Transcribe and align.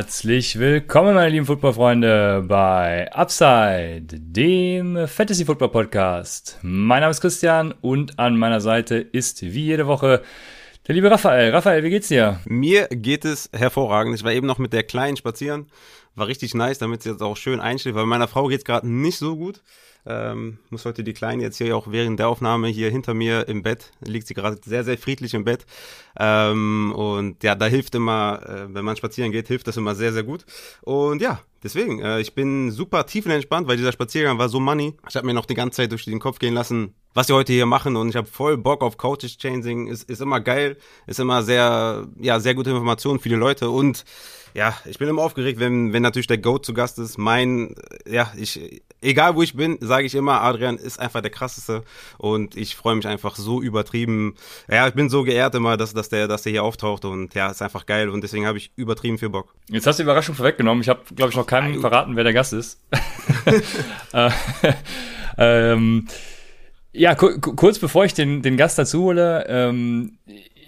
Herzlich 0.00 0.58
willkommen, 0.58 1.12
meine 1.12 1.28
lieben 1.28 1.44
Footballfreunde, 1.44 2.42
bei 2.48 3.12
Upside, 3.12 4.06
dem 4.08 5.06
Fantasy 5.06 5.44
Football 5.44 5.68
Podcast. 5.68 6.58
Mein 6.62 7.02
Name 7.02 7.10
ist 7.10 7.20
Christian 7.20 7.74
und 7.82 8.18
an 8.18 8.38
meiner 8.38 8.62
Seite 8.62 8.94
ist 8.96 9.42
wie 9.42 9.66
jede 9.66 9.86
Woche 9.86 10.22
der 10.88 10.94
liebe 10.94 11.10
Raphael. 11.10 11.50
Raphael, 11.50 11.84
wie 11.84 11.90
geht's 11.90 12.08
dir? 12.08 12.40
Mir 12.46 12.88
geht 12.88 13.26
es 13.26 13.50
hervorragend. 13.52 14.16
Ich 14.16 14.24
war 14.24 14.32
eben 14.32 14.46
noch 14.46 14.56
mit 14.56 14.72
der 14.72 14.84
Kleinen 14.84 15.18
spazieren. 15.18 15.66
War 16.14 16.28
richtig 16.28 16.54
nice, 16.54 16.78
damit 16.78 17.02
sie 17.02 17.10
jetzt 17.10 17.22
auch 17.22 17.36
schön 17.36 17.60
einschläft, 17.60 17.94
weil 17.94 18.06
meiner 18.06 18.26
Frau 18.26 18.46
geht's 18.46 18.64
gerade 18.64 18.88
nicht 18.88 19.18
so 19.18 19.36
gut. 19.36 19.60
Ähm, 20.06 20.58
muss 20.70 20.84
heute 20.84 21.04
die 21.04 21.12
Kleine 21.12 21.42
jetzt 21.42 21.58
hier 21.58 21.76
auch 21.76 21.90
während 21.90 22.18
der 22.18 22.28
Aufnahme 22.28 22.68
hier 22.68 22.90
hinter 22.90 23.14
mir 23.14 23.48
im 23.48 23.62
Bett, 23.62 23.92
liegt 24.00 24.26
sie 24.26 24.34
gerade 24.34 24.58
sehr, 24.64 24.84
sehr 24.84 24.96
friedlich 24.96 25.34
im 25.34 25.44
Bett. 25.44 25.66
Ähm, 26.18 26.92
und 26.96 27.42
ja, 27.42 27.54
da 27.54 27.66
hilft 27.66 27.94
immer, 27.94 28.40
äh, 28.46 28.74
wenn 28.74 28.84
man 28.84 28.96
spazieren 28.96 29.32
geht, 29.32 29.48
hilft 29.48 29.66
das 29.66 29.76
immer 29.76 29.94
sehr, 29.94 30.12
sehr 30.12 30.22
gut. 30.22 30.44
Und 30.82 31.20
ja, 31.20 31.40
deswegen, 31.62 32.00
äh, 32.00 32.20
ich 32.20 32.34
bin 32.34 32.70
super 32.70 33.06
tiefenentspannt, 33.06 33.68
weil 33.68 33.76
dieser 33.76 33.92
Spaziergang 33.92 34.38
war 34.38 34.48
so 34.48 34.58
money. 34.58 34.96
Ich 35.08 35.16
habe 35.16 35.26
mir 35.26 35.34
noch 35.34 35.46
die 35.46 35.54
ganze 35.54 35.76
Zeit 35.76 35.92
durch 35.92 36.06
den 36.06 36.18
Kopf 36.18 36.38
gehen 36.38 36.54
lassen, 36.54 36.94
was 37.12 37.28
wir 37.28 37.34
heute 37.34 37.52
hier 37.52 37.66
machen 37.66 37.96
und 37.96 38.08
ich 38.08 38.16
habe 38.16 38.26
voll 38.26 38.56
Bock 38.56 38.82
auf 38.82 38.96
Coaches 38.96 39.36
Changing. 39.36 39.88
Ist, 39.88 40.08
ist 40.08 40.22
immer 40.22 40.40
geil, 40.40 40.78
ist 41.06 41.20
immer 41.20 41.42
sehr, 41.42 42.06
ja, 42.18 42.40
sehr 42.40 42.54
gute 42.54 42.70
Informationen 42.70 43.18
für 43.18 43.28
die 43.28 43.34
Leute 43.34 43.68
und 43.70 44.04
ja, 44.54 44.76
ich 44.84 44.98
bin 44.98 45.08
immer 45.08 45.22
aufgeregt, 45.22 45.60
wenn, 45.60 45.92
wenn 45.92 46.02
natürlich 46.02 46.26
der 46.26 46.38
Goat 46.38 46.66
zu 46.66 46.74
Gast 46.74 46.98
ist. 46.98 47.18
Mein, 47.18 47.76
ja, 48.04 48.32
ich, 48.36 48.82
egal 49.02 49.34
wo 49.36 49.42
ich 49.42 49.54
bin, 49.54 49.78
sage 49.80 50.06
ich 50.06 50.14
immer, 50.14 50.40
Adrian 50.42 50.76
ist 50.76 51.00
einfach 51.00 51.20
der 51.20 51.30
krasseste 51.30 51.82
und 52.18 52.56
ich 52.56 52.76
freue 52.76 52.96
mich 52.96 53.06
einfach 53.06 53.36
so 53.36 53.62
übertrieben. 53.62 54.34
Ja, 54.70 54.86
ich 54.88 54.94
bin 54.94 55.08
so 55.08 55.22
geehrt 55.22 55.54
immer, 55.54 55.76
dass, 55.76 55.94
dass 55.94 56.08
der, 56.08 56.28
dass 56.28 56.42
der 56.42 56.52
hier 56.52 56.64
auftaucht 56.64 57.04
und 57.04 57.34
ja, 57.34 57.50
ist 57.50 57.62
einfach 57.62 57.86
geil 57.86 58.08
und 58.08 58.22
deswegen 58.22 58.46
habe 58.46 58.58
ich 58.58 58.72
übertrieben 58.76 59.18
viel 59.18 59.30
Bock. 59.30 59.54
Jetzt 59.68 59.86
hast 59.86 59.98
du 59.98 60.02
die 60.02 60.06
Überraschung 60.06 60.34
vorweggenommen. 60.34 60.82
Ich 60.82 60.88
habe, 60.88 61.00
glaube 61.14 61.30
ich, 61.30 61.36
noch 61.36 61.46
keinem 61.46 61.80
verraten, 61.80 62.16
wer 62.16 62.24
der 62.24 62.32
Gast 62.32 62.52
ist. 62.52 62.80
Äh, 64.12 64.30
ähm, 65.38 66.06
ja, 66.92 67.14
kurz 67.14 67.78
bevor 67.78 68.04
ich 68.04 68.14
den, 68.14 68.42
den 68.42 68.56
Gast 68.56 68.78
dazu 68.78 69.04
hole, 69.04 69.46
ähm, 69.48 70.18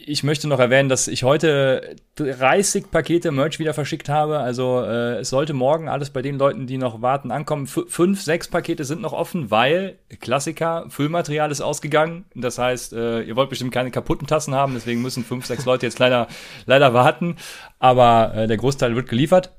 ich 0.05 0.23
möchte 0.25 0.49
noch 0.49 0.59
erwähnen, 0.59 0.89
dass 0.89 1.09
ich 1.09 1.23
heute 1.23 1.97
30 2.17 2.91
Pakete 2.91 3.31
Merch 3.31 3.59
wieder 3.59 3.75
verschickt 3.75 4.09
habe. 4.09 4.39
Also 4.39 4.83
äh, 4.83 5.19
es 5.21 5.31
sollte 5.31 5.53
morgen 5.53 5.89
alles 5.89 6.11
bei 6.11 6.23
den 6.23 6.39
Leuten, 6.39 6.67
die 6.67 6.79
noch 6.79 7.03
warten, 7.03 7.31
ankommen. 7.31 7.65
F 7.65 7.85
fünf, 7.89 8.23
sechs 8.23 8.49
Pakete 8.49 8.85
sind 8.85 9.01
noch 9.01 9.13
offen, 9.13 9.51
weil 9.51 9.99
Klassiker, 10.21 10.87
Füllmaterial 10.89 11.51
ist 11.51 11.61
ausgegangen. 11.61 12.25
Das 12.35 12.59
heißt, 12.59 12.93
äh, 12.93 13.23
ihr 13.23 13.37
wollt 13.37 13.51
bestimmt 13.51 13.73
keine 13.73 13.91
kaputten 13.91 14.27
Tassen 14.27 14.55
haben, 14.55 14.75
deswegen 14.75 15.03
müssen 15.03 15.25
fünf, 15.25 15.47
sechs 15.47 15.65
Leute 15.65 15.87
jetzt 15.87 15.99
leider, 15.99 16.29
leider 16.67 16.93
warten. 16.95 17.37
Aber 17.79 18.35
äh, 18.35 18.47
der 18.47 18.57
Großteil 18.57 18.97
wird 18.97 19.09
geliefert. 19.09 19.53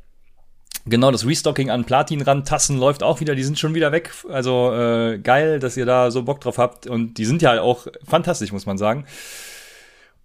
Genau, 0.86 1.12
das 1.12 1.26
Restocking 1.26 1.70
an 1.70 1.86
Platinrand-Tassen 1.86 2.78
läuft 2.78 3.04
auch 3.04 3.22
wieder, 3.22 3.36
die 3.36 3.44
sind 3.44 3.58
schon 3.58 3.74
wieder 3.74 3.94
weg. 3.94 4.12
Also 4.30 4.74
äh, 4.74 5.18
geil, 5.18 5.60
dass 5.60 5.78
ihr 5.78 5.86
da 5.86 6.12
so 6.12 6.24
Bock 6.24 6.42
drauf 6.42 6.58
habt. 6.58 6.88
Und 6.88 7.18
die 7.18 7.26
sind 7.26 7.42
ja 7.42 7.62
auch 7.62 7.88
fantastisch, 8.06 8.52
muss 8.52 8.66
man 8.66 8.78
sagen. 8.78 9.06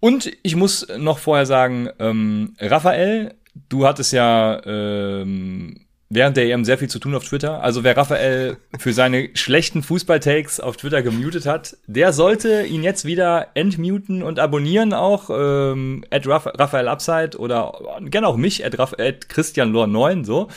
Und 0.00 0.30
ich 0.42 0.56
muss 0.56 0.86
noch 0.96 1.18
vorher 1.18 1.46
sagen, 1.46 1.88
ähm, 1.98 2.54
Raphael, 2.60 3.34
du 3.68 3.86
hattest 3.86 4.12
ja 4.12 4.60
ähm, 4.64 5.86
während 6.10 6.36
der 6.36 6.46
EM 6.46 6.64
sehr 6.64 6.78
viel 6.78 6.88
zu 6.88 6.98
tun 6.98 7.14
auf 7.14 7.24
Twitter. 7.24 7.62
Also 7.62 7.84
wer 7.84 7.96
Raphael 7.96 8.56
für 8.78 8.92
seine 8.92 9.30
schlechten 9.34 9.82
Fußball-Takes 9.82 10.60
auf 10.60 10.76
Twitter 10.76 11.02
gemutet 11.02 11.46
hat, 11.46 11.76
der 11.86 12.12
sollte 12.12 12.62
ihn 12.62 12.82
jetzt 12.82 13.04
wieder 13.04 13.48
entmuten 13.54 14.22
und 14.22 14.38
abonnieren 14.38 14.92
auch. 14.92 15.30
Ähm, 15.30 16.04
at 16.10 16.26
Raphael 16.26 16.88
Upside 16.88 17.38
oder 17.38 17.78
gerne 18.02 18.28
auch 18.28 18.36
mich, 18.36 18.64
at, 18.64 18.78
at 18.78 19.28
Christian 19.28 19.72
Lore 19.72 19.88
9, 19.88 20.24
so. 20.24 20.48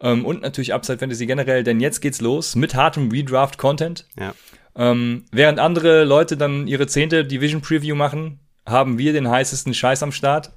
Ähm, 0.00 0.24
und 0.24 0.42
natürlich 0.42 0.74
Upside 0.74 0.98
Fantasy 0.98 1.26
generell, 1.26 1.64
denn 1.64 1.80
jetzt 1.80 2.00
geht's 2.00 2.20
los 2.20 2.56
mit 2.56 2.74
hartem 2.74 3.10
Redraft-Content. 3.10 4.06
Ja. 4.18 4.34
Ähm, 4.76 5.24
während 5.32 5.58
andere 5.58 6.04
Leute 6.04 6.36
dann 6.36 6.68
ihre 6.68 6.86
zehnte 6.86 7.24
Division 7.24 7.60
Preview 7.62 7.96
machen, 7.96 8.38
haben 8.68 8.98
wir 8.98 9.12
den 9.12 9.28
heißesten 9.28 9.74
Scheiß 9.74 10.02
am 10.02 10.12
Start. 10.12 10.52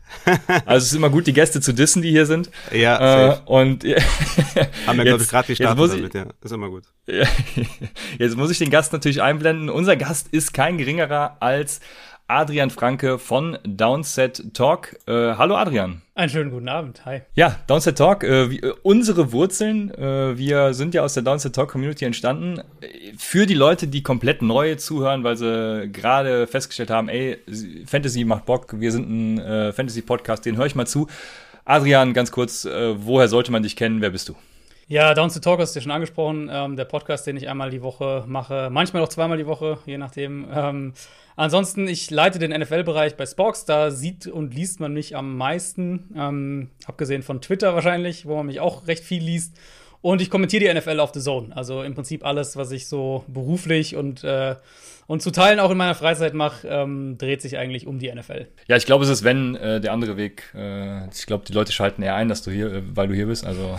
Also 0.65 0.77
es 0.77 0.91
ist 0.91 0.93
immer 0.93 1.09
gut, 1.09 1.27
die 1.27 1.33
Gäste 1.33 1.61
zu 1.61 1.73
dissen, 1.73 2.01
die 2.01 2.11
hier 2.11 2.25
sind. 2.25 2.49
Ja, 2.71 3.33
äh, 3.33 3.37
und 3.45 3.83
haben 4.87 4.97
wir 4.97 5.05
glaube 5.05 5.23
ich 5.23 5.29
gerade 5.29 5.47
gestartet 5.47 5.91
damit, 5.91 6.13
ja. 6.13 6.25
Ist 6.41 6.51
immer 6.51 6.69
gut. 6.69 6.83
jetzt 8.17 8.37
muss 8.37 8.51
ich 8.51 8.57
den 8.57 8.69
Gast 8.69 8.93
natürlich 8.93 9.21
einblenden. 9.21 9.69
Unser 9.69 9.95
Gast 9.95 10.27
ist 10.29 10.53
kein 10.53 10.77
geringerer 10.77 11.37
als 11.39 11.79
Adrian 12.31 12.69
Franke 12.69 13.19
von 13.19 13.57
Downset 13.65 14.53
Talk. 14.53 14.95
Äh, 15.05 15.35
hallo 15.35 15.57
Adrian. 15.57 16.01
Einen 16.15 16.29
schönen 16.29 16.49
guten 16.49 16.69
Abend. 16.69 17.05
Hi. 17.05 17.23
Ja, 17.35 17.57
Downset 17.67 17.97
Talk, 17.97 18.23
äh, 18.23 18.49
wie, 18.49 18.59
äh, 18.61 18.73
unsere 18.83 19.33
Wurzeln, 19.33 19.93
äh, 19.93 20.37
wir 20.37 20.73
sind 20.73 20.93
ja 20.93 21.01
aus 21.01 21.13
der 21.13 21.23
Downset 21.23 21.53
Talk 21.53 21.69
Community 21.69 22.05
entstanden. 22.05 22.61
Für 23.17 23.45
die 23.45 23.53
Leute, 23.53 23.87
die 23.87 24.01
komplett 24.01 24.41
neu 24.41 24.75
zuhören, 24.75 25.25
weil 25.25 25.35
sie 25.35 25.89
gerade 25.91 26.47
festgestellt 26.47 26.89
haben, 26.89 27.09
ey, 27.09 27.37
Fantasy 27.85 28.23
macht 28.23 28.45
Bock, 28.45 28.79
wir 28.79 28.93
sind 28.93 29.09
ein 29.09 29.39
äh, 29.39 29.73
Fantasy-Podcast, 29.73 30.45
den 30.45 30.55
höre 30.55 30.67
ich 30.67 30.75
mal 30.75 30.87
zu. 30.87 31.07
Adrian, 31.65 32.13
ganz 32.13 32.31
kurz, 32.31 32.63
äh, 32.63 32.95
woher 33.05 33.27
sollte 33.27 33.51
man 33.51 33.61
dich 33.61 33.75
kennen? 33.75 33.99
Wer 33.99 34.11
bist 34.11 34.29
du? 34.29 34.35
Ja, 34.91 35.13
Down 35.13 35.29
to 35.29 35.39
Talk 35.39 35.61
hast 35.61 35.73
du 35.73 35.79
ja 35.79 35.83
schon 35.83 35.91
angesprochen. 35.93 36.49
Ähm, 36.51 36.75
der 36.75 36.83
Podcast, 36.83 37.25
den 37.25 37.37
ich 37.37 37.47
einmal 37.47 37.69
die 37.69 37.81
Woche 37.81 38.25
mache, 38.27 38.67
manchmal 38.69 39.01
auch 39.01 39.07
zweimal 39.07 39.37
die 39.37 39.45
Woche, 39.45 39.77
je 39.85 39.97
nachdem. 39.97 40.45
Ähm, 40.53 40.91
ansonsten, 41.37 41.87
ich 41.87 42.11
leite 42.11 42.39
den 42.39 42.51
NFL-Bereich 42.51 43.15
bei 43.15 43.25
Spox. 43.25 43.63
Da 43.63 43.89
sieht 43.89 44.27
und 44.27 44.53
liest 44.53 44.81
man 44.81 44.93
mich 44.93 45.15
am 45.15 45.37
meisten. 45.37 46.13
Ähm, 46.13 46.71
abgesehen 46.87 47.23
von 47.23 47.39
Twitter 47.39 47.73
wahrscheinlich, 47.73 48.25
wo 48.25 48.35
man 48.35 48.47
mich 48.47 48.59
auch 48.59 48.85
recht 48.87 49.05
viel 49.05 49.23
liest. 49.23 49.57
Und 50.01 50.21
ich 50.21 50.29
kommentiere 50.31 50.65
die 50.65 50.79
NFL 50.79 50.99
auf 50.99 51.11
The 51.13 51.19
Zone. 51.19 51.55
Also 51.55 51.83
im 51.83 51.93
Prinzip 51.93 52.25
alles, 52.25 52.57
was 52.57 52.71
ich 52.71 52.87
so 52.87 53.23
beruflich 53.27 53.95
und, 53.95 54.23
äh, 54.23 54.55
und 55.05 55.21
zu 55.21 55.29
Teilen 55.29 55.59
auch 55.59 55.69
in 55.69 55.77
meiner 55.77 55.93
Freizeit 55.93 56.33
mache, 56.33 56.67
ähm, 56.67 57.17
dreht 57.19 57.41
sich 57.41 57.57
eigentlich 57.57 57.85
um 57.85 57.99
die 57.99 58.11
NFL. 58.11 58.47
Ja, 58.67 58.77
ich 58.77 58.85
glaube, 58.87 59.03
es 59.03 59.11
ist, 59.11 59.23
wenn 59.23 59.55
äh, 59.55 59.79
der 59.79 59.93
andere 59.93 60.17
Weg. 60.17 60.51
Äh, 60.55 61.07
ich 61.09 61.27
glaube, 61.27 61.45
die 61.47 61.53
Leute 61.53 61.71
schalten 61.71 62.01
eher 62.01 62.15
ein, 62.15 62.29
dass 62.29 62.41
du 62.41 62.49
hier, 62.49 62.73
äh, 62.73 62.81
weil 62.95 63.09
du 63.09 63.13
hier 63.13 63.27
bist. 63.27 63.45
Also, 63.45 63.75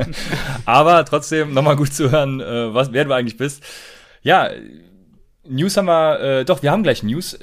aber 0.64 1.04
trotzdem 1.04 1.52
nochmal 1.52 1.76
gut 1.76 1.92
zu 1.92 2.10
hören, 2.10 2.40
äh, 2.40 2.72
was, 2.72 2.92
wer 2.92 3.04
du 3.04 3.12
eigentlich 3.12 3.36
bist. 3.36 3.62
Ja, 4.22 4.50
News 5.46 5.76
haben 5.76 5.86
wir, 5.86 6.20
äh, 6.20 6.44
doch, 6.44 6.62
wir 6.62 6.70
haben 6.70 6.82
gleich 6.82 7.02
News 7.02 7.38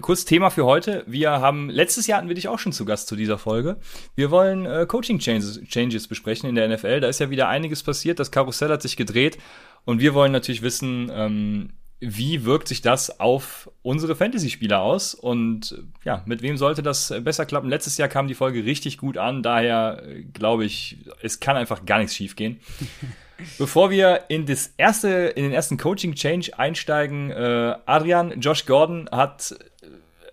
kurz 0.00 0.24
Thema 0.24 0.50
für 0.50 0.64
heute. 0.64 1.04
Wir 1.06 1.30
haben, 1.30 1.70
letztes 1.70 2.06
Jahr 2.06 2.18
hatten 2.18 2.28
wir 2.28 2.34
dich 2.34 2.48
auch 2.48 2.58
schon 2.58 2.72
zu 2.72 2.84
Gast 2.84 3.08
zu 3.08 3.16
dieser 3.16 3.38
Folge. 3.38 3.76
Wir 4.14 4.30
wollen 4.30 4.66
äh, 4.66 4.86
Coaching 4.86 5.18
Changes, 5.18 5.60
Changes 5.64 6.08
besprechen 6.08 6.48
in 6.48 6.54
der 6.54 6.68
NFL. 6.68 7.00
Da 7.00 7.08
ist 7.08 7.20
ja 7.20 7.30
wieder 7.30 7.48
einiges 7.48 7.82
passiert. 7.82 8.18
Das 8.18 8.30
Karussell 8.30 8.70
hat 8.70 8.82
sich 8.82 8.96
gedreht. 8.96 9.38
Und 9.84 10.00
wir 10.00 10.14
wollen 10.14 10.32
natürlich 10.32 10.62
wissen, 10.62 11.10
ähm, 11.12 11.70
wie 12.00 12.44
wirkt 12.44 12.68
sich 12.68 12.80
das 12.80 13.18
auf 13.18 13.70
unsere 13.82 14.14
Fantasy-Spieler 14.14 14.80
aus? 14.80 15.14
Und 15.14 15.82
ja, 16.04 16.22
mit 16.26 16.42
wem 16.42 16.56
sollte 16.56 16.82
das 16.82 17.12
besser 17.22 17.44
klappen? 17.44 17.68
Letztes 17.68 17.96
Jahr 17.98 18.08
kam 18.08 18.28
die 18.28 18.34
Folge 18.34 18.64
richtig 18.64 18.98
gut 18.98 19.18
an, 19.18 19.42
daher 19.42 20.02
äh, 20.06 20.22
glaube 20.22 20.64
ich, 20.64 20.98
es 21.22 21.40
kann 21.40 21.56
einfach 21.56 21.84
gar 21.84 21.98
nichts 21.98 22.14
schiefgehen. 22.14 22.60
Bevor 23.58 23.90
wir 23.90 24.24
in 24.28 24.46
das 24.46 24.74
erste, 24.76 25.08
in 25.08 25.44
den 25.44 25.52
ersten 25.52 25.76
Coaching-Change 25.76 26.58
einsteigen, 26.58 27.30
äh, 27.30 27.76
Adrian, 27.86 28.40
Josh 28.40 28.66
Gordon 28.66 29.08
hat 29.12 29.56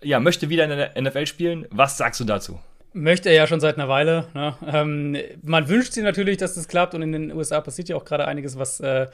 ja, 0.06 0.20
möchte 0.20 0.48
wieder 0.48 0.64
in 0.64 0.70
der 0.70 1.00
NFL 1.00 1.26
spielen. 1.26 1.66
Was 1.70 1.98
sagst 1.98 2.20
du 2.20 2.24
dazu? 2.24 2.58
Möchte 2.92 3.28
er 3.28 3.34
ja 3.34 3.46
schon 3.46 3.60
seit 3.60 3.76
einer 3.76 3.88
Weile. 3.88 4.28
Ne? 4.34 4.56
Ähm, 4.66 5.16
man 5.42 5.68
wünscht 5.68 5.92
sich 5.92 6.02
natürlich, 6.02 6.38
dass 6.38 6.54
das 6.54 6.68
klappt 6.68 6.94
und 6.94 7.02
in 7.02 7.12
den 7.12 7.32
USA 7.32 7.60
passiert 7.60 7.88
ja 7.88 7.96
auch 7.96 8.04
gerade 8.04 8.26
einiges, 8.26 8.58
was, 8.58 8.80
äh, 8.80 9.06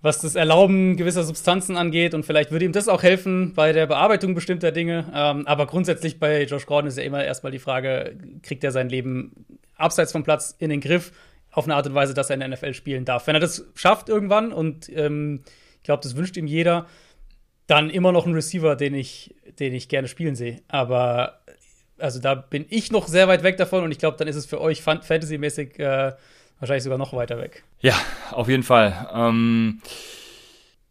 was 0.00 0.20
das 0.20 0.34
Erlauben 0.34 0.96
gewisser 0.96 1.24
Substanzen 1.24 1.76
angeht 1.76 2.14
und 2.14 2.24
vielleicht 2.24 2.52
würde 2.52 2.64
ihm 2.64 2.72
das 2.72 2.88
auch 2.88 3.02
helfen 3.02 3.52
bei 3.54 3.72
der 3.72 3.86
Bearbeitung 3.86 4.34
bestimmter 4.34 4.72
Dinge. 4.72 5.06
Ähm, 5.12 5.46
aber 5.46 5.66
grundsätzlich 5.66 6.18
bei 6.18 6.44
Josh 6.44 6.66
Gordon 6.66 6.88
ist 6.88 6.96
ja 6.96 7.04
immer 7.04 7.22
erstmal 7.22 7.52
die 7.52 7.58
Frage, 7.58 8.16
kriegt 8.42 8.64
er 8.64 8.70
sein 8.70 8.88
Leben 8.88 9.44
abseits 9.76 10.12
vom 10.12 10.22
Platz 10.22 10.54
in 10.58 10.70
den 10.70 10.80
Griff 10.80 11.12
auf 11.50 11.64
eine 11.64 11.74
Art 11.74 11.86
und 11.86 11.94
Weise, 11.94 12.14
dass 12.14 12.30
er 12.30 12.34
in 12.34 12.40
der 12.40 12.48
NFL 12.48 12.74
spielen 12.74 13.04
darf. 13.04 13.26
Wenn 13.26 13.34
er 13.34 13.40
das 13.40 13.66
schafft 13.74 14.08
irgendwann 14.08 14.52
und 14.52 14.88
ähm, 14.96 15.42
ich 15.76 15.82
glaube, 15.82 16.02
das 16.02 16.16
wünscht 16.16 16.36
ihm 16.36 16.46
jeder, 16.46 16.86
dann 17.68 17.90
immer 17.90 18.12
noch 18.12 18.26
ein 18.26 18.32
Receiver, 18.32 18.76
den 18.76 18.94
ich, 18.94 19.34
den 19.58 19.74
ich 19.74 19.88
gerne 19.88 20.08
spielen 20.08 20.36
sehe. 20.36 20.60
Aber 20.68 21.40
also 21.98 22.20
da 22.20 22.34
bin 22.34 22.66
ich 22.68 22.92
noch 22.92 23.08
sehr 23.08 23.28
weit 23.28 23.42
weg 23.42 23.56
davon 23.56 23.84
und 23.84 23.92
ich 23.92 23.98
glaube, 23.98 24.16
dann 24.16 24.28
ist 24.28 24.36
es 24.36 24.46
für 24.46 24.60
euch 24.60 24.82
fantasymäßig 24.82 25.78
äh, 25.78 26.12
wahrscheinlich 26.60 26.84
sogar 26.84 26.98
noch 26.98 27.12
weiter 27.12 27.38
weg. 27.38 27.64
Ja, 27.80 27.94
auf 28.30 28.48
jeden 28.48 28.62
Fall. 28.62 29.08
Ähm, 29.12 29.80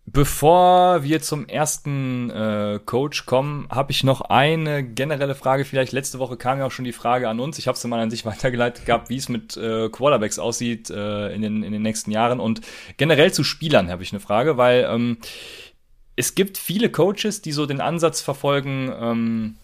Bevor 0.09 1.03
wir 1.03 1.21
zum 1.21 1.49
ersten 1.49 2.29
äh, 2.29 2.79
Coach 2.85 3.25
kommen, 3.25 3.67
habe 3.69 3.91
ich 3.91 4.05
noch 4.05 4.21
eine 4.21 4.81
generelle 4.81 5.35
Frage. 5.35 5.65
Vielleicht 5.65 5.91
letzte 5.91 6.17
Woche 6.17 6.37
kam 6.37 6.59
ja 6.59 6.65
auch 6.65 6.71
schon 6.71 6.85
die 6.85 6.93
Frage 6.93 7.27
an 7.27 7.41
uns. 7.41 7.59
Ich 7.59 7.67
habe 7.67 7.77
sie 7.77 7.89
mal 7.89 7.99
an 7.99 8.09
sich 8.09 8.25
weitergeleitet 8.25 8.85
gehabt, 8.85 9.09
wie 9.09 9.17
es 9.17 9.27
mit 9.27 9.57
äh, 9.57 9.89
Quarterbacks 9.89 10.39
aussieht 10.39 10.89
äh, 10.89 11.33
in, 11.33 11.41
den, 11.41 11.61
in 11.61 11.73
den 11.73 11.81
nächsten 11.81 12.11
Jahren. 12.11 12.39
Und 12.39 12.61
generell 12.95 13.33
zu 13.33 13.43
Spielern 13.43 13.91
habe 13.91 14.01
ich 14.01 14.13
eine 14.13 14.21
Frage, 14.21 14.55
weil 14.55 14.87
ähm, 14.89 15.17
es 16.17 16.35
gibt 16.35 16.57
viele 16.57 16.89
Coaches, 16.89 17.41
die 17.41 17.53
so 17.53 17.65
den 17.65 17.79
Ansatz 17.79 18.21
verfolgen, 18.21 18.91
ähm, 18.99 19.55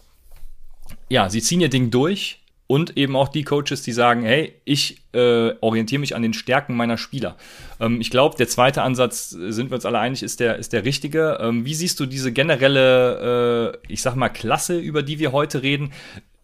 ja, 1.10 1.28
sie 1.28 1.42
ziehen 1.42 1.60
ihr 1.60 1.68
Ding 1.68 1.90
durch 1.90 2.40
und 2.66 2.96
eben 2.96 3.16
auch 3.16 3.28
die 3.28 3.42
Coaches, 3.42 3.82
die 3.82 3.92
sagen, 3.92 4.22
hey, 4.22 4.54
ich 4.64 5.02
äh, 5.12 5.52
orientiere 5.60 5.98
mich 5.98 6.14
an 6.14 6.22
den 6.22 6.32
Stärken 6.32 6.76
meiner 6.76 6.96
Spieler. 6.96 7.36
Ähm, 7.80 8.00
ich 8.00 8.08
glaube, 8.08 8.36
der 8.36 8.48
zweite 8.48 8.82
Ansatz, 8.82 9.32
äh, 9.32 9.50
sind 9.50 9.70
wir 9.70 9.74
uns 9.74 9.84
alle 9.84 9.98
einig, 9.98 10.22
ist 10.22 10.38
der, 10.40 10.56
ist 10.56 10.72
der 10.72 10.84
richtige. 10.84 11.38
Ähm, 11.40 11.64
wie 11.64 11.74
siehst 11.74 11.98
du 11.98 12.06
diese 12.06 12.32
generelle, 12.32 13.72
äh, 13.74 13.92
ich 13.92 14.00
sag 14.00 14.14
mal, 14.14 14.28
Klasse, 14.28 14.78
über 14.78 15.02
die 15.02 15.18
wir 15.18 15.32
heute 15.32 15.62
reden? 15.62 15.92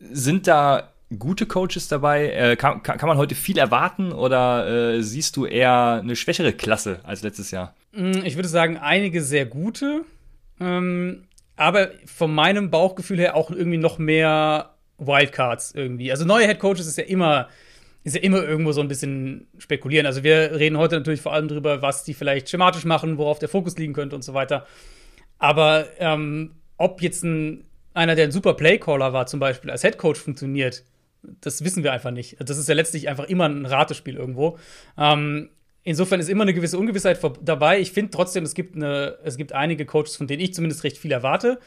Sind 0.00 0.48
da 0.48 0.92
gute 1.16 1.46
Coaches 1.46 1.86
dabei? 1.86 2.30
Äh, 2.32 2.56
kann, 2.56 2.82
kann, 2.82 3.08
man 3.08 3.16
heute 3.16 3.36
viel 3.36 3.58
erwarten 3.58 4.12
oder 4.12 4.96
äh, 4.96 5.02
siehst 5.02 5.36
du 5.36 5.46
eher 5.46 6.00
eine 6.02 6.16
schwächere 6.16 6.52
Klasse 6.52 6.98
als 7.04 7.22
letztes 7.22 7.52
Jahr? 7.52 7.74
Mm, 7.92 8.24
ich 8.24 8.36
würde 8.36 8.48
sagen, 8.48 8.76
einige 8.76 9.22
sehr 9.22 9.46
gute. 9.46 10.02
Ähm, 10.60 11.24
aber 11.56 11.90
von 12.06 12.34
meinem 12.34 12.70
Bauchgefühl 12.70 13.18
her 13.18 13.36
auch 13.36 13.50
irgendwie 13.50 13.78
noch 13.78 13.98
mehr 13.98 14.74
Wildcards 14.98 15.72
irgendwie. 15.74 16.10
Also 16.10 16.24
neue 16.24 16.46
Head 16.46 16.58
Coaches 16.58 16.86
ist 16.86 16.98
ja 16.98 17.04
immer 17.04 17.48
ist 18.02 18.16
ja 18.16 18.22
immer 18.22 18.42
irgendwo 18.42 18.72
so 18.72 18.80
ein 18.80 18.88
bisschen 18.88 19.46
spekulieren. 19.58 20.06
Also 20.06 20.22
wir 20.22 20.58
reden 20.58 20.78
heute 20.78 20.96
natürlich 20.96 21.20
vor 21.20 21.34
allem 21.34 21.48
darüber, 21.48 21.82
was 21.82 22.04
die 22.04 22.14
vielleicht 22.14 22.48
schematisch 22.48 22.84
machen, 22.84 23.18
worauf 23.18 23.38
der 23.38 23.48
Fokus 23.48 23.76
liegen 23.76 23.92
könnte 23.92 24.16
und 24.16 24.22
so 24.22 24.32
weiter. 24.32 24.66
Aber 25.38 25.86
ähm, 25.98 26.54
ob 26.78 27.02
jetzt 27.02 27.24
ein, 27.24 27.64
einer, 27.92 28.14
der 28.14 28.26
ein 28.26 28.32
super 28.32 28.54
Playcaller 28.54 29.12
war, 29.12 29.26
zum 29.26 29.38
Beispiel 29.38 29.70
als 29.70 29.82
Head 29.82 29.98
Coach 29.98 30.18
funktioniert, 30.18 30.84
das 31.22 31.62
wissen 31.62 31.82
wir 31.82 31.92
einfach 31.92 32.10
nicht. 32.10 32.36
Das 32.40 32.56
ist 32.56 32.68
ja 32.68 32.74
letztlich 32.74 33.08
einfach 33.08 33.24
immer 33.24 33.46
ein 33.46 33.66
Ratespiel 33.66 34.16
irgendwo. 34.16 34.58
Ähm, 34.96 35.50
insofern 35.82 36.20
ist 36.20 36.28
immer 36.28 36.42
eine 36.42 36.54
gewisse 36.54 36.78
Ungewissheit 36.78 37.18
dabei. 37.42 37.80
Ich 37.80 37.92
finde 37.92 38.10
trotzdem, 38.10 38.44
es 38.44 38.54
gibt, 38.54 38.76
eine, 38.76 39.18
es 39.24 39.36
gibt 39.36 39.52
einige 39.52 39.86
Coaches, 39.86 40.16
von 40.16 40.26
denen 40.26 40.42
ich 40.42 40.54
zumindest 40.54 40.84
recht 40.84 40.98
viel 40.98 41.12
erwarte. 41.12 41.58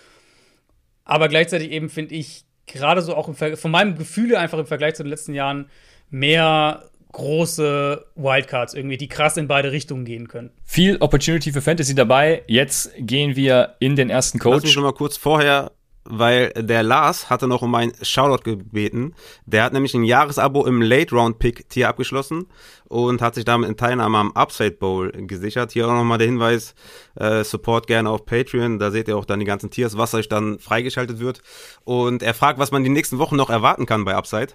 Aber 1.05 1.27
gleichzeitig 1.27 1.71
eben 1.71 1.89
finde 1.89 2.15
ich, 2.15 2.45
gerade 2.65 3.01
so 3.01 3.15
auch 3.15 3.27
im 3.27 3.57
von 3.57 3.71
meinem 3.71 3.97
Gefühl 3.97 4.35
einfach 4.35 4.57
im 4.57 4.65
Vergleich 4.65 4.95
zu 4.95 5.03
den 5.03 5.09
letzten 5.09 5.33
Jahren 5.33 5.69
mehr 6.09 6.89
große 7.11 8.05
Wildcards 8.15 8.73
irgendwie, 8.73 8.97
die 8.97 9.07
krass 9.07 9.37
in 9.37 9.47
beide 9.47 9.71
Richtungen 9.71 10.05
gehen 10.05 10.27
können. 10.27 10.49
Viel 10.63 10.97
Opportunity 10.97 11.51
für 11.51 11.61
Fantasy 11.61 11.93
dabei. 11.93 12.43
Jetzt 12.47 12.91
gehen 12.97 13.35
wir 13.35 13.75
in 13.79 13.95
den 13.95 14.09
ersten 14.09 14.39
Coach. 14.39 14.55
Lass 14.55 14.63
mich 14.63 14.73
schon 14.73 14.83
mal 14.83 14.93
kurz 14.93 15.17
vorher 15.17 15.71
weil 16.05 16.49
der 16.55 16.83
Lars 16.83 17.29
hatte 17.29 17.47
noch 17.47 17.61
um 17.61 17.73
ein 17.75 17.93
Shoutout 18.01 18.43
gebeten. 18.43 19.13
Der 19.45 19.63
hat 19.63 19.73
nämlich 19.73 19.93
ein 19.93 20.03
Jahresabo 20.03 20.65
im 20.65 20.81
Late 20.81 21.15
Round 21.15 21.39
Pick 21.39 21.69
Tier 21.69 21.89
abgeschlossen 21.89 22.47
und 22.87 23.21
hat 23.21 23.35
sich 23.35 23.45
damit 23.45 23.69
in 23.69 23.77
Teilnahme 23.77 24.17
am 24.17 24.31
Upside 24.33 24.71
Bowl 24.71 25.11
gesichert. 25.11 25.71
Hier 25.71 25.87
auch 25.87 25.93
nochmal 25.93 26.17
der 26.17 26.27
Hinweis, 26.27 26.75
äh, 27.15 27.43
Support 27.43 27.87
gerne 27.87 28.09
auf 28.09 28.25
Patreon, 28.25 28.79
da 28.79 28.91
seht 28.91 29.07
ihr 29.07 29.17
auch 29.17 29.25
dann 29.25 29.39
die 29.39 29.45
ganzen 29.45 29.71
Tiers, 29.71 29.97
was 29.97 30.13
euch 30.13 30.29
dann 30.29 30.59
freigeschaltet 30.59 31.19
wird. 31.19 31.41
Und 31.83 32.23
er 32.23 32.33
fragt, 32.33 32.59
was 32.59 32.71
man 32.71 32.83
die 32.83 32.89
nächsten 32.89 33.17
Wochen 33.17 33.35
noch 33.35 33.49
erwarten 33.49 33.85
kann 33.85 34.05
bei 34.05 34.15
Upside. 34.15 34.53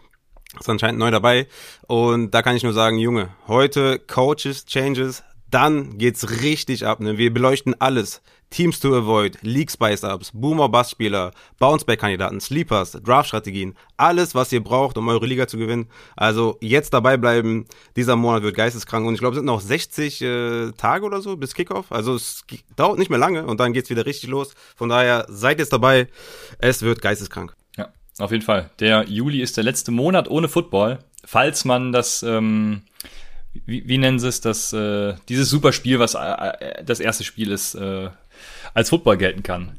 Ist 0.59 0.69
anscheinend 0.69 0.99
neu 0.99 1.11
dabei. 1.11 1.47
Und 1.87 2.33
da 2.33 2.43
kann 2.43 2.57
ich 2.57 2.63
nur 2.63 2.73
sagen, 2.73 2.99
Junge, 2.99 3.31
heute 3.47 3.99
Coaches, 3.99 4.65
Changes, 4.65 5.23
dann 5.51 5.99
geht's 5.99 6.43
richtig 6.43 6.87
ab. 6.87 7.01
Ne? 7.01 7.19
Wir 7.19 7.33
beleuchten 7.33 7.75
alles. 7.81 8.21
Teams 8.51 8.81
to 8.81 8.95
avoid, 8.95 9.37
League 9.43 9.71
Spice-Ups, 9.71 10.31
Boomer-Bass-Spieler, 10.33 11.33
Bounceback-Kandidaten, 11.59 12.41
Sleepers, 12.41 12.93
Draft-Strategien, 12.93 13.75
alles, 13.97 14.35
was 14.35 14.53
ihr 14.53 14.63
braucht, 14.63 14.97
um 14.97 15.09
eure 15.09 15.27
Liga 15.27 15.47
zu 15.47 15.59
gewinnen. 15.59 15.89
Also 16.17 16.57
jetzt 16.61 16.95
dabei 16.95 17.17
bleiben. 17.17 17.67
Dieser 17.97 18.17
Monat 18.17 18.43
wird 18.43 18.57
geisteskrank 18.57 19.07
und 19.07 19.15
ich 19.15 19.21
glaube, 19.21 19.35
es 19.35 19.39
sind 19.39 19.47
noch 19.47 19.61
60 19.61 20.23
äh, 20.23 20.73
Tage 20.73 21.05
oder 21.05 21.21
so 21.21 21.37
bis 21.37 21.55
Kickoff. 21.55 21.93
Also 21.93 22.15
es 22.15 22.45
dauert 22.77 22.99
nicht 22.99 23.11
mehr 23.11 23.19
lange 23.19 23.45
und 23.45 23.61
dann 23.61 23.73
geht's 23.73 23.91
wieder 23.91 24.07
richtig 24.07 24.31
los. 24.31 24.55
Von 24.77 24.89
daher 24.89 25.27
seid 25.29 25.59
jetzt 25.59 25.73
dabei. 25.73 26.09
Es 26.59 26.83
wird 26.83 27.03
geisteskrank. 27.03 27.55
Ja, 27.77 27.89
auf 28.19 28.33
jeden 28.33 28.45
Fall. 28.45 28.71
Der 28.81 29.05
Juli 29.05 29.43
ist 29.43 29.57
der 29.57 29.65
letzte 29.65 29.91
Monat 29.91 30.29
ohne 30.29 30.49
Football. 30.49 31.01
Falls 31.25 31.67
man 31.67 31.93
das 31.93 32.23
ähm, 32.23 32.83
wie, 33.67 33.87
wie 33.89 33.99
nennen 33.99 34.19
sie 34.19 34.29
es, 34.29 34.41
das, 34.41 34.73
äh, 34.73 35.15
dieses 35.29 35.51
Superspiel, 35.51 35.99
was 35.99 36.15
äh, 36.15 36.19
äh, 36.19 36.85
das 36.85 37.01
erste 37.01 37.25
Spiel 37.25 37.51
ist, 37.51 37.75
äh, 37.75 38.09
als 38.75 38.91
Football 38.91 39.17
gelten 39.17 39.43
kann. 39.43 39.79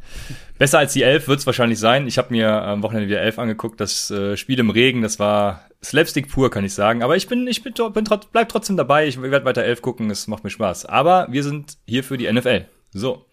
Besser 0.58 0.80
als 0.80 0.94
die 0.94 1.04
Elf 1.04 1.28
wird 1.28 1.40
es 1.40 1.46
wahrscheinlich 1.46 1.80
sein. 1.80 2.08
Ich 2.08 2.18
habe 2.18 2.34
mir 2.34 2.50
am 2.50 2.84
Wochenende 2.84 3.08
wieder 3.08 3.22
Elf 3.22 3.40
angeguckt. 3.40 3.80
Das 3.80 4.12
äh, 4.12 4.36
Spiel 4.36 4.60
im 4.60 4.70
Regen, 4.70 5.02
das 5.02 5.20
war 5.20 5.64
Slapstick 5.84 6.30
pur, 6.30 6.52
kann 6.52 6.66
ich 6.66 6.74
sagen. 6.74 7.04
Aber 7.04 7.16
ich 7.16 7.28
bin, 7.28 7.48
ich 7.48 7.64
bin, 7.64 7.74
bin 7.74 8.06
bleib 8.32 8.50
trotzdem 8.50 8.76
dabei. 8.76 9.08
Ich 9.08 9.22
werde 9.22 9.46
weiter 9.46 9.64
Elf 9.64 9.82
gucken. 9.82 10.10
Es 10.10 10.28
macht 10.28 10.44
mir 10.44 10.50
Spaß. 10.50 10.86
Aber 10.86 11.28
wir 11.30 11.44
sind 11.44 11.78
hier 11.88 12.04
für 12.04 12.18
die 12.18 12.32
NFL. 12.32 12.66
So. 12.92 13.26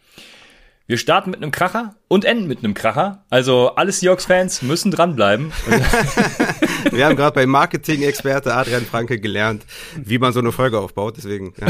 Wir 0.88 0.98
starten 0.98 1.30
mit 1.30 1.42
einem 1.42 1.50
Kracher 1.50 1.96
und 2.06 2.24
enden 2.24 2.46
mit 2.46 2.60
einem 2.60 2.72
Kracher. 2.72 3.24
Also 3.28 3.74
alle 3.74 3.90
Seahawks-Fans 3.90 4.62
müssen 4.62 4.92
dranbleiben. 4.92 5.52
Wir 6.92 7.06
haben 7.06 7.16
gerade 7.16 7.34
bei 7.34 7.44
Marketing-Experte 7.44 8.54
Adrian 8.54 8.86
Franke 8.86 9.18
gelernt, 9.18 9.66
wie 9.96 10.18
man 10.18 10.32
so 10.32 10.38
eine 10.38 10.52
Folge 10.52 10.78
aufbaut. 10.78 11.16
Deswegen. 11.16 11.54
Ja. 11.58 11.66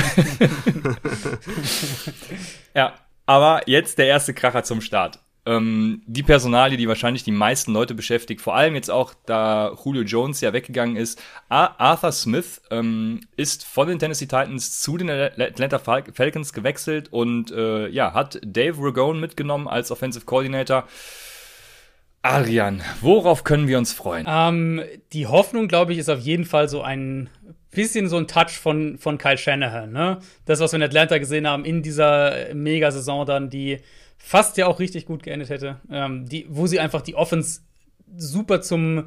ja, 2.75 2.95
aber 3.25 3.63
jetzt 3.67 3.97
der 3.97 4.07
erste 4.07 4.35
Kracher 4.35 4.65
zum 4.65 4.83
Start 4.83 5.19
ähm, 5.47 6.03
die 6.07 6.25
Personalie, 6.25 6.77
die 6.77 6.89
wahrscheinlich 6.89 7.23
die 7.23 7.31
meisten 7.31 7.73
Leute 7.73 7.95
beschäftigt, 7.95 8.41
vor 8.41 8.57
allem 8.57 8.75
jetzt 8.75 8.91
auch, 8.91 9.15
da 9.27 9.73
Julio 9.85 10.03
Jones 10.03 10.41
ja 10.41 10.53
weggegangen 10.53 10.97
ist. 10.97 11.23
Arthur 11.49 12.13
Smith 12.13 12.61
ähm, 12.71 13.21
ist 13.37 13.65
von 13.65 13.89
den 13.89 13.99
Tennessee 13.99 14.27
Titans 14.27 14.81
zu 14.81 14.97
den 14.97 15.09
Atlanta 15.09 15.79
Fal 15.79 16.05
Falcons 16.13 16.53
gewechselt 16.53 17.13
und 17.13 17.53
äh, 17.53 17.89
ja, 17.89 18.13
hat 18.13 18.41
Dave 18.45 18.77
Ragone 18.79 19.21
mitgenommen 19.21 19.69
als 19.69 19.91
Offensive 19.91 20.25
Coordinator. 20.25 20.85
Arian, 22.23 22.83
worauf 23.01 23.45
können 23.45 23.69
wir 23.69 23.79
uns 23.79 23.93
freuen? 23.93 24.27
Ähm, 24.29 24.83
die 25.13 25.29
Hoffnung, 25.29 25.69
glaube 25.69 25.93
ich, 25.93 25.99
ist 25.99 26.09
auf 26.09 26.19
jeden 26.19 26.45
Fall 26.45 26.69
so 26.69 26.83
ein 26.83 27.31
bisschen 27.71 28.09
so 28.09 28.17
ein 28.17 28.27
Touch 28.27 28.51
von, 28.51 28.99
von 28.99 29.17
Kyle 29.17 29.39
Shanahan. 29.39 29.93
Ne? 29.93 30.19
Das, 30.45 30.59
was 30.59 30.73
wir 30.73 30.79
in 30.79 30.83
Atlanta 30.83 31.19
gesehen 31.19 31.47
haben 31.47 31.65
in 31.65 31.83
dieser 31.83 32.53
Mega-Saison 32.53 33.27
dann, 33.27 33.49
die 33.49 33.79
fast 34.27 34.57
ja 34.57 34.67
auch 34.67 34.81
richtig 34.81 35.07
gut 35.07 35.23
geendet 35.23 35.51
hätte, 35.51 35.77
ähm, 35.89 36.29
die, 36.29 36.47
wo 36.49 36.67
sie 36.67 36.81
einfach 36.81 37.01
die 37.01 37.15
Offense 37.15 37.61
super 38.17 38.61
zum, 38.61 39.05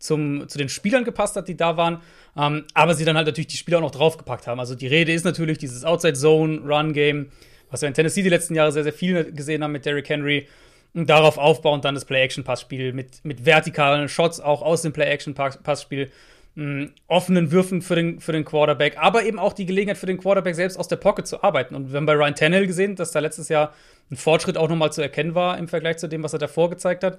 zum, 0.00 0.48
zu 0.48 0.58
den 0.58 0.68
Spielern 0.68 1.04
gepasst 1.04 1.36
hat, 1.36 1.46
die 1.46 1.56
da 1.56 1.76
waren, 1.76 2.02
ähm, 2.36 2.64
aber 2.74 2.94
sie 2.94 3.04
dann 3.04 3.16
halt 3.16 3.28
natürlich 3.28 3.46
die 3.46 3.58
Spieler 3.58 3.78
auch 3.78 3.82
noch 3.82 3.92
draufgepackt 3.92 4.48
haben. 4.48 4.58
Also 4.58 4.74
die 4.74 4.88
Rede 4.88 5.12
ist 5.12 5.24
natürlich 5.24 5.58
dieses 5.58 5.84
Outside-Zone-Run-Game, 5.84 7.30
was 7.70 7.82
wir 7.82 7.86
in 7.86 7.94
Tennessee 7.94 8.24
die 8.24 8.28
letzten 8.28 8.56
Jahre 8.56 8.72
sehr, 8.72 8.82
sehr 8.82 8.92
viel 8.92 9.32
gesehen 9.32 9.62
haben 9.62 9.70
mit 9.70 9.86
Derrick 9.86 10.08
Henry. 10.08 10.48
Und 10.94 11.10
darauf 11.10 11.38
aufbauend 11.38 11.84
dann 11.84 11.94
das 11.94 12.04
Play-Action-Passspiel 12.04 12.92
mit, 12.92 13.24
mit 13.24 13.46
vertikalen 13.46 14.08
Shots 14.08 14.40
auch 14.40 14.62
aus 14.62 14.82
dem 14.82 14.92
Play-Action-Passspiel 14.92 16.10
mh, 16.56 16.88
offenen 17.06 17.52
Würfen 17.52 17.82
für 17.82 17.94
den, 17.94 18.20
für 18.20 18.32
den 18.32 18.44
Quarterback, 18.44 18.96
aber 18.98 19.24
eben 19.24 19.38
auch 19.38 19.52
die 19.52 19.66
Gelegenheit 19.66 19.98
für 19.98 20.06
den 20.06 20.18
Quarterback 20.18 20.54
selbst 20.54 20.78
aus 20.78 20.88
der 20.88 20.96
Pocket 20.96 21.26
zu 21.26 21.42
arbeiten. 21.42 21.74
Und 21.74 21.92
wir 21.92 21.96
haben 21.96 22.06
bei 22.06 22.14
Ryan 22.14 22.34
Tannehill 22.34 22.66
gesehen, 22.66 22.96
dass 22.96 23.12
da 23.12 23.20
letztes 23.20 23.48
Jahr 23.48 23.72
ein 24.10 24.16
Fortschritt 24.16 24.56
auch 24.56 24.68
nochmal 24.68 24.92
zu 24.92 25.02
erkennen 25.02 25.34
war 25.34 25.58
im 25.58 25.68
Vergleich 25.68 25.98
zu 25.98 26.08
dem, 26.08 26.22
was 26.22 26.32
er 26.32 26.38
davor 26.38 26.70
gezeigt 26.70 27.04
hat. 27.04 27.18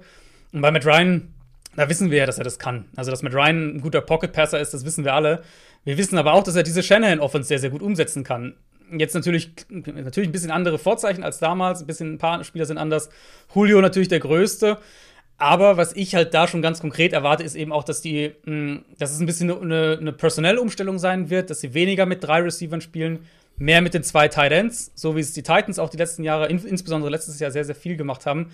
Und 0.52 0.60
bei 0.60 0.70
Matt 0.70 0.84
Ryan, 0.84 1.32
da 1.76 1.88
wissen 1.88 2.10
wir 2.10 2.18
ja, 2.18 2.26
dass 2.26 2.38
er 2.38 2.44
das 2.44 2.58
kann. 2.58 2.86
Also, 2.96 3.10
dass 3.10 3.22
Matt 3.22 3.34
Ryan 3.34 3.76
ein 3.76 3.80
guter 3.80 4.00
Pocket-Passer 4.00 4.60
ist, 4.60 4.74
das 4.74 4.84
wissen 4.84 5.04
wir 5.04 5.14
alle. 5.14 5.42
Wir 5.84 5.96
wissen 5.96 6.18
aber 6.18 6.32
auch, 6.32 6.42
dass 6.42 6.56
er 6.56 6.62
diese 6.62 6.82
Shanahan-Offense 6.82 7.48
sehr, 7.48 7.58
sehr 7.58 7.70
gut 7.70 7.82
umsetzen 7.82 8.24
kann. 8.24 8.54
Jetzt 8.90 9.14
natürlich, 9.14 9.50
natürlich 9.68 10.30
ein 10.30 10.32
bisschen 10.32 10.50
andere 10.50 10.78
Vorzeichen 10.78 11.22
als 11.22 11.38
damals, 11.38 11.82
ein 11.82 11.86
bisschen 11.86 12.14
ein 12.14 12.18
paar 12.18 12.42
Spieler 12.42 12.64
sind 12.64 12.78
anders. 12.78 13.10
Julio 13.54 13.82
natürlich 13.82 14.08
der 14.08 14.18
Größte. 14.18 14.78
Aber 15.38 15.76
was 15.76 15.94
ich 15.94 16.16
halt 16.16 16.34
da 16.34 16.48
schon 16.48 16.62
ganz 16.62 16.80
konkret 16.80 17.12
erwarte, 17.12 17.44
ist 17.44 17.54
eben 17.54 17.72
auch, 17.72 17.84
dass 17.84 18.02
die, 18.02 18.32
mh, 18.44 18.52
hm, 18.52 18.84
dass 18.98 19.12
es 19.12 19.20
ein 19.20 19.26
bisschen 19.26 19.50
eine, 19.50 19.96
eine 20.00 20.12
Personellumstellung 20.12 20.98
sein 20.98 21.30
wird, 21.30 21.48
dass 21.50 21.60
sie 21.60 21.74
weniger 21.74 22.06
mit 22.06 22.24
drei 22.24 22.40
Receivern 22.40 22.80
spielen, 22.80 23.20
mehr 23.56 23.80
mit 23.80 23.94
den 23.94 24.02
zwei 24.02 24.28
Tight 24.28 24.52
Ends, 24.52 24.92
so 24.96 25.16
wie 25.16 25.20
es 25.20 25.32
die 25.32 25.42
Titans 25.42 25.78
auch 25.78 25.90
die 25.90 25.96
letzten 25.96 26.24
Jahre, 26.24 26.48
in, 26.48 26.58
insbesondere 26.58 27.10
letztes 27.10 27.38
Jahr 27.38 27.52
sehr, 27.52 27.64
sehr 27.64 27.76
viel 27.76 27.96
gemacht 27.96 28.26
haben. 28.26 28.50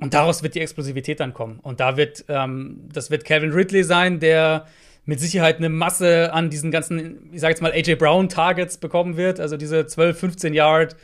Und 0.00 0.14
daraus 0.14 0.42
wird 0.42 0.54
die 0.54 0.60
Explosivität 0.60 1.18
dann 1.18 1.32
kommen. 1.32 1.60
Und 1.60 1.80
da 1.80 1.96
wird, 1.96 2.24
ähm, 2.28 2.88
das 2.92 3.10
wird 3.10 3.24
Calvin 3.24 3.52
Ridley 3.52 3.82
sein, 3.82 4.20
der 4.20 4.66
mit 5.06 5.20
Sicherheit 5.20 5.56
eine 5.56 5.70
Masse 5.70 6.32
an 6.34 6.50
diesen 6.50 6.70
ganzen, 6.70 7.30
ich 7.32 7.40
sag 7.40 7.48
jetzt 7.48 7.62
mal, 7.62 7.72
AJ 7.72 7.96
Brown 7.96 8.28
Targets 8.28 8.76
bekommen 8.76 9.16
wird. 9.16 9.40
Also 9.40 9.56
diese 9.56 9.86
12, 9.86 10.18
15 10.18 10.54
Yard 10.54 10.94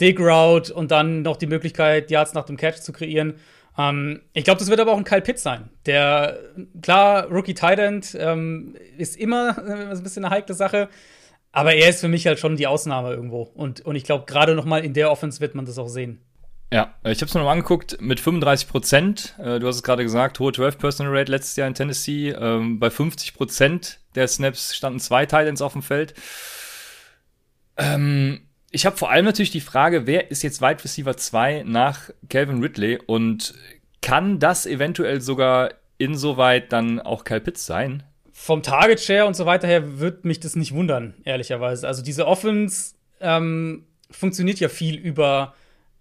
Dig 0.00 0.20
Route 0.20 0.72
und 0.72 0.92
dann 0.92 1.22
noch 1.22 1.36
die 1.36 1.48
Möglichkeit, 1.48 2.10
Yards 2.10 2.32
nach 2.32 2.44
dem 2.44 2.56
Catch 2.56 2.76
zu 2.76 2.92
kreieren. 2.92 3.34
Ähm, 3.78 4.20
ich 4.32 4.44
glaube, 4.44 4.58
das 4.58 4.68
wird 4.68 4.80
aber 4.80 4.92
auch 4.92 4.98
ein 4.98 5.04
Kyle 5.04 5.22
Pitts 5.22 5.42
sein. 5.42 5.70
Der, 5.86 6.38
klar, 6.82 7.26
Rookie 7.30 7.54
Tight 7.54 7.78
End 7.78 8.16
ähm, 8.18 8.76
ist 8.98 9.16
immer 9.16 9.56
äh, 9.66 9.90
ein 9.90 10.02
bisschen 10.02 10.24
eine 10.24 10.34
heikle 10.34 10.54
Sache. 10.54 10.88
Aber 11.52 11.74
er 11.74 11.88
ist 11.88 12.00
für 12.00 12.08
mich 12.08 12.26
halt 12.26 12.38
schon 12.38 12.56
die 12.56 12.66
Ausnahme 12.66 13.10
irgendwo. 13.10 13.42
Und, 13.42 13.80
und 13.80 13.96
ich 13.96 14.04
glaube, 14.04 14.26
gerade 14.26 14.54
noch 14.54 14.66
mal 14.66 14.84
in 14.84 14.92
der 14.92 15.10
Offense 15.10 15.40
wird 15.40 15.54
man 15.54 15.64
das 15.64 15.78
auch 15.78 15.88
sehen. 15.88 16.20
Ja, 16.70 16.94
ich 17.04 17.20
habe 17.22 17.26
es 17.26 17.34
mir 17.34 17.40
noch 17.40 17.46
mal 17.46 17.52
angeguckt, 17.52 17.98
mit 18.02 18.20
35 18.20 18.68
Prozent, 18.68 19.34
äh, 19.38 19.58
du 19.58 19.66
hast 19.66 19.76
es 19.76 19.82
gerade 19.82 20.02
gesagt, 20.02 20.38
hohe 20.38 20.52
12 20.52 20.76
Personal 20.76 21.16
Rate 21.16 21.30
letztes 21.32 21.56
Jahr 21.56 21.66
in 21.66 21.72
Tennessee, 21.72 22.28
ähm, 22.28 22.78
bei 22.78 22.90
50 22.90 23.32
Prozent 23.32 24.00
der 24.14 24.28
Snaps 24.28 24.76
standen 24.76 25.00
zwei 25.00 25.24
Titans 25.24 25.62
auf 25.62 25.72
dem 25.72 25.80
Feld. 25.82 26.12
Ähm, 27.78 28.47
ich 28.70 28.86
habe 28.86 28.96
vor 28.96 29.10
allem 29.10 29.24
natürlich 29.24 29.50
die 29.50 29.60
Frage, 29.60 30.06
wer 30.06 30.30
ist 30.30 30.42
jetzt 30.42 30.60
Wide 30.60 30.84
Receiver 30.84 31.16
2 31.16 31.64
nach 31.66 32.10
Calvin 32.28 32.62
Ridley 32.62 32.98
und 33.06 33.54
kann 34.02 34.38
das 34.38 34.66
eventuell 34.66 35.20
sogar 35.20 35.70
insoweit 35.96 36.72
dann 36.72 37.00
auch 37.00 37.24
Kyle 37.24 37.40
Pitts 37.40 37.66
sein? 37.66 38.02
Vom 38.32 38.62
Target 38.62 39.00
Share 39.00 39.26
und 39.26 39.34
so 39.34 39.46
weiter 39.46 39.66
her 39.66 39.98
wird 39.98 40.24
mich 40.24 40.38
das 40.38 40.54
nicht 40.54 40.72
wundern, 40.72 41.14
ehrlicherweise. 41.24 41.88
Also 41.88 42.02
diese 42.02 42.26
Offense 42.26 42.94
ähm, 43.20 43.84
funktioniert 44.10 44.60
ja 44.60 44.68
viel 44.68 44.96
über 44.96 45.54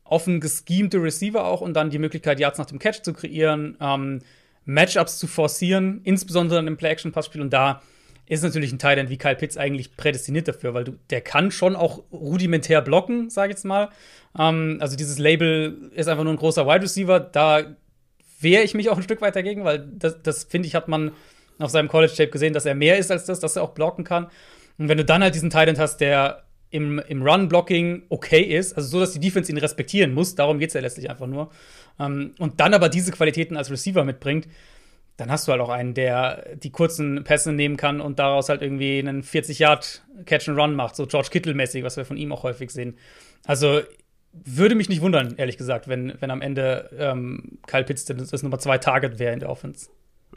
offen 0.04 0.40
geschemte 0.40 1.02
Receiver 1.02 1.44
auch 1.46 1.62
und 1.62 1.74
dann 1.74 1.90
die 1.90 2.00
Möglichkeit, 2.00 2.40
Yards 2.40 2.60
nach 2.60 2.66
dem 2.66 2.80
Catch 2.80 3.04
zu 3.04 3.14
kreieren, 3.14 3.78
ähm, 3.82 4.22
Matchups 4.66 5.18
zu 5.18 5.28
forcieren, 5.28 6.02
insbesondere 6.04 6.60
im 6.66 6.78
Play-Action-Passspiel. 6.78 7.42
Und 7.42 7.52
da 7.52 7.82
ist 8.28 8.44
natürlich 8.44 8.72
ein 8.72 8.80
Tight 8.80 8.98
End 8.98 9.10
wie 9.10 9.18
Kyle 9.18 9.36
Pitts 9.36 9.58
eigentlich 9.58 9.96
prädestiniert 9.96 10.48
dafür, 10.48 10.74
weil 10.74 10.84
du, 10.84 10.94
der 11.10 11.22
kann 11.22 11.52
schon 11.52 11.76
auch 11.76 12.04
rudimentär 12.12 12.82
blocken, 12.82 13.30
sag 13.30 13.46
ich 13.46 13.56
jetzt 13.56 13.66
mal. 13.66 13.90
Ähm, 14.38 14.78
also 14.80 14.98
dieses 14.98 15.18
Label 15.18 15.92
ist 15.96 16.08
einfach 16.08 16.24
nur 16.24 16.34
ein 16.34 16.38
großer 16.38 16.68
Wide 16.68 16.84
Receiver. 16.84 17.20
Da 17.20 17.76
wehre 18.40 18.64
ich 18.64 18.74
mich 18.74 18.90
auch 18.90 18.98
ein 18.98 19.04
Stück 19.04 19.22
weit 19.22 19.36
dagegen, 19.36 19.64
weil 19.64 19.80
das, 19.80 20.22
das 20.22 20.44
finde 20.44 20.68
ich, 20.68 20.76
hat 20.76 20.88
man 20.88 21.12
auf 21.60 21.72
seinem 21.72 21.88
College-Tape 21.88 22.30
gesehen, 22.30 22.54
dass 22.54 22.66
er 22.66 22.76
mehr 22.76 22.98
ist 22.98 23.12
als 23.12 23.26
das, 23.26 23.40
dass 23.40 23.56
er 23.56 23.64
auch 23.64 23.72
blocken 23.72 24.04
kann. 24.04 24.28
Und 24.78 24.90
wenn 24.90 24.98
du 24.98 25.06
dann 25.06 25.24
halt 25.24 25.34
diesen 25.34 25.50
Tight 25.50 25.70
End 25.70 25.80
hast, 25.80 25.98
der 25.98 26.44
im, 26.70 27.00
im 27.08 27.22
Run-Blocking 27.24 28.04
okay 28.10 28.42
ist, 28.42 28.74
also 28.74 28.90
so, 28.90 29.00
dass 29.00 29.14
die 29.14 29.20
Defense 29.20 29.52
ihn 29.52 29.58
respektieren 29.58 30.14
muss, 30.14 30.36
darum 30.36 30.60
geht 30.60 30.70
es 30.70 30.74
ja 30.74 30.82
letztlich 30.82 31.10
einfach 31.10 31.28
nur, 31.28 31.50
ähm, 32.00 32.36
und 32.40 32.60
dann 32.60 32.74
aber 32.74 32.90
diese 32.90 33.12
Qualitäten 33.12 33.56
als 33.58 33.72
Receiver 33.72 34.04
mitbringt, 34.04 34.48
dann 35.18 35.32
hast 35.32 35.48
du 35.48 35.52
halt 35.52 35.62
auch 35.62 35.70
einen, 35.70 35.94
der 35.94 36.56
die 36.56 36.70
kurzen 36.70 37.24
Pässe 37.24 37.52
nehmen 37.52 37.76
kann 37.76 38.02
und 38.02 38.20
daraus 38.20 38.50
halt 38.50 38.62
irgendwie 38.62 39.00
einen 39.00 39.24
40-Yard-Catch-and-Run 39.24 40.76
macht, 40.76 40.96
so 40.96 41.08
George 41.08 41.30
Kittle-mäßig, 41.32 41.84
was 41.84 41.98
wir 41.98 42.06
von 42.06 42.18
ihm 42.18 42.32
auch 42.32 42.44
häufig 42.44 42.72
sehen. 42.72 42.98
Also 43.46 43.82
würde 44.32 44.76
mich 44.76 44.90
nicht 44.90 45.02
wundern, 45.02 45.36
ehrlich 45.38 45.58
gesagt, 45.58 45.88
wenn, 45.88 46.14
wenn 46.20 46.30
am 46.30 46.42
Ende 46.42 46.90
ähm, 46.98 47.58
Kyle 47.66 47.84
Pitts 47.84 48.06
das, 48.06 48.30
das 48.30 48.44
Nummer 48.44 48.60
zwei 48.60 48.78
Target 48.78 49.18
wäre 49.18 49.34
in 49.34 49.40
der 49.40 49.50
Offense. 49.50 49.90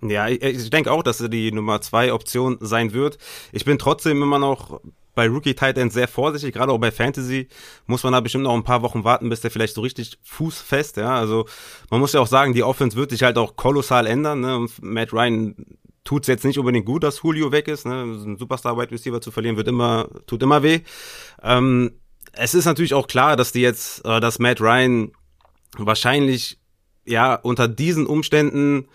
Ja, 0.03 0.29
ich, 0.29 0.43
ich 0.43 0.71
denke 0.71 0.91
auch, 0.91 1.03
dass 1.03 1.21
er 1.21 1.29
die 1.29 1.53
Nummer 1.53 1.81
zwei 1.83 2.13
Option 2.13 2.57
sein 2.61 2.93
wird. 2.95 3.19
Ich 3.53 3.67
bin 3.67 3.79
trotzdem 3.79 4.23
immer 4.23 4.39
noch 4.39 4.81
bei 5.15 5.29
Rookie 5.29 5.55
Tight 5.55 5.79
End 5.79 5.93
sehr 5.93 6.09
vorsichtig, 6.09 6.55
gerade 6.55 6.73
auch 6.73 6.79
bei 6.79 6.91
Fantasy 6.91 7.49
muss 7.87 8.03
man 8.03 8.13
da 8.13 8.21
bestimmt 8.21 8.45
noch 8.45 8.55
ein 8.55 8.65
paar 8.65 8.83
Wochen 8.83 9.05
warten, 9.05 9.29
bis 9.29 9.41
der 9.41 9.51
vielleicht 9.51 9.75
so 9.75 9.81
richtig 9.81 10.19
fußfest, 10.23 10.97
ja, 10.97 11.15
also 11.15 11.47
man 11.91 12.01
muss 12.01 12.13
ja 12.13 12.21
auch 12.21 12.27
sagen, 12.27 12.55
die 12.55 12.63
Offense 12.63 12.97
wird 12.97 13.11
sich 13.11 13.23
halt 13.23 13.39
auch 13.39 13.57
kolossal 13.57 14.07
ändern, 14.07 14.41
ne? 14.41 14.67
Matt 14.81 15.13
Ryan 15.13 15.57
tut's 16.05 16.29
jetzt 16.29 16.45
nicht 16.45 16.59
unbedingt 16.59 16.87
gut, 16.87 17.03
dass 17.03 17.23
Julio 17.23 17.53
weg 17.53 17.69
ist, 17.69 17.87
ne? 17.87 18.03
Ein 18.03 18.37
Superstar 18.37 18.77
Wide 18.77 18.91
Receiver 18.91 19.21
zu 19.21 19.31
verlieren 19.31 19.57
wird 19.57 19.69
immer 19.69 20.09
tut 20.27 20.43
immer 20.43 20.63
weh. 20.63 20.81
Ähm, 21.43 21.93
es 22.33 22.55
ist 22.55 22.65
natürlich 22.65 22.95
auch 22.95 23.07
klar, 23.07 23.37
dass 23.37 23.53
die 23.53 23.61
jetzt, 23.61 24.05
äh, 24.05 24.21
dass 24.21 24.39
Matt 24.39 24.61
Ryan 24.61 25.13
wahrscheinlich 25.77 26.59
ja 27.05 27.35
unter 27.35 27.69
diesen 27.69 28.07
Umständen 28.07 28.89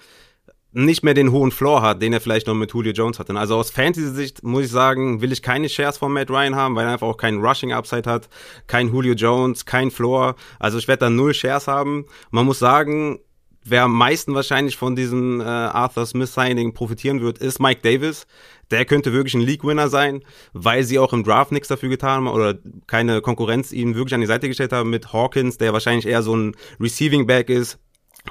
nicht 0.75 1.03
mehr 1.03 1.13
den 1.13 1.32
hohen 1.32 1.51
Floor 1.51 1.82
hat, 1.82 2.01
den 2.01 2.12
er 2.12 2.20
vielleicht 2.20 2.48
noch 2.48 2.53
mit 2.53 2.74
Julio 2.74 2.91
Jones 2.91 3.17
hatte. 3.17 3.34
Also 3.36 3.55
aus 3.55 3.72
Fantasy-Sicht 3.72 4.44
muss 4.44 4.65
ich 4.65 4.72
sagen, 4.72 5.22
will 5.22 5.32
ich 5.32 5.41
keine 5.41 5.70
Shares 5.70 5.98
von 5.98 6.12
Matt 6.12 6.29
Ryan 6.29 6.55
haben, 6.55 6.75
weil 6.75 6.86
er 6.86 6.91
einfach 6.91 7.08
auch 7.08 7.17
keinen 7.17 7.44
Rushing-Upside 7.44 8.10
hat, 8.10 8.27
kein 8.67 8.89
Julio 8.89 9.13
Jones, 9.13 9.65
kein 9.65 9.89
Floor. 9.89 10.36
Also 10.60 10.77
ich 10.77 10.89
werde 10.89 11.05
da 11.05 11.10
null 11.10 11.34
Shares 11.34 11.70
haben. 11.70 12.05
Man 12.29 12.46
muss 12.46 12.60
sagen, 12.60 13.20
wer 13.63 13.84
am 13.84 13.94
meisten 13.94 14.36
wahrscheinlich 14.36 14.75
von 14.75 14.98
diesem 14.98 15.39
äh, 15.39 15.46
Arthur 15.46 16.05
Smith-Signing 16.05 16.74
profitieren 16.74 17.22
wird, 17.22 17.38
ist 17.38 17.62
Mike 17.62 17.79
Davis. 17.82 18.27
Der 18.70 18.84
könnte 18.84 19.13
wirklich 19.13 19.36
ein 19.36 19.41
League-Winner 19.41 19.88
sein, 19.88 20.24
weil 20.51 20.84
sie 20.84 21.00
auch 21.00 21.13
im 21.13 21.24
Draft 21.24 21.53
nichts 21.53 21.70
dafür 21.70 21.88
getan 21.88 22.25
haben 22.25 22.27
oder 22.27 22.58
keine 22.86 23.22
Konkurrenz 23.22 23.72
ihm 23.72 23.96
wirklich 23.96 24.13
an 24.13 24.22
die 24.22 24.27
Seite 24.27 24.50
gestellt 24.50 24.74
haben 24.74 24.89
mit 24.89 25.13
Hawkins, 25.13 25.58
der 25.58 25.72
wahrscheinlich 25.72 26.05
eher 26.05 26.22
so 26.22 26.36
ein 26.36 26.55
Receiving-Back 26.82 27.50
ist, 27.50 27.79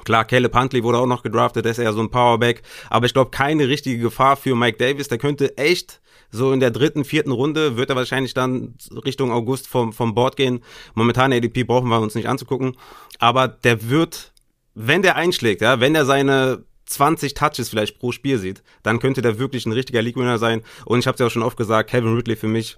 Klar, 0.04 0.24
Caleb 0.24 0.54
Huntley 0.54 0.82
wurde 0.82 0.98
auch 0.98 1.06
noch 1.06 1.22
gedraftet, 1.22 1.64
der 1.64 1.72
ist 1.72 1.78
eher 1.78 1.92
so 1.92 2.00
ein 2.00 2.10
Powerback, 2.10 2.62
aber 2.90 3.06
ich 3.06 3.14
glaube 3.14 3.30
keine 3.30 3.68
richtige 3.68 3.98
Gefahr 3.98 4.36
für 4.36 4.54
Mike 4.54 4.78
Davis, 4.78 5.08
der 5.08 5.18
könnte 5.18 5.56
echt 5.56 6.00
so 6.30 6.52
in 6.52 6.60
der 6.60 6.72
dritten, 6.72 7.04
vierten 7.04 7.30
Runde 7.30 7.76
wird 7.76 7.90
er 7.90 7.96
wahrscheinlich 7.96 8.34
dann 8.34 8.74
Richtung 9.04 9.30
August 9.30 9.68
vom, 9.68 9.92
vom 9.92 10.14
Board 10.14 10.36
gehen. 10.36 10.64
Momentan 10.94 11.32
ADP 11.32 11.62
brauchen 11.62 11.88
wir 11.88 12.00
uns 12.00 12.16
nicht 12.16 12.28
anzugucken, 12.28 12.76
aber 13.20 13.46
der 13.46 13.88
wird, 13.88 14.32
wenn 14.74 15.02
der 15.02 15.14
einschlägt, 15.14 15.60
ja, 15.60 15.78
wenn 15.78 15.94
er 15.94 16.04
seine 16.04 16.64
20 16.86 17.34
Touches 17.34 17.68
vielleicht 17.68 17.98
pro 17.98 18.12
Spiel 18.12 18.38
sieht, 18.38 18.62
dann 18.82 18.98
könnte 18.98 19.22
der 19.22 19.38
wirklich 19.38 19.64
ein 19.64 19.72
richtiger 19.72 20.02
League-Winner 20.02 20.38
sein. 20.38 20.62
Und 20.84 20.98
ich 20.98 21.06
habe 21.06 21.14
es 21.14 21.20
ja 21.20 21.26
auch 21.26 21.30
schon 21.30 21.42
oft 21.42 21.56
gesagt, 21.56 21.90
Kevin 21.90 22.14
Ridley 22.14 22.36
für 22.36 22.48
mich 22.48 22.76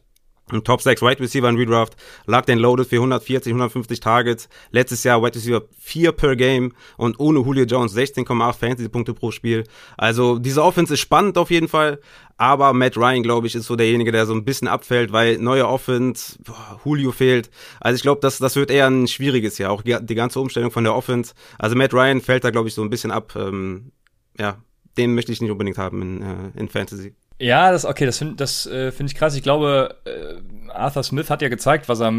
Top 0.63 0.81
6 0.81 1.03
Wide 1.03 1.19
Receiver 1.19 1.49
in 1.49 1.57
Redraft, 1.57 1.97
lag 2.27 2.45
den 2.45 2.61
loaded 2.61 2.87
für 2.87 2.97
140, 2.97 3.51
150 3.51 3.99
Targets. 3.99 4.49
Letztes 4.71 5.03
Jahr 5.03 5.21
Wide 5.21 5.35
Receiver 5.35 5.63
4 5.81 6.13
per 6.13 6.37
Game 6.37 6.73
und 6.97 7.19
ohne 7.19 7.41
Julio 7.41 7.65
Jones 7.65 7.97
16,8 7.97 8.53
Fantasy-Punkte 8.55 9.13
pro 9.13 9.33
Spiel. 9.33 9.65
Also 9.97 10.39
diese 10.39 10.63
Offense 10.63 10.95
ist 10.95 11.01
spannend 11.01 11.37
auf 11.37 11.51
jeden 11.51 11.67
Fall, 11.67 12.01
aber 12.37 12.73
Matt 12.75 12.97
Ryan, 12.97 13.25
glaube 13.25 13.49
ich, 13.49 13.57
ist 13.57 13.67
so 13.67 13.75
derjenige, 13.75 14.13
der 14.13 14.25
so 14.25 14.35
ein 14.35 14.45
bisschen 14.45 14.69
abfällt, 14.69 15.11
weil 15.11 15.39
neue 15.39 15.67
Offense, 15.67 16.39
boah, 16.45 16.81
Julio 16.85 17.11
fehlt. 17.11 17.51
Also 17.81 17.97
ich 17.97 18.03
glaube, 18.03 18.21
das, 18.21 18.39
das 18.39 18.55
wird 18.55 18.71
eher 18.71 18.87
ein 18.87 19.09
schwieriges 19.09 19.59
Jahr, 19.59 19.73
auch 19.73 19.83
die 19.83 20.15
ganze 20.15 20.39
Umstellung 20.39 20.71
von 20.71 20.85
der 20.85 20.95
Offense. 20.95 21.35
Also 21.59 21.75
Matt 21.75 21.93
Ryan 21.93 22.21
fällt 22.21 22.45
da, 22.45 22.51
glaube 22.51 22.69
ich, 22.69 22.75
so 22.75 22.83
ein 22.83 22.91
bisschen 22.91 23.11
ab. 23.11 23.35
Ähm, 23.35 23.91
ja, 24.39 24.59
den 24.97 25.15
möchte 25.17 25.33
ich 25.33 25.41
nicht 25.41 25.51
unbedingt 25.51 25.79
haben 25.79 26.03
in, 26.03 26.23
äh, 26.23 26.61
in 26.61 26.69
Fantasy. 26.69 27.15
Ja, 27.39 27.71
das 27.71 27.85
okay, 27.85 28.07
das 28.07 28.17
finde 28.17 28.37
das 28.37 28.67
äh, 28.67 28.91
finde 28.91 29.13
ich 29.13 29.19
krass. 29.19 29.35
Ich 29.35 29.43
glaube, 29.43 29.97
äh, 30.07 30.71
Arthur 30.71 31.03
Smith 31.03 31.29
hat 31.29 31.43
ja 31.43 31.49
gezeigt, 31.51 31.87
was 31.89 32.01
er 32.01 32.11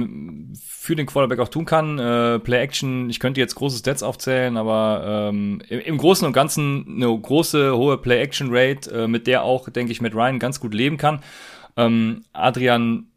für 0.63 0.95
den 0.95 1.07
Quarterback 1.07 1.39
auch 1.39 1.47
tun 1.49 1.65
kann. 1.65 1.97
Äh, 1.97 2.39
Play 2.39 2.59
Action, 2.61 3.09
ich 3.09 3.19
könnte 3.19 3.39
jetzt 3.41 3.55
große 3.55 3.79
Stats 3.79 4.03
aufzählen, 4.03 4.57
aber 4.57 5.29
ähm, 5.29 5.61
im, 5.69 5.79
im 5.79 5.97
Großen 5.97 6.25
und 6.25 6.33
Ganzen 6.33 6.85
eine 6.87 7.19
große 7.19 7.75
hohe 7.75 7.97
Play 7.97 8.21
Action 8.21 8.49
Rate, 8.51 8.91
äh, 8.91 9.07
mit 9.07 9.25
der 9.25 9.41
auch, 9.43 9.69
denke 9.69 9.91
ich, 9.91 10.01
mit 10.01 10.13
Ryan 10.13 10.37
ganz 10.37 10.59
gut 10.59 10.75
leben 10.75 10.97
kann. 10.97 11.23
Ähm, 11.77 12.23
Adrian, 12.33 13.07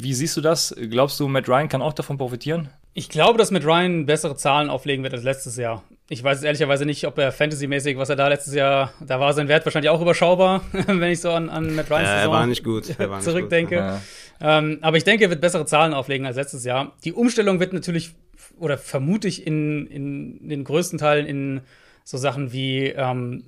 wie 0.00 0.14
siehst 0.14 0.36
du 0.36 0.40
das? 0.40 0.74
Glaubst 0.88 1.18
du, 1.18 1.26
Matt 1.26 1.48
Ryan 1.48 1.68
kann 1.68 1.82
auch 1.82 1.94
davon 1.94 2.16
profitieren? 2.16 2.68
Ich 2.94 3.08
glaube, 3.08 3.38
dass 3.38 3.50
mit 3.50 3.64
Ryan 3.64 4.06
bessere 4.06 4.36
Zahlen 4.36 4.70
auflegen 4.70 5.04
wird 5.04 5.14
als 5.14 5.22
letztes 5.22 5.56
Jahr. 5.56 5.84
Ich 6.08 6.24
weiß 6.24 6.42
ehrlicherweise 6.42 6.86
nicht, 6.86 7.06
ob 7.06 7.18
er 7.18 7.32
fantasymäßig, 7.32 7.98
was 7.98 8.08
er 8.08 8.16
da 8.16 8.28
letztes 8.28 8.54
Jahr, 8.54 8.92
da 9.00 9.20
war 9.20 9.32
sein 9.34 9.46
Wert 9.46 9.64
wahrscheinlich 9.66 9.90
auch 9.90 10.00
überschaubar, 10.00 10.62
wenn 10.72 11.12
ich 11.12 11.20
so 11.20 11.30
an, 11.30 11.50
an 11.50 11.74
Matt 11.74 11.90
Ryans 11.90 12.08
äh, 12.08 12.16
Saison 12.18 12.32
war 12.32 12.46
nicht 12.46 12.64
gut. 12.64 12.88
Nicht 12.88 13.22
zurückdenke. 13.22 13.76
Gut. 13.76 14.00
Ähm, 14.40 14.78
aber 14.80 14.96
ich 14.96 15.04
denke, 15.04 15.24
er 15.24 15.30
wird 15.30 15.40
bessere 15.40 15.66
Zahlen 15.66 15.92
auflegen 15.92 16.26
als 16.26 16.36
letztes 16.36 16.64
Jahr. 16.64 16.96
Die 17.04 17.12
Umstellung 17.12 17.60
wird 17.60 17.72
natürlich, 17.72 18.14
oder 18.58 18.78
vermute 18.78 19.28
ich 19.28 19.46
in, 19.46 19.86
in 19.86 20.48
den 20.48 20.64
größten 20.64 20.98
Teilen 20.98 21.26
in 21.26 21.60
so 22.04 22.16
Sachen 22.16 22.52
wie 22.52 22.86
ähm, 22.86 23.44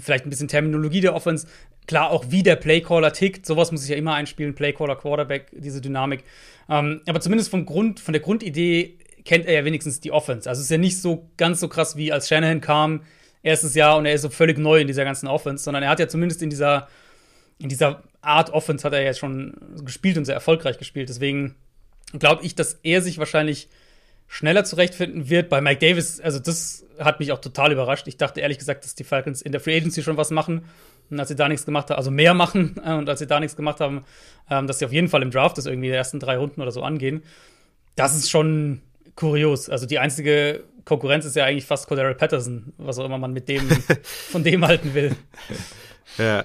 vielleicht 0.00 0.26
ein 0.26 0.30
bisschen 0.30 0.48
Terminologie 0.48 1.00
der 1.00 1.14
Offense, 1.14 1.46
klar 1.86 2.10
auch 2.10 2.26
wie 2.28 2.42
der 2.42 2.56
Playcaller 2.56 3.12
tickt, 3.12 3.46
sowas 3.46 3.72
muss 3.72 3.84
ich 3.84 3.90
ja 3.90 3.96
immer 3.96 4.14
einspielen, 4.14 4.54
Playcaller, 4.54 4.96
Quarterback, 4.96 5.46
diese 5.52 5.80
Dynamik. 5.80 6.24
Ähm, 6.68 7.00
aber 7.06 7.20
zumindest 7.20 7.50
vom 7.50 7.64
Grund, 7.64 8.00
von 8.00 8.12
der 8.12 8.20
Grundidee 8.20 8.98
kennt 9.24 9.46
er 9.46 9.54
ja 9.54 9.64
wenigstens 9.64 10.00
die 10.00 10.12
Offense. 10.12 10.48
Also 10.48 10.60
es 10.60 10.66
ist 10.66 10.70
ja 10.70 10.78
nicht 10.78 11.00
so 11.00 11.30
ganz 11.36 11.60
so 11.60 11.68
krass 11.68 11.96
wie 11.96 12.12
als 12.12 12.28
Shanahan 12.28 12.60
kam, 12.60 13.02
erstes 13.42 13.74
Jahr 13.74 13.96
und 13.96 14.06
er 14.06 14.14
ist 14.14 14.22
so 14.22 14.28
völlig 14.28 14.58
neu 14.58 14.80
in 14.80 14.86
dieser 14.86 15.04
ganzen 15.04 15.26
Offense, 15.26 15.64
sondern 15.64 15.82
er 15.82 15.90
hat 15.90 16.00
ja 16.00 16.08
zumindest 16.08 16.42
in 16.42 16.50
dieser, 16.50 16.88
in 17.58 17.68
dieser 17.68 18.02
Art 18.20 18.50
Offense 18.50 18.84
hat 18.84 18.92
er 18.92 19.02
jetzt 19.02 19.20
schon 19.20 19.54
gespielt 19.84 20.18
und 20.18 20.24
sehr 20.24 20.34
erfolgreich 20.34 20.78
gespielt. 20.78 21.08
Deswegen 21.08 21.54
glaube 22.18 22.44
ich, 22.44 22.54
dass 22.54 22.78
er 22.82 23.02
sich 23.02 23.18
wahrscheinlich 23.18 23.68
schneller 24.28 24.64
zurechtfinden 24.64 25.28
wird. 25.28 25.48
Bei 25.48 25.60
Mike 25.60 25.86
Davis, 25.86 26.20
also 26.20 26.38
das 26.38 26.84
hat 26.98 27.20
mich 27.20 27.32
auch 27.32 27.40
total 27.40 27.72
überrascht. 27.72 28.08
Ich 28.08 28.16
dachte 28.16 28.40
ehrlich 28.40 28.58
gesagt, 28.58 28.84
dass 28.84 28.94
die 28.94 29.04
Falcons 29.04 29.42
in 29.42 29.52
der 29.52 29.60
Free 29.60 29.76
Agency 29.76 30.02
schon 30.02 30.16
was 30.16 30.30
machen. 30.30 30.64
Und 31.10 31.20
als 31.20 31.28
sie 31.28 31.36
da 31.36 31.48
nichts 31.48 31.64
gemacht 31.64 31.90
haben, 31.90 31.98
also 31.98 32.10
mehr 32.10 32.34
machen, 32.34 32.74
und 32.84 33.08
als 33.08 33.20
sie 33.20 33.26
da 33.26 33.40
nichts 33.40 33.56
gemacht 33.56 33.80
haben, 33.80 34.04
ähm, 34.50 34.66
dass 34.66 34.78
sie 34.78 34.84
auf 34.84 34.92
jeden 34.92 35.08
Fall 35.08 35.22
im 35.22 35.30
Draft 35.30 35.58
das 35.58 35.66
irgendwie 35.66 35.88
die 35.88 35.94
ersten 35.94 36.20
drei 36.20 36.36
Runden 36.36 36.60
oder 36.60 36.72
so 36.72 36.82
angehen. 36.82 37.22
Das 37.94 38.16
ist 38.16 38.30
schon 38.30 38.82
kurios. 39.14 39.70
Also 39.70 39.86
die 39.86 39.98
einzige 39.98 40.64
Konkurrenz 40.84 41.24
ist 41.24 41.36
ja 41.36 41.44
eigentlich 41.44 41.64
fast 41.64 41.88
Cordero 41.88 42.14
Patterson, 42.14 42.72
was 42.78 42.98
auch 42.98 43.04
immer 43.04 43.18
man 43.18 43.32
mit 43.32 43.48
dem 43.48 43.68
von 44.02 44.44
dem 44.44 44.66
halten 44.66 44.94
will. 44.94 45.16
Ja. 46.18 46.44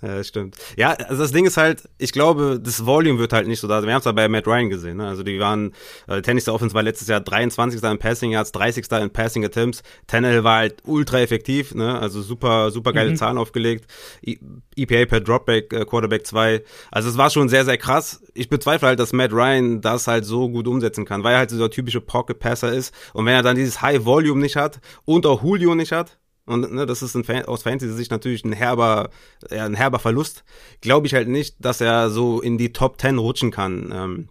Ja, 0.00 0.22
stimmt. 0.22 0.56
Ja, 0.76 0.92
also 0.92 1.22
das 1.22 1.32
Ding 1.32 1.44
ist 1.44 1.56
halt, 1.56 1.88
ich 1.98 2.12
glaube, 2.12 2.60
das 2.62 2.86
Volume 2.86 3.18
wird 3.18 3.32
halt 3.32 3.48
nicht 3.48 3.58
so 3.58 3.66
da. 3.66 3.82
Wir 3.82 3.92
haben 3.92 3.98
es 3.98 4.04
ja 4.04 4.12
bei 4.12 4.28
Matt 4.28 4.46
Ryan 4.46 4.70
gesehen. 4.70 4.98
Ne? 4.98 5.08
Also 5.08 5.24
die 5.24 5.40
waren, 5.40 5.72
äh, 6.06 6.22
Tennis 6.22 6.44
der 6.44 6.54
Offense 6.54 6.72
war 6.74 6.84
letztes 6.84 7.08
Jahr 7.08 7.20
23. 7.20 7.82
in 7.82 7.98
Passing 7.98 8.30
Yards, 8.30 8.52
30. 8.52 8.86
in 9.02 9.10
Passing 9.10 9.44
Attempts. 9.44 9.82
Tannehill 10.06 10.44
war 10.44 10.58
halt 10.58 10.82
ultra 10.84 11.20
effektiv, 11.20 11.74
ne? 11.74 11.98
also 11.98 12.22
super, 12.22 12.70
super 12.70 12.92
geile 12.92 13.10
mhm. 13.10 13.16
Zahlen 13.16 13.38
aufgelegt. 13.38 13.86
I 14.24 14.38
EPA 14.76 15.06
per 15.06 15.20
Dropback, 15.20 15.72
äh, 15.72 15.84
Quarterback 15.84 16.24
2. 16.24 16.62
Also 16.92 17.08
es 17.08 17.16
war 17.16 17.30
schon 17.30 17.48
sehr, 17.48 17.64
sehr 17.64 17.76
krass. 17.76 18.22
Ich 18.34 18.48
bezweifle 18.48 18.86
halt, 18.86 19.00
dass 19.00 19.12
Matt 19.12 19.32
Ryan 19.32 19.80
das 19.80 20.06
halt 20.06 20.24
so 20.24 20.48
gut 20.48 20.68
umsetzen 20.68 21.06
kann, 21.06 21.24
weil 21.24 21.32
er 21.32 21.38
halt 21.38 21.50
so 21.50 21.58
der 21.58 21.70
typische 21.70 22.00
Pocket 22.00 22.38
Passer 22.38 22.72
ist. 22.72 22.94
Und 23.14 23.26
wenn 23.26 23.34
er 23.34 23.42
dann 23.42 23.56
dieses 23.56 23.82
High 23.82 24.04
Volume 24.04 24.40
nicht 24.40 24.54
hat 24.54 24.78
und 25.04 25.26
auch 25.26 25.42
Julio 25.42 25.74
nicht 25.74 25.90
hat, 25.90 26.18
und 26.48 26.72
ne, 26.72 26.86
das 26.86 27.02
ist 27.02 27.14
ein 27.14 27.24
Fan, 27.24 27.44
aus 27.44 27.62
Fantasy-Sicht 27.62 28.10
natürlich 28.10 28.44
ein 28.44 28.52
herber, 28.52 29.10
ja, 29.50 29.64
ein 29.64 29.74
herber 29.74 29.98
Verlust. 29.98 30.44
Glaube 30.80 31.06
ich 31.06 31.14
halt 31.14 31.28
nicht, 31.28 31.56
dass 31.58 31.80
er 31.80 32.10
so 32.10 32.40
in 32.40 32.56
die 32.58 32.72
Top 32.72 33.00
10 33.00 33.18
rutschen 33.18 33.50
kann, 33.50 33.92
ähm, 33.94 34.28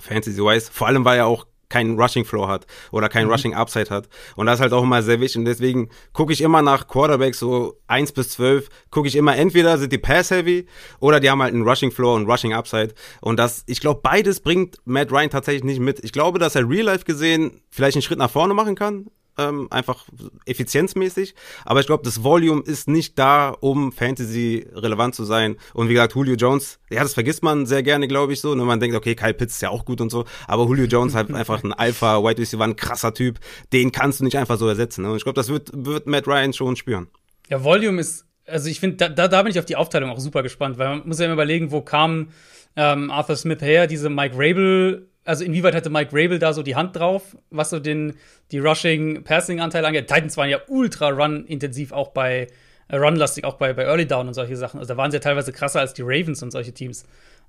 Fantasy-wise. 0.00 0.70
Vor 0.72 0.88
allem, 0.88 1.04
weil 1.04 1.18
er 1.18 1.26
auch 1.26 1.46
keinen 1.68 1.98
Rushing 1.98 2.24
Floor 2.24 2.48
hat 2.48 2.66
oder 2.90 3.08
keinen 3.08 3.26
mhm. 3.26 3.32
Rushing 3.32 3.54
Upside 3.54 3.88
hat. 3.90 4.08
Und 4.36 4.46
das 4.46 4.56
ist 4.56 4.62
halt 4.62 4.72
auch 4.72 4.82
immer 4.82 5.02
sehr 5.02 5.20
wichtig. 5.20 5.38
Und 5.38 5.44
deswegen 5.44 5.88
gucke 6.12 6.32
ich 6.32 6.42
immer 6.42 6.60
nach 6.60 6.88
Quarterbacks 6.88 7.38
so 7.38 7.80
1 7.86 8.12
bis 8.12 8.30
12, 8.30 8.68
gucke 8.90 9.06
ich 9.06 9.16
immer 9.16 9.36
entweder 9.36 9.78
sind 9.78 9.92
die 9.92 9.98
Pass 9.98 10.30
Heavy 10.30 10.66
oder 10.98 11.20
die 11.20 11.30
haben 11.30 11.40
halt 11.40 11.54
einen 11.54 11.66
Rushing 11.66 11.92
Floor 11.92 12.16
und 12.16 12.28
Rushing 12.28 12.52
Upside. 12.52 12.94
Und 13.20 13.38
das, 13.38 13.62
ich 13.66 13.80
glaube, 13.80 14.00
beides 14.02 14.40
bringt 14.40 14.78
Matt 14.84 15.12
Ryan 15.12 15.30
tatsächlich 15.30 15.64
nicht 15.64 15.80
mit. 15.80 16.04
Ich 16.04 16.12
glaube, 16.12 16.40
dass 16.40 16.56
er 16.56 16.68
Real 16.68 16.86
Life 16.86 17.04
gesehen 17.04 17.62
vielleicht 17.70 17.96
einen 17.96 18.02
Schritt 18.02 18.18
nach 18.18 18.30
vorne 18.30 18.52
machen 18.52 18.74
kann 18.74 19.06
ähm, 19.40 19.68
einfach 19.70 20.04
effizienzmäßig. 20.46 21.34
Aber 21.64 21.80
ich 21.80 21.86
glaube, 21.86 22.04
das 22.04 22.22
Volume 22.22 22.62
ist 22.62 22.88
nicht 22.88 23.18
da, 23.18 23.50
um 23.60 23.92
Fantasy 23.92 24.66
relevant 24.72 25.14
zu 25.14 25.24
sein. 25.24 25.56
Und 25.74 25.88
wie 25.88 25.94
gesagt, 25.94 26.14
Julio 26.14 26.34
Jones, 26.34 26.78
ja, 26.90 27.02
das 27.02 27.14
vergisst 27.14 27.42
man 27.42 27.66
sehr 27.66 27.82
gerne, 27.82 28.08
glaube 28.08 28.32
ich, 28.32 28.40
so. 28.40 28.52
Und 28.52 28.58
ne, 28.58 28.64
man 28.64 28.80
denkt, 28.80 28.96
okay, 28.96 29.14
Kyle 29.14 29.34
Pitts 29.34 29.54
ist 29.54 29.62
ja 29.62 29.70
auch 29.70 29.84
gut 29.84 30.00
und 30.00 30.10
so. 30.10 30.24
Aber 30.46 30.64
Julio 30.64 30.86
Jones 30.86 31.14
hat 31.14 31.30
einfach 31.34 31.62
ein 31.64 31.72
Alpha, 31.72 32.22
White 32.22 32.40
Receiver, 32.40 32.64
ein 32.64 32.76
krasser 32.76 33.14
Typ. 33.14 33.38
Den 33.72 33.92
kannst 33.92 34.20
du 34.20 34.24
nicht 34.24 34.38
einfach 34.38 34.58
so 34.58 34.68
ersetzen. 34.68 35.02
Ne? 35.02 35.10
Und 35.10 35.16
ich 35.16 35.24
glaube, 35.24 35.36
das 35.36 35.48
wird, 35.48 35.70
wird 35.72 36.06
Matt 36.06 36.26
Ryan 36.26 36.52
schon 36.52 36.76
spüren. 36.76 37.08
Ja, 37.48 37.64
Volume 37.64 38.00
ist, 38.00 38.26
also 38.46 38.68
ich 38.68 38.80
finde, 38.80 38.96
da, 38.96 39.08
da, 39.08 39.28
da 39.28 39.42
bin 39.42 39.50
ich 39.50 39.58
auf 39.58 39.64
die 39.64 39.76
Aufteilung 39.76 40.10
auch 40.10 40.20
super 40.20 40.42
gespannt, 40.42 40.78
weil 40.78 40.88
man 40.88 41.08
muss 41.08 41.18
ja 41.18 41.24
immer 41.24 41.34
überlegen, 41.34 41.70
wo 41.70 41.80
kam 41.80 42.28
ähm, 42.76 43.10
Arthur 43.10 43.36
Smith 43.36 43.60
her, 43.60 43.86
diese 43.86 44.08
Mike 44.10 44.34
Rabel 44.36 45.09
also 45.24 45.44
inwieweit 45.44 45.74
hatte 45.74 45.90
Mike 45.90 46.10
Rabel 46.12 46.38
da 46.38 46.52
so 46.52 46.62
die 46.62 46.76
Hand 46.76 46.96
drauf, 46.96 47.36
was 47.50 47.70
so 47.70 47.78
den, 47.78 48.14
die 48.52 48.58
Rushing-Passing-Anteil 48.58 49.84
angeht? 49.84 50.08
Titans 50.08 50.36
waren 50.36 50.48
ja 50.48 50.58
ultra 50.68 51.08
run-intensiv, 51.08 51.92
auch 51.92 52.08
bei 52.08 52.46
äh, 52.88 52.96
Run-lastig, 52.96 53.44
auch 53.44 53.54
bei, 53.54 53.72
bei 53.72 53.84
Early 53.84 54.06
Down 54.06 54.28
und 54.28 54.34
solche 54.34 54.56
Sachen. 54.56 54.80
Also 54.80 54.94
da 54.94 54.96
waren 54.96 55.10
sie 55.10 55.16
ja 55.18 55.20
teilweise 55.20 55.52
krasser 55.52 55.80
als 55.80 55.94
die 55.94 56.02
Ravens 56.02 56.42
und 56.42 56.50
solche 56.50 56.72
Teams. 56.72 57.04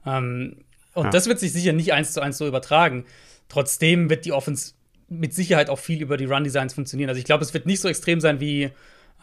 Ähm, 0.06 0.58
und 0.94 1.06
ja. 1.06 1.10
das 1.10 1.28
wird 1.28 1.40
sich 1.40 1.54
sicher 1.54 1.74
nicht 1.74 1.94
eins 1.94 2.14
zu 2.14 2.22
eins 2.22 2.38
so 2.38 2.48
übertragen. 2.48 3.06
Trotzdem 3.50 4.10
wird 4.10 4.26
die 4.26 4.34
Offense 4.34 4.74
mit 5.10 5.34
Sicherheit 5.34 5.70
auch 5.70 5.80
viel 5.80 6.02
über 6.02 6.18
die 6.18 6.26
Run-Designs 6.26 6.74
funktionieren. 6.74 7.10
Also 7.10 7.20
ich 7.20 7.26
glaube, 7.26 7.44
es 7.44 7.54
wird 7.54 7.66
nicht 7.66 7.82
so 7.82 7.88
extrem 7.88 8.22
sein 8.22 8.40
wie, 8.40 8.70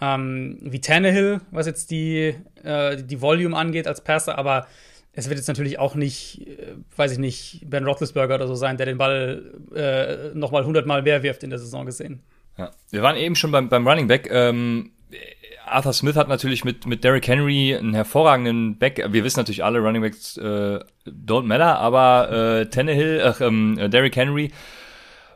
ähm, 0.00 0.59
wie 0.61 0.81
Tannehill, 0.81 1.40
was 1.50 1.67
jetzt 1.67 1.90
die, 1.90 2.35
äh, 2.62 3.02
die 3.02 3.21
Volume 3.21 3.57
angeht 3.57 3.87
als 3.87 4.02
Passer, 4.02 4.37
aber 4.37 4.67
es 5.18 5.28
wird 5.28 5.38
jetzt 5.38 5.48
natürlich 5.48 5.80
auch 5.80 5.96
nicht, 5.96 6.46
äh, 6.46 6.76
weiß 6.96 7.12
ich 7.12 7.18
nicht, 7.18 7.62
Ben 7.68 7.84
Roethlisberger 7.84 8.37
oder 8.37 8.46
so 8.46 8.54
sein, 8.54 8.76
der 8.76 8.87
den 8.87 8.98
Ball 8.98 9.52
äh, 9.75 10.37
noch 10.38 10.52
mal 10.52 10.60
100 10.60 10.87
Mal 10.87 11.02
mehr 11.02 11.25
wirft 11.25 11.42
in 11.42 11.50
der 11.50 11.58
Saison 11.58 11.84
gesehen. 11.87 12.22
Ja. 12.56 12.70
Wir 12.90 13.02
waren 13.02 13.16
eben 13.16 13.34
schon 13.34 13.50
beim, 13.50 13.68
beim 13.68 13.87
Running 13.87 14.06
Back. 14.06 14.28
Ähm, 14.30 14.92
Arthur 15.66 15.92
Smith 15.92 16.14
hat 16.14 16.28
natürlich 16.28 16.64
mit, 16.64 16.87
mit 16.87 17.02
Derrick 17.02 17.26
Henry 17.26 17.75
einen 17.75 17.94
hervorragenden 17.94 18.78
Back. 18.78 19.04
Wir 19.10 19.25
wissen 19.25 19.40
natürlich 19.40 19.64
alle, 19.64 19.80
Running 19.80 20.02
Backs 20.02 20.37
äh, 20.37 20.78
don't 21.04 21.42
matter, 21.42 21.78
aber 21.78 22.60
äh, 22.60 22.66
Tannehill, 22.66 23.20
ach, 23.25 23.40
ähm, 23.40 23.76
Derrick 23.90 24.14
Henry 24.14 24.52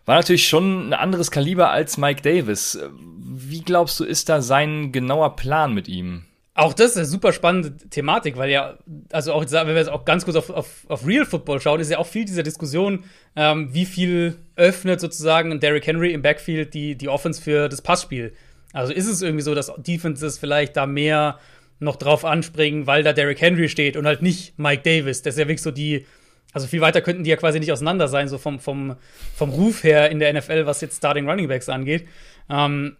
war 0.05 0.15
natürlich 0.15 0.49
schon 0.49 0.91
ein 0.91 0.93
anderes 0.93 1.33
Kaliber 1.33 1.71
als 1.71 1.99
Mike 1.99 2.23
Davis. 2.23 2.79
Wie 3.01 3.63
glaubst 3.63 3.99
du, 3.99 4.05
ist 4.05 4.29
da 4.29 4.43
sein 4.43 4.93
genauer 4.93 5.35
Plan 5.35 5.75
mit 5.75 5.89
ihm? 5.89 6.25
Auch 6.55 6.75
das 6.75 6.91
ist 6.91 6.97
eine 6.99 7.07
super 7.07 7.33
spannende 7.33 7.77
Thematik, 7.89 8.37
weil 8.37 8.51
ja, 8.51 8.77
also 9.11 9.33
auch, 9.33 9.43
wenn 9.43 9.69
wir 9.69 9.77
jetzt 9.77 9.89
auch 9.89 10.05
ganz 10.05 10.25
kurz 10.25 10.37
auf, 10.37 10.51
auf, 10.51 10.85
auf 10.89 11.07
Real 11.07 11.25
Football 11.25 11.63
schauen, 11.63 11.81
ist 11.81 11.91
ja 11.91 11.97
auch 11.97 12.07
viel 12.07 12.27
dieser 12.27 12.43
Diskussion, 12.43 13.05
ähm, 13.37 13.73
wie 13.73 13.87
viel 13.87 14.37
öffnet 14.57 15.01
sozusagen 15.01 15.59
Derrick 15.61 15.87
Henry 15.87 16.13
im 16.13 16.21
Backfield 16.21 16.75
die, 16.75 16.95
die 16.95 17.09
Offense 17.09 17.41
für 17.41 17.71
das 17.71 17.81
Passspiel. 17.81 18.35
Also 18.75 18.93
ist 18.93 19.09
es 19.09 19.23
irgendwie 19.23 19.43
so, 19.43 19.55
dass 19.55 19.73
Defenses 19.79 20.39
vielleicht 20.39 20.77
da 20.77 20.85
mehr 20.85 21.39
noch 21.79 21.97
drauf 21.97 22.25
anspringen, 22.25 22.87
weil 22.87 23.03
da 23.03 23.15
Derrick 23.15 23.41
Henry 23.41 23.69
steht 23.71 23.97
und 23.97 24.07
halt 24.07 24.21
nicht 24.21 24.59
Mike 24.59 24.83
Davis. 24.83 25.23
Das 25.23 25.35
ist 25.35 25.41
ja 25.41 25.47
wirklich 25.47 25.63
so 25.63 25.71
die, 25.71 26.07
also 26.53 26.67
viel 26.67 26.83
weiter 26.83 27.01
könnten 27.01 27.25
die 27.25 27.31
ja 27.31 27.37
quasi 27.37 27.61
nicht 27.61 27.73
auseinander 27.73 28.09
sein, 28.09 28.29
so 28.29 28.37
vom, 28.37 28.61
vom, 28.61 28.97
vom 29.35 29.51
Ruf 29.51 29.85
her 29.85 30.11
in 30.11 30.19
der 30.19 30.33
NFL, 30.33 30.67
was 30.67 30.83
jetzt 30.83 30.99
Starting 30.99 31.29
Running 31.29 31.49
Backs 31.49 31.69
angeht. 31.69 32.07
Ähm, 32.51 32.97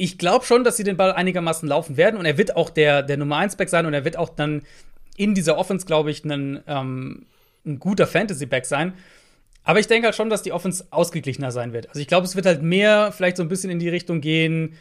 ich 0.00 0.16
glaube 0.16 0.46
schon, 0.46 0.64
dass 0.64 0.78
sie 0.78 0.84
den 0.84 0.96
Ball 0.96 1.12
einigermaßen 1.12 1.68
laufen 1.68 1.98
werden 1.98 2.16
und 2.18 2.24
er 2.24 2.38
wird 2.38 2.56
auch 2.56 2.70
der, 2.70 3.02
der 3.02 3.18
Nummer 3.18 3.36
1 3.36 3.56
Back 3.56 3.68
sein 3.68 3.84
und 3.84 3.92
er 3.92 4.06
wird 4.06 4.16
auch 4.16 4.30
dann 4.30 4.62
in 5.18 5.34
dieser 5.34 5.58
Offense, 5.58 5.84
glaube 5.84 6.10
ich, 6.10 6.24
ein, 6.24 6.60
ähm, 6.66 7.26
ein 7.66 7.78
guter 7.78 8.06
Fantasy-Back 8.06 8.64
sein. 8.64 8.94
Aber 9.62 9.78
ich 9.78 9.88
denke 9.88 10.06
halt 10.06 10.16
schon, 10.16 10.30
dass 10.30 10.40
die 10.40 10.52
Offense 10.52 10.86
ausgeglichener 10.90 11.52
sein 11.52 11.74
wird. 11.74 11.90
Also 11.90 12.00
ich 12.00 12.06
glaube, 12.06 12.24
es 12.24 12.34
wird 12.34 12.46
halt 12.46 12.62
mehr 12.62 13.12
vielleicht 13.12 13.36
so 13.36 13.42
ein 13.42 13.50
bisschen 13.50 13.68
in 13.68 13.78
die 13.78 13.90
Richtung 13.90 14.22
gehen, 14.22 14.74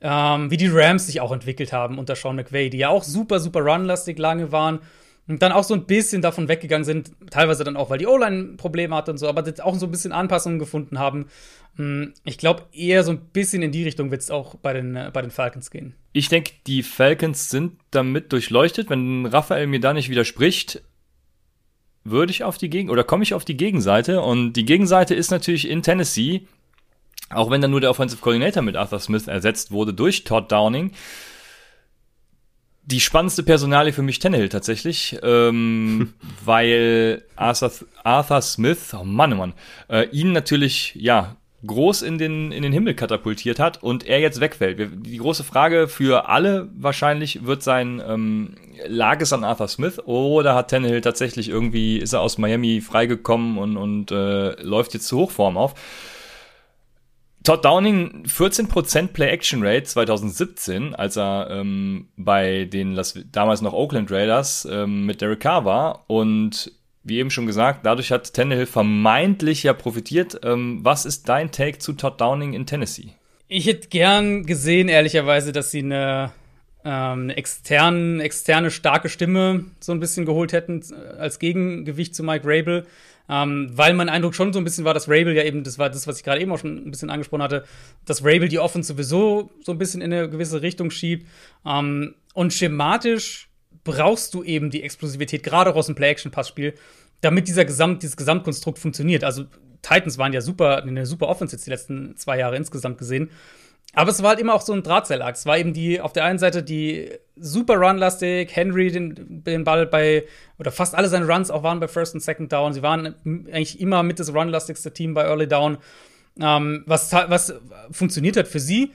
ähm, 0.00 0.50
wie 0.50 0.56
die 0.56 0.68
Rams 0.68 1.06
sich 1.06 1.20
auch 1.20 1.32
entwickelt 1.32 1.74
haben 1.74 1.98
unter 1.98 2.16
Sean 2.16 2.36
McVay, 2.36 2.70
die 2.70 2.78
ja 2.78 2.88
auch 2.88 3.04
super, 3.04 3.40
super 3.40 3.60
runlastig 3.60 4.18
lange 4.18 4.50
waren 4.50 4.80
und 5.28 5.42
dann 5.42 5.52
auch 5.52 5.64
so 5.64 5.74
ein 5.74 5.84
bisschen 5.84 6.22
davon 6.22 6.48
weggegangen 6.48 6.84
sind, 6.84 7.12
teilweise 7.30 7.64
dann 7.64 7.76
auch, 7.76 7.90
weil 7.90 7.98
die 7.98 8.06
O-Line 8.06 8.54
Probleme 8.56 8.96
hatte 8.96 9.10
und 9.10 9.18
so, 9.18 9.28
aber 9.28 9.44
auch 9.62 9.74
so 9.74 9.86
ein 9.86 9.90
bisschen 9.90 10.12
Anpassungen 10.12 10.58
gefunden 10.58 10.98
haben. 10.98 11.26
Hm, 11.76 12.14
ich 12.24 12.38
glaube, 12.38 12.66
eher 12.72 13.02
so 13.02 13.12
ein 13.12 13.20
bisschen 13.32 13.62
in 13.62 13.72
die 13.72 13.84
Richtung 13.84 14.10
wird 14.10 14.20
es 14.20 14.30
auch 14.30 14.54
bei 14.56 14.72
den, 14.72 14.94
äh, 14.96 15.10
bei 15.12 15.22
den 15.22 15.30
Falcons 15.30 15.70
gehen. 15.70 15.94
Ich 16.12 16.28
denke, 16.28 16.52
die 16.66 16.82
Falcons 16.82 17.50
sind 17.50 17.72
damit 17.90 18.32
durchleuchtet. 18.32 18.90
Wenn 18.90 19.26
Raphael 19.26 19.66
mir 19.66 19.80
da 19.80 19.92
nicht 19.92 20.08
widerspricht, 20.08 20.82
würde 22.04 22.30
ich 22.30 22.44
auf 22.44 22.58
die 22.58 22.70
Gegen 22.70 22.90
oder 22.90 23.02
komme 23.02 23.22
ich 23.22 23.34
auf 23.34 23.44
die 23.44 23.56
Gegenseite 23.56 24.20
und 24.20 24.52
die 24.52 24.64
Gegenseite 24.64 25.14
ist 25.14 25.30
natürlich 25.30 25.68
in 25.68 25.82
Tennessee, 25.82 26.46
auch 27.30 27.50
wenn 27.50 27.62
dann 27.62 27.70
nur 27.70 27.80
der 27.80 27.90
Offensive 27.90 28.20
Coordinator 28.20 28.62
mit 28.62 28.76
Arthur 28.76 29.00
Smith 29.00 29.26
ersetzt 29.26 29.70
wurde 29.70 29.94
durch 29.94 30.24
Todd 30.24 30.52
Downing 30.52 30.92
die 32.86 33.00
spannendste 33.00 33.42
Personalie 33.42 33.92
für 33.92 34.02
mich 34.02 34.18
Tannehill 34.18 34.48
tatsächlich, 34.48 35.18
ähm, 35.22 36.14
weil 36.44 37.24
Arthur, 37.36 37.72
Arthur 38.02 38.42
Smith, 38.42 38.94
oh 38.94 39.04
Mann, 39.04 39.32
oh 39.32 39.36
Mann, 39.36 39.54
äh, 39.88 40.08
ihn 40.10 40.32
natürlich, 40.32 40.94
ja, 40.94 41.36
groß 41.66 42.02
in 42.02 42.18
den, 42.18 42.52
in 42.52 42.62
den 42.62 42.72
Himmel 42.72 42.94
katapultiert 42.94 43.58
hat 43.58 43.82
und 43.82 44.06
er 44.06 44.20
jetzt 44.20 44.40
wegfällt. 44.40 45.06
Die 45.06 45.16
große 45.18 45.44
Frage 45.44 45.88
für 45.88 46.28
alle 46.28 46.68
wahrscheinlich 46.74 47.44
wird 47.46 47.62
sein, 47.62 48.02
ähm, 48.06 48.54
lag 48.86 49.20
es 49.20 49.32
an 49.32 49.44
Arthur 49.44 49.68
Smith 49.68 49.98
oder 50.04 50.54
hat 50.54 50.70
Tannehill 50.70 51.00
tatsächlich 51.00 51.48
irgendwie, 51.48 51.98
ist 51.98 52.12
er 52.12 52.20
aus 52.20 52.38
Miami 52.38 52.80
freigekommen 52.80 53.58
und, 53.58 53.76
und 53.76 54.10
äh, 54.10 54.60
läuft 54.62 54.94
jetzt 54.94 55.08
zur 55.08 55.20
Hochform 55.20 55.56
auf? 55.56 55.74
Todd 57.44 57.62
Downing 57.62 58.24
14% 58.26 59.08
Play-Action-Rate 59.08 59.84
2017, 59.84 60.94
als 60.94 61.16
er 61.18 61.48
ähm, 61.50 62.08
bei 62.16 62.64
den 62.64 62.94
Las 62.94 63.18
damals 63.30 63.60
noch 63.60 63.74
Oakland 63.74 64.10
Raiders 64.10 64.66
ähm, 64.70 65.04
mit 65.04 65.20
Derek 65.20 65.40
Carr 65.40 65.66
war. 65.66 66.04
Und 66.06 66.72
wie 67.04 67.18
eben 67.18 67.30
schon 67.30 67.46
gesagt, 67.46 67.84
dadurch 67.84 68.10
hat 68.10 68.34
Tannehill 68.34 68.66
vermeintlich 68.66 69.62
ja 69.62 69.72
profitiert. 69.72 70.40
Ähm, 70.42 70.80
was 70.82 71.04
ist 71.04 71.28
dein 71.28 71.52
Take 71.52 71.78
zu 71.78 71.92
Todd 71.92 72.20
Downing 72.20 72.54
in 72.54 72.66
Tennessee? 72.66 73.12
Ich 73.46 73.66
hätte 73.66 73.88
gern 73.88 74.46
gesehen, 74.46 74.88
ehrlicherweise, 74.88 75.52
dass 75.52 75.70
sie 75.70 75.80
eine, 75.80 76.32
ähm, 76.84 77.30
externe, 77.30 78.22
externe 78.22 78.70
starke 78.70 79.08
Stimme 79.08 79.64
so 79.80 79.92
ein 79.92 80.00
bisschen 80.00 80.26
geholt 80.26 80.52
hätten 80.52 80.82
äh, 80.82 81.18
als 81.18 81.38
Gegengewicht 81.38 82.14
zu 82.14 82.22
Mike 82.22 82.44
Rabel. 82.46 82.86
Ähm, 83.26 83.70
weil 83.72 83.94
mein 83.94 84.10
Eindruck 84.10 84.34
schon 84.34 84.52
so 84.52 84.58
ein 84.58 84.64
bisschen 84.64 84.84
war, 84.84 84.92
dass 84.92 85.08
Rabel 85.08 85.34
ja 85.34 85.44
eben, 85.44 85.64
das 85.64 85.78
war 85.78 85.88
das, 85.88 86.06
was 86.06 86.18
ich 86.18 86.24
gerade 86.24 86.42
eben 86.42 86.52
auch 86.52 86.58
schon 86.58 86.76
ein 86.76 86.90
bisschen 86.90 87.08
angesprochen 87.08 87.42
hatte, 87.42 87.64
dass 88.04 88.22
Rabel 88.22 88.48
die 88.48 88.58
Offense 88.58 88.92
sowieso 88.92 89.50
so 89.62 89.72
ein 89.72 89.78
bisschen 89.78 90.02
in 90.02 90.12
eine 90.12 90.28
gewisse 90.28 90.60
Richtung 90.60 90.90
schiebt. 90.90 91.26
Ähm, 91.64 92.16
und 92.34 92.52
schematisch 92.52 93.48
brauchst 93.84 94.34
du 94.34 94.42
eben 94.42 94.70
die 94.70 94.82
Explosivität, 94.82 95.42
gerade 95.42 95.70
auch 95.70 95.76
aus 95.76 95.86
dem 95.86 95.94
Play-Action-Passspiel, 95.94 96.74
damit 97.20 97.48
dieser 97.48 97.64
Gesamt, 97.64 98.02
dieses 98.02 98.16
Gesamtkonstrukt 98.16 98.78
funktioniert. 98.78 99.24
Also 99.24 99.44
Titans 99.82 100.18
waren 100.18 100.32
ja 100.32 100.40
super, 100.40 100.82
eine 100.82 101.06
super 101.06 101.28
Offense 101.28 101.54
jetzt 101.54 101.66
die 101.66 101.70
letzten 101.70 102.16
zwei 102.16 102.38
Jahre 102.38 102.56
insgesamt 102.56 102.98
gesehen. 102.98 103.30
Aber 103.92 104.10
es 104.10 104.22
war 104.22 104.30
halt 104.30 104.40
immer 104.40 104.54
auch 104.54 104.62
so 104.62 104.72
ein 104.72 104.82
Drahtseilakt. 104.82 105.38
Es 105.38 105.46
war 105.46 105.56
eben 105.56 105.72
die, 105.72 106.00
auf 106.00 106.12
der 106.12 106.24
einen 106.24 106.38
Seite 106.38 106.62
die 106.62 107.10
super 107.36 107.76
runlastig, 107.76 108.54
Henry 108.54 108.90
den, 108.90 109.44
den 109.44 109.64
Ball 109.64 109.86
bei, 109.86 110.24
oder 110.58 110.72
fast 110.72 110.94
alle 110.94 111.08
seine 111.08 111.26
Runs 111.26 111.50
auch 111.50 111.62
waren 111.62 111.80
bei 111.80 111.86
First 111.86 112.14
und 112.14 112.20
Second 112.20 112.52
Down. 112.52 112.72
Sie 112.72 112.82
waren 112.82 113.14
eigentlich 113.24 113.80
immer 113.80 114.02
mit 114.02 114.18
das 114.18 114.34
runlastigste 114.34 114.92
Team 114.92 115.14
bei 115.14 115.24
Early 115.24 115.46
Down. 115.46 115.78
Ähm, 116.40 116.82
was, 116.86 117.12
was 117.12 117.54
funktioniert 117.92 118.36
hat 118.36 118.48
für 118.48 118.58
sie, 118.58 118.90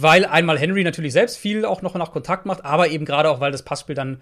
weil 0.00 0.24
einmal 0.24 0.58
Henry 0.58 0.84
natürlich 0.84 1.12
selbst 1.12 1.38
viel 1.38 1.64
auch 1.64 1.82
noch 1.82 1.94
nach 1.94 2.12
Kontakt 2.12 2.46
macht, 2.46 2.64
aber 2.64 2.88
eben 2.88 3.04
gerade 3.04 3.30
auch, 3.30 3.40
weil 3.40 3.52
das 3.52 3.62
Passspiel 3.62 3.94
dann 3.94 4.20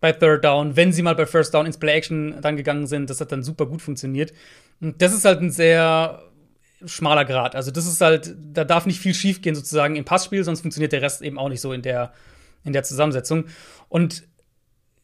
bei 0.00 0.12
Third 0.12 0.44
Down, 0.44 0.76
wenn 0.76 0.92
sie 0.92 1.02
mal 1.02 1.14
bei 1.14 1.26
First 1.26 1.54
Down 1.54 1.66
ins 1.66 1.78
Play 1.78 1.92
Action 1.92 2.36
dann 2.40 2.56
gegangen 2.56 2.86
sind, 2.86 3.10
das 3.10 3.20
hat 3.20 3.32
dann 3.32 3.42
super 3.42 3.66
gut 3.66 3.82
funktioniert. 3.82 4.32
Und 4.80 5.02
das 5.02 5.12
ist 5.12 5.24
halt 5.24 5.40
ein 5.40 5.50
sehr 5.50 6.22
schmaler 6.84 7.24
Grad. 7.24 7.56
Also 7.56 7.70
das 7.70 7.86
ist 7.86 8.00
halt, 8.00 8.34
da 8.52 8.64
darf 8.64 8.86
nicht 8.86 9.00
viel 9.00 9.14
schief 9.14 9.42
gehen 9.42 9.54
sozusagen 9.54 9.96
im 9.96 10.04
Passspiel, 10.04 10.44
sonst 10.44 10.60
funktioniert 10.60 10.92
der 10.92 11.02
Rest 11.02 11.22
eben 11.22 11.38
auch 11.38 11.48
nicht 11.48 11.60
so 11.60 11.72
in 11.72 11.82
der, 11.82 12.12
in 12.64 12.72
der 12.72 12.84
Zusammensetzung. 12.84 13.46
Und 13.88 14.24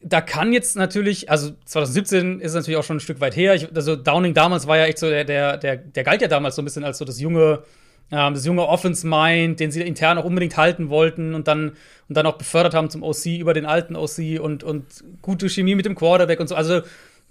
da 0.01 0.21
kann 0.21 0.53
jetzt 0.53 0.77
natürlich, 0.77 1.29
also 1.29 1.51
2017 1.65 2.39
ist 2.39 2.51
es 2.51 2.55
natürlich 2.55 2.77
auch 2.77 2.83
schon 2.83 2.97
ein 2.97 3.01
Stück 3.01 3.19
weit 3.19 3.35
her. 3.35 3.55
Ich, 3.55 3.75
also 3.75 3.95
Downing 3.95 4.33
damals 4.33 4.67
war 4.67 4.77
ja 4.77 4.85
echt 4.85 4.99
so, 4.99 5.09
der, 5.09 5.25
der, 5.25 5.57
der, 5.57 5.77
der 5.77 6.03
galt 6.03 6.21
ja 6.21 6.27
damals 6.27 6.55
so 6.55 6.61
ein 6.61 6.65
bisschen 6.65 6.83
als 6.83 6.99
so 6.99 7.05
das 7.05 7.19
junge, 7.19 7.63
ähm, 8.11 8.33
das 8.33 8.45
junge 8.45 8.67
Offense-Mind, 8.67 9.59
den 9.59 9.71
sie 9.71 9.81
intern 9.81 10.17
auch 10.17 10.25
unbedingt 10.25 10.57
halten 10.57 10.89
wollten 10.89 11.33
und 11.33 11.47
dann, 11.47 11.69
und 12.07 12.17
dann 12.17 12.25
auch 12.25 12.37
befördert 12.37 12.73
haben 12.73 12.89
zum 12.89 13.03
OC 13.03 13.25
über 13.39 13.53
den 13.53 13.65
alten 13.65 13.95
OC 13.95 14.39
und, 14.39 14.63
und 14.63 14.85
gute 15.21 15.49
Chemie 15.49 15.75
mit 15.75 15.85
dem 15.85 15.95
Quarterback 15.95 16.39
und 16.39 16.47
so. 16.47 16.55
Also, 16.55 16.81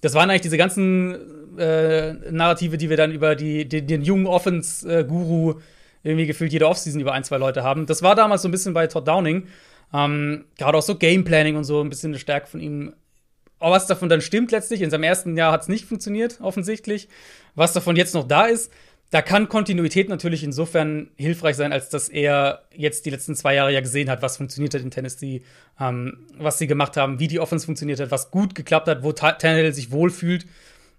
das 0.01 0.15
waren 0.15 0.29
eigentlich 0.29 0.43
diese 0.43 0.59
ganzen 0.59 1.59
äh, 1.59 2.13
Narrative, 2.31 2.77
die 2.77 2.91
wir 2.91 2.97
dann 2.97 3.13
über 3.13 3.37
die, 3.37 3.67
die 3.67 3.87
den 3.87 4.03
jungen 4.03 4.27
Offense-Guru 4.27 5.55
irgendwie 6.03 6.27
gefühlt 6.27 6.53
jede 6.53 6.69
Offseason 6.69 7.01
über 7.01 7.13
ein, 7.13 7.25
zwei 7.25 7.39
Leute 7.39 7.63
haben. 7.63 7.87
Das 7.87 8.03
war 8.03 8.15
damals 8.15 8.43
so 8.43 8.49
ein 8.49 8.53
bisschen 8.53 8.75
bei 8.75 8.87
Todd 8.87 9.09
Downing. 9.09 9.47
Ähm, 9.93 10.45
Gerade 10.59 10.77
auch 10.77 10.83
so 10.83 10.97
Gameplanning 10.97 11.57
und 11.57 11.65
so 11.65 11.81
ein 11.81 11.89
bisschen 11.89 12.11
eine 12.11 12.19
Stärke 12.19 12.49
von 12.49 12.61
ihm. 12.61 12.93
Aber 13.59 13.77
was 13.77 13.87
davon 13.87 14.11
dann 14.11 14.21
stimmt 14.21 14.51
letztlich, 14.51 14.83
in 14.83 14.91
seinem 14.91 15.05
ersten 15.05 15.37
Jahr 15.37 15.53
hat 15.53 15.63
es 15.63 15.69
nicht 15.69 15.87
funktioniert, 15.87 16.39
offensichtlich. 16.43 17.09
Was 17.55 17.73
davon 17.73 17.97
jetzt 17.97 18.15
noch 18.15 18.29
da 18.29 18.45
ist, 18.45 18.71
da 19.15 19.23
kann 19.23 19.49
Kontinuität 19.49 20.09
natürlich 20.09 20.43
insofern 20.43 21.09
hilfreich 21.15 21.55
sein, 21.55 21.73
als 21.73 21.89
dass 21.89 22.09
er 22.09 22.65
jetzt 22.75 23.07
die 23.07 23.11
letzten 23.11 23.37
zwei 23.37 23.55
Jahre 23.55 23.73
ja 23.73 23.81
gesehen 23.81 24.11
hat, 24.11 24.23
was 24.23 24.39
funktioniert 24.39 24.75
hat 24.75 24.83
in 24.83 24.91
Tennessee, 24.91 25.43
ähm, 25.79 26.27
was 26.37 26.59
sie 26.59 26.67
gemacht 26.67 26.97
haben, 26.97 27.21
wie 27.21 27.29
die 27.29 27.39
Offense 27.39 27.65
funktioniert 27.65 28.01
hat, 28.01 28.11
was 28.11 28.33
gut 28.33 28.57
geklappt 28.57 28.89
hat, 28.89 29.05
wo 29.05 29.13
Tannehill 29.13 29.73
sich 29.73 29.93
wohlfühlt. 29.93 30.47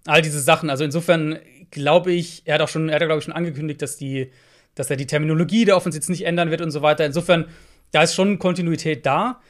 All 0.06 0.22
diese 0.22 0.40
Sachen. 0.40 0.70
Also 0.70 0.82
insofern 0.82 1.38
glaube 1.70 2.10
ich, 2.10 2.40
er 2.46 2.54
hat 2.54 2.62
auch 2.62 2.70
schon, 2.70 2.88
er 2.88 2.94
hat 2.94 3.02
glaube 3.02 3.18
ich 3.18 3.24
schon 3.24 3.34
angekündigt, 3.34 3.82
dass 3.82 3.98
die, 3.98 4.32
dass 4.74 4.88
er 4.88 4.96
die 4.96 5.06
Terminologie 5.06 5.66
der 5.66 5.76
Offense 5.76 5.98
jetzt 5.98 6.08
nicht 6.08 6.24
ändern 6.24 6.50
wird 6.50 6.62
und 6.62 6.70
so 6.70 6.80
weiter. 6.80 7.04
Insofern, 7.04 7.44
da 7.90 8.02
ist 8.02 8.14
schon 8.14 8.38
Kontinuität 8.38 9.04
da. 9.04 9.42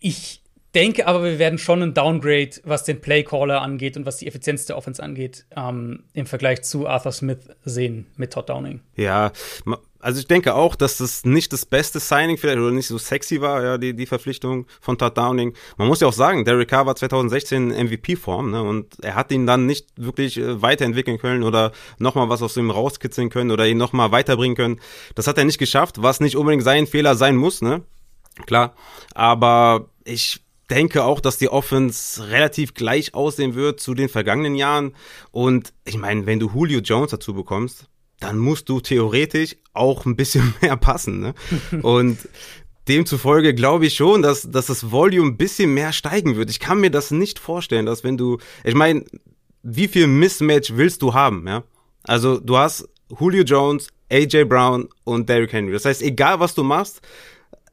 Ich 0.00 0.40
denke 0.76 1.06
aber, 1.06 1.24
wir 1.24 1.38
werden 1.38 1.58
schon 1.58 1.82
ein 1.82 1.94
Downgrade, 1.94 2.50
was 2.64 2.84
den 2.84 3.00
Playcaller 3.00 3.62
angeht 3.62 3.96
und 3.96 4.04
was 4.04 4.18
die 4.18 4.26
Effizienz 4.26 4.66
der 4.66 4.76
Offense 4.76 5.02
angeht, 5.02 5.46
ähm, 5.56 6.04
im 6.12 6.26
Vergleich 6.26 6.62
zu 6.62 6.86
Arthur 6.86 7.12
Smith 7.12 7.38
sehen 7.64 8.06
mit 8.16 8.34
Todd 8.34 8.50
Downing. 8.50 8.80
Ja, 8.94 9.32
also 10.00 10.20
ich 10.20 10.26
denke 10.26 10.54
auch, 10.54 10.76
dass 10.76 10.98
das 10.98 11.24
nicht 11.24 11.52
das 11.54 11.64
beste 11.64 11.98
Signing 11.98 12.36
vielleicht 12.36 12.58
oder 12.58 12.72
nicht 12.72 12.88
so 12.88 12.98
sexy 12.98 13.40
war, 13.40 13.64
ja, 13.64 13.78
die, 13.78 13.94
die 13.94 14.04
Verpflichtung 14.04 14.66
von 14.82 14.98
Todd 14.98 15.16
Downing. 15.16 15.54
Man 15.78 15.88
muss 15.88 16.00
ja 16.00 16.08
auch 16.08 16.12
sagen, 16.12 16.44
Derek 16.44 16.68
Carr 16.68 16.84
war 16.84 16.94
2016 16.94 17.68
MVP-Form, 17.68 18.50
ne, 18.50 18.62
und 18.62 19.02
er 19.02 19.14
hat 19.14 19.32
ihn 19.32 19.46
dann 19.46 19.64
nicht 19.64 19.88
wirklich 19.96 20.36
äh, 20.36 20.60
weiterentwickeln 20.60 21.18
können 21.18 21.42
oder 21.42 21.72
nochmal 21.98 22.28
was 22.28 22.42
aus 22.42 22.56
ihm 22.58 22.70
rauskitzeln 22.70 23.30
können 23.30 23.50
oder 23.50 23.66
ihn 23.66 23.78
nochmal 23.78 24.12
weiterbringen 24.12 24.56
können. 24.56 24.80
Das 25.14 25.26
hat 25.26 25.38
er 25.38 25.44
nicht 25.46 25.58
geschafft, 25.58 26.02
was 26.02 26.20
nicht 26.20 26.36
unbedingt 26.36 26.64
sein 26.64 26.86
Fehler 26.86 27.14
sein 27.14 27.34
muss, 27.34 27.62
ne? 27.62 27.82
Klar. 28.44 28.74
Aber 29.14 29.88
ich 30.04 30.45
denke 30.70 31.04
auch, 31.04 31.20
dass 31.20 31.38
die 31.38 31.48
Offense 31.48 32.28
relativ 32.28 32.74
gleich 32.74 33.14
aussehen 33.14 33.54
wird 33.54 33.80
zu 33.80 33.94
den 33.94 34.08
vergangenen 34.08 34.54
Jahren. 34.54 34.94
Und 35.30 35.72
ich 35.84 35.96
meine, 35.96 36.26
wenn 36.26 36.40
du 36.40 36.50
Julio 36.52 36.80
Jones 36.80 37.10
dazu 37.10 37.34
bekommst, 37.34 37.86
dann 38.20 38.38
musst 38.38 38.68
du 38.68 38.80
theoretisch 38.80 39.56
auch 39.72 40.06
ein 40.06 40.16
bisschen 40.16 40.54
mehr 40.60 40.76
passen. 40.76 41.20
Ne? 41.20 41.34
Und 41.82 42.18
demzufolge 42.88 43.54
glaube 43.54 43.86
ich 43.86 43.94
schon, 43.94 44.22
dass, 44.22 44.50
dass 44.50 44.66
das 44.66 44.90
Volume 44.90 45.30
ein 45.30 45.36
bisschen 45.36 45.74
mehr 45.74 45.92
steigen 45.92 46.36
wird. 46.36 46.50
Ich 46.50 46.60
kann 46.60 46.80
mir 46.80 46.90
das 46.90 47.10
nicht 47.10 47.38
vorstellen, 47.38 47.86
dass 47.86 48.04
wenn 48.04 48.16
du, 48.16 48.38
ich 48.64 48.74
meine, 48.74 49.04
wie 49.62 49.88
viel 49.88 50.06
Mismatch 50.06 50.72
willst 50.74 51.02
du 51.02 51.14
haben? 51.14 51.46
Ja? 51.46 51.64
Also 52.04 52.38
du 52.38 52.56
hast 52.56 52.88
Julio 53.18 53.42
Jones, 53.42 53.88
AJ 54.10 54.44
Brown 54.44 54.88
und 55.04 55.28
Derrick 55.28 55.52
Henry. 55.52 55.72
Das 55.72 55.84
heißt, 55.84 56.02
egal 56.02 56.40
was 56.40 56.54
du 56.54 56.62
machst, 56.62 57.00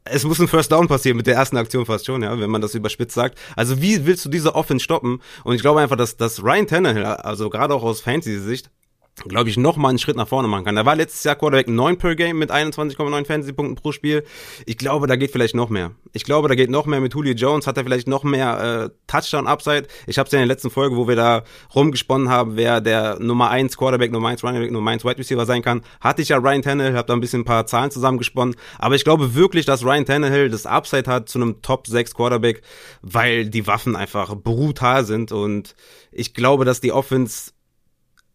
es 0.05 0.23
muss 0.23 0.39
ein 0.39 0.47
First 0.47 0.71
Down 0.71 0.87
passieren 0.87 1.17
mit 1.17 1.27
der 1.27 1.35
ersten 1.35 1.57
Aktion 1.57 1.85
fast 1.85 2.05
schon, 2.05 2.23
ja, 2.23 2.39
wenn 2.39 2.49
man 2.49 2.61
das 2.61 2.75
überspitzt 2.75 3.15
sagt. 3.15 3.39
Also 3.55 3.81
wie 3.81 4.05
willst 4.05 4.25
du 4.25 4.29
diese 4.29 4.55
Offense 4.55 4.83
stoppen? 4.83 5.21
Und 5.43 5.55
ich 5.55 5.61
glaube 5.61 5.81
einfach, 5.81 5.95
dass, 5.95 6.17
dass 6.17 6.43
Ryan 6.43 6.67
Tannehill, 6.67 7.05
also 7.05 7.49
gerade 7.49 7.73
auch 7.73 7.83
aus 7.83 8.01
Fantasy-Sicht, 8.01 8.69
glaube 9.15 9.49
ich, 9.49 9.57
noch 9.57 9.77
mal 9.77 9.89
einen 9.89 9.99
Schritt 9.99 10.15
nach 10.15 10.27
vorne 10.27 10.47
machen 10.47 10.65
kann. 10.65 10.75
Er 10.75 10.85
war 10.85 10.95
letztes 10.95 11.23
Jahr 11.23 11.35
Quarterback 11.35 11.67
9 11.67 11.97
per 11.97 12.15
Game 12.15 12.39
mit 12.39 12.51
21,9 12.51 13.25
Fantasy-Punkten 13.25 13.75
pro 13.75 13.91
Spiel. 13.91 14.23
Ich 14.65 14.77
glaube, 14.77 15.07
da 15.07 15.15
geht 15.15 15.31
vielleicht 15.31 15.55
noch 15.55 15.69
mehr. 15.69 15.91
Ich 16.13 16.23
glaube, 16.23 16.47
da 16.47 16.55
geht 16.55 16.69
noch 16.69 16.85
mehr 16.85 16.99
mit 16.99 17.13
Julio 17.13 17.33
Jones, 17.33 17.67
hat 17.67 17.77
er 17.77 17.83
vielleicht 17.83 18.07
noch 18.07 18.23
mehr 18.23 18.85
äh, 18.85 18.89
Touchdown-Upside. 19.07 19.87
Ich 20.07 20.17
habe 20.17 20.27
es 20.27 20.33
ja 20.33 20.39
in 20.39 20.47
der 20.47 20.55
letzten 20.55 20.71
Folge, 20.71 20.97
wo 20.97 21.07
wir 21.07 21.15
da 21.15 21.43
rumgesponnen 21.75 22.29
haben, 22.29 22.55
wer 22.55 22.81
der 22.81 23.19
Nummer 23.19 23.49
1 23.49 23.77
Quarterback, 23.77 24.11
Nummer 24.11 24.29
1 24.29 24.43
Running 24.43 24.61
Back, 24.61 24.71
Nummer 24.71 24.91
1 24.91 25.05
Wide 25.05 25.17
Receiver 25.17 25.45
sein 25.45 25.61
kann, 25.61 25.81
hatte 26.01 26.21
ich 26.21 26.29
ja 26.29 26.37
Ryan 26.37 26.61
Tannehill, 26.63 26.95
habe 26.95 27.07
da 27.07 27.13
ein 27.13 27.21
bisschen 27.21 27.41
ein 27.41 27.45
paar 27.45 27.67
Zahlen 27.67 27.91
zusammengesponnen. 27.91 28.55
Aber 28.79 28.95
ich 28.95 29.03
glaube 29.03 29.35
wirklich, 29.35 29.65
dass 29.65 29.85
Ryan 29.85 30.05
Tannehill 30.05 30.49
das 30.49 30.65
Upside 30.65 31.09
hat 31.09 31.29
zu 31.29 31.39
einem 31.39 31.61
Top 31.61 31.87
6 31.87 32.15
Quarterback, 32.15 32.61
weil 33.01 33.47
die 33.49 33.67
Waffen 33.67 33.95
einfach 33.95 34.35
brutal 34.35 35.05
sind 35.05 35.31
und 35.31 35.75
ich 36.11 36.33
glaube, 36.33 36.65
dass 36.65 36.81
die 36.81 36.91
Offense 36.91 37.51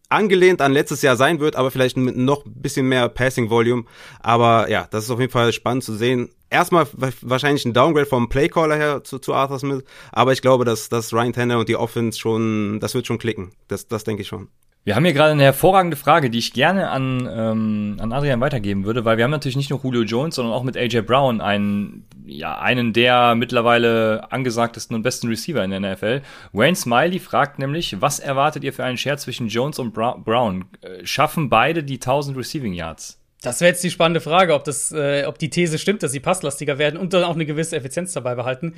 angelehnt 0.09 0.61
an 0.61 0.73
letztes 0.73 1.01
Jahr 1.01 1.15
sein 1.15 1.39
wird, 1.39 1.55
aber 1.55 1.71
vielleicht 1.71 1.95
mit 1.97 2.17
noch 2.17 2.45
ein 2.45 2.61
bisschen 2.61 2.87
mehr 2.87 3.07
Passing 3.09 3.49
Volume. 3.49 3.85
Aber 4.19 4.69
ja, 4.69 4.87
das 4.89 5.05
ist 5.05 5.11
auf 5.11 5.19
jeden 5.19 5.31
Fall 5.31 5.53
spannend 5.53 5.83
zu 5.83 5.95
sehen. 5.95 6.29
Erstmal 6.49 6.87
wahrscheinlich 7.21 7.63
ein 7.65 7.73
Downgrade 7.73 8.07
vom 8.07 8.27
Playcaller 8.27 8.75
her 8.75 9.03
zu, 9.03 9.19
zu 9.19 9.35
Arthur 9.35 9.59
Smith, 9.59 9.83
aber 10.11 10.33
ich 10.33 10.41
glaube, 10.41 10.65
dass, 10.65 10.89
dass 10.89 11.13
Ryan 11.13 11.33
Tanner 11.33 11.59
und 11.59 11.69
die 11.69 11.75
Offense 11.75 12.19
schon, 12.19 12.79
das 12.79 12.95
wird 12.95 13.05
schon 13.05 13.19
klicken. 13.19 13.51
Das, 13.67 13.87
das 13.87 14.03
denke 14.03 14.23
ich 14.23 14.27
schon. 14.27 14.49
Wir 14.85 14.95
haben 14.95 15.03
hier 15.03 15.13
gerade 15.13 15.31
eine 15.31 15.43
hervorragende 15.43 15.97
Frage, 15.97 16.29
die 16.29 16.39
ich 16.39 16.53
gerne 16.53 16.89
an, 16.89 17.29
ähm, 17.31 17.97
an 17.99 18.13
Adrian 18.13 18.39
weitergeben 18.39 18.85
würde, 18.85 19.03
weil 19.03 19.17
wir 19.17 19.25
haben 19.25 19.31
natürlich 19.31 19.57
nicht 19.57 19.69
nur 19.69 19.81
Julio 19.83 20.03
Jones, 20.03 20.35
sondern 20.35 20.53
auch 20.53 20.63
mit 20.63 20.77
AJ 20.77 21.01
Brown 21.01 21.41
einen, 21.41 22.07
ja, 22.25 22.57
einen 22.57 22.93
der 22.93 23.35
mittlerweile 23.35 24.31
angesagtesten 24.31 24.95
und 24.95 25.03
besten 25.03 25.27
Receiver 25.27 25.63
in 25.63 25.71
der 25.71 25.81
NFL. 25.81 26.21
Wayne 26.53 26.75
Smiley 26.75 27.19
fragt 27.19 27.59
nämlich, 27.59 28.01
was 28.01 28.19
erwartet 28.19 28.63
ihr 28.63 28.71
für 28.71 28.85
einen 28.85 28.97
Share 28.97 29.17
zwischen 29.17 29.49
Jones 29.49 29.79
und 29.79 29.93
Brown? 29.93 30.65
Äh, 30.81 31.05
schaffen 31.05 31.49
beide 31.49 31.83
die 31.83 31.95
1000 31.95 32.37
Receiving 32.37 32.73
Yards? 32.73 33.19
Das 33.41 33.61
wäre 33.61 33.69
jetzt 33.69 33.83
die 33.83 33.91
spannende 33.91 34.21
Frage, 34.21 34.53
ob, 34.53 34.63
das, 34.63 34.91
äh, 34.91 35.25
ob 35.25 35.39
die 35.39 35.49
These 35.49 35.77
stimmt, 35.77 36.03
dass 36.03 36.13
sie 36.13 36.19
passlastiger 36.19 36.77
werden 36.77 36.97
und 36.97 37.13
dann 37.13 37.25
auch 37.25 37.35
eine 37.35 37.45
gewisse 37.45 37.75
Effizienz 37.75 38.13
dabei 38.13 38.35
behalten. 38.35 38.75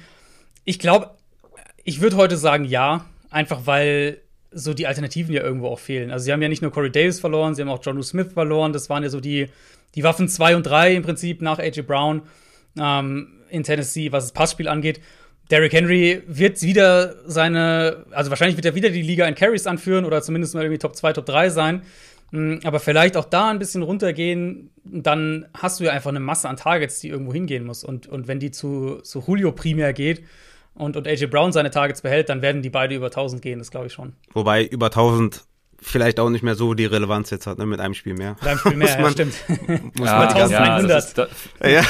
Ich 0.66 0.78
glaube, 0.78 1.12
ich 1.84 2.02
würde 2.02 2.18
heute 2.18 2.38
sagen 2.38 2.66
ja, 2.66 3.06
einfach 3.30 3.62
weil 3.66 4.22
so 4.52 4.74
die 4.74 4.88
Alternativen 4.88 5.34
ja 5.34 5.42
irgendwo 5.42 5.68
auch 5.68 5.80
fehlen. 5.80 6.12
Also 6.12 6.26
sie 6.26 6.34
haben 6.34 6.42
ja 6.42 6.50
nicht 6.50 6.62
nur 6.62 6.72
Corey 6.72 6.92
Davis 6.92 7.20
verloren, 7.20 7.56
sie 7.56 7.62
haben 7.62 7.70
auch 7.70 7.84
John 7.84 8.02
Smith 8.04 8.34
verloren. 8.34 8.74
Das 8.74 8.90
waren 8.90 9.04
ja 9.04 9.10
so 9.10 9.20
die, 9.20 9.48
die 9.96 10.04
Waffen 10.04 10.28
2 10.28 10.56
und 10.56 10.64
3 10.64 10.96
im 10.96 11.04
Prinzip 11.04 11.42
nach 11.42 11.60
AJ 11.60 11.84
Brown 11.84 12.24
ähm, 12.78 13.40
in 13.50 13.64
Tennessee, 13.64 14.12
was 14.12 14.26
das 14.26 14.34
Passspiel 14.34 14.68
angeht. 14.68 15.02
Derrick 15.50 15.74
Henry 15.74 16.24
wird 16.28 16.62
wieder 16.62 17.16
seine, 17.26 18.06
also 18.12 18.30
wahrscheinlich 18.30 18.56
wird 18.56 18.66
er 18.66 18.76
wieder 18.76 18.90
die 18.90 19.02
Liga 19.02 19.26
in 19.28 19.36
Carries 19.36 19.68
anführen 19.68 20.06
oder 20.06 20.22
zumindest 20.22 20.54
mal 20.54 20.64
irgendwie 20.64 20.80
Top 20.80 20.96
2, 20.96 21.14
Top 21.14 21.26
3 21.26 21.50
sein. 21.50 21.82
Mm, 22.32 22.60
aber 22.64 22.80
vielleicht 22.80 23.18
auch 23.18 23.26
da 23.26 23.50
ein 23.50 23.60
bisschen 23.60 23.84
runtergehen, 23.84 24.72
dann 24.86 25.46
hast 25.54 25.80
du 25.80 25.84
ja 25.84 25.92
einfach 25.92 26.10
eine 26.10 26.22
Masse 26.22 26.48
an 26.48 26.56
Targets, 26.56 27.02
die 27.02 27.10
irgendwo 27.10 27.34
hingehen 27.34 27.66
muss. 27.66 27.84
Und, 27.84 28.08
und 28.08 28.28
wenn 28.30 28.40
die 28.40 28.52
zu, 28.52 29.02
zu 29.04 29.24
Julio 29.28 29.52
primär 29.52 29.92
geht, 29.92 30.24
und, 30.74 30.96
und 30.96 31.08
AJ 31.08 31.28
Brown 31.28 31.52
seine 31.52 31.72
Targets 31.72 32.02
behält, 32.02 32.30
dann 32.30 32.42
werden 32.42 32.62
die 32.62 32.70
beide 32.70 32.96
über 32.96 33.08
1000 33.08 33.42
gehen, 33.42 33.60
das 33.60 33.72
glaube 33.72 33.88
ich 33.88 33.94
schon. 33.94 34.14
Wobei 34.34 34.64
über 34.66 34.88
1000 34.88 35.44
vielleicht 35.82 36.20
auch 36.20 36.30
nicht 36.30 36.44
mehr 36.44 36.56
so 36.56 36.74
die 36.74 36.86
Relevanz 36.86 37.32
jetzt 37.32 37.48
hat, 37.48 37.58
ne, 37.58 37.66
mit 37.66 37.80
einem 37.80 37.94
Spiel 37.94 38.14
mehr. 38.14 38.36
Mit 38.40 38.48
einem 38.48 38.60
Spiel 38.60 38.76
mehr, 38.78 38.96
man, 38.96 39.06
ja, 39.06 39.12
stimmt. 39.12 39.34
Muss 39.98 40.08
ja, 40.08 40.18
man 40.18 40.28
1100. 40.28 41.30
Ja, 41.62 41.70
ja. 41.70 41.84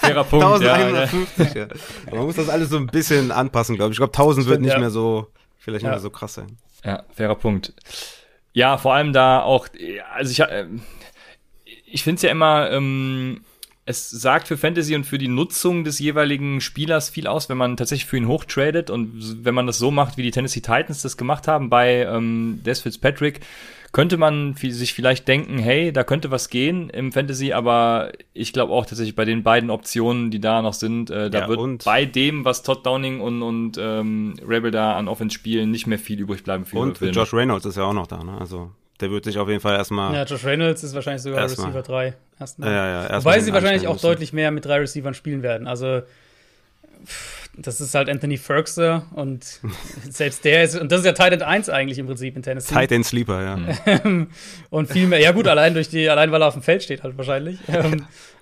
Fairer 0.00 0.24
Punkt, 0.24 0.44
1150, 0.44 1.54
ja, 1.54 1.62
ja. 1.62 1.68
Man 2.14 2.26
muss 2.26 2.36
das 2.36 2.48
alles 2.48 2.68
so 2.68 2.76
ein 2.76 2.86
bisschen 2.86 3.32
anpassen, 3.32 3.76
glaube 3.76 3.90
ich. 3.90 3.96
Ich 3.96 3.98
glaube, 3.98 4.12
1000 4.12 4.46
wird 4.46 4.60
nicht 4.60 4.78
mehr 4.78 4.90
so, 4.90 5.28
vielleicht 5.58 5.82
nicht 5.82 5.90
mehr 5.90 6.00
so 6.00 6.10
krass 6.10 6.34
sein. 6.34 6.58
Ja, 6.84 7.02
fairer 7.14 7.34
Punkt. 7.34 7.72
Ja, 8.52 8.78
vor 8.78 8.94
allem 8.94 9.12
da 9.12 9.42
auch, 9.42 9.68
also 10.14 10.30
ich, 10.30 10.40
äh, 10.40 10.66
ich 11.86 12.04
finde 12.04 12.16
es 12.16 12.22
ja 12.22 12.30
immer, 12.30 12.70
ähm, 12.70 13.40
es 13.88 14.10
sagt 14.10 14.48
für 14.48 14.56
Fantasy 14.56 14.96
und 14.96 15.04
für 15.04 15.16
die 15.16 15.28
Nutzung 15.28 15.84
des 15.84 16.00
jeweiligen 16.00 16.60
Spielers 16.60 17.08
viel 17.08 17.28
aus, 17.28 17.48
wenn 17.48 17.56
man 17.56 17.76
tatsächlich 17.76 18.06
für 18.06 18.16
ihn 18.16 18.26
hochtradet 18.26 18.90
und 18.90 19.44
wenn 19.44 19.54
man 19.54 19.68
das 19.68 19.78
so 19.78 19.92
macht, 19.92 20.16
wie 20.16 20.24
die 20.24 20.32
Tennessee 20.32 20.60
Titans 20.60 21.02
das 21.02 21.16
gemacht 21.16 21.46
haben 21.46 21.70
bei 21.70 22.02
ähm, 22.02 22.60
Des 22.64 22.80
Fitzpatrick, 22.80 23.40
könnte 23.92 24.16
man 24.16 24.56
sich 24.56 24.92
vielleicht 24.92 25.28
denken, 25.28 25.58
hey, 25.58 25.92
da 25.92 26.02
könnte 26.02 26.32
was 26.32 26.50
gehen 26.50 26.90
im 26.90 27.12
Fantasy, 27.12 27.52
aber 27.52 28.10
ich 28.34 28.52
glaube 28.52 28.72
auch 28.72 28.86
tatsächlich 28.86 29.14
bei 29.14 29.24
den 29.24 29.44
beiden 29.44 29.70
Optionen, 29.70 30.32
die 30.32 30.40
da 30.40 30.62
noch 30.62 30.74
sind, 30.74 31.08
äh, 31.10 31.30
da 31.30 31.42
ja, 31.42 31.48
wird 31.48 31.84
bei 31.84 32.04
dem, 32.04 32.44
was 32.44 32.64
Todd 32.64 32.84
Downing 32.84 33.20
und, 33.20 33.42
und 33.42 33.78
ähm, 33.78 34.34
Rebel 34.46 34.72
da 34.72 34.96
an 34.96 35.06
Offense 35.06 35.32
spielen, 35.32 35.70
nicht 35.70 35.86
mehr 35.86 36.00
viel 36.00 36.18
übrig 36.18 36.42
bleiben 36.42 36.64
für 36.64 36.78
Und 36.78 37.00
Josh 37.00 37.32
Reynolds 37.32 37.64
ist 37.64 37.76
ja 37.76 37.84
auch 37.84 37.94
noch 37.94 38.08
da, 38.08 38.24
ne? 38.24 38.36
Also 38.38 38.72
der 39.00 39.10
wird 39.10 39.24
sich 39.24 39.38
auf 39.38 39.48
jeden 39.48 39.60
Fall 39.60 39.76
erstmal. 39.76 40.14
Ja, 40.14 40.24
Josh 40.24 40.44
Reynolds 40.44 40.82
ist 40.82 40.94
wahrscheinlich 40.94 41.22
sogar 41.22 41.40
Erstmal. 41.40 41.68
Receiver 41.68 41.82
3. 41.82 42.14
Erstmal. 42.40 42.70
Ja, 42.70 42.74
ja, 42.86 43.00
erstmal 43.02 43.24
Wobei 43.24 43.40
sie 43.40 43.52
wahrscheinlich 43.52 43.86
auch 43.86 43.94
müssen. 43.94 44.06
deutlich 44.06 44.32
mehr 44.32 44.50
mit 44.50 44.64
drei 44.64 44.78
Receivern 44.78 45.14
spielen 45.14 45.42
werden. 45.42 45.66
Also, 45.66 46.02
das 47.56 47.80
ist 47.80 47.94
halt 47.94 48.08
Anthony 48.08 48.36
Ferguson 48.36 49.02
und 49.14 49.44
selbst 50.10 50.44
der 50.44 50.64
ist, 50.64 50.78
und 50.78 50.92
das 50.92 51.00
ist 51.00 51.06
ja 51.06 51.12
Tight 51.12 51.32
End 51.32 51.42
1 51.42 51.68
eigentlich 51.68 51.98
im 51.98 52.06
Prinzip 52.06 52.36
in 52.36 52.42
Tennessee. 52.42 52.74
Tight 52.74 52.92
End 52.92 53.06
Sleeper, 53.06 53.42
ja. 53.42 53.58
Und 54.70 54.90
viel 54.90 55.06
mehr, 55.06 55.20
ja 55.20 55.32
gut, 55.32 55.48
allein 55.48 55.74
durch 55.74 55.88
die, 55.88 56.08
allein 56.08 56.30
weil 56.32 56.42
er 56.42 56.48
auf 56.48 56.54
dem 56.54 56.62
Feld 56.62 56.82
steht 56.82 57.02
halt 57.02 57.16
wahrscheinlich. 57.16 57.58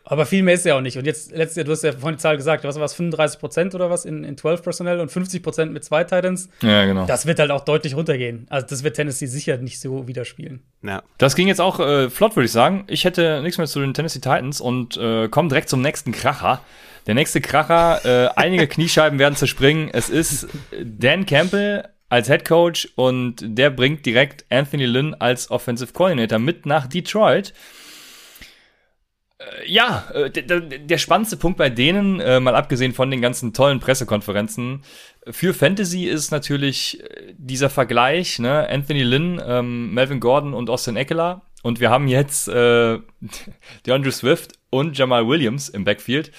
Aber 0.06 0.26
viel 0.26 0.42
mehr 0.42 0.54
ist 0.54 0.66
er 0.66 0.76
auch 0.76 0.82
nicht. 0.82 0.98
Und 0.98 1.06
jetzt, 1.06 1.32
letztes 1.32 1.56
Jahr, 1.56 1.64
du 1.64 1.72
hast 1.72 1.82
ja 1.82 1.92
vorhin 1.92 2.16
die 2.16 2.22
Zahl 2.22 2.36
gesagt, 2.36 2.64
was 2.64 2.76
war 2.76 2.84
es, 2.84 2.92
35 2.92 3.40
Prozent 3.40 3.74
oder 3.74 3.88
was 3.88 4.04
in, 4.04 4.22
in 4.22 4.36
12 4.36 4.62
Personnel 4.62 5.00
und 5.00 5.10
50 5.10 5.42
Prozent 5.42 5.72
mit 5.72 5.82
zwei 5.82 6.04
Titans. 6.04 6.50
Ja, 6.60 6.84
genau. 6.84 7.06
Das 7.06 7.24
wird 7.24 7.38
halt 7.38 7.50
auch 7.50 7.64
deutlich 7.64 7.96
runtergehen. 7.96 8.46
Also 8.50 8.66
das 8.68 8.84
wird 8.84 8.96
Tennessee 8.96 9.26
sicher 9.26 9.56
nicht 9.56 9.80
so 9.80 10.06
wieder 10.06 10.24
spielen. 10.26 10.62
ja. 10.82 11.02
Das 11.16 11.34
ging 11.34 11.48
jetzt 11.48 11.60
auch 11.60 11.80
äh, 11.80 12.10
flott, 12.10 12.36
würde 12.36 12.44
ich 12.44 12.52
sagen. 12.52 12.84
Ich 12.86 13.04
hätte 13.04 13.40
nichts 13.42 13.56
mehr 13.56 13.66
zu 13.66 13.80
den 13.80 13.94
Tennessee 13.94 14.20
Titans 14.20 14.60
und 14.60 14.96
äh, 14.98 15.28
komme 15.28 15.48
direkt 15.48 15.70
zum 15.70 15.80
nächsten 15.80 16.12
Kracher. 16.12 16.60
Der 17.06 17.14
nächste 17.14 17.40
Kracher, 17.40 18.04
äh, 18.04 18.28
einige 18.36 18.66
Kniescheiben 18.68 19.18
werden 19.18 19.36
zerspringen. 19.36 19.88
Es 19.90 20.10
ist 20.10 20.48
Dan 20.82 21.24
Campbell 21.24 21.88
als 22.10 22.28
Head 22.28 22.44
Coach 22.44 22.88
und 22.96 23.36
der 23.40 23.70
bringt 23.70 24.04
direkt 24.04 24.44
Anthony 24.50 24.84
Lynn 24.84 25.14
als 25.14 25.50
Offensive 25.50 25.92
Coordinator 25.92 26.38
mit 26.38 26.66
nach 26.66 26.86
Detroit. 26.86 27.54
Äh, 29.38 29.70
Ja, 29.70 30.08
äh, 30.12 30.30
der, 30.30 30.60
der, 30.60 30.98
spannendste 30.98 31.36
Punkt 31.36 31.58
bei 31.58 31.70
denen, 31.70 32.20
äh, 32.20 32.40
mal 32.40 32.54
abgesehen 32.54 32.92
von 32.92 33.10
den 33.10 33.20
ganzen 33.20 33.52
tollen 33.52 33.80
Pressekonferenzen, 33.80 34.82
für 35.30 35.54
Fantasy 35.54 36.04
ist 36.04 36.30
natürlich 36.30 37.02
dieser 37.32 37.70
Vergleich, 37.70 38.38
ne? 38.38 38.68
Anthony 38.68 39.02
Lynn, 39.02 39.40
ähm, 39.44 39.94
Melvin 39.94 40.20
Gordon 40.20 40.54
und 40.54 40.68
Austin 40.68 40.96
Eckler. 40.96 41.42
Und 41.62 41.80
wir 41.80 41.88
haben 41.88 42.08
jetzt 42.08 42.46
äh, 42.48 42.98
DeAndre 43.86 44.12
Swift 44.12 44.52
und 44.68 44.98
Jamal 44.98 45.26
Williams 45.26 45.70
im 45.70 45.84
Backfield. 45.84 46.30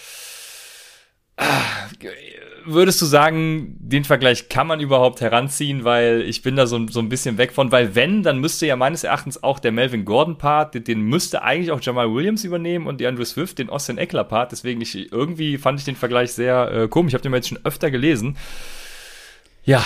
Würdest 2.66 3.02
du 3.02 3.06
sagen, 3.06 3.78
den 3.80 4.04
Vergleich 4.04 4.50
kann 4.50 4.68
man 4.68 4.80
überhaupt 4.80 5.22
heranziehen, 5.22 5.84
weil 5.84 6.22
ich 6.22 6.42
bin 6.42 6.56
da 6.56 6.68
so, 6.68 6.88
so 6.88 7.00
ein 7.00 7.10
bisschen 7.10 7.38
weg 7.38 7.52
von, 7.52 7.72
weil 7.72 7.96
wenn, 7.96 8.24
dann 8.24 8.40
müsste 8.40 8.66
ja 8.66 8.76
meines 8.76 9.04
Erachtens 9.04 9.44
auch 9.44 9.60
der 9.60 9.72
Melvin 9.72 10.06
Gordon-Part, 10.06 10.74
den, 10.74 10.84
den 10.84 11.02
müsste 11.02 11.44
eigentlich 11.44 11.72
auch 11.72 11.82
Jamal 11.82 12.14
Williams 12.14 12.44
übernehmen 12.44 12.88
und 12.88 13.00
DeAndre 13.00 13.26
Swift 13.26 13.60
den 13.60 13.70
Austin 13.70 13.98
Eckler-Part. 13.98 14.52
Deswegen 14.52 14.82
ich, 14.82 15.12
irgendwie 15.12 15.58
fand 15.58 15.80
ich 15.80 15.86
den 15.86 15.96
Vergleich 15.96 16.34
sehr 16.34 16.72
äh, 16.72 16.88
komisch. 16.88 17.12
Ich 17.12 17.14
habe 17.14 17.24
den 17.24 17.34
jetzt 17.34 17.50
schon 17.50 17.60
öfter 17.64 17.92
gelesen. 17.92 18.38
Ja, 19.64 19.84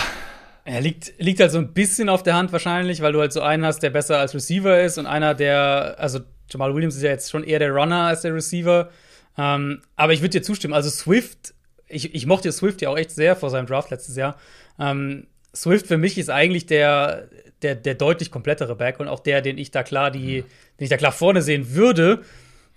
Er 0.66 0.82
liegt, 0.82 1.14
liegt 1.18 1.40
halt 1.40 1.52
so 1.52 1.58
ein 1.58 1.74
bisschen 1.74 2.10
auf 2.10 2.22
der 2.22 2.36
Hand 2.36 2.52
wahrscheinlich, 2.52 3.02
weil 3.02 3.12
du 3.14 3.20
halt 3.20 3.34
so 3.34 3.42
einen 3.42 3.66
hast, 3.66 3.80
der 3.80 3.90
besser 3.90 4.20
als 4.20 4.36
Receiver 4.36 4.82
ist 4.82 4.98
und 4.98 5.08
einer, 5.08 5.34
der, 5.34 5.96
also 5.98 6.20
Jamal 6.50 6.76
Williams 6.76 6.96
ist 6.96 7.02
ja 7.02 7.10
jetzt 7.10 7.32
schon 7.32 7.44
eher 7.44 7.60
der 7.60 7.72
Runner 7.72 8.08
als 8.08 8.22
der 8.22 8.36
Receiver. 8.36 8.90
Ähm, 9.38 9.82
aber 9.96 10.14
ich 10.14 10.22
würde 10.22 10.32
dir 10.32 10.42
zustimmen. 10.44 10.74
Also 10.74 10.90
Swift, 10.90 11.54
ich, 11.90 12.14
ich 12.16 12.26
mochte 12.26 12.52
Swift 12.52 12.82
ja 12.82 12.90
auch 12.90 12.98
echt 12.98 13.12
sehr 13.12 13.36
vor 13.36 13.50
seinem 13.50 13.66
Draft 13.66 13.92
letztes 13.92 14.16
Jahr. 14.16 14.38
Ähm, 14.80 15.28
Swift 15.56 15.88
für 15.88 15.98
mich 15.98 16.18
ist 16.18 16.30
eigentlich 16.30 16.68
der, 16.68 17.28
der, 17.62 17.76
der 17.76 17.96
deutlich 17.96 18.32
komplettere 18.32 18.76
Back 18.76 19.00
und 19.00 19.08
auch 19.08 19.20
der, 19.20 19.42
den 19.42 19.58
ich 19.58 19.72
da 19.72 19.84
klar 19.84 20.12
die, 20.12 20.42
den 20.44 20.84
ich 20.84 20.90
da 20.90 20.98
klar 20.98 21.12
vorne 21.12 21.42
sehen 21.42 21.74
würde. 21.74 22.22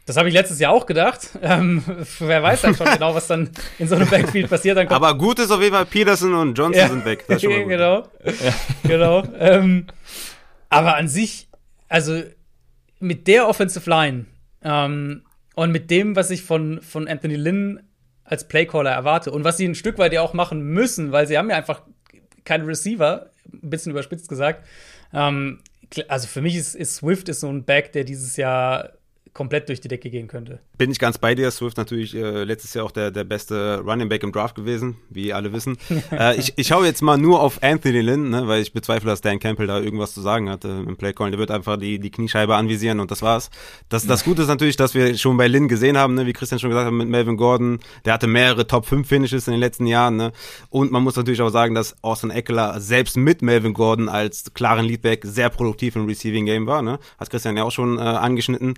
Das 0.07 0.17
habe 0.17 0.29
ich 0.29 0.35
letztes 0.35 0.59
Jahr 0.59 0.73
auch 0.73 0.87
gedacht. 0.87 1.29
Ähm, 1.43 1.85
wer 2.19 2.43
weiß 2.43 2.63
dann 2.63 2.75
schon 2.75 2.87
genau, 2.87 3.15
was 3.15 3.27
dann 3.27 3.51
in 3.79 3.87
so 3.89 3.95
einem 3.95 4.09
Backfield 4.09 4.49
passiert. 4.49 4.77
Dann 4.77 4.89
kommt 4.89 4.97
Aber 5.03 5.17
gut 5.17 5.39
ist 5.39 5.51
auf 5.51 5.61
jeden 5.61 5.75
Fall, 5.75 5.87
Peterson 5.87 6.35
und 6.35 6.55
Johnson 6.59 6.81
Ja. 6.83 6.89
sind 6.89 7.05
weg. 7.05 7.25
Das 7.29 7.37
ist 7.37 7.43
schon 7.43 7.53
mal 7.53 7.61
gut. 7.63 7.69
genau. 7.69 8.09
genau. 8.85 9.23
Ähm, 9.39 9.87
aber 10.71 10.97
an 10.97 11.07
sich, 11.09 11.49
also 11.89 12.23
mit 12.99 13.29
der 13.29 13.47
Offensive 13.49 13.89
Line 13.89 14.25
ähm, 14.65 15.23
und 15.55 15.71
mit 15.73 15.91
dem, 15.91 16.17
was 16.17 16.31
ich 16.31 16.43
von, 16.43 16.81
von 16.81 17.07
Anthony 17.07 17.37
Lynn 17.37 17.81
als 18.25 18.47
Playcaller 18.49 18.91
erwarte 18.91 19.31
und 19.31 19.45
was 19.45 19.57
sie 19.57 19.67
ein 19.67 19.75
Stück 19.75 19.99
weit 19.99 20.13
ja 20.13 20.23
auch 20.23 20.35
machen 20.35 20.63
müssen, 20.63 21.13
weil 21.13 21.27
sie 21.27 21.39
haben 21.39 21.51
ja 21.51 21.57
einfach 21.57 21.83
keine 22.45 22.67
Receiver, 22.67 23.31
ein 23.53 23.71
bisschen 23.71 23.93
überspitzt 23.93 24.29
gesagt. 24.29 24.67
Ähm, 25.13 25.61
also 26.09 26.27
für 26.27 26.41
mich 26.41 26.57
ist, 26.57 26.75
ist 26.75 26.97
Swift 26.97 27.29
ist 27.29 27.41
so 27.41 27.49
ein 27.49 27.65
Back, 27.65 27.93
der 27.93 28.05
dieses 28.05 28.37
Jahr 28.37 28.93
komplett 29.35 29.69
durch 29.69 29.81
die 29.81 29.89
Decke 29.89 30.11
gehen 30.11 30.29
könnte. 30.29 30.61
Bin 30.77 30.91
ich 30.91 30.99
ganz 30.99 31.17
bei 31.17 31.35
dir. 31.35 31.51
Swift 31.51 31.79
natürlich 31.79 32.15
äh, 32.15 32.45
letztes 32.45 32.75
Jahr 32.75 32.85
auch 32.85 32.91
der, 32.91 33.11
der 33.11 33.25
beste 33.25 33.83
Running 33.87 34.09
Back 34.09 34.23
im 34.23 34.33
Draft 34.33 34.55
gewesen, 34.55 34.97
wie 35.09 35.33
alle 35.33 35.53
wissen. 35.53 35.79
äh, 36.13 36.39
ich, 36.39 36.53
ich 36.57 36.67
schaue 36.67 36.85
jetzt 36.85 37.01
mal 37.01 37.17
nur 37.17 37.41
auf 37.41 37.63
Anthony 37.63 38.03
Lynn, 38.03 38.29
ne, 38.29 38.47
weil 38.47 38.61
ich 38.61 38.75
bezweifle, 38.75 39.09
dass 39.09 39.23
Dan 39.23 39.39
Campbell 39.39 39.67
da 39.67 39.81
irgendwas 39.81 40.13
zu 40.13 40.21
sagen 40.21 40.51
hat 40.51 40.65
äh, 40.65 40.69
im 40.69 40.97
Playcall. 40.97 41.31
Der 41.31 41.39
wird 41.39 41.51
einfach 41.51 41.79
die, 41.79 41.99
die 41.99 42.11
Kniescheibe 42.11 42.55
anvisieren 42.55 43.01
und 43.01 43.11
das 43.11 43.23
war's. 43.23 43.51
Das, 43.89 44.07
das 44.07 44.23
Gute 44.25 44.43
ist 44.43 44.49
natürlich, 44.49 44.77
dass 44.77 44.95
wir 44.95 45.17
schon 45.17 45.39
bei 45.39 45.49
Lynn 45.49 45.69
gesehen 45.69 45.97
haben, 45.97 46.15
ne, 46.15 46.27
wie 46.27 46.35
Christian 46.35 46.59
schon 46.59 46.71
gesagt 46.71 46.87
hat, 46.87 46.93
mit 46.93 47.09
Melvin 47.09 47.39
Gordon. 47.39 47.81
Der 48.05 48.13
hatte 48.13 48.27
mehrere 48.27 48.67
Top 48.67 48.85
5 48.85 49.09
Finishes 49.09 49.47
in 49.49 49.53
den 49.53 49.61
letzten 49.61 49.87
Jahren. 49.87 50.17
Ne. 50.17 50.33
Und 50.69 50.93
man 50.93 51.03
muss 51.03 51.17
natürlich 51.17 51.41
auch 51.41 51.49
sagen, 51.49 51.75
dass 51.75 51.97
Austin 52.03 52.31
Eckler 52.31 52.81
selbst 52.81 53.17
mit 53.17 53.41
Melvin 53.41 53.73
Gordon 53.73 54.11
als 54.11 54.53
klaren 54.53 54.85
Leadback 54.85 55.25
sehr 55.25 55.49
produktiv 55.49 55.97
im 55.97 56.05
Receiving 56.05 56.45
Game 56.45 56.67
war. 56.67 56.83
Ne. 56.83 56.99
Hat 57.19 57.31
Christian 57.31 57.57
ja 57.57 57.65
auch 57.65 57.73
schon 57.73 57.97
äh, 57.97 58.03
angeschnitten 58.03 58.75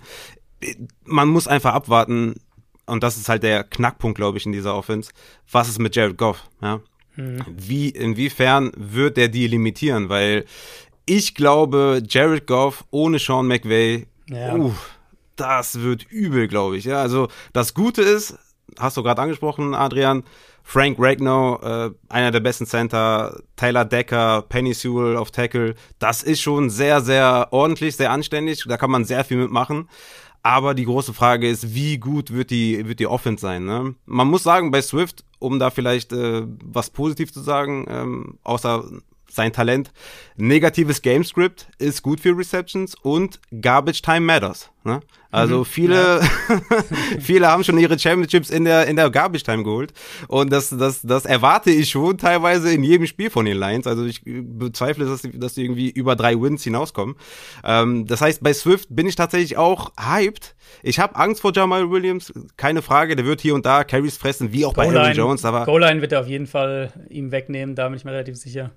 man 1.03 1.27
muss 1.27 1.47
einfach 1.47 1.73
abwarten, 1.73 2.35
und 2.85 3.03
das 3.03 3.17
ist 3.17 3.29
halt 3.29 3.43
der 3.43 3.63
Knackpunkt, 3.63 4.17
glaube 4.17 4.37
ich, 4.37 4.45
in 4.45 4.51
dieser 4.51 4.75
Offense. 4.75 5.11
Was 5.51 5.69
ist 5.69 5.79
mit 5.79 5.95
Jared 5.95 6.17
Goff? 6.17 6.43
Ja? 6.61 6.81
Wie, 7.17 7.89
inwiefern 7.89 8.71
wird 8.75 9.17
der 9.17 9.29
die 9.29 9.47
limitieren? 9.47 10.09
Weil 10.09 10.45
ich 11.05 11.33
glaube, 11.33 12.01
Jared 12.07 12.45
Goff 12.45 12.83
ohne 12.91 13.19
Sean 13.19 13.47
McVay, 13.47 14.07
Ja. 14.29 14.55
uh, 14.55 14.73
das 15.35 15.81
wird 15.81 16.03
übel, 16.11 16.47
glaube 16.47 16.77
ich. 16.77 16.85
Ja, 16.85 17.01
also 17.01 17.27
das 17.53 17.73
Gute 17.73 18.01
ist, 18.01 18.37
hast 18.79 18.97
du 18.97 19.03
gerade 19.03 19.21
angesprochen, 19.21 19.73
Adrian, 19.75 20.23
Frank 20.63 20.97
Ragnow, 20.99 21.61
äh, 21.61 21.91
einer 22.09 22.31
der 22.31 22.39
besten 22.39 22.65
Center, 22.65 23.39
Tyler 23.55 23.85
Decker, 23.85 24.41
Penny 24.49 24.73
Sewell 24.73 25.15
auf 25.15 25.29
Tackle, 25.31 25.75
das 25.99 26.23
ist 26.23 26.41
schon 26.41 26.69
sehr, 26.71 27.01
sehr 27.01 27.49
ordentlich, 27.51 27.95
sehr 27.95 28.11
anständig, 28.11 28.63
da 28.67 28.75
kann 28.77 28.89
man 28.91 29.05
sehr 29.05 29.23
viel 29.23 29.37
mitmachen. 29.37 29.87
Aber 30.45 30.75
die 30.75 30.85
große 30.85 31.11
Frage 31.11 31.49
ist, 31.49 31.73
wie 31.73 31.97
gut 31.97 32.29
wird 32.29 32.51
die, 32.51 32.87
wird 32.87 32.99
die 32.99 33.07
Offense 33.07 33.41
sein? 33.41 33.65
Ne? 33.65 33.95
Man 34.05 34.27
muss 34.27 34.43
sagen, 34.43 34.69
bei 34.69 34.79
Swift, 34.79 35.25
um 35.39 35.57
da 35.57 35.71
vielleicht 35.71 36.13
äh, 36.13 36.43
was 36.63 36.91
positiv 36.91 37.33
zu 37.33 37.41
sagen, 37.41 37.87
ähm, 37.89 38.37
außer 38.43 38.83
sein 39.35 39.53
Talent, 39.53 39.91
negatives 40.37 41.01
Gamescript 41.01 41.67
ist 41.77 42.01
gut 42.01 42.19
für 42.19 42.37
Receptions 42.37 42.95
und 42.95 43.39
Garbage 43.61 44.01
Time 44.01 44.21
matters. 44.21 44.71
Ne? 44.83 45.01
Also 45.31 45.63
viele, 45.65 46.21
viele 47.19 47.47
haben 47.47 47.63
schon 47.63 47.77
ihre 47.77 47.99
Championships 47.99 48.49
in 48.49 48.63
der, 48.63 48.87
in 48.87 48.95
der 48.95 49.09
Garbage 49.09 49.43
Time 49.43 49.63
geholt. 49.63 49.93
Und 50.27 50.51
das, 50.51 50.69
das, 50.69 51.01
das 51.01 51.25
erwarte 51.25 51.71
ich 51.71 51.89
schon 51.89 52.17
teilweise 52.17 52.71
in 52.71 52.83
jedem 52.83 53.05
Spiel 53.05 53.29
von 53.29 53.45
den 53.45 53.57
Lions. 53.57 53.87
Also 53.87 54.05
ich 54.05 54.21
bezweifle, 54.23 55.05
dass, 55.05 55.27
dass 55.33 55.55
die 55.55 55.63
irgendwie 55.63 55.89
über 55.89 56.15
drei 56.15 56.39
Wins 56.39 56.63
hinauskommen. 56.63 57.15
Ähm, 57.63 58.05
das 58.05 58.21
heißt, 58.21 58.43
bei 58.43 58.53
Swift 58.53 58.87
bin 58.95 59.07
ich 59.07 59.15
tatsächlich 59.15 59.57
auch 59.57 59.91
hyped. 59.99 60.55
Ich 60.83 60.99
habe 60.99 61.15
Angst 61.15 61.41
vor 61.41 61.51
Jamal 61.53 61.89
Williams, 61.89 62.31
keine 62.55 62.81
Frage. 62.81 63.15
Der 63.15 63.25
wird 63.25 63.41
hier 63.41 63.55
und 63.55 63.65
da 63.65 63.83
Carries 63.83 64.17
fressen, 64.17 64.53
wie 64.53 64.65
auch 64.65 64.73
bei 64.73 64.87
Aaron 64.87 65.13
Jones. 65.13 65.43
Aber 65.43 65.65
Goal-Line 65.65 66.01
wird 66.01 66.13
er 66.13 66.21
auf 66.21 66.27
jeden 66.27 66.47
Fall 66.47 66.93
ihm 67.09 67.31
wegnehmen, 67.31 67.75
da 67.75 67.89
bin 67.89 67.97
ich 67.97 68.05
mir 68.05 68.11
relativ 68.11 68.37
sicher. 68.37 68.71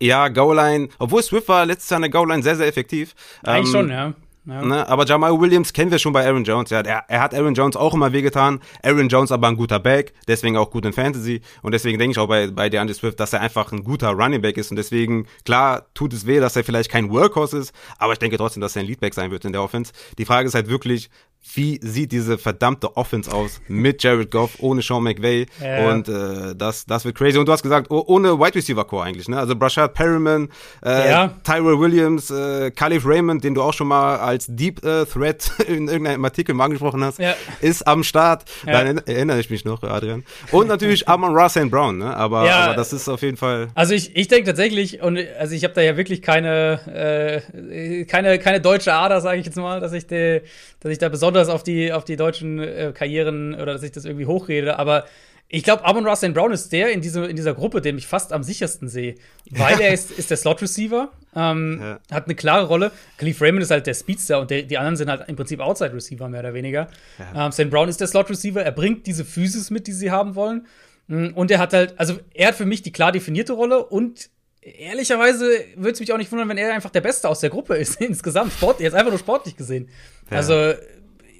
Ja, 0.00 0.28
Goal-Line, 0.28 0.88
obwohl 0.98 1.22
Swift 1.22 1.48
war 1.48 1.64
letztes 1.66 1.90
Jahr 1.90 1.96
an 1.96 2.02
der 2.02 2.10
Goal-Line 2.10 2.42
sehr, 2.42 2.56
sehr 2.56 2.66
effektiv. 2.66 3.14
Eigentlich 3.42 3.66
Ähm, 3.74 3.80
schon, 3.80 3.90
ja. 3.90 4.12
ja. 4.46 4.62
Ne, 4.62 4.88
aber 4.88 5.06
Jamal 5.06 5.40
Williams 5.40 5.72
kennen 5.72 5.90
wir 5.90 5.98
schon 5.98 6.12
bei 6.12 6.26
Aaron 6.26 6.44
Jones. 6.44 6.70
Ja, 6.70 6.80
er, 6.80 7.04
er 7.08 7.20
hat 7.20 7.34
Aaron 7.34 7.54
Jones 7.54 7.76
auch 7.76 7.94
immer 7.94 8.12
wehgetan. 8.12 8.60
Aaron 8.82 9.08
Jones 9.08 9.32
aber 9.32 9.48
ein 9.48 9.56
guter 9.56 9.78
Back, 9.80 10.12
deswegen 10.28 10.56
auch 10.56 10.70
gut 10.70 10.84
in 10.84 10.92
Fantasy. 10.92 11.40
Und 11.62 11.72
deswegen 11.72 11.98
denke 11.98 12.12
ich 12.12 12.18
auch 12.18 12.28
bei, 12.28 12.48
bei 12.48 12.68
DeAndre 12.68 12.94
Swift, 12.94 13.18
dass 13.20 13.32
er 13.32 13.40
einfach 13.40 13.72
ein 13.72 13.84
guter 13.84 14.10
Running 14.10 14.42
Back 14.42 14.56
ist. 14.58 14.70
Und 14.70 14.76
deswegen, 14.76 15.26
klar, 15.44 15.86
tut 15.94 16.12
es 16.12 16.26
weh, 16.26 16.40
dass 16.40 16.56
er 16.56 16.64
vielleicht 16.64 16.90
kein 16.90 17.10
Workhorse 17.10 17.58
ist, 17.58 17.72
aber 17.98 18.12
ich 18.12 18.18
denke 18.18 18.36
trotzdem, 18.36 18.60
dass 18.60 18.76
er 18.76 18.80
ein 18.80 18.86
Leadback 18.86 19.14
sein 19.14 19.30
wird 19.30 19.44
in 19.44 19.52
der 19.52 19.62
Offense. 19.62 19.92
Die 20.18 20.24
Frage 20.24 20.48
ist 20.48 20.54
halt 20.54 20.68
wirklich, 20.68 21.08
wie 21.52 21.78
sieht 21.82 22.10
diese 22.12 22.38
verdammte 22.38 22.96
Offense 22.96 23.30
aus 23.32 23.60
mit 23.68 24.02
Jared 24.02 24.30
Goff, 24.30 24.52
ohne 24.60 24.80
Sean 24.82 25.02
McVay? 25.02 25.46
Ja. 25.62 25.90
Und 25.90 26.08
äh, 26.08 26.54
das, 26.56 26.86
das 26.86 27.04
wird 27.04 27.16
crazy. 27.16 27.38
Und 27.38 27.46
du 27.46 27.52
hast 27.52 27.62
gesagt, 27.62 27.90
oh, 27.90 28.02
ohne 28.06 28.38
Wide 28.40 28.54
Receiver 28.54 28.84
Core 28.84 29.04
eigentlich. 29.04 29.28
Ne? 29.28 29.38
Also 29.38 29.54
Brashad 29.54 29.92
Perriman, 29.94 30.48
äh, 30.84 31.10
Ja. 31.10 31.34
Tyrell 31.44 31.78
Williams, 31.78 32.30
äh, 32.30 32.70
Khalif 32.70 33.04
Raymond, 33.06 33.44
den 33.44 33.54
du 33.54 33.62
auch 33.62 33.74
schon 33.74 33.88
mal 33.88 34.16
als 34.16 34.46
Deep 34.48 34.82
äh, 34.84 35.04
Threat 35.04 35.50
in 35.68 35.88
irgendeinem 35.88 36.24
Artikel 36.24 36.54
mal 36.54 36.64
angesprochen 36.64 37.04
hast, 37.04 37.18
Ja. 37.18 37.34
ist 37.60 37.86
am 37.86 38.02
Start. 38.04 38.44
Ja. 38.66 38.82
Dann 38.82 38.98
erinnere 39.06 39.38
ich 39.38 39.50
mich 39.50 39.64
noch, 39.64 39.82
Adrian. 39.82 40.24
Und 40.50 40.68
natürlich 40.68 41.06
Amon 41.08 41.34
Ross 41.36 41.56
and 41.56 41.70
Brown, 41.70 41.98
ne? 41.98 42.16
aber, 42.16 42.46
Ja. 42.46 42.64
aber 42.64 42.74
das 42.74 42.92
ist 42.92 43.08
auf 43.08 43.20
jeden 43.22 43.36
Fall. 43.36 43.68
Also 43.74 43.94
ich, 43.94 44.16
ich 44.16 44.28
denke 44.28 44.46
tatsächlich, 44.46 45.02
und 45.02 45.18
also 45.38 45.54
ich 45.54 45.62
habe 45.64 45.74
da 45.74 45.82
ja 45.82 45.96
wirklich 45.98 46.22
keine, 46.22 47.42
äh, 47.52 48.04
keine, 48.06 48.38
keine 48.38 48.60
deutsche 48.60 48.94
Ader, 48.94 49.20
sage 49.20 49.38
ich 49.40 49.46
jetzt 49.46 49.56
mal, 49.56 49.78
dass 49.80 49.92
ich, 49.92 50.06
de, 50.06 50.42
dass 50.80 50.90
ich 50.90 50.98
da 50.98 51.08
besonders 51.10 51.33
auf 51.36 51.62
die, 51.62 51.92
auf 51.92 52.04
die 52.04 52.16
deutschen 52.16 52.58
äh, 52.58 52.92
Karrieren 52.94 53.54
oder 53.54 53.72
dass 53.72 53.82
ich 53.82 53.92
das 53.92 54.04
irgendwie 54.04 54.26
hochrede, 54.26 54.78
aber 54.78 55.04
ich 55.48 55.62
glaube, 55.62 55.84
Amon 55.84 56.06
Russell 56.06 56.32
Brown 56.32 56.52
ist 56.52 56.72
der 56.72 56.90
in, 56.90 57.00
diese, 57.00 57.26
in 57.26 57.36
dieser 57.36 57.54
Gruppe, 57.54 57.80
den 57.80 57.98
ich 57.98 58.06
fast 58.06 58.32
am 58.32 58.42
sichersten 58.42 58.88
sehe. 58.88 59.14
Weil 59.50 59.80
er 59.80 59.92
ist, 59.92 60.10
ist 60.10 60.30
der 60.30 60.36
Slot-Receiver, 60.36 61.12
ähm, 61.36 61.78
ja. 61.80 62.00
hat 62.10 62.24
eine 62.24 62.34
klare 62.34 62.66
Rolle. 62.66 62.90
Khalif 63.18 63.40
Raymond 63.40 63.62
ist 63.62 63.70
halt 63.70 63.86
der 63.86 63.94
Speedster 63.94 64.40
und 64.40 64.50
der, 64.50 64.62
die 64.62 64.78
anderen 64.78 64.96
sind 64.96 65.10
halt 65.10 65.28
im 65.28 65.36
Prinzip 65.36 65.60
Outside-Receiver, 65.60 66.28
mehr 66.28 66.40
oder 66.40 66.54
weniger. 66.54 66.88
Ja. 67.18 67.46
Ähm, 67.46 67.52
St. 67.52 67.70
Brown 67.70 67.88
ist 67.88 68.00
der 68.00 68.08
Slot-Receiver, 68.08 68.62
er 68.62 68.72
bringt 68.72 69.06
diese 69.06 69.24
Physis 69.24 69.70
mit, 69.70 69.86
die 69.86 69.92
sie 69.92 70.10
haben 70.10 70.34
wollen. 70.34 70.66
Mm, 71.08 71.28
und 71.34 71.50
er 71.50 71.58
hat 71.58 71.72
halt, 71.72 71.94
also 72.00 72.18
er 72.32 72.48
hat 72.48 72.54
für 72.54 72.66
mich 72.66 72.82
die 72.82 72.90
klar 72.90 73.12
definierte 73.12 73.52
Rolle 73.52 73.84
und 73.84 74.30
ehrlicherweise 74.60 75.46
würde 75.76 75.92
es 75.92 76.00
mich 76.00 76.12
auch 76.12 76.18
nicht 76.18 76.32
wundern, 76.32 76.48
wenn 76.48 76.56
er 76.56 76.72
einfach 76.72 76.90
der 76.90 77.02
Beste 77.02 77.28
aus 77.28 77.40
der 77.40 77.50
Gruppe 77.50 77.76
ist, 77.76 78.00
insgesamt. 78.00 78.52
Sport, 78.52 78.80
jetzt 78.80 78.94
einfach 78.94 79.10
nur 79.10 79.18
sportlich 79.18 79.56
gesehen. 79.56 79.88
Ja. 80.30 80.38
Also, 80.38 80.72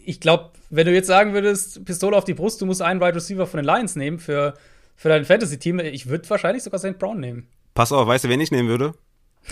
ich 0.05 0.21
glaube, 0.21 0.51
wenn 0.71 0.87
du 0.87 0.93
jetzt 0.93 1.07
sagen 1.07 1.33
würdest, 1.35 1.85
Pistole 1.85 2.17
auf 2.17 2.25
die 2.25 2.35
Brust, 2.35 2.61
du 2.61 2.67
musst 2.67 2.83
einen 2.83 3.01
Wide 3.01 3.15
Receiver 3.15 3.47
von 3.47 3.59
den 3.59 3.67
Lions 3.67 3.97
nehmen 3.97 4.19
für, 4.19 4.55
für 4.97 5.09
dein 5.09 5.25
Fantasy-Team, 5.25 5.81
ich 5.81 6.09
würde 6.09 6.29
wahrscheinlich 6.31 6.63
sogar 6.63 6.79
St. 6.79 6.99
Brown 6.99 7.21
nehmen. 7.21 7.49
Pass 7.75 7.93
auf, 7.93 8.07
weißt 8.07 8.25
du, 8.25 8.29
wen 8.29 8.41
ich 8.41 8.51
nehmen 8.51 8.69
würde? 8.69 8.95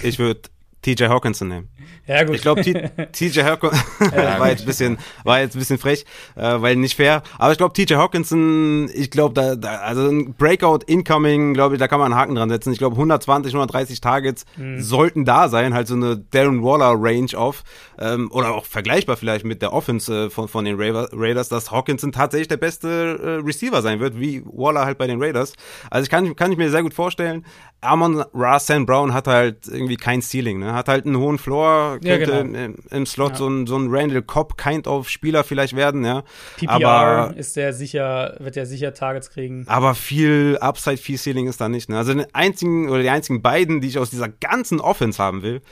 Ich 0.03 0.19
würde 0.19 0.43
TJ 0.83 1.05
Hawkinson 1.05 1.49
nehmen. 1.49 1.69
Ja, 2.07 2.25
gut. 2.25 2.35
Ich 2.35 2.43
glaube, 2.43 2.63
TJ 2.63 3.41
Hawkinson 3.43 3.81
war, 4.13 4.49
jetzt 4.51 4.63
ein 4.63 4.67
bisschen, 4.67 4.99
war 5.23 5.41
jetzt 5.41 5.55
ein 5.55 5.61
bisschen 5.61 5.79
frech, 5.79 6.05
äh, 6.35 6.61
weil 6.61 6.75
nicht 6.77 6.97
fair. 6.97 7.23
Aber 7.39 7.53
ich 7.53 7.59
glaube, 7.59 7.73
TJ 7.73 7.95
Hawkinson, 7.95 8.91
ich 8.93 9.11
glaube, 9.11 9.35
da, 9.35 9.55
da, 9.55 9.77
also 9.77 10.09
ein 10.09 10.35
Breakout 10.35 10.81
Incoming, 10.87 11.55
glaube 11.55 11.77
ich, 11.77 11.79
da 11.79 11.87
kann 11.87 12.01
man 12.01 12.13
einen 12.13 12.21
Haken 12.21 12.35
dran 12.35 12.51
setzen. 12.51 12.73
Ich 12.73 12.79
glaube, 12.79 12.97
120, 12.97 13.55
130 13.55 14.01
Targets 14.01 14.45
mhm. 14.57 14.81
sollten 14.81 15.25
da 15.25 15.49
sein, 15.49 15.73
halt 15.73 15.87
so 15.87 15.95
eine 15.95 16.17
Darren 16.17 16.63
Waller 16.65 16.95
Range 16.99 17.31
auf. 17.37 17.63
Ähm, 18.01 18.31
oder 18.33 18.55
auch 18.55 18.65
vergleichbar 18.65 19.17
vielleicht 19.17 19.45
mit 19.45 19.63
der 19.63 19.73
Offense 19.73 20.27
äh, 20.27 20.31
von, 20.31 20.49
von 20.49 20.65
den 20.65 20.77
Raiders, 20.77 21.49
dass 21.49 21.71
Hawkinson 21.71 22.11
tatsächlich 22.11 22.49
der 22.49 22.57
beste 22.57 23.21
äh, 23.23 23.47
Receiver 23.47 23.81
sein 23.83 24.01
wird, 24.01 24.19
wie 24.19 24.43
Waller 24.45 24.85
halt 24.85 24.99
bei 24.99 25.07
den 25.07 25.23
Raiders. 25.23 25.53
Also 25.91 26.03
ich 26.03 26.11
kann, 26.11 26.35
kann 26.35 26.51
ich 26.51 26.59
mir 26.59 26.71
sehr 26.71 26.83
gut 26.83 26.95
vorstellen. 26.95 27.45
Amon 27.81 28.25
St. 28.59 28.87
Brown 28.87 29.13
hat 29.13 29.27
halt 29.27 29.67
irgendwie 29.67 29.97
kein 29.97 30.23
Ceiling, 30.23 30.61
ne? 30.61 30.72
Hat 30.73 30.89
halt 30.89 31.07
einen 31.07 31.17
hohen 31.17 31.39
Floor, 31.39 31.99
könnte 32.01 32.09
ja, 32.09 32.17
genau. 32.17 32.41
im, 32.41 32.77
im, 32.91 33.07
Slot 33.07 33.33
ja. 33.33 33.37
so 33.39 33.49
ein, 33.49 33.67
so 33.67 33.77
ein 33.77 33.89
Randall 33.91 34.23
Cobb 34.23 34.57
kind 34.57 34.87
of 34.87 35.09
Spieler 35.09 35.45
vielleicht 35.45 35.77
werden, 35.77 36.05
ja. 36.05 36.23
PPR 36.57 36.71
aber, 36.71 37.37
ist 37.37 37.57
der 37.57 37.73
sicher, 37.73 38.37
wird 38.39 38.57
der 38.57 38.67
sicher 38.67 38.95
Targets 38.95 39.31
kriegen. 39.31 39.65
Aber 39.69 39.95
viel 39.95 40.59
Upside, 40.61 40.97
viel 40.97 41.19
Ceiling 41.19 41.47
ist 41.47 41.61
da 41.61 41.69
nicht, 41.69 41.89
ne? 41.89 41.99
Also 41.99 42.15
den 42.15 42.27
einzigen, 42.35 42.89
oder 42.89 43.03
die 43.03 43.11
einzigen 43.11 43.43
beiden, 43.43 43.81
die 43.81 43.89
ich 43.89 43.99
aus 43.99 44.11
dieser 44.11 44.29
ganzen 44.29 44.81
Offense 44.81 45.23
haben 45.23 45.43
will, 45.43 45.63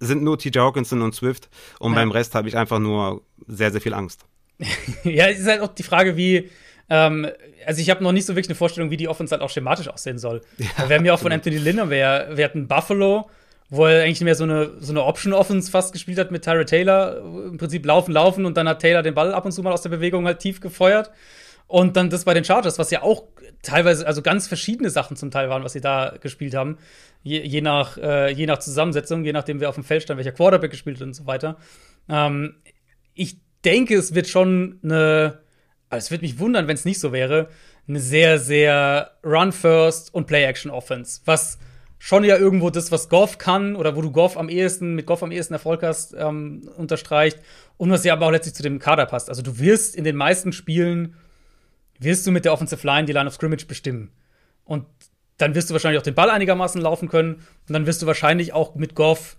sind 0.00 0.22
nur 0.22 0.38
TJ 0.38 0.58
Hawkinson 0.58 1.02
und 1.02 1.14
Swift. 1.14 1.48
Und 1.78 1.92
ja. 1.92 1.96
beim 1.96 2.10
Rest 2.10 2.34
habe 2.34 2.48
ich 2.48 2.56
einfach 2.56 2.78
nur 2.78 3.22
sehr, 3.46 3.70
sehr 3.70 3.80
viel 3.80 3.94
Angst. 3.94 4.26
ja, 5.04 5.28
es 5.28 5.40
ist 5.40 5.46
halt 5.46 5.60
auch 5.60 5.74
die 5.74 5.82
Frage, 5.82 6.16
wie, 6.16 6.50
ähm, 6.88 7.26
also 7.66 7.80
ich 7.80 7.90
habe 7.90 8.02
noch 8.02 8.12
nicht 8.12 8.26
so 8.26 8.34
wirklich 8.34 8.48
eine 8.48 8.56
Vorstellung, 8.56 8.90
wie 8.90 8.96
die 8.96 9.08
Offense 9.08 9.32
halt 9.32 9.42
auch 9.42 9.50
schematisch 9.50 9.88
aussehen 9.88 10.18
soll. 10.18 10.42
Ja, 10.58 10.88
wir 10.88 10.96
haben 10.96 11.04
ja 11.04 11.14
auch 11.14 11.18
von 11.18 11.32
Anthony 11.32 11.58
Lynn, 11.58 11.90
wir, 11.90 12.28
wir 12.32 12.44
hatten 12.44 12.68
Buffalo, 12.68 13.28
wo 13.68 13.86
er 13.86 14.04
eigentlich 14.04 14.20
mehr 14.20 14.34
so 14.34 14.44
eine, 14.44 14.72
so 14.80 14.92
eine 14.92 15.04
Option-Offense 15.04 15.70
fast 15.70 15.92
gespielt 15.92 16.18
hat 16.18 16.30
mit 16.30 16.44
Tyra 16.44 16.64
Taylor. 16.64 17.18
Im 17.18 17.56
Prinzip 17.56 17.84
laufen, 17.84 18.12
laufen 18.12 18.44
und 18.46 18.56
dann 18.56 18.68
hat 18.68 18.80
Taylor 18.80 19.02
den 19.02 19.14
Ball 19.14 19.34
ab 19.34 19.44
und 19.44 19.52
zu 19.52 19.62
mal 19.62 19.72
aus 19.72 19.82
der 19.82 19.90
Bewegung 19.90 20.26
halt 20.26 20.38
tief 20.38 20.60
gefeuert. 20.60 21.10
Und 21.66 21.96
dann 21.96 22.10
das 22.10 22.24
bei 22.24 22.34
den 22.34 22.44
Chargers, 22.44 22.78
was 22.78 22.90
ja 22.90 23.02
auch 23.02 23.24
teilweise, 23.62 24.06
also 24.06 24.22
ganz 24.22 24.46
verschiedene 24.46 24.88
Sachen 24.88 25.16
zum 25.16 25.32
Teil 25.32 25.48
waren, 25.48 25.64
was 25.64 25.72
sie 25.72 25.80
da 25.80 26.14
gespielt 26.20 26.54
haben. 26.54 26.78
Je, 27.24 27.40
je 27.40 27.60
nach, 27.60 27.98
äh, 27.98 28.30
je 28.30 28.46
nach 28.46 28.58
Zusammensetzung, 28.58 29.24
je 29.24 29.32
nachdem, 29.32 29.58
wer 29.60 29.68
auf 29.68 29.74
dem 29.74 29.82
Feld 29.82 30.04
stand, 30.04 30.18
welcher 30.18 30.30
Quarterback 30.30 30.70
gespielt 30.70 30.98
hat 30.98 31.06
und 31.08 31.14
so 31.14 31.26
weiter. 31.26 31.56
Ähm, 32.08 32.54
ich 33.14 33.38
denke, 33.64 33.96
es 33.96 34.14
wird 34.14 34.28
schon 34.28 34.78
eine 34.84 35.40
aber 35.88 35.98
es 35.98 36.10
würde 36.10 36.24
mich 36.24 36.38
wundern, 36.38 36.68
wenn 36.68 36.74
es 36.74 36.84
nicht 36.84 37.00
so 37.00 37.12
wäre, 37.12 37.48
eine 37.88 38.00
sehr, 38.00 38.38
sehr 38.38 39.12
Run-First 39.24 40.12
und 40.12 40.26
Play-Action-Offense. 40.26 41.22
Was 41.24 41.58
schon 41.98 42.24
ja 42.24 42.36
irgendwo 42.36 42.70
das, 42.70 42.92
was 42.92 43.08
Goff 43.08 43.38
kann 43.38 43.74
oder 43.76 43.96
wo 43.96 44.02
du 44.02 44.10
Goff 44.10 44.36
am 44.36 44.48
ehesten, 44.48 44.94
mit 44.94 45.06
Goff 45.06 45.22
am 45.22 45.32
ehesten 45.32 45.54
Erfolg 45.54 45.82
hast, 45.82 46.14
ähm, 46.14 46.68
unterstreicht 46.76 47.38
und 47.76 47.90
was 47.90 48.04
ja 48.04 48.12
aber 48.12 48.26
auch 48.26 48.30
letztlich 48.30 48.54
zu 48.54 48.62
dem 48.62 48.78
Kader 48.78 49.06
passt. 49.06 49.28
Also 49.28 49.42
du 49.42 49.58
wirst 49.58 49.96
in 49.96 50.04
den 50.04 50.16
meisten 50.16 50.52
Spielen, 50.52 51.16
wirst 51.98 52.26
du 52.26 52.30
mit 52.30 52.44
der 52.44 52.52
Offensive 52.52 52.86
Line 52.86 53.06
die 53.06 53.12
Line 53.12 53.26
of 53.26 53.34
Scrimmage 53.34 53.66
bestimmen. 53.66 54.10
Und 54.64 54.84
dann 55.38 55.54
wirst 55.54 55.70
du 55.70 55.74
wahrscheinlich 55.74 55.98
auch 55.98 56.04
den 56.04 56.14
Ball 56.14 56.30
einigermaßen 56.30 56.80
laufen 56.80 57.08
können 57.08 57.34
und 57.34 57.72
dann 57.72 57.86
wirst 57.86 58.02
du 58.02 58.06
wahrscheinlich 58.06 58.52
auch 58.52 58.74
mit 58.74 58.94
Goff 58.94 59.36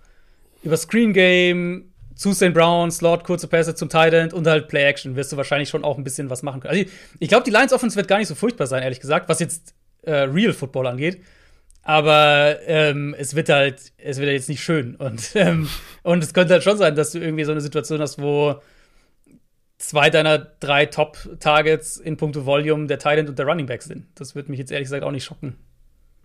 über 0.63 0.77
Screen 0.77 1.13
Game, 1.13 1.91
zu 2.17 2.33
St. 2.33 2.53
Brown, 2.53 2.91
Slot, 2.91 3.23
kurze 3.23 3.47
Pässe 3.47 3.75
zum 3.75 3.89
Tight 3.89 4.13
End 4.13 4.33
und 4.33 4.47
halt 4.47 4.67
Play 4.67 4.83
Action 4.83 5.15
wirst 5.15 5.31
du 5.31 5.37
wahrscheinlich 5.37 5.69
schon 5.69 5.83
auch 5.83 5.97
ein 5.97 6.03
bisschen 6.03 6.29
was 6.29 6.41
machen 6.41 6.61
können. 6.61 6.77
Also 6.77 6.91
ich, 7.19 7.29
glaube, 7.29 7.43
die 7.43 7.51
Lions 7.51 7.71
Offense 7.73 7.95
wird 7.95 8.07
gar 8.07 8.17
nicht 8.17 8.27
so 8.27 8.35
furchtbar 8.35 8.65
sein, 8.65 8.81
ehrlich 8.81 8.99
gesagt, 8.99 9.29
was 9.29 9.39
jetzt 9.39 9.75
äh, 10.01 10.11
Real 10.11 10.51
Football 10.51 10.87
angeht. 10.87 11.21
Aber 11.87 12.57
ähm, 12.65 13.15
es 13.17 13.33
wird 13.33 13.47
halt, 13.47 13.93
es 13.95 14.17
wird 14.17 14.27
halt 14.27 14.37
jetzt 14.37 14.49
nicht 14.49 14.61
schön. 14.61 14.95
Und, 14.95 15.31
ähm, 15.35 15.69
und 16.03 16.21
es 16.21 16.33
könnte 16.33 16.53
halt 16.53 16.63
schon 16.63 16.77
sein, 16.77 16.95
dass 16.95 17.13
du 17.13 17.19
irgendwie 17.19 17.45
so 17.45 17.53
eine 17.53 17.61
Situation 17.61 18.01
hast, 18.01 18.21
wo 18.21 18.55
zwei 19.77 20.09
deiner 20.09 20.37
drei 20.37 20.85
Top-Targets 20.87 21.95
in 21.95 22.17
puncto 22.17 22.45
Volume 22.45 22.87
der 22.87 22.99
Tight 22.99 23.19
End 23.19 23.29
und 23.29 23.39
der 23.39 23.45
Running 23.45 23.67
Back 23.67 23.83
sind. 23.83 24.07
Das 24.15 24.35
würde 24.35 24.51
mich 24.51 24.59
jetzt 24.59 24.69
ehrlich 24.69 24.87
gesagt 24.87 25.05
auch 25.05 25.11
nicht 25.11 25.23
schocken. 25.23 25.55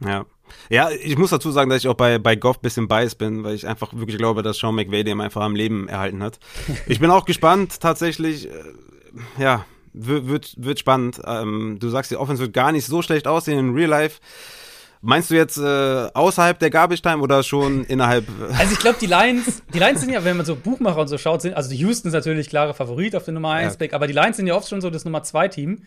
Ja. 0.05 0.27
Ja, 0.68 0.90
ich 0.90 1.16
muss 1.16 1.31
dazu 1.31 1.53
sagen, 1.53 1.70
dass 1.70 1.79
ich 1.79 1.88
auch 1.88 1.94
bei, 1.94 2.18
bei 2.18 2.35
Goff 2.35 2.57
ein 2.57 2.62
bisschen 2.62 2.88
biased 2.88 3.18
bin, 3.18 3.44
weil 3.44 3.55
ich 3.55 3.68
einfach 3.68 3.94
wirklich 3.94 4.18
glaube, 4.18 4.42
dass 4.42 4.59
Sean 4.59 4.75
McVay 4.75 5.05
dem 5.05 5.20
einfach 5.20 5.42
am 5.42 5.55
Leben 5.55 5.87
erhalten 5.87 6.25
hat. 6.25 6.40
Ich 6.88 6.98
bin 6.98 7.09
auch 7.12 7.25
gespannt, 7.25 7.79
tatsächlich, 7.79 8.48
äh, 8.48 8.53
ja, 9.38 9.64
wird, 9.92 10.57
wird 10.59 10.81
spannend. 10.81 11.22
Ähm, 11.25 11.77
du 11.79 11.88
sagst, 11.88 12.11
die 12.11 12.16
Offense 12.16 12.42
wird 12.42 12.53
gar 12.53 12.72
nicht 12.72 12.87
so 12.87 13.01
schlecht 13.01 13.29
aussehen 13.29 13.61
in 13.61 13.75
Real 13.75 13.90
Life. 13.90 14.18
Meinst 15.05 15.33
du 15.33 15.35
jetzt 15.35 15.59
äh, 15.59 16.09
außerhalb 16.15 16.61
der 16.61 16.71
Garbage 16.71 17.03
Time 17.03 17.19
oder 17.19 17.43
schon 17.43 17.85
innerhalb? 17.87 18.25
Also 18.57 18.73
ich 18.73 18.79
glaube, 18.79 18.99
die 19.01 19.07
Lions, 19.07 19.62
die 19.75 19.81
Lions 19.81 20.01
sind 20.01 20.12
ja, 20.12 20.25
wenn 20.25 20.37
man 20.37 20.47
so 20.47 20.55
Buchmacher 20.55 21.01
und 21.01 21.09
so 21.09 21.19
schaut, 21.19 21.43
sind, 21.43 21.55
also 21.55 21.69
die 21.69 21.77
Houston 21.79 22.09
ist 22.09 22.15
natürlich 22.15 22.49
klare 22.49 22.73
Favorit 22.73 23.17
auf 23.17 23.25
den 23.25 23.35
Nummer 23.35 23.51
1 23.51 23.79
Pick, 23.79 23.91
ja. 23.91 23.97
aber 23.97 24.07
die 24.07 24.12
Lions 24.12 24.37
sind 24.37 24.47
ja 24.47 24.55
oft 24.55 24.69
schon 24.69 24.81
so 24.81 24.91
das 24.91 25.05
Nummer 25.05 25.25
2 25.25 25.49
Team. 25.49 25.83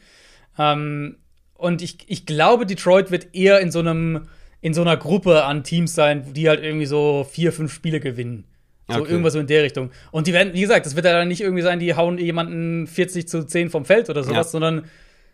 Ähm, 0.60 1.15
und 1.54 1.82
ich, 1.82 1.99
ich 2.08 2.25
glaube, 2.25 2.65
Detroit 2.65 3.10
wird 3.10 3.34
eher 3.34 3.62
in 3.62 3.71
so 3.71 3.80
einem, 3.80 4.28
in 4.60 4.73
so 4.73 4.82
einer 4.82 4.97
Gruppe 4.97 5.45
an 5.45 5.63
Teams 5.63 5.95
sein, 5.95 6.34
die 6.34 6.49
halt 6.49 6.62
irgendwie 6.62 6.86
so 6.86 7.25
vier, 7.30 7.54
fünf 7.54 7.73
Spiele 7.73 8.01
gewinnen. 8.01 8.43
So 8.89 8.99
okay. 8.99 9.12
irgendwas 9.12 9.34
so 9.34 9.39
in 9.39 9.47
der 9.47 9.63
Richtung. 9.63 9.91
Und 10.12 10.28
die 10.28 10.34
werden, 10.34 10.54
wie 10.54 10.62
gesagt, 10.62 10.86
das 10.86 10.97
wird 10.97 11.06
ja 11.06 11.13
dann 11.13 11.30
nicht 11.30 11.41
irgendwie 11.41 11.63
sein, 11.63 11.80
die 11.80 11.95
hauen 11.95 12.17
jemanden 12.17 12.86
40 12.86 13.30
zu 13.30 13.45
10 13.45 13.69
vom 13.69 13.86
Feld 13.86 14.10
oder 14.10 14.23
sowas, 14.23 14.36
ja. 14.36 14.43
sondern 14.43 14.86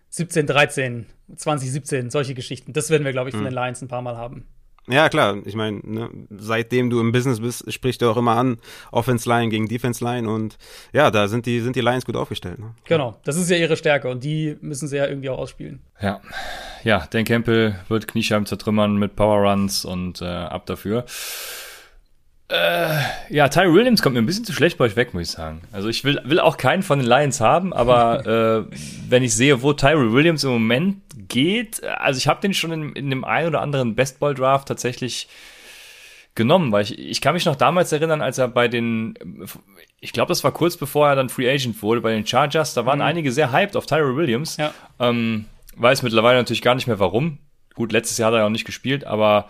17, 0.10 0.46
13, 0.46 1.06
20, 1.36 1.72
17, 1.72 2.10
solche 2.10 2.34
Geschichten. 2.34 2.74
Das 2.74 2.90
werden 2.90 3.06
wir, 3.06 3.12
glaube 3.12 3.30
ich, 3.30 3.36
von 3.36 3.44
mhm. 3.44 3.50
den 3.50 3.56
Lions 3.56 3.82
ein 3.82 3.88
paar 3.88 4.02
Mal 4.02 4.18
haben. 4.18 4.46
Ja, 4.88 5.10
klar. 5.10 5.38
Ich 5.46 5.56
meine, 5.56 5.80
ne, 5.84 6.10
seitdem 6.32 6.90
du 6.90 7.00
im 7.00 7.12
Business 7.12 7.40
bist, 7.40 7.72
sprichst 7.72 8.02
du 8.02 8.10
auch 8.10 8.18
immer 8.18 8.36
an, 8.36 8.58
Offense 8.92 9.30
Line 9.30 9.50
gegen 9.50 9.68
Defense 9.68 10.04
Line 10.04 10.30
und 10.30 10.58
ja, 10.92 11.12
da 11.12 11.28
sind 11.28 11.46
die, 11.46 11.60
sind 11.60 11.76
die 11.76 11.82
Lions 11.82 12.06
gut 12.06 12.16
aufgestellt. 12.16 12.60
Ne? 12.60 12.74
Genau, 12.86 13.20
das 13.24 13.38
ist 13.38 13.50
ja 13.50 13.58
ihre 13.58 13.78
Stärke 13.78 14.10
und 14.10 14.24
die 14.24 14.58
müssen 14.62 14.88
sie 14.88 14.98
ja 14.98 15.08
irgendwie 15.08 15.30
auch 15.30 15.38
ausspielen. 15.38 15.82
Ja, 16.02 16.20
ja, 16.84 17.06
Dan 17.12 17.26
Campbell 17.26 17.76
wird 17.90 18.08
Kniescheiben 18.08 18.48
zertrümmern 18.48 18.98
mit 18.98 19.16
Power 19.16 19.50
Runs 19.50 19.86
und 19.86 20.22
äh, 20.22 20.26
ab 20.26 20.66
dafür. 20.66 21.06
Äh, 22.52 22.98
ja, 23.30 23.48
Tyree 23.48 23.74
Williams 23.74 24.02
kommt 24.02 24.16
mir 24.16 24.22
ein 24.22 24.26
bisschen 24.26 24.44
zu 24.44 24.52
schlecht 24.52 24.78
bei 24.78 24.86
euch 24.86 24.98
weg, 24.98 25.14
muss 25.14 25.24
ich 25.24 25.30
sagen. 25.30 25.62
Also 25.72 25.88
ich 25.88 26.04
will, 26.04 26.20
will 26.26 26.40
auch 26.42 26.58
keinen 26.58 26.84
von 26.84 27.00
den 27.00 27.08
Lions 27.08 27.40
haben, 27.40 27.72
aber 27.72 28.68
äh, 28.70 28.76
wenn 29.08 29.24
ich 29.24 29.34
sehe, 29.36 29.62
wo 29.62 29.72
Tyree 29.72 30.12
Williams 30.12 30.44
im 30.44 30.50
Moment 30.50 30.98
geht, 31.32 31.82
also 31.84 32.18
ich 32.18 32.28
habe 32.28 32.42
den 32.42 32.54
schon 32.54 32.72
in, 32.74 32.94
in 32.94 33.10
dem 33.10 33.24
einen 33.24 33.48
oder 33.48 33.62
anderen 33.62 33.96
Best 33.96 34.20
Ball 34.20 34.36
Draft 34.36 34.68
tatsächlich 34.68 35.30
genommen, 36.36 36.72
weil 36.74 36.84
ich, 36.84 37.00
ich 37.00 37.22
kann 37.22 37.34
mich 37.34 37.46
noch 37.46 37.56
damals 37.56 37.92
erinnern, 37.94 38.22
als 38.22 38.38
er 38.38 38.50
bei 38.50 38.68
den, 38.68 39.16
ich 40.02 40.12
glaube, 40.12 40.28
das 40.28 40.44
war 40.44 40.52
kurz 40.52 40.76
bevor 40.76 41.08
er 41.08 41.16
dann 41.16 41.30
Free 41.30 41.50
Agent 41.50 41.82
wurde, 41.82 42.02
bei 42.02 42.12
den 42.12 42.28
Chargers, 42.28 42.74
da 42.74 42.86
waren 42.86 43.00
mhm. 43.00 43.06
einige 43.06 43.32
sehr 43.32 43.54
hyped 43.54 43.78
auf 43.78 43.86
Tyree 43.86 44.16
Williams. 44.16 44.58
Ja. 44.58 44.74
Ähm, 45.00 45.46
weiß 45.78 46.04
mittlerweile 46.04 46.38
natürlich 46.38 46.62
gar 46.62 46.76
nicht 46.76 46.88
mehr 46.88 47.00
warum. 47.00 47.38
Gut, 47.76 47.94
letztes 47.94 48.18
Jahr 48.18 48.32
hat 48.32 48.38
er 48.38 48.46
auch 48.46 48.50
nicht 48.50 48.66
gespielt, 48.66 49.06
aber 49.06 49.50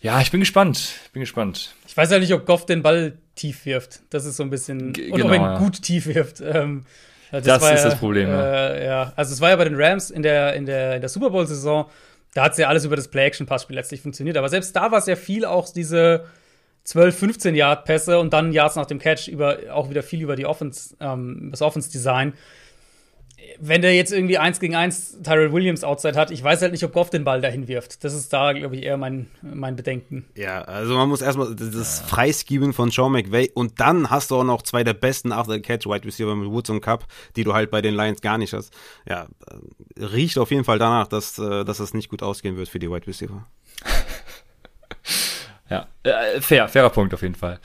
ja, 0.00 0.20
ich 0.20 0.30
bin 0.30 0.38
gespannt. 0.38 0.94
Bin 1.12 1.20
gespannt. 1.20 1.74
Ich 1.88 1.96
weiß 1.96 2.12
ja 2.12 2.20
nicht, 2.20 2.32
ob 2.32 2.46
Goff 2.46 2.64
den 2.64 2.82
Ball 2.82 3.18
tief 3.34 3.66
wirft. 3.66 4.00
Das 4.10 4.24
ist 4.24 4.36
so 4.36 4.44
ein 4.44 4.50
bisschen. 4.50 4.92
G 4.92 5.10
und 5.10 5.20
ob 5.22 5.30
er 5.30 5.36
ihn 5.36 5.42
ja. 5.42 5.58
gut 5.58 5.82
tief 5.82 6.06
wirft. 6.06 6.40
Ähm, 6.40 6.84
das, 7.30 7.44
das 7.44 7.62
ist 7.62 7.68
ja, 7.70 7.90
das 7.90 7.98
Problem. 7.98 8.28
Äh, 8.28 8.86
ja, 8.86 9.12
also 9.16 9.32
es 9.32 9.40
war 9.40 9.50
ja 9.50 9.56
bei 9.56 9.64
den 9.64 9.80
Rams 9.80 10.10
in 10.10 10.22
der, 10.22 10.54
in 10.54 10.66
der, 10.66 10.96
in 10.96 11.00
der 11.00 11.08
Super 11.08 11.30
Bowl-Saison. 11.30 11.86
Da 12.34 12.44
hat 12.44 12.52
es 12.52 12.58
ja 12.58 12.68
alles 12.68 12.84
über 12.84 12.96
das 12.96 13.08
Play-Action-Passspiel 13.08 13.76
letztlich 13.76 14.00
funktioniert. 14.00 14.36
Aber 14.36 14.48
selbst 14.48 14.74
da 14.76 14.90
war 14.90 14.98
es 14.98 15.06
ja 15.06 15.16
viel 15.16 15.44
auch 15.44 15.68
diese 15.72 16.24
12, 16.84 17.18
15 17.18 17.54
Yard 17.54 17.84
Pässe 17.84 18.18
und 18.18 18.32
dann 18.32 18.52
Yards 18.52 18.76
nach 18.76 18.86
dem 18.86 18.98
Catch 18.98 19.28
über, 19.28 19.58
auch 19.72 19.90
wieder 19.90 20.02
viel 20.02 20.22
über 20.22 20.36
die 20.36 20.46
Offense, 20.46 20.96
ähm, 21.00 21.48
das 21.50 21.62
Offense-Design. 21.62 22.32
Wenn 23.60 23.82
der 23.82 23.94
jetzt 23.94 24.12
irgendwie 24.12 24.38
eins 24.38 24.60
gegen 24.60 24.74
eins 24.74 25.20
Tyrell 25.22 25.52
Williams 25.52 25.82
outside 25.82 26.18
hat, 26.18 26.30
ich 26.30 26.42
weiß 26.42 26.62
halt 26.62 26.72
nicht, 26.72 26.84
ob 26.84 26.92
Goff 26.92 27.10
den 27.10 27.24
Ball 27.24 27.40
dahin 27.40 27.66
wirft. 27.68 28.04
Das 28.04 28.14
ist 28.14 28.32
da, 28.32 28.52
glaube 28.52 28.76
ich, 28.76 28.84
eher 28.84 28.96
mein, 28.96 29.28
mein 29.42 29.76
Bedenken. 29.76 30.26
Ja, 30.36 30.62
also 30.62 30.96
man 30.96 31.08
muss 31.08 31.22
erstmal 31.22 31.54
das 31.54 32.00
ja. 32.00 32.06
Freiskieben 32.06 32.72
von 32.72 32.90
Sean 32.90 33.12
McVay 33.12 33.50
und 33.54 33.80
dann 33.80 34.10
hast 34.10 34.30
du 34.30 34.36
auch 34.36 34.44
noch 34.44 34.62
zwei 34.62 34.84
der 34.84 34.94
besten 34.94 35.32
After-Catch-Wide 35.32 36.04
Receiver 36.04 36.34
mit 36.36 36.50
Woods 36.50 36.70
und 36.70 36.80
Cup, 36.80 37.06
die 37.36 37.44
du 37.44 37.54
halt 37.54 37.70
bei 37.70 37.82
den 37.82 37.94
Lions 37.94 38.20
gar 38.20 38.38
nicht 38.38 38.52
hast. 38.52 38.72
Ja, 39.08 39.26
riecht 39.98 40.38
auf 40.38 40.50
jeden 40.50 40.64
Fall 40.64 40.78
danach, 40.78 41.08
dass, 41.08 41.38
äh, 41.38 41.64
dass 41.64 41.78
das 41.78 41.94
nicht 41.94 42.08
gut 42.08 42.22
ausgehen 42.22 42.56
wird 42.56 42.68
für 42.68 42.78
die 42.78 42.90
Wide 42.90 43.06
Receiver. 43.06 43.46
ja, 45.70 45.88
äh, 46.04 46.40
fair, 46.40 46.68
fairer 46.68 46.90
Punkt 46.90 47.12
auf 47.14 47.22
jeden 47.22 47.34
Fall. 47.34 47.60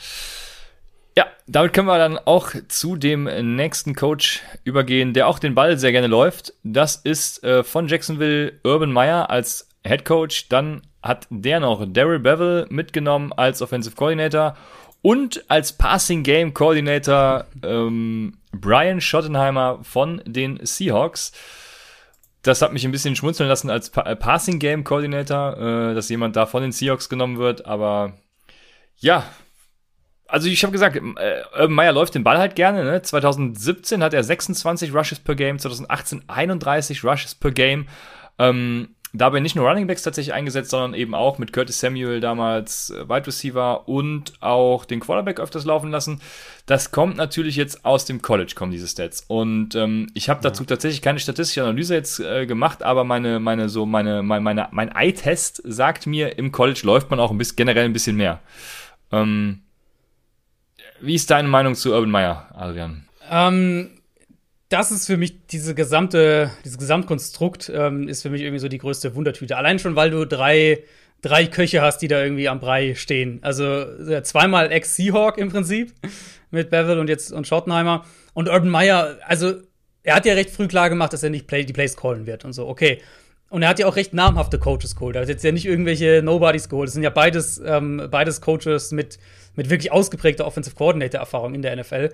Ja, 1.16 1.28
damit 1.46 1.74
können 1.74 1.88
wir 1.88 1.98
dann 1.98 2.18
auch 2.18 2.52
zu 2.68 2.96
dem 2.96 3.26
nächsten 3.56 3.94
Coach 3.94 4.42
übergehen, 4.64 5.14
der 5.14 5.28
auch 5.28 5.40
den 5.40 5.54
Ball 5.54 5.78
sehr 5.78 5.92
gerne 5.92 6.08
läuft. 6.08 6.54
Das 6.64 6.96
ist 6.96 7.44
äh, 7.44 7.64
von 7.64 7.88
Jacksonville 7.88 8.60
Urban 8.64 8.92
Meyer 8.92 9.30
als 9.30 9.70
Head 9.86 10.06
Coach. 10.06 10.50
Dann 10.50 10.82
hat 11.04 11.28
der 11.30 11.60
noch 11.60 11.86
Daryl 11.88 12.20
Bevel 12.20 12.66
mitgenommen 12.70 13.32
als 13.34 13.62
Offensive 13.62 13.96
Coordinator 13.96 14.56
und 15.04 15.44
als 15.50 15.74
Passing 15.74 16.24
Game 16.24 16.54
Coordinator 16.54 17.46
ähm, 17.62 18.38
Brian 18.52 19.02
Schottenheimer 19.02 19.80
von 19.84 20.22
den 20.26 20.66
Seahawks. 20.66 21.34
Das 22.42 22.62
hat 22.62 22.74
mich 22.74 22.86
ein 22.86 22.92
bisschen 22.92 23.16
schmunzeln 23.16 23.50
lassen 23.50 23.70
als 23.70 23.90
pa 23.90 24.02
äh, 24.04 24.16
Passing 24.16 24.60
Game 24.60 24.84
Coordinator, 24.84 25.58
äh, 25.58 25.94
dass 25.94 26.10
jemand 26.10 26.36
da 26.36 26.46
von 26.46 26.64
den 26.64 26.72
Seahawks 26.72 27.10
genommen 27.10 27.38
wird, 27.38 27.66
aber 27.66 28.14
ja, 28.98 29.26
also 30.34 30.48
ich 30.48 30.64
habe 30.64 30.72
gesagt, 30.72 30.96
äh, 30.96 31.44
Urban 31.54 31.74
Meyer 31.74 31.92
läuft 31.92 32.16
den 32.16 32.24
Ball 32.24 32.40
halt 32.40 32.56
gerne. 32.56 32.84
Ne? 32.84 33.04
2017 33.04 34.02
hat 34.02 34.16
er 34.16 34.24
26 34.24 34.92
Rushes 34.92 35.20
per 35.20 35.36
Game, 35.36 35.60
2018 35.60 36.24
31 36.28 37.04
Rushes 37.04 37.36
per 37.36 37.52
Game. 37.52 37.88
Ähm, 38.40 38.96
dabei 39.14 39.42
nicht 39.42 39.56
nur 39.56 39.70
Running 39.70 39.86
Backs 39.86 40.02
tatsächlich 40.02 40.34
eingesetzt, 40.34 40.72
sondern 40.72 40.96
eben 40.96 41.14
auch 41.14 41.38
mit 41.38 41.54
Curtis 41.54 41.80
Samuel 41.80 42.20
damals 42.20 42.90
äh, 42.90 43.08
Wide 43.08 43.28
Receiver 43.28 43.88
und 43.88 44.34
auch 44.42 44.86
den 44.86 45.02
Quarterback 45.02 45.40
öfters 45.40 45.66
laufen 45.66 45.92
lassen. 45.92 46.20
Das 46.66 46.90
kommt 46.90 47.16
natürlich 47.16 47.56
jetzt 47.56 47.86
aus 47.86 48.06
dem 48.06 48.24
College, 48.24 48.54
kommen 48.56 48.72
diese 48.72 48.88
Stats. 48.88 49.26
Und 49.28 49.76
ähm, 49.76 50.08
ich 50.16 50.30
habe 50.30 50.42
dazu 50.42 50.66
tatsächlich 50.66 51.04
keine 51.04 51.20
statistische 51.20 51.62
Analyse 51.62 51.94
jetzt 51.94 52.20
äh, 52.20 52.48
gemacht, 52.48 52.82
aber 52.82 53.04
meine, 53.04 53.40
meine, 53.40 53.70
so 53.70 53.86
meine, 53.86 54.24
meine, 54.24 54.42
meine 54.42 54.68
mein 54.72 54.90
Eye-Test 54.96 55.62
sagt 55.64 56.08
mir, 56.08 56.40
im 56.40 56.52
College 56.52 56.82
läuft 56.86 57.12
man 57.12 57.20
auch 57.20 57.30
ein 57.30 57.38
bisschen 57.38 57.58
generell 57.58 57.86
ein 57.86 57.94
bisschen 57.94 58.16
mehr. 58.16 58.42
Ähm, 59.12 59.63
wie 61.04 61.16
ist 61.16 61.30
deine 61.30 61.48
Meinung 61.48 61.76
zu 61.76 61.94
Urban 61.94 62.12
Meyer, 62.12 62.48
Adrian? 62.54 63.06
Ähm, 63.30 63.90
das 64.70 64.92
ist 64.92 65.06
für 65.06 65.18
mich 65.18 65.46
diese 65.48 65.76
gesamte, 65.76 66.50
dieses 66.64 66.78
Gesamtkonstrukt 66.78 67.72
ähm, 67.74 68.08
ist 68.08 68.22
für 68.22 68.30
mich 68.30 68.42
irgendwie 68.42 68.60
so 68.60 68.68
die 68.68 68.78
größte 68.78 69.14
Wundertüte. 69.16 69.58
Allein 69.58 69.80
schon, 69.80 69.96
weil 69.96 70.10
du 70.10 70.26
drei, 70.26 70.84
drei 71.22 71.46
Köche 71.46 71.82
hast, 71.82 72.00
die 72.00 72.08
da 72.08 72.24
irgendwie 72.24 72.50
am 72.50 72.60
Brei 72.60 72.96
stehen. 72.96 73.40
Also 73.44 73.86
zweimal 74.24 74.72
Ex-Seahawk 74.72 75.38
im 75.38 75.50
Prinzip 75.50 75.94
mit 76.52 76.70
Bevel 76.70 77.00
und 77.00 77.10
jetzt 77.10 77.32
und 77.32 77.48
Schottenheimer. 77.48 78.06
Und 78.34 78.50
Urban 78.50 78.70
Meyer, 78.70 79.18
also 79.28 79.54
er 80.04 80.16
hat 80.16 80.26
ja 80.26 80.34
recht 80.34 80.50
früh 80.50 80.68
klar 80.68 80.90
gemacht, 80.90 81.14
dass 81.14 81.24
er 81.24 81.30
nicht 81.30 81.48
play, 81.48 81.66
die 81.66 81.74
Plays 81.74 81.96
callen 81.96 82.26
wird 82.26 82.46
und 82.46 82.54
so. 82.54 82.68
Okay. 82.68 83.02
Und 83.50 83.62
er 83.62 83.70
hat 83.70 83.78
ja 83.78 83.86
auch 83.86 83.96
recht 83.96 84.16
namhafte 84.16 84.58
Coaches 84.58 84.96
geholt. 84.96 85.16
Er 85.16 85.22
hat 85.22 85.30
jetzt 85.30 85.44
ja 85.44 85.52
nicht 85.52 85.66
irgendwelche 85.66 86.22
Nobodies 86.24 86.70
geholt. 86.70 86.88
Das 86.88 86.94
sind 86.96 87.04
ja 87.04 87.12
beides, 87.12 87.62
ähm, 87.64 88.08
beides 88.10 88.42
Coaches 88.42 88.92
mit 88.92 89.20
mit 89.56 89.70
wirklich 89.70 89.92
ausgeprägter 89.92 90.46
Offensive 90.46 90.76
Coordinator-Erfahrung 90.76 91.54
in 91.54 91.62
der 91.62 91.76
NFL. 91.76 92.10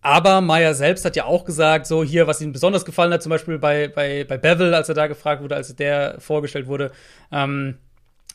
Aber 0.00 0.40
Meyer 0.40 0.74
selbst 0.74 1.04
hat 1.04 1.16
ja 1.16 1.24
auch 1.24 1.44
gesagt, 1.44 1.86
so 1.86 2.04
hier, 2.04 2.26
was 2.26 2.40
ihm 2.40 2.52
besonders 2.52 2.84
gefallen 2.84 3.12
hat, 3.12 3.22
zum 3.22 3.30
Beispiel 3.30 3.58
bei, 3.58 3.88
bei, 3.88 4.24
bei 4.24 4.38
Bevel, 4.38 4.74
als 4.74 4.88
er 4.88 4.94
da 4.94 5.06
gefragt 5.06 5.42
wurde, 5.42 5.56
als 5.56 5.74
der 5.74 6.20
vorgestellt 6.20 6.68
wurde, 6.68 6.92
ähm, 7.32 7.78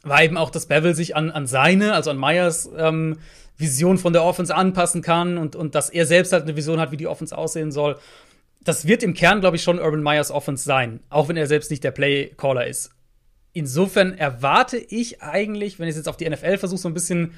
war 0.03 0.23
eben 0.23 0.37
auch, 0.37 0.49
dass 0.49 0.65
Bevel 0.65 0.95
sich 0.95 1.15
an, 1.15 1.31
an 1.31 1.47
seine, 1.47 1.93
also 1.93 2.09
an 2.09 2.17
Meyers 2.17 2.69
ähm, 2.77 3.19
Vision 3.57 3.97
von 3.97 4.13
der 4.13 4.23
Offense 4.23 4.53
anpassen 4.53 5.01
kann 5.01 5.37
und, 5.37 5.55
und 5.55 5.75
dass 5.75 5.89
er 5.89 6.05
selbst 6.05 6.33
halt 6.33 6.43
eine 6.43 6.55
Vision 6.55 6.79
hat, 6.79 6.91
wie 6.91 6.97
die 6.97 7.07
Offense 7.07 7.37
aussehen 7.37 7.71
soll. 7.71 7.97
Das 8.63 8.85
wird 8.85 9.03
im 9.03 9.13
Kern, 9.13 9.41
glaube 9.41 9.55
ich, 9.55 9.63
schon 9.63 9.79
Urban 9.79 10.03
Meyers 10.03 10.31
Offense 10.31 10.63
sein, 10.63 10.99
auch 11.09 11.29
wenn 11.29 11.37
er 11.37 11.47
selbst 11.47 11.71
nicht 11.71 11.83
der 11.83 11.91
Play-Caller 11.91 12.67
ist. 12.67 12.91
Insofern 13.53 14.17
erwarte 14.17 14.77
ich 14.77 15.21
eigentlich, 15.21 15.79
wenn 15.79 15.87
ich 15.87 15.91
es 15.91 15.97
jetzt 15.97 16.09
auf 16.09 16.17
die 16.17 16.29
NFL 16.29 16.57
versuche, 16.57 16.79
so 16.79 16.89
ein 16.89 16.93
bisschen 16.93 17.33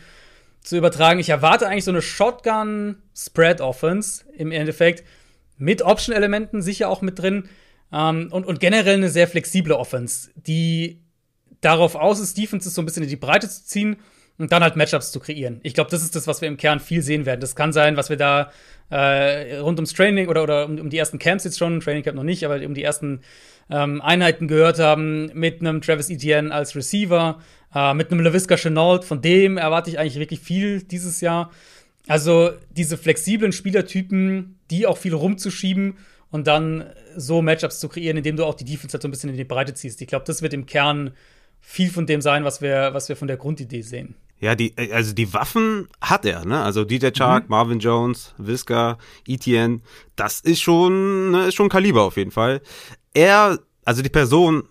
zu 0.64 0.78
übertragen. 0.78 1.20
Ich 1.20 1.30
erwarte 1.30 1.68
eigentlich 1.68 1.84
so 1.84 1.92
eine 1.92 2.02
Shotgun-Spread-Offense 2.02 4.26
im 4.36 4.52
Endeffekt 4.52 5.04
mit 5.58 5.82
Option-Elementen 5.82 6.62
sicher 6.62 6.90
auch 6.90 7.02
mit 7.02 7.20
drin 7.20 7.50
ähm, 7.92 8.30
und, 8.32 8.46
und 8.46 8.60
generell 8.60 8.96
eine 8.96 9.10
sehr 9.10 9.28
flexible 9.28 9.74
Offense, 9.74 10.32
die 10.36 11.02
darauf 11.62 11.96
aus 11.96 12.20
ist, 12.20 12.38
Defenses 12.38 12.74
so 12.74 12.82
ein 12.82 12.86
bisschen 12.86 13.04
in 13.04 13.10
die 13.10 13.16
Breite 13.16 13.48
zu 13.50 13.64
ziehen 13.66 13.98
und 14.38 14.52
dann 14.52 14.64
halt 14.64 14.76
Matchups 14.76 15.12
zu 15.12 15.20
kreieren. 15.20 15.60
Ich 15.64 15.74
glaube, 15.74 15.92
das 15.92 16.02
ist 16.02 16.16
das, 16.16 16.28
was 16.28 16.42
wir 16.42 16.48
im 16.48 16.58
Kern 16.58 16.80
viel 16.80 17.02
sehen 17.02 17.26
werden. 17.26 17.40
Das 17.40 17.56
kann 17.56 17.72
sein, 17.72 17.98
was 17.98 18.10
wir 18.10 18.18
da 18.18 18.52
äh, 18.90 19.58
rund 19.58 19.78
ums 19.80 19.94
Training 19.94 20.28
oder, 20.28 20.44
oder 20.44 20.66
um, 20.66 20.80
um, 20.80 20.90
die 20.90 20.98
ersten 20.98 21.20
Camps 21.20 21.44
jetzt 21.44 21.58
schon, 21.58 21.80
Training 21.80 22.04
Camp 22.04 22.16
noch 22.16 22.24
nicht, 22.24 22.44
aber 22.44 22.64
um 22.66 22.74
die 22.74 22.84
ersten 22.84 23.22
ähm, 23.70 24.02
Einheiten 24.02 24.48
gehört 24.48 24.80
haben, 24.80 25.30
mit 25.34 25.62
einem 25.62 25.82
Travis 25.82 26.10
Etienne 26.10 26.54
als 26.54 26.76
Receiver, 26.76 27.40
äh, 27.74 27.94
mit 27.94 28.12
einem 28.12 28.22
LaVisca 28.22 28.56
Chenault, 28.56 29.06
von 29.06 29.22
dem 29.22 29.58
erwarte 29.58 29.90
ich 29.90 30.00
eigentlich 30.00 30.20
wirklich 30.20 30.40
viel 30.40 30.82
dieses 30.82 31.22
Jahr. 31.22 31.52
Also 32.08 32.52
diese 32.72 32.98
flexiblen 32.98 33.52
Spielertypen, 33.52 34.60
die 34.70 34.88
auch 34.88 34.98
viel 34.98 35.14
rumzuschieben 35.14 35.98
und 36.32 36.48
dann 36.48 36.86
so 37.16 37.42
Matchups 37.42 37.80
zu 37.80 37.88
kreieren, 37.88 38.18
indem 38.18 38.36
du 38.36 38.46
auch 38.46 38.56
die 38.56 38.66
Defense 38.66 38.94
halt 38.94 39.04
so 39.04 39.08
ein 39.08 39.12
bisschen 39.12 39.30
in 39.30 39.38
die 39.38 39.44
Breite 39.44 39.74
ziehst. 39.74 40.02
Ich 40.02 40.08
glaube, 40.08 40.26
das 40.26 40.42
wird 40.42 40.54
im 40.54 40.66
Kern 40.66 41.14
viel 41.62 41.90
von 41.90 42.06
dem 42.06 42.22
sein, 42.22 42.44
was 42.44 42.62
wir, 42.62 42.94
was 42.94 43.08
wir 43.08 43.16
von 43.16 43.28
der 43.28 43.38
Grundidee 43.38 43.82
sehen. 43.82 44.16
Ja, 44.44 44.56
die, 44.56 44.74
also 44.92 45.14
die 45.14 45.34
Waffen 45.34 45.88
hat 46.02 46.26
er, 46.26 46.44
ne? 46.44 46.62
Also 46.62 46.84
DJ 46.84 47.12
Chark, 47.16 47.46
mhm. 47.46 47.50
Marvin 47.50 47.80
Jones, 47.80 48.36
Visca, 48.38 48.98
Etienne, 49.26 49.80
das 50.18 50.42
ist 50.42 50.60
schon, 50.60 51.32
ne, 51.32 51.48
ist 51.48 51.56
schon 51.56 51.70
Kaliber 51.70 52.02
auf 52.02 52.18
jeden 52.18 52.32
Fall. 52.32 52.62
Er, 53.14 53.58
also 53.86 54.02
die 54.02 54.10
Person 54.10 54.64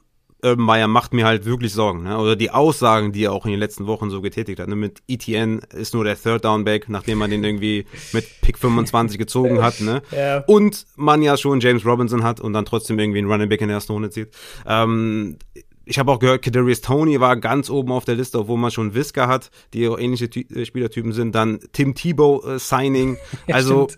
Urban 0.44 0.66
Meyer 0.66 0.88
macht 0.88 1.14
mir 1.14 1.24
halt 1.24 1.46
wirklich 1.46 1.72
Sorgen. 1.72 2.02
Ne? 2.02 2.18
Oder 2.18 2.36
die 2.36 2.50
Aussagen, 2.50 3.12
die 3.12 3.24
er 3.24 3.32
auch 3.32 3.46
in 3.46 3.52
den 3.52 3.60
letzten 3.60 3.86
Wochen 3.86 4.10
so 4.10 4.20
getätigt 4.20 4.60
hat. 4.60 4.68
Ne? 4.68 4.76
Mit 4.76 5.00
ETN 5.08 5.60
ist 5.72 5.94
nur 5.94 6.04
der 6.04 6.20
Third 6.20 6.44
Down 6.44 6.64
Back, 6.64 6.90
nachdem 6.90 7.18
man 7.18 7.30
den 7.30 7.42
irgendwie 7.42 7.86
mit 8.12 8.26
Pick 8.42 8.58
25 8.58 9.18
gezogen 9.18 9.62
hat. 9.62 9.80
Ne? 9.80 10.02
Ja. 10.12 10.38
Und 10.46 10.84
man 10.96 11.22
ja 11.22 11.36
schon 11.36 11.60
James 11.60 11.86
Robinson 11.86 12.22
hat 12.22 12.40
und 12.40 12.52
dann 12.52 12.64
trotzdem 12.64 12.98
irgendwie 12.98 13.20
einen 13.20 13.30
Running 13.30 13.48
Back 13.48 13.60
in 13.62 13.68
der 13.68 13.76
ersten 13.76 13.92
Runde 13.92 14.10
zieht. 14.10 14.28
Ähm, 14.66 15.38
ich 15.84 15.98
habe 15.98 16.12
auch 16.12 16.18
gehört, 16.18 16.42
Kadarius 16.42 16.80
Tony 16.80 17.20
war 17.20 17.36
ganz 17.36 17.70
oben 17.70 17.92
auf 17.92 18.04
der 18.04 18.14
Liste, 18.14 18.38
obwohl 18.38 18.58
man 18.58 18.70
schon 18.70 18.94
Whisker 18.94 19.28
hat, 19.28 19.50
die 19.72 19.88
auch 19.88 19.98
ähnliche 19.98 20.30
Ty 20.30 20.46
äh, 20.54 20.64
Spielertypen 20.64 21.12
sind. 21.12 21.34
Dann 21.34 21.60
Tim 21.72 21.94
Tebow 21.94 22.44
äh, 22.46 22.58
Signing. 22.58 23.16
ja, 23.46 23.56
also 23.56 23.88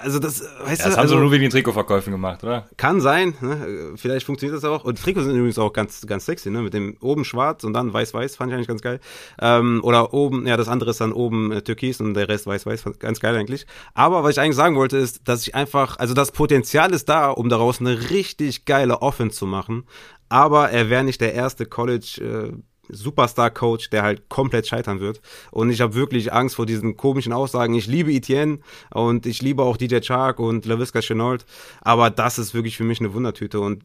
also 0.00 0.20
das, 0.20 0.40
weißt 0.40 0.50
ja, 0.50 0.66
das 0.66 0.76
du, 0.76 0.90
haben 0.90 0.98
also, 0.98 1.14
sie 1.16 1.20
nur 1.20 1.32
wegen 1.32 1.42
den 1.42 1.50
Trikotverkäufen 1.50 2.12
gemacht, 2.12 2.44
oder? 2.44 2.68
Kann 2.76 3.00
sein, 3.00 3.34
ne? 3.40 3.94
vielleicht 3.96 4.24
funktioniert 4.24 4.56
das 4.56 4.64
auch. 4.64 4.84
Und 4.84 5.02
Trikots 5.02 5.26
sind 5.26 5.34
übrigens 5.34 5.58
auch 5.58 5.72
ganz, 5.72 6.06
ganz 6.06 6.26
sexy, 6.26 6.50
ne? 6.50 6.62
Mit 6.62 6.74
dem 6.74 6.96
oben 7.00 7.24
schwarz 7.24 7.64
und 7.64 7.72
dann 7.72 7.92
weiß-weiß, 7.92 8.36
fand 8.36 8.52
ich 8.52 8.54
eigentlich 8.54 8.68
ganz 8.68 8.82
geil. 8.82 9.00
Ähm, 9.40 9.80
oder 9.82 10.14
oben, 10.14 10.46
ja, 10.46 10.56
das 10.56 10.68
andere 10.68 10.90
ist 10.90 11.00
dann 11.00 11.12
oben 11.12 11.50
äh, 11.50 11.62
türkis 11.62 12.00
und 12.00 12.14
der 12.14 12.28
Rest 12.28 12.46
weiß-weiß, 12.46 12.84
ganz 13.00 13.18
geil 13.18 13.34
eigentlich. 13.34 13.66
Aber 13.94 14.22
was 14.22 14.32
ich 14.32 14.40
eigentlich 14.40 14.56
sagen 14.56 14.76
wollte, 14.76 14.96
ist, 14.96 15.26
dass 15.26 15.42
ich 15.42 15.56
einfach, 15.56 15.98
also 15.98 16.14
das 16.14 16.30
Potenzial 16.30 16.92
ist 16.92 17.08
da, 17.08 17.30
um 17.30 17.48
daraus 17.48 17.80
eine 17.80 18.10
richtig 18.10 18.66
geile 18.66 19.02
Offense 19.02 19.36
zu 19.36 19.46
machen. 19.46 19.86
Aber 20.28 20.70
er 20.70 20.90
wäre 20.90 21.04
nicht 21.04 21.20
der 21.20 21.34
erste 21.34 21.66
College, 21.66 22.52
äh, 22.52 22.56
Superstar-Coach, 22.88 23.90
der 23.90 24.02
halt 24.02 24.28
komplett 24.28 24.66
scheitern 24.66 25.00
wird. 25.00 25.20
Und 25.50 25.70
ich 25.70 25.80
habe 25.80 25.94
wirklich 25.94 26.32
Angst 26.32 26.56
vor 26.56 26.66
diesen 26.66 26.96
komischen 26.96 27.32
Aussagen. 27.32 27.74
Ich 27.74 27.86
liebe 27.86 28.12
Etienne 28.12 28.58
und 28.92 29.26
ich 29.26 29.42
liebe 29.42 29.62
auch 29.62 29.76
DJ 29.76 30.00
Chark 30.00 30.38
und 30.38 30.66
LaVisca 30.66 31.00
Chenault, 31.00 31.46
aber 31.80 32.10
das 32.10 32.38
ist 32.38 32.54
wirklich 32.54 32.76
für 32.76 32.84
mich 32.84 33.00
eine 33.00 33.14
Wundertüte. 33.14 33.60
Und 33.60 33.84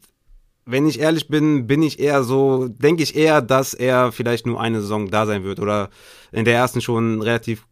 wenn 0.66 0.86
ich 0.86 1.00
ehrlich 1.00 1.28
bin, 1.28 1.66
bin 1.66 1.82
ich 1.82 1.98
eher 1.98 2.22
so, 2.22 2.68
denke 2.68 3.02
ich 3.02 3.16
eher, 3.16 3.40
dass 3.42 3.74
er 3.74 4.12
vielleicht 4.12 4.46
nur 4.46 4.60
eine 4.60 4.80
Saison 4.80 5.10
da 5.10 5.26
sein 5.26 5.44
wird 5.44 5.58
oder 5.58 5.90
in 6.32 6.44
der 6.44 6.54
ersten 6.54 6.80
schon 6.80 7.22
relativ 7.22 7.66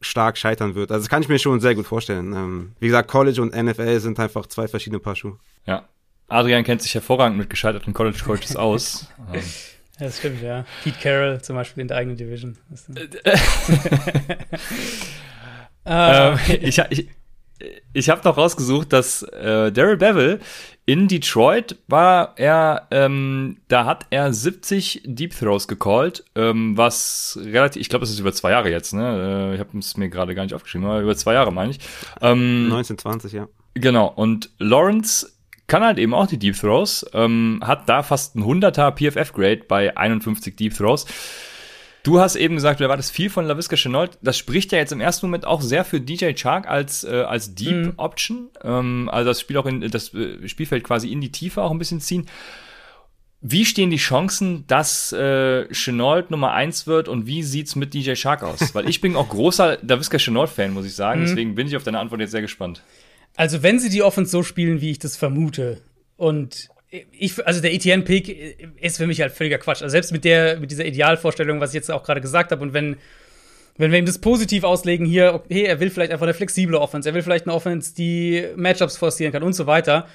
stark 0.00 0.36
scheitern 0.36 0.74
wird. 0.74 0.90
Also 0.90 1.04
das 1.04 1.08
kann 1.08 1.22
ich 1.22 1.28
mir 1.28 1.38
schon 1.38 1.60
sehr 1.60 1.74
gut 1.74 1.86
vorstellen. 1.86 2.32
Ähm, 2.32 2.72
wie 2.80 2.86
gesagt, 2.86 3.08
College 3.08 3.40
und 3.40 3.54
NFL 3.54 4.00
sind 4.00 4.18
einfach 4.18 4.46
zwei 4.46 4.66
verschiedene 4.66 4.98
Paar 4.98 5.14
Schuhe. 5.14 5.38
Ja. 5.66 5.88
Adrian 6.28 6.62
kennt 6.62 6.82
sich 6.82 6.94
hervorragend 6.94 7.38
mit 7.38 7.50
gescheiterten 7.50 7.92
College-Coaches 7.92 8.56
aus. 8.56 9.08
Ähm, 9.30 9.42
ja, 9.98 10.06
das 10.06 10.18
stimmt, 10.18 10.42
ja. 10.42 10.64
Pete 10.84 10.96
Carroll 11.02 11.42
zum 11.42 11.56
Beispiel 11.56 11.82
in 11.82 11.88
der 11.88 11.96
eigenen 11.96 12.16
Division. 12.16 12.56
ähm, 15.84 16.38
ich, 16.62 16.78
ich, 16.78 17.08
ich 17.92 18.08
habe 18.08 18.20
noch 18.24 18.36
rausgesucht, 18.36 18.92
dass 18.92 19.22
äh, 19.24 19.72
Daryl 19.72 19.96
Bevel 19.96 20.40
in 20.86 21.08
Detroit 21.08 21.76
war 21.86 22.32
er, 22.36 22.86
ähm, 22.90 23.58
da 23.68 23.84
hat 23.84 24.06
er 24.10 24.32
70 24.32 25.02
Deep 25.04 25.36
Throws 25.36 25.68
gecallt, 25.68 26.24
ähm, 26.34 26.76
was 26.76 27.38
relativ, 27.42 27.82
ich 27.82 27.88
glaube, 27.88 28.04
das 28.04 28.10
ist 28.10 28.20
über 28.20 28.32
zwei 28.32 28.52
Jahre 28.52 28.70
jetzt, 28.70 28.94
ne? 28.94 29.50
Äh, 29.50 29.54
ich 29.54 29.60
habe 29.60 29.76
es 29.76 29.96
mir 29.96 30.08
gerade 30.08 30.34
gar 30.34 30.44
nicht 30.44 30.54
aufgeschrieben, 30.54 30.86
aber 30.86 31.00
über 31.00 31.16
zwei 31.16 31.34
Jahre 31.34 31.52
meine 31.52 31.72
ich. 31.72 31.80
Ähm, 32.22 32.72
1920, 32.72 33.32
ja. 33.32 33.48
Genau, 33.74 34.06
und 34.06 34.50
Lawrence 34.58 35.30
kann 35.68 35.84
halt 35.84 35.98
eben 35.98 36.14
auch 36.14 36.26
die 36.26 36.38
Deep 36.38 36.58
Throws, 36.58 37.06
ähm, 37.12 37.60
hat 37.62 37.88
da 37.88 38.02
fast 38.02 38.34
ein 38.34 38.42
100er 38.42 38.90
PFF-Grade 38.90 39.62
bei 39.68 39.96
51 39.96 40.56
Deep 40.56 40.74
Throws. 40.74 41.06
Du 42.02 42.20
hast 42.20 42.36
eben 42.36 42.54
gesagt, 42.54 42.80
du 42.80 42.84
erwartest 42.84 43.12
viel 43.12 43.28
von 43.28 43.44
LaVisca 43.44 43.76
Chenault. 43.76 44.18
Das 44.22 44.38
spricht 44.38 44.72
ja 44.72 44.78
jetzt 44.78 44.92
im 44.92 45.00
ersten 45.00 45.26
Moment 45.26 45.44
auch 45.44 45.60
sehr 45.60 45.84
für 45.84 46.00
DJ 46.00 46.32
Chark 46.32 46.66
als, 46.66 47.04
äh, 47.04 47.22
als 47.26 47.54
Deep 47.54 47.76
mhm. 47.76 47.92
Option. 47.98 48.48
Ähm, 48.64 49.10
also 49.12 49.28
das 49.28 49.40
Spiel 49.40 49.58
auch 49.58 49.66
in 49.66 49.82
das 49.90 50.14
äh, 50.14 50.48
Spielfeld 50.48 50.84
quasi 50.84 51.12
in 51.12 51.20
die 51.20 51.32
Tiefe 51.32 51.62
auch 51.62 51.70
ein 51.70 51.78
bisschen 51.78 52.00
ziehen. 52.00 52.26
Wie 53.40 53.66
stehen 53.66 53.90
die 53.90 53.98
Chancen, 53.98 54.66
dass 54.66 55.12
äh, 55.12 55.68
Chenault 55.72 56.30
Nummer 56.30 56.52
1 56.52 56.86
wird 56.86 57.08
und 57.08 57.26
wie 57.26 57.42
sieht's 57.42 57.76
mit 57.76 57.92
DJ 57.92 58.14
Shark 58.14 58.42
aus? 58.42 58.74
Weil 58.74 58.88
ich 58.88 59.00
bin 59.00 59.14
auch 59.14 59.28
großer 59.28 59.78
LaVisca 59.82 60.18
Chenault-Fan, 60.18 60.72
muss 60.72 60.86
ich 60.86 60.94
sagen. 60.94 61.20
Mhm. 61.20 61.26
Deswegen 61.26 61.54
bin 61.56 61.66
ich 61.66 61.76
auf 61.76 61.84
deine 61.84 61.98
Antwort 61.98 62.20
jetzt 62.20 62.30
sehr 62.30 62.40
gespannt. 62.40 62.82
Also, 63.38 63.62
wenn 63.62 63.78
sie 63.78 63.88
die 63.88 64.02
Offense 64.02 64.32
so 64.32 64.42
spielen, 64.42 64.80
wie 64.80 64.90
ich 64.90 64.98
das 64.98 65.16
vermute, 65.16 65.80
und 66.16 66.68
ich, 66.90 67.46
also 67.46 67.60
der 67.60 67.72
ETN-Pick 67.72 68.80
ist 68.80 68.96
für 68.96 69.06
mich 69.06 69.20
halt 69.20 69.32
völliger 69.32 69.58
Quatsch. 69.58 69.82
Also 69.82 69.92
selbst 69.92 70.10
mit 70.10 70.24
der, 70.24 70.58
mit 70.58 70.72
dieser 70.72 70.84
Idealvorstellung, 70.84 71.60
was 71.60 71.70
ich 71.70 71.74
jetzt 71.74 71.88
auch 71.90 72.02
gerade 72.02 72.20
gesagt 72.20 72.50
habe, 72.50 72.60
und 72.62 72.72
wenn, 72.72 72.96
wenn 73.76 73.92
wir 73.92 73.98
ihm 74.00 74.06
das 74.06 74.18
positiv 74.18 74.64
auslegen, 74.64 75.06
hier, 75.06 75.34
okay, 75.34 75.62
er 75.62 75.78
will 75.78 75.90
vielleicht 75.90 76.10
einfach 76.10 76.26
eine 76.26 76.34
flexible 76.34 76.74
Offense, 76.74 77.08
er 77.08 77.14
will 77.14 77.22
vielleicht 77.22 77.46
eine 77.46 77.54
Offense, 77.54 77.94
die 77.94 78.44
Matchups 78.56 78.96
forcieren 78.96 79.32
kann 79.32 79.44
und 79.44 79.52
so 79.52 79.66
weiter, 79.66 80.08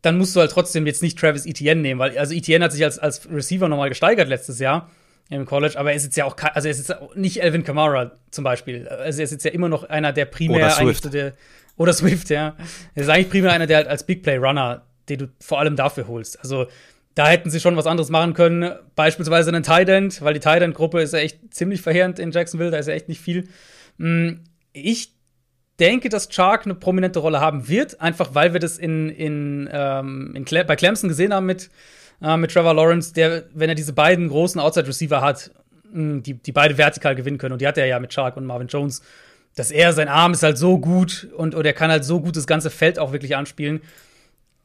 dann 0.00 0.16
musst 0.16 0.34
du 0.34 0.40
halt 0.40 0.52
trotzdem 0.52 0.86
jetzt 0.86 1.02
nicht 1.02 1.18
Travis 1.18 1.44
Etienne 1.44 1.82
nehmen, 1.82 2.00
weil, 2.00 2.16
also 2.16 2.32
Etienne 2.32 2.64
hat 2.64 2.72
sich 2.72 2.82
als, 2.82 2.98
als 2.98 3.28
Receiver 3.30 3.68
nochmal 3.68 3.90
gesteigert 3.90 4.28
letztes 4.28 4.58
Jahr 4.58 4.90
im 5.28 5.44
College, 5.44 5.78
aber 5.78 5.90
er 5.90 5.96
ist 5.96 6.04
jetzt 6.04 6.16
ja 6.16 6.24
auch, 6.24 6.36
also 6.54 6.68
er 6.68 6.70
ist 6.70 6.88
jetzt 6.88 7.16
nicht 7.16 7.42
Elvin 7.42 7.64
Kamara 7.64 8.12
zum 8.30 8.44
Beispiel. 8.44 8.88
Also 8.88 9.20
er 9.20 9.24
ist 9.24 9.32
jetzt 9.32 9.44
ja 9.44 9.50
immer 9.50 9.68
noch 9.68 9.84
einer, 9.84 10.12
der 10.12 10.26
primär 10.26 10.76
eigentlich 10.78 11.00
so 11.00 11.08
der, 11.08 11.34
oder 11.76 11.92
Swift, 11.92 12.30
ja. 12.30 12.56
Er 12.94 13.02
ist 13.02 13.08
eigentlich 13.08 13.30
primär 13.30 13.52
einer, 13.52 13.66
der 13.66 13.78
halt 13.78 13.88
als 13.88 14.04
Big 14.04 14.22
Play 14.22 14.36
Runner 14.36 14.82
den 15.08 15.18
du 15.18 15.28
vor 15.40 15.60
allem 15.60 15.76
dafür 15.76 16.08
holst. 16.08 16.38
Also 16.40 16.66
da 17.14 17.28
hätten 17.28 17.50
sie 17.50 17.60
schon 17.60 17.76
was 17.76 17.86
anderes 17.86 18.10
machen 18.10 18.34
können, 18.34 18.72
beispielsweise 18.96 19.50
einen 19.50 19.62
Tight 19.62 19.88
End, 19.88 20.22
weil 20.22 20.34
die 20.34 20.40
Tight 20.40 20.62
End 20.62 20.74
Gruppe 20.74 21.00
ist 21.00 21.12
ja 21.12 21.20
echt 21.20 21.54
ziemlich 21.54 21.80
verheerend 21.80 22.18
in 22.18 22.32
Jacksonville, 22.32 22.70
da 22.70 22.78
ist 22.78 22.88
ja 22.88 22.94
echt 22.94 23.08
nicht 23.08 23.20
viel. 23.20 23.48
Mm, 23.98 24.40
ich 24.72 25.12
denke, 25.78 26.08
dass 26.08 26.28
Chark 26.28 26.64
eine 26.64 26.74
prominente 26.74 27.20
Rolle 27.20 27.40
haben 27.40 27.68
wird, 27.68 28.00
einfach 28.00 28.34
weil 28.34 28.52
wir 28.52 28.60
das 28.60 28.78
in, 28.78 29.10
in, 29.10 29.68
ähm, 29.72 30.32
in 30.34 30.44
Cle 30.44 30.64
bei 30.64 30.76
Clemson 30.76 31.08
gesehen 31.08 31.32
haben 31.32 31.46
mit, 31.46 31.70
äh, 32.20 32.36
mit 32.36 32.52
Trevor 32.52 32.74
Lawrence, 32.74 33.12
der, 33.12 33.44
wenn 33.54 33.68
er 33.68 33.74
diese 33.76 33.92
beiden 33.92 34.28
großen 34.28 34.60
Outside 34.60 34.88
Receiver 34.88 35.20
hat, 35.20 35.52
mm, 35.92 36.20
die, 36.20 36.34
die 36.34 36.52
beide 36.52 36.76
vertikal 36.78 37.14
gewinnen 37.14 37.38
können, 37.38 37.52
und 37.52 37.60
die 37.60 37.68
hat 37.68 37.78
er 37.78 37.86
ja 37.86 38.00
mit 38.00 38.12
Chark 38.12 38.36
und 38.36 38.44
Marvin 38.44 38.66
Jones, 38.66 39.02
dass 39.54 39.70
er, 39.70 39.92
sein 39.92 40.08
Arm 40.08 40.32
ist 40.32 40.42
halt 40.42 40.58
so 40.58 40.78
gut 40.78 41.28
und, 41.36 41.54
und 41.54 41.64
er 41.64 41.72
kann 41.72 41.90
halt 41.90 42.04
so 42.04 42.20
gut 42.20 42.36
das 42.36 42.46
ganze 42.46 42.70
Feld 42.70 42.98
auch 42.98 43.12
wirklich 43.12 43.36
anspielen, 43.36 43.80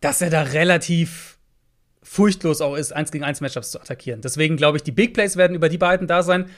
dass 0.01 0.21
er 0.21 0.29
da 0.29 0.41
relativ 0.41 1.37
furchtlos 2.01 2.61
auch 2.61 2.75
ist, 2.75 2.91
eins 2.91 3.11
gegen 3.11 3.23
eins 3.23 3.41
Matchups 3.41 3.71
zu 3.71 3.79
attackieren. 3.79 4.21
Deswegen 4.21 4.57
glaube 4.57 4.77
ich, 4.77 4.83
die 4.83 4.91
Big 4.91 5.13
Plays 5.13 5.37
werden 5.37 5.55
über 5.55 5.69
die 5.69 5.77
beiden 5.77 6.07
da 6.07 6.23
sein. 6.23 6.49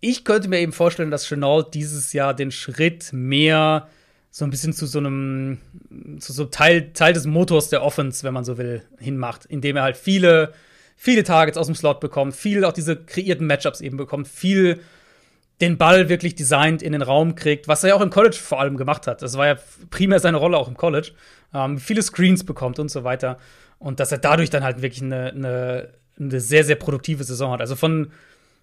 Ich 0.00 0.24
könnte 0.24 0.48
mir 0.48 0.60
eben 0.60 0.72
vorstellen, 0.72 1.10
dass 1.10 1.26
Chenault 1.26 1.74
dieses 1.74 2.12
Jahr 2.12 2.32
den 2.32 2.52
Schritt 2.52 3.12
mehr 3.12 3.88
so 4.30 4.44
ein 4.44 4.50
bisschen 4.50 4.72
zu 4.72 4.86
so 4.86 4.98
einem 4.98 5.58
zu 6.20 6.32
so 6.32 6.44
Teil, 6.44 6.92
Teil 6.92 7.12
des 7.12 7.26
Motors 7.26 7.70
der 7.70 7.82
Offense, 7.82 8.22
wenn 8.24 8.34
man 8.34 8.44
so 8.44 8.56
will, 8.56 8.82
hinmacht, 8.98 9.44
indem 9.46 9.76
er 9.76 9.82
halt 9.82 9.96
viele 9.96 10.52
viele 10.96 11.22
Targets 11.22 11.56
aus 11.56 11.66
dem 11.66 11.76
Slot 11.76 12.00
bekommt, 12.00 12.34
viel 12.34 12.64
auch 12.64 12.72
diese 12.72 12.96
kreierten 12.96 13.46
Matchups 13.46 13.80
eben 13.80 13.96
bekommt, 13.96 14.26
viel 14.26 14.80
den 15.60 15.76
Ball 15.76 16.08
wirklich 16.08 16.34
designt 16.34 16.82
in 16.82 16.92
den 16.92 17.02
Raum 17.02 17.34
kriegt, 17.34 17.66
was 17.66 17.82
er 17.82 17.90
ja 17.90 17.94
auch 17.96 18.00
im 18.00 18.10
College 18.10 18.36
vor 18.36 18.60
allem 18.60 18.76
gemacht 18.76 19.06
hat. 19.06 19.22
Das 19.22 19.36
war 19.36 19.46
ja 19.46 19.56
primär 19.90 20.20
seine 20.20 20.36
Rolle 20.36 20.56
auch 20.56 20.68
im 20.68 20.76
College. 20.76 21.12
Ähm, 21.52 21.78
viele 21.78 22.02
Screens 22.02 22.44
bekommt 22.44 22.78
und 22.78 22.90
so 22.90 23.04
weiter. 23.04 23.38
Und 23.78 24.00
dass 24.00 24.12
er 24.12 24.18
dadurch 24.18 24.50
dann 24.50 24.62
halt 24.62 24.82
wirklich 24.82 25.02
eine, 25.02 25.30
eine, 25.30 25.88
eine 26.18 26.40
sehr, 26.40 26.64
sehr 26.64 26.76
produktive 26.76 27.24
Saison 27.24 27.52
hat. 27.52 27.60
Also 27.60 27.74
von, 27.74 28.12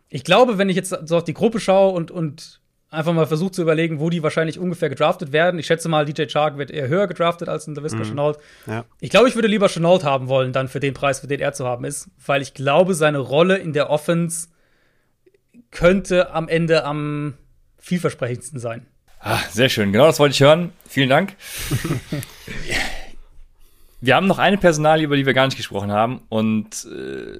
ich 0.09 0.23
glaube, 0.23 0.57
wenn 0.57 0.69
ich 0.69 0.75
jetzt 0.75 0.95
so 1.05 1.17
auf 1.17 1.23
die 1.23 1.33
Gruppe 1.33 1.59
schaue 1.59 1.93
und, 1.93 2.11
und 2.11 2.61
einfach 2.89 3.13
mal 3.13 3.27
versuche 3.27 3.51
zu 3.51 3.61
überlegen, 3.61 3.99
wo 3.99 4.09
die 4.09 4.23
wahrscheinlich 4.23 4.57
ungefähr 4.57 4.89
gedraftet 4.89 5.31
werden. 5.31 5.59
Ich 5.59 5.65
schätze 5.65 5.89
mal, 5.89 6.05
DJ 6.05 6.25
Chark 6.27 6.57
wird 6.57 6.71
eher 6.71 6.87
höher 6.87 7.07
gedraftet 7.07 7.49
als 7.49 7.67
ein 7.67 7.75
LaVisca 7.75 7.99
mhm. 7.99 8.03
Chenault. 8.03 8.37
Ja. 8.67 8.85
Ich 9.01 9.09
glaube, 9.09 9.27
ich 9.27 9.35
würde 9.35 9.47
lieber 9.47 9.67
Chenault 9.67 10.03
haben 10.03 10.27
wollen, 10.27 10.53
dann 10.53 10.67
für 10.67 10.79
den 10.79 10.93
Preis, 10.93 11.19
für 11.19 11.27
den 11.27 11.39
er 11.41 11.53
zu 11.53 11.65
haben 11.65 11.83
ist, 11.83 12.09
weil 12.25 12.41
ich 12.41 12.53
glaube, 12.53 12.93
seine 12.93 13.19
Rolle 13.19 13.57
in 13.57 13.73
der 13.73 13.89
Offense 13.89 14.47
könnte 15.75 16.33
am 16.33 16.47
Ende 16.47 16.85
am 16.85 17.35
vielversprechendsten 17.77 18.59
sein. 18.59 18.87
Ah, 19.19 19.39
sehr 19.51 19.69
schön, 19.69 19.91
genau 19.91 20.07
das 20.07 20.19
wollte 20.19 20.33
ich 20.33 20.41
hören. 20.41 20.71
Vielen 20.87 21.09
Dank. 21.09 21.35
wir 24.01 24.15
haben 24.15 24.27
noch 24.27 24.39
eine 24.39 24.57
Personalie, 24.57 25.05
über 25.05 25.15
die 25.15 25.25
wir 25.25 25.33
gar 25.33 25.45
nicht 25.45 25.57
gesprochen 25.57 25.91
haben 25.91 26.21
und 26.29 26.85
äh, 26.85 27.37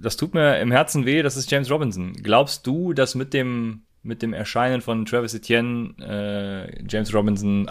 das 0.00 0.16
tut 0.16 0.34
mir 0.34 0.60
im 0.60 0.70
Herzen 0.70 1.06
weh, 1.06 1.22
das 1.22 1.36
ist 1.36 1.50
James 1.50 1.70
Robinson. 1.70 2.12
Glaubst 2.22 2.66
du, 2.66 2.92
dass 2.92 3.14
mit 3.14 3.34
dem, 3.34 3.82
mit 4.02 4.22
dem 4.22 4.32
Erscheinen 4.32 4.80
von 4.80 5.06
Travis 5.06 5.34
Etienne 5.34 5.94
äh, 6.00 6.84
James 6.88 7.12
Robinson 7.12 7.70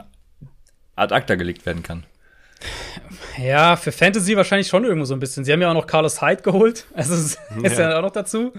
ad 0.96 1.14
acta 1.14 1.36
gelegt 1.36 1.66
werden 1.66 1.84
kann? 1.84 2.04
Ja, 3.38 3.76
für 3.76 3.92
Fantasy 3.92 4.36
wahrscheinlich 4.36 4.68
schon 4.68 4.84
irgendwo 4.84 5.06
so 5.06 5.14
ein 5.14 5.20
bisschen. 5.20 5.46
Sie 5.46 5.54
haben 5.54 5.62
ja 5.62 5.70
auch 5.70 5.76
noch 5.76 5.88
Carlos 5.88 6.22
Hyde 6.22 6.42
geholt, 6.42 6.88
also 6.96 7.14
ist 7.64 7.78
ja, 7.78 7.92
ja 7.92 7.98
auch 7.98 8.02
noch 8.02 8.12
dazu. 8.12 8.52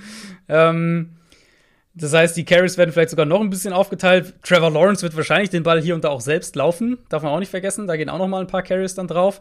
Ähm, 0.49 1.18
das 2.01 2.13
heißt, 2.13 2.37
die 2.37 2.45
Carries 2.45 2.79
werden 2.79 2.93
vielleicht 2.93 3.11
sogar 3.11 3.27
noch 3.27 3.41
ein 3.41 3.51
bisschen 3.51 3.73
aufgeteilt. 3.73 4.35
Trevor 4.43 4.71
Lawrence 4.71 5.03
wird 5.03 5.17
wahrscheinlich 5.17 5.51
den 5.51 5.65
Ball 5.65 5.81
hier 5.81 5.95
und 5.95 6.05
da 6.05 6.11
auch 6.11 6.21
selbst 6.21 6.55
laufen. 6.55 6.99
Darf 7.09 7.23
man 7.23 7.33
auch 7.33 7.41
nicht 7.41 7.51
vergessen. 7.51 7.87
Da 7.87 7.97
gehen 7.97 8.09
auch 8.09 8.19
noch 8.19 8.29
mal 8.29 8.41
ein 8.41 8.47
paar 8.47 8.63
Carries 8.63 8.95
dann 8.95 9.09
drauf. 9.09 9.41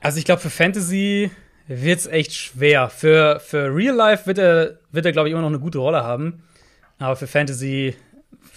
Also 0.00 0.18
ich 0.18 0.24
glaube, 0.24 0.40
für 0.40 0.50
Fantasy 0.50 1.30
wird 1.68 2.00
es 2.00 2.06
echt 2.06 2.32
schwer. 2.32 2.88
Für, 2.88 3.38
für 3.40 3.74
Real 3.74 3.94
Life 3.94 4.26
wird 4.26 4.38
er, 4.38 4.78
wird 4.90 5.04
er 5.04 5.12
glaube 5.12 5.28
ich, 5.28 5.32
immer 5.32 5.42
noch 5.42 5.48
eine 5.48 5.58
gute 5.58 5.78
Rolle 5.78 6.02
haben. 6.02 6.42
Aber 6.98 7.16
für 7.16 7.26
Fantasy, 7.26 7.96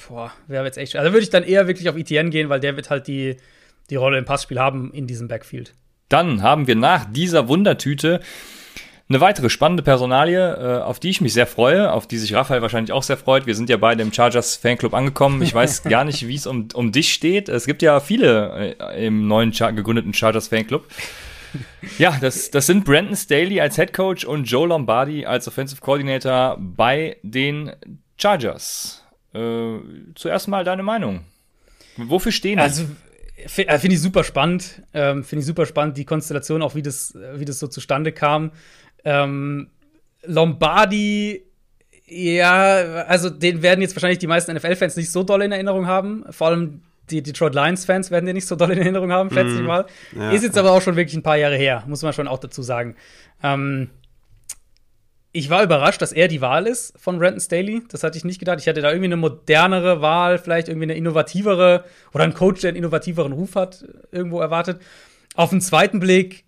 boah, 0.08 0.32
wäre 0.48 0.66
jetzt 0.66 0.78
echt 0.78 0.94
schwer. 0.94 1.02
Also 1.02 1.12
würde 1.12 1.24
ich 1.24 1.30
dann 1.30 1.44
eher 1.44 1.68
wirklich 1.68 1.90
auf 1.90 1.98
ETN 1.98 2.30
gehen, 2.30 2.48
weil 2.48 2.62
der 2.62 2.78
wird 2.78 2.90
halt 2.90 3.08
die, 3.08 3.36
die 3.90 3.96
Rolle 3.96 4.18
im 4.18 4.26
Passspiel 4.26 4.60
haben 4.60 4.94
in 4.94 5.06
diesem 5.06 5.28
Backfield. 5.28 5.74
Dann 6.08 6.42
haben 6.42 6.68
wir 6.68 6.76
nach 6.76 7.06
dieser 7.12 7.48
Wundertüte 7.50 8.22
eine 9.08 9.22
weitere 9.22 9.50
spannende 9.50 9.84
Personalie, 9.84 10.56
äh, 10.56 10.82
auf 10.82 11.00
die 11.00 11.10
ich 11.10 11.22
mich 11.22 11.34
sehr 11.34 11.46
freue, 11.46 11.92
auf 11.92 12.08
die 12.08 12.18
sich 12.18 12.34
Raphael 12.34 12.64
wahrscheinlich 12.64 12.92
auch 12.92 13.04
sehr 13.04 13.18
freut. 13.18 13.46
Wir 13.46 13.54
sind 13.54 13.70
ja 13.70 13.78
beide 13.78 14.02
im 14.02 14.12
Chargers 14.12 14.56
Fanclub 14.56 14.96
angekommen. 14.96 15.42
Ich 15.44 15.54
weiß 15.54 15.84
gar 15.90 16.04
nicht, 16.06 16.28
wie 16.28 16.36
es 16.36 16.48
um, 16.48 16.70
um 16.74 16.92
dich 16.92 17.14
steht. 17.14 17.48
Es 17.48 17.68
gibt 17.68 17.84
ja 17.84 18.00
viele 18.00 18.76
äh, 18.80 19.06
im 19.06 19.28
neuen 19.28 19.54
Char 19.54 19.74
gegründeten 19.74 20.14
Chargers 20.14 20.48
Fanclub. 20.48 20.88
Ja, 22.00 22.18
das, 22.20 22.52
das 22.52 22.66
sind 22.66 22.84
Brandon 22.84 23.16
Staley 23.16 23.62
als 23.62 23.76
Head 23.76 23.94
Coach 23.94 24.26
und 24.26 24.46
Joe 24.46 24.68
Lombardi 24.68 25.26
als 25.26 25.48
Offensive 25.48 25.80
Coordinator 25.82 26.58
bei 26.60 27.18
den 27.22 27.72
Chargers. 28.18 29.04
Äh, 29.34 29.78
zuerst 30.16 30.48
mal 30.48 30.64
deine 30.64 30.84
Meinung. 30.84 31.26
Wofür 31.98 32.32
stehen 32.32 32.58
die? 32.58 32.62
Also, 32.62 32.86
äh, 33.38 33.80
finde 33.80 33.96
ich 33.96 34.02
super 34.02 34.24
spannend. 34.24 34.82
Ähm, 34.94 35.24
finde 35.24 35.42
ich 35.42 35.46
super 35.46 35.66
spannend, 35.66 35.98
die 35.98 36.06
Konstellation, 36.06 36.62
auch 36.62 36.76
wie 36.76 36.82
das, 36.82 37.18
wie 37.36 37.46
das 37.46 37.60
so 37.60 37.68
zustande 37.68 38.12
kam. 38.12 38.52
Ähm, 39.06 39.70
Lombardi, 40.24 41.44
ja, 42.08 43.04
also 43.08 43.30
den 43.30 43.62
werden 43.62 43.82
jetzt 43.82 43.96
wahrscheinlich 43.96 44.20
die 44.20 44.28
meisten 44.28 44.54
NFL-Fans 44.54 44.96
nicht 44.96 45.12
so 45.12 45.24
doll 45.24 45.42
in 45.42 45.52
Erinnerung 45.52 45.88
haben. 45.88 46.26
Vor 46.30 46.48
allem 46.48 46.82
die 47.10 47.22
Detroit 47.22 47.54
Lions-Fans 47.54 48.12
werden 48.12 48.26
den 48.26 48.36
nicht 48.36 48.48
so 48.48 48.56
doll 48.56 48.72
in 48.72 48.80
Erinnerung 48.80 49.12
haben, 49.12 49.30
schätze 49.30 49.56
mm, 49.56 49.60
ich 49.60 49.64
mal. 49.64 49.86
Ja, 50.16 50.32
ist 50.32 50.44
jetzt 50.44 50.58
aber 50.58 50.72
auch 50.72 50.82
schon 50.82 50.96
wirklich 50.96 51.16
ein 51.16 51.24
paar 51.24 51.38
Jahre 51.38 51.56
her, 51.56 51.84
muss 51.88 52.02
man 52.02 52.14
schon 52.14 52.28
auch 52.28 52.40
dazu 52.40 52.64
sagen. 52.64 52.96
Ähm, 53.44 53.90
ich 55.32 55.50
war 55.50 55.64
überrascht, 55.64 56.02
dass 56.02 56.14
er 56.14 56.28
die 56.28 56.42
Wahl 56.42 56.66
ist 56.66 56.94
von 56.98 57.18
Renton 57.18 57.42
Staley. 57.42 57.84
Das 57.90 58.04
hatte 58.04 58.18
ich 58.18 58.24
nicht 58.24 58.40
gedacht. 58.40 58.60
Ich 58.62 58.70
hatte 58.70 58.82
da 58.82 58.90
irgendwie 58.90 59.08
eine 59.08 59.18
modernere 59.18 60.02
Wahl, 60.02 60.38
vielleicht 60.38 60.70
irgendwie 60.70 60.86
eine 60.86 60.96
innovativere 60.96 61.84
oder 62.14 62.24
einen 62.24 62.34
Coach, 62.34 62.62
der 62.62 62.70
einen 62.70 62.78
innovativeren 62.78 63.34
Ruf 63.34 63.56
hat, 63.56 63.86
irgendwo 64.12 64.40
erwartet. 64.40 64.82
Auf 65.36 65.50
den 65.50 65.60
zweiten 65.60 66.00
Blick 66.00 66.45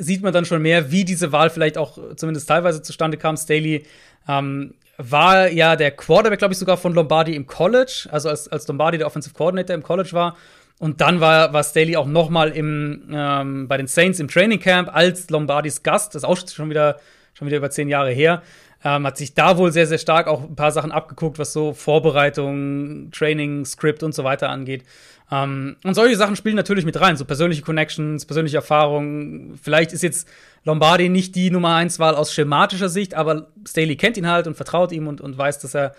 sieht 0.00 0.22
man 0.22 0.32
dann 0.32 0.44
schon 0.44 0.62
mehr, 0.62 0.90
wie 0.90 1.04
diese 1.04 1.32
Wahl 1.32 1.50
vielleicht 1.50 1.78
auch 1.78 1.98
zumindest 2.16 2.48
teilweise 2.48 2.82
zustande 2.82 3.16
kam. 3.16 3.36
Staley 3.36 3.84
ähm, 4.28 4.74
war 4.98 5.50
ja 5.50 5.76
der 5.76 5.90
Quarterback, 5.92 6.38
glaube 6.38 6.52
ich, 6.52 6.58
sogar 6.58 6.76
von 6.76 6.92
Lombardi 6.94 7.34
im 7.34 7.46
College, 7.46 8.08
also 8.10 8.28
als, 8.28 8.48
als 8.48 8.66
Lombardi 8.68 8.98
der 8.98 9.06
Offensive 9.06 9.34
Coordinator 9.34 9.74
im 9.74 9.82
College 9.82 10.10
war. 10.12 10.36
Und 10.78 11.00
dann 11.00 11.20
war, 11.20 11.52
war 11.52 11.62
Staley 11.62 11.96
auch 11.96 12.06
noch 12.06 12.30
mal 12.30 12.50
im, 12.50 13.10
ähm, 13.12 13.68
bei 13.68 13.76
den 13.76 13.86
Saints 13.86 14.18
im 14.18 14.28
Training 14.28 14.60
Camp 14.60 14.94
als 14.94 15.28
Lombardis 15.28 15.82
Gast. 15.82 16.14
Das 16.14 16.22
ist 16.22 16.28
auch 16.28 16.38
schon 16.48 16.70
wieder, 16.70 16.98
schon 17.34 17.46
wieder 17.46 17.58
über 17.58 17.70
zehn 17.70 17.88
Jahre 17.88 18.10
her. 18.10 18.42
Ähm, 18.82 19.06
hat 19.06 19.18
sich 19.18 19.34
da 19.34 19.58
wohl 19.58 19.72
sehr, 19.72 19.86
sehr 19.86 19.98
stark 19.98 20.26
auch 20.26 20.42
ein 20.42 20.56
paar 20.56 20.72
Sachen 20.72 20.90
abgeguckt, 20.90 21.38
was 21.38 21.52
so 21.52 21.74
Vorbereitung, 21.74 23.10
Training, 23.10 23.66
Script 23.66 24.02
und 24.02 24.14
so 24.14 24.24
weiter 24.24 24.48
angeht. 24.48 24.84
Ähm, 25.30 25.76
und 25.84 25.94
solche 25.94 26.16
Sachen 26.16 26.36
spielen 26.36 26.56
natürlich 26.56 26.84
mit 26.84 27.00
rein, 27.00 27.16
so 27.16 27.24
persönliche 27.24 27.62
Connections, 27.62 28.26
persönliche 28.26 28.56
Erfahrungen. 28.56 29.58
Vielleicht 29.62 29.92
ist 29.92 30.02
jetzt 30.02 30.28
Lombardi 30.64 31.08
nicht 31.08 31.34
die 31.34 31.50
Nummer 31.50 31.74
1 31.76 31.98
Wahl 31.98 32.14
aus 32.14 32.34
schematischer 32.34 32.88
Sicht, 32.88 33.14
aber 33.14 33.48
Staley 33.66 33.96
kennt 33.96 34.16
ihn 34.16 34.26
halt 34.26 34.46
und 34.46 34.56
vertraut 34.56 34.92
ihm 34.92 35.06
und, 35.06 35.20
und 35.20 35.38
weiß, 35.38 35.60
dass 35.60 35.74
er 35.74 35.94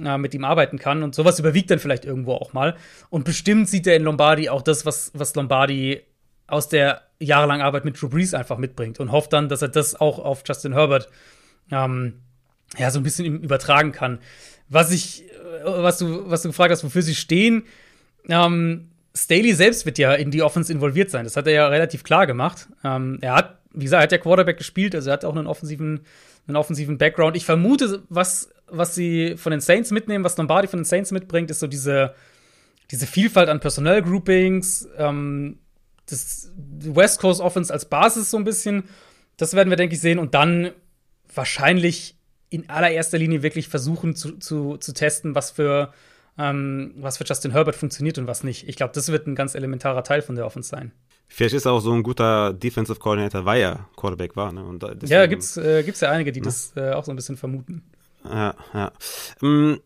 äh, 0.00 0.16
mit 0.16 0.32
ihm 0.34 0.44
arbeiten 0.44 0.78
kann. 0.78 1.02
Und 1.02 1.14
sowas 1.14 1.38
überwiegt 1.38 1.70
dann 1.70 1.80
vielleicht 1.80 2.04
irgendwo 2.04 2.34
auch 2.34 2.52
mal. 2.52 2.76
Und 3.10 3.24
bestimmt 3.24 3.68
sieht 3.68 3.86
er 3.86 3.96
in 3.96 4.04
Lombardi 4.04 4.48
auch 4.48 4.62
das, 4.62 4.86
was, 4.86 5.10
was 5.14 5.34
Lombardi 5.34 6.02
aus 6.46 6.68
der 6.68 7.02
jahrelangen 7.18 7.64
Arbeit 7.64 7.84
mit 7.84 8.00
Drew 8.00 8.08
Brees 8.08 8.32
einfach 8.32 8.58
mitbringt 8.58 9.00
und 9.00 9.12
hofft 9.12 9.32
dann, 9.32 9.48
dass 9.48 9.60
er 9.60 9.68
das 9.68 10.00
auch 10.00 10.18
auf 10.18 10.42
Justin 10.46 10.72
Herbert 10.72 11.08
ähm, 11.70 12.14
ja, 12.78 12.90
so 12.90 13.00
ein 13.00 13.02
bisschen 13.02 13.42
übertragen 13.42 13.92
kann. 13.92 14.18
Was 14.68 14.92
ich, 14.92 15.24
äh, 15.24 15.64
was 15.64 15.98
du, 15.98 16.30
was 16.30 16.42
du 16.42 16.48
gefragt 16.48 16.70
hast, 16.70 16.84
wofür 16.84 17.02
sie 17.02 17.14
stehen, 17.14 17.64
ähm, 18.28 18.88
Staley 19.14 19.52
selbst 19.54 19.86
wird 19.86 19.98
ja 19.98 20.14
in 20.14 20.30
die 20.30 20.42
Offense 20.42 20.72
involviert 20.72 21.10
sein. 21.10 21.24
Das 21.24 21.36
hat 21.36 21.46
er 21.46 21.52
ja 21.52 21.68
relativ 21.68 22.04
klar 22.04 22.26
gemacht. 22.26 22.68
Ähm, 22.84 23.18
er 23.20 23.34
hat, 23.34 23.58
wie 23.72 23.84
gesagt, 23.84 24.00
er 24.00 24.04
hat 24.04 24.12
ja 24.12 24.18
Quarterback 24.18 24.58
gespielt, 24.58 24.94
also 24.94 25.10
er 25.10 25.14
hat 25.14 25.24
auch 25.24 25.34
einen 25.34 25.46
offensiven, 25.46 26.00
einen 26.46 26.56
offensiven 26.56 26.98
Background. 26.98 27.36
Ich 27.36 27.44
vermute, 27.44 28.02
was, 28.08 28.50
was 28.68 28.94
sie 28.94 29.36
von 29.36 29.50
den 29.50 29.60
Saints 29.60 29.90
mitnehmen, 29.90 30.24
was 30.24 30.36
Lombardi 30.36 30.68
von 30.68 30.80
den 30.80 30.84
Saints 30.84 31.10
mitbringt, 31.10 31.50
ist 31.50 31.60
so 31.60 31.66
diese, 31.66 32.14
diese 32.90 33.06
Vielfalt 33.06 33.48
an 33.48 33.60
Personell-Groupings, 33.60 34.88
ähm, 34.96 35.58
das 36.06 36.52
West 36.56 37.20
Coast 37.20 37.40
Offense 37.40 37.72
als 37.72 37.84
Basis 37.84 38.30
so 38.30 38.36
ein 38.36 38.44
bisschen. 38.44 38.84
Das 39.36 39.54
werden 39.54 39.70
wir, 39.70 39.76
denke 39.76 39.94
ich, 39.94 40.00
sehen. 40.00 40.18
Und 40.18 40.34
dann 40.34 40.70
wahrscheinlich 41.34 42.16
in 42.50 42.70
allererster 42.70 43.18
Linie 43.18 43.42
wirklich 43.42 43.68
versuchen 43.68 44.14
zu, 44.14 44.38
zu, 44.38 44.78
zu 44.78 44.92
testen, 44.94 45.34
was 45.34 45.50
für, 45.50 45.92
ähm, 46.38 46.94
was 46.96 47.18
für 47.18 47.24
Justin 47.24 47.50
Herbert 47.50 47.76
funktioniert 47.76 48.18
und 48.18 48.26
was 48.26 48.44
nicht. 48.44 48.68
Ich 48.68 48.76
glaube, 48.76 48.92
das 48.94 49.10
wird 49.10 49.26
ein 49.26 49.34
ganz 49.34 49.54
elementarer 49.54 50.04
Teil 50.04 50.22
von 50.22 50.36
der 50.36 50.46
Offense 50.46 50.68
sein. 50.68 50.92
Vielleicht 51.26 51.54
ist 51.54 51.66
er 51.66 51.72
auch 51.72 51.80
so 51.80 51.92
ein 51.92 52.02
guter 52.02 52.52
Defensive 52.52 52.98
Coordinator, 52.98 53.44
weil 53.44 53.60
er 53.60 53.88
Quarterback 53.96 54.34
war. 54.36 54.52
Ne? 54.52 54.64
Und 54.64 54.82
deswegen, 54.82 55.12
ja, 55.12 55.26
gibt's, 55.26 55.56
äh, 55.56 55.82
gibt's 55.82 56.00
ja 56.00 56.10
einige, 56.10 56.32
die 56.32 56.40
ne? 56.40 56.46
das 56.46 56.72
äh, 56.76 56.92
auch 56.92 57.04
so 57.04 57.12
ein 57.12 57.16
bisschen 57.16 57.36
vermuten. 57.36 57.82
Ja, 58.24 58.54
ja. 58.72 58.92
Ähm, 59.42 59.80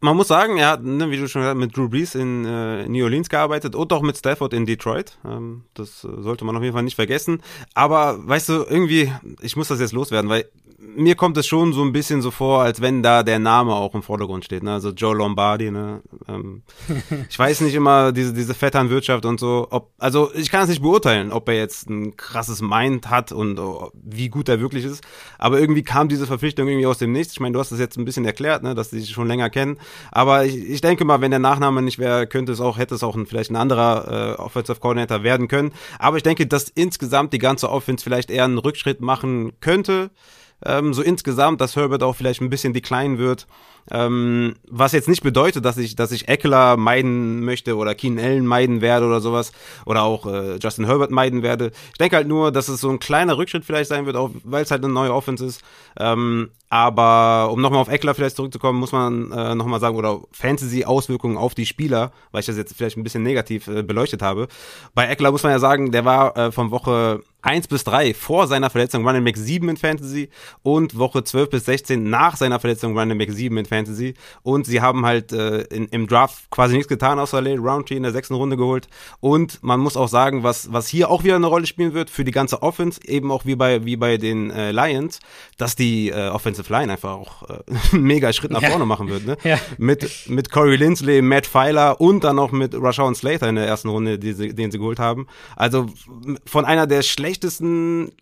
man 0.00 0.16
muss 0.16 0.28
sagen, 0.28 0.58
er 0.58 0.68
hat, 0.68 0.84
ne, 0.84 1.10
wie 1.10 1.16
du 1.16 1.26
schon 1.26 1.42
gesagt 1.42 1.56
hast, 1.56 1.60
mit 1.60 1.76
Drew 1.76 1.88
Brees 1.88 2.14
in 2.14 2.44
äh, 2.44 2.88
New 2.88 3.02
Orleans 3.04 3.28
gearbeitet 3.28 3.74
und 3.74 3.92
auch 3.92 4.02
mit 4.02 4.16
Stafford 4.16 4.52
in 4.52 4.64
Detroit. 4.64 5.18
Ähm, 5.24 5.64
das 5.74 6.04
äh, 6.04 6.22
sollte 6.22 6.44
man 6.44 6.56
auf 6.56 6.62
jeden 6.62 6.74
Fall 6.74 6.84
nicht 6.84 6.94
vergessen. 6.94 7.42
Aber 7.74 8.26
weißt 8.26 8.48
du, 8.48 8.64
irgendwie, 8.68 9.12
ich 9.40 9.56
muss 9.56 9.68
das 9.68 9.80
jetzt 9.80 9.92
loswerden, 9.92 10.30
weil 10.30 10.48
mir 10.80 11.16
kommt 11.16 11.36
es 11.36 11.46
schon 11.46 11.72
so 11.72 11.82
ein 11.82 11.92
bisschen 11.92 12.22
so 12.22 12.30
vor, 12.30 12.62
als 12.62 12.80
wenn 12.80 13.02
da 13.02 13.24
der 13.24 13.40
Name 13.40 13.74
auch 13.74 13.94
im 13.94 14.02
Vordergrund 14.02 14.44
steht. 14.44 14.62
Ne? 14.62 14.72
Also 14.72 14.90
Joe 14.90 15.14
Lombardi. 15.14 15.72
Ne? 15.72 16.02
Ähm, 16.28 16.62
ich 17.28 17.36
weiß 17.36 17.62
nicht 17.62 17.74
immer 17.74 18.12
diese 18.12 18.32
diese 18.32 18.54
Vetternwirtschaft 18.54 19.24
und 19.24 19.40
so. 19.40 19.66
Ob 19.70 19.90
also 19.98 20.32
ich 20.34 20.50
kann 20.50 20.62
es 20.62 20.68
nicht 20.68 20.82
beurteilen, 20.82 21.32
ob 21.32 21.48
er 21.48 21.56
jetzt 21.56 21.90
ein 21.90 22.16
krasses 22.16 22.62
Mind 22.62 23.10
hat 23.10 23.32
und 23.32 23.58
oh, 23.58 23.90
wie 23.94 24.28
gut 24.28 24.48
er 24.48 24.60
wirklich 24.60 24.84
ist. 24.84 25.02
Aber 25.36 25.58
irgendwie 25.58 25.82
kam 25.82 26.08
diese 26.08 26.28
Verpflichtung 26.28 26.68
irgendwie 26.68 26.86
aus 26.86 26.98
dem 26.98 27.10
Nichts. 27.10 27.32
Ich 27.32 27.40
meine, 27.40 27.54
du 27.54 27.58
hast 27.58 27.72
es 27.72 27.80
jetzt 27.80 27.98
ein 27.98 28.04
bisschen 28.04 28.24
erklärt, 28.24 28.62
ne, 28.62 28.76
dass 28.76 28.90
sie 28.90 29.00
sich 29.00 29.10
schon 29.10 29.26
länger 29.26 29.50
kennen. 29.50 29.78
Aber 30.12 30.44
ich, 30.44 30.54
ich 30.54 30.80
denke 30.80 31.04
mal, 31.04 31.20
wenn 31.20 31.32
der 31.32 31.40
Nachname 31.40 31.82
nicht 31.82 31.98
wäre, 31.98 32.28
könnte 32.28 32.52
es 32.52 32.60
auch 32.60 32.78
hätte 32.78 32.94
es 32.94 33.02
auch 33.02 33.16
ein, 33.16 33.26
vielleicht 33.26 33.50
ein 33.50 33.56
anderer 33.56 34.36
äh, 34.36 34.40
Offensive 34.40 34.78
Coordinator 34.78 35.24
werden 35.24 35.48
können. 35.48 35.72
Aber 35.98 36.18
ich 36.18 36.22
denke, 36.22 36.46
dass 36.46 36.68
insgesamt 36.68 37.32
die 37.32 37.38
ganze 37.38 37.68
Offense 37.68 38.04
vielleicht 38.04 38.30
eher 38.30 38.44
einen 38.44 38.58
Rückschritt 38.58 39.00
machen 39.00 39.52
könnte 39.60 40.10
ähm, 40.64 40.94
so 40.94 41.02
insgesamt, 41.02 41.60
dass 41.60 41.76
Herbert 41.76 42.02
auch 42.02 42.16
vielleicht 42.16 42.40
ein 42.40 42.50
bisschen 42.50 42.72
decline 42.72 43.18
wird. 43.18 43.46
Ähm, 43.90 44.56
was 44.68 44.92
jetzt 44.92 45.08
nicht 45.08 45.22
bedeutet, 45.22 45.64
dass 45.64 45.78
ich, 45.78 45.96
dass 45.96 46.12
ich 46.12 46.28
Eckler 46.28 46.76
meiden 46.76 47.44
möchte 47.44 47.76
oder 47.76 47.94
Keen 47.94 48.18
Allen 48.18 48.46
meiden 48.46 48.80
werde 48.80 49.06
oder 49.06 49.20
sowas 49.20 49.52
oder 49.86 50.02
auch 50.02 50.26
äh, 50.26 50.56
Justin 50.56 50.84
Herbert 50.84 51.10
meiden 51.10 51.42
werde. 51.42 51.70
Ich 51.92 51.98
denke 51.98 52.16
halt 52.16 52.28
nur, 52.28 52.52
dass 52.52 52.68
es 52.68 52.80
so 52.80 52.90
ein 52.90 52.98
kleiner 52.98 53.38
Rückschritt 53.38 53.64
vielleicht 53.64 53.88
sein 53.88 54.04
wird, 54.04 54.16
auch 54.16 54.30
weil 54.44 54.62
es 54.62 54.70
halt 54.70 54.84
eine 54.84 54.92
neue 54.92 55.14
Offense 55.14 55.44
ist. 55.44 55.62
Ähm, 55.98 56.50
aber 56.70 57.50
um 57.50 57.60
nochmal 57.60 57.80
auf 57.80 57.88
Eckler 57.88 58.14
vielleicht 58.14 58.36
zurückzukommen, 58.36 58.78
muss 58.78 58.92
man 58.92 59.32
äh, 59.32 59.54
nochmal 59.54 59.80
sagen, 59.80 59.96
oder 59.96 60.20
Fantasy-Auswirkungen 60.32 61.36
auf 61.36 61.54
die 61.54 61.66
Spieler, 61.66 62.12
weil 62.30 62.40
ich 62.40 62.46
das 62.46 62.56
jetzt 62.56 62.76
vielleicht 62.76 62.96
ein 62.96 63.04
bisschen 63.04 63.22
negativ 63.22 63.68
äh, 63.68 63.82
beleuchtet 63.82 64.22
habe. 64.22 64.48
Bei 64.94 65.06
Eckler 65.06 65.30
muss 65.30 65.42
man 65.42 65.52
ja 65.52 65.58
sagen, 65.58 65.92
der 65.92 66.04
war 66.04 66.36
äh, 66.36 66.52
von 66.52 66.70
Woche 66.70 67.22
1 67.42 67.68
bis 67.68 67.84
3 67.84 68.14
vor 68.14 68.48
seiner 68.48 68.68
Verletzung 68.68 69.06
Running 69.06 69.24
Back 69.24 69.36
7 69.36 69.68
in 69.68 69.76
Fantasy 69.76 70.28
und 70.62 70.98
Woche 70.98 71.22
12 71.22 71.50
bis 71.50 71.64
16 71.66 72.10
nach 72.10 72.36
seiner 72.36 72.58
Verletzung 72.58 72.98
Running 72.98 73.16
Back 73.16 73.30
7 73.30 73.56
in 73.56 73.64
Fantasy. 73.64 74.14
Und 74.42 74.66
sie 74.66 74.80
haben 74.80 75.06
halt 75.06 75.32
äh, 75.32 75.60
in, 75.62 75.86
im 75.86 76.08
Draft 76.08 76.50
quasi 76.50 76.74
nichts 76.74 76.88
getan, 76.88 77.18
außer 77.18 77.40
Lane 77.40 77.60
Roundtree 77.60 77.96
in 77.96 78.02
der 78.02 78.12
sechsten 78.12 78.34
Runde 78.34 78.56
geholt. 78.56 78.88
Und 79.20 79.62
man 79.62 79.78
muss 79.78 79.96
auch 79.96 80.08
sagen, 80.08 80.42
was, 80.42 80.72
was 80.72 80.88
hier 80.88 81.10
auch 81.10 81.22
wieder 81.22 81.36
eine 81.36 81.46
Rolle 81.46 81.66
spielen 81.66 81.94
wird 81.94 82.10
für 82.10 82.24
die 82.24 82.32
ganze 82.32 82.62
Offense, 82.62 83.00
eben 83.04 83.30
auch 83.30 83.44
wie 83.44 83.54
bei, 83.54 83.84
wie 83.84 83.96
bei 83.96 84.16
den 84.16 84.50
äh, 84.50 84.72
Lions, 84.72 85.20
dass 85.56 85.76
die 85.76 86.10
äh, 86.10 86.28
Offense 86.28 86.57
Offensive 86.58 86.72
Line 86.72 86.92
einfach 86.92 87.10
auch 87.10 87.42
äh, 87.48 87.62
einen 87.92 88.02
mega 88.02 88.32
Schritt 88.32 88.50
nach 88.50 88.62
vorne 88.62 88.86
machen 88.86 89.08
wird. 89.08 89.26
Ne? 89.26 89.36
Ja. 89.44 89.58
Mit, 89.78 90.28
mit 90.28 90.50
Corey 90.50 90.76
Lindsley, 90.76 91.22
Matt 91.22 91.46
Pfeiler 91.46 92.00
und 92.00 92.24
dann 92.24 92.36
noch 92.36 92.52
mit 92.52 92.74
Rashawn 92.74 93.14
Slater 93.14 93.48
in 93.48 93.56
der 93.56 93.66
ersten 93.66 93.88
Runde, 93.88 94.18
die 94.18 94.32
sie, 94.32 94.54
den 94.54 94.70
sie 94.70 94.78
geholt 94.78 94.98
haben. 94.98 95.26
Also 95.56 95.86
von 96.44 96.64
einer 96.64 96.86
der 96.86 97.02
schlechtesten 97.02 98.12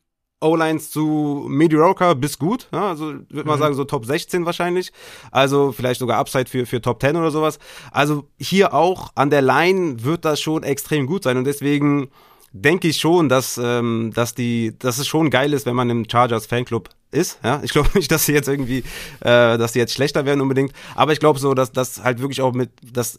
O-Lines 0.41 0.91
zu 0.91 1.47
mediocre 1.49 2.15
bis 2.15 2.39
gut. 2.39 2.69
Ja, 2.73 2.91
also 2.91 3.07
würde 3.07 3.47
man 3.49 3.57
mhm. 3.57 3.63
sagen, 3.63 3.75
so 3.75 3.85
Top 3.85 4.05
16 4.05 4.45
wahrscheinlich. 4.45 4.93
Also 5.31 5.73
vielleicht 5.73 6.01
sogar 6.01 6.19
Upside 6.19 6.47
für, 6.47 6.67
für 6.67 6.81
Top 6.81 7.01
10 7.01 7.17
oder 7.17 7.31
sowas. 7.31 7.59
Also 7.91 8.29
hier 8.39 8.75
auch 8.75 9.11
an 9.15 9.31
der 9.31 9.43
Line 9.43 10.05
wird 10.05 10.25
das 10.25 10.41
schon 10.41 10.63
extrem 10.63 11.07
gut 11.07 11.23
sein 11.23 11.39
und 11.39 11.45
deswegen 11.45 12.11
denke 12.53 12.89
ich 12.89 12.99
schon, 12.99 13.29
dass, 13.29 13.61
ähm, 13.63 14.13
dass, 14.15 14.35
die, 14.35 14.79
dass 14.79 14.99
es 14.99 15.07
schon 15.07 15.31
geil 15.31 15.53
ist, 15.53 15.67
wenn 15.67 15.77
man 15.77 15.91
im 15.91 16.09
Chargers 16.09 16.47
Fanclub 16.47 16.89
ist. 17.11 17.39
Ja, 17.43 17.61
ich 17.63 17.73
glaube 17.73 17.91
nicht, 17.95 18.11
dass 18.11 18.27
sie 18.27 18.33
jetzt 18.33 18.49
irgendwie, 18.49 18.79
äh, 19.21 19.59
dass 19.59 19.73
sie 19.73 19.79
jetzt 19.79 19.93
schlechter 19.93 20.25
werden 20.25 20.41
unbedingt. 20.41 20.73
Aber 20.95 21.13
ich 21.13 21.21
glaube 21.21 21.39
so, 21.39 21.55
dass 21.55 21.73
das 21.73 22.03
halt 22.03 22.21
wirklich 22.21 22.43
auch 22.43 22.53
mit, 22.53 22.71
dass 22.83 23.19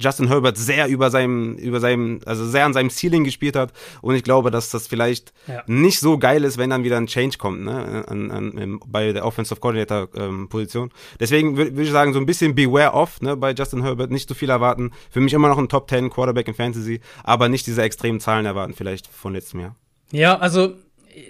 Justin 0.00 0.28
Herbert 0.28 0.56
sehr 0.56 0.86
über 0.86 1.10
seinem, 1.10 1.56
über 1.56 1.80
seinem, 1.80 2.20
also 2.24 2.46
sehr 2.46 2.64
an 2.64 2.72
seinem 2.72 2.88
Ceiling 2.88 3.24
gespielt 3.24 3.56
hat. 3.56 3.72
Und 4.00 4.14
ich 4.14 4.22
glaube, 4.22 4.50
dass 4.50 4.70
das 4.70 4.86
vielleicht 4.86 5.32
ja. 5.48 5.62
nicht 5.66 5.98
so 5.98 6.18
geil 6.18 6.44
ist, 6.44 6.56
wenn 6.56 6.70
dann 6.70 6.84
wieder 6.84 6.96
ein 6.96 7.08
Change 7.08 7.36
kommt, 7.36 7.64
ne, 7.64 8.04
an, 8.06 8.30
an, 8.30 8.80
bei 8.86 9.12
der 9.12 9.26
Offensive 9.26 9.58
Coordinator 9.58 10.08
ähm, 10.14 10.48
Position. 10.48 10.90
Deswegen 11.18 11.56
würde 11.56 11.76
würd 11.76 11.86
ich 11.86 11.92
sagen, 11.92 12.12
so 12.12 12.20
ein 12.20 12.26
bisschen 12.26 12.54
beware 12.54 12.94
off, 12.94 13.20
ne, 13.20 13.36
bei 13.36 13.52
Justin 13.52 13.82
Herbert, 13.82 14.12
nicht 14.12 14.28
zu 14.28 14.34
viel 14.34 14.50
erwarten. 14.50 14.92
Für 15.10 15.20
mich 15.20 15.32
immer 15.32 15.48
noch 15.48 15.58
ein 15.58 15.68
Top 15.68 15.90
10 15.90 16.10
Quarterback 16.10 16.46
in 16.46 16.54
Fantasy, 16.54 17.00
aber 17.24 17.48
nicht 17.48 17.66
diese 17.66 17.82
extremen 17.82 18.20
Zahlen 18.20 18.46
erwarten, 18.46 18.74
vielleicht 18.74 19.08
von 19.08 19.32
letztem 19.32 19.60
Jahr. 19.60 19.76
Ja, 20.12 20.38
also 20.38 20.74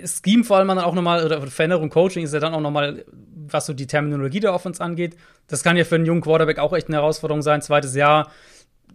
Scheme 0.05 0.45
vor 0.45 0.59
allem 0.59 0.69
dann 0.69 0.79
auch 0.79 0.95
nochmal, 0.95 1.25
oder 1.25 1.47
Veränderung 1.47 1.91
Coaching 1.91 2.25
ist 2.25 2.35
ja 2.35 2.41
dann 2.41 2.55
auch 2.55 2.61
nochmal, 2.61 3.05
was 3.35 3.67
so 3.67 3.73
die 3.73 3.87
Terminologie 3.87 4.41
der 4.41 4.55
Offense 4.55 4.83
angeht. 4.83 5.17
Das 5.47 5.63
kann 5.63 5.77
ja 5.77 5.85
für 5.85 5.95
einen 5.95 6.07
jungen 6.07 6.21
Quarterback 6.21 6.59
auch 6.59 6.73
echt 6.73 6.89
eine 6.89 6.97
Herausforderung 6.97 7.43
sein. 7.43 7.63
Zweites 7.63 7.95
Jahr, 7.95 8.31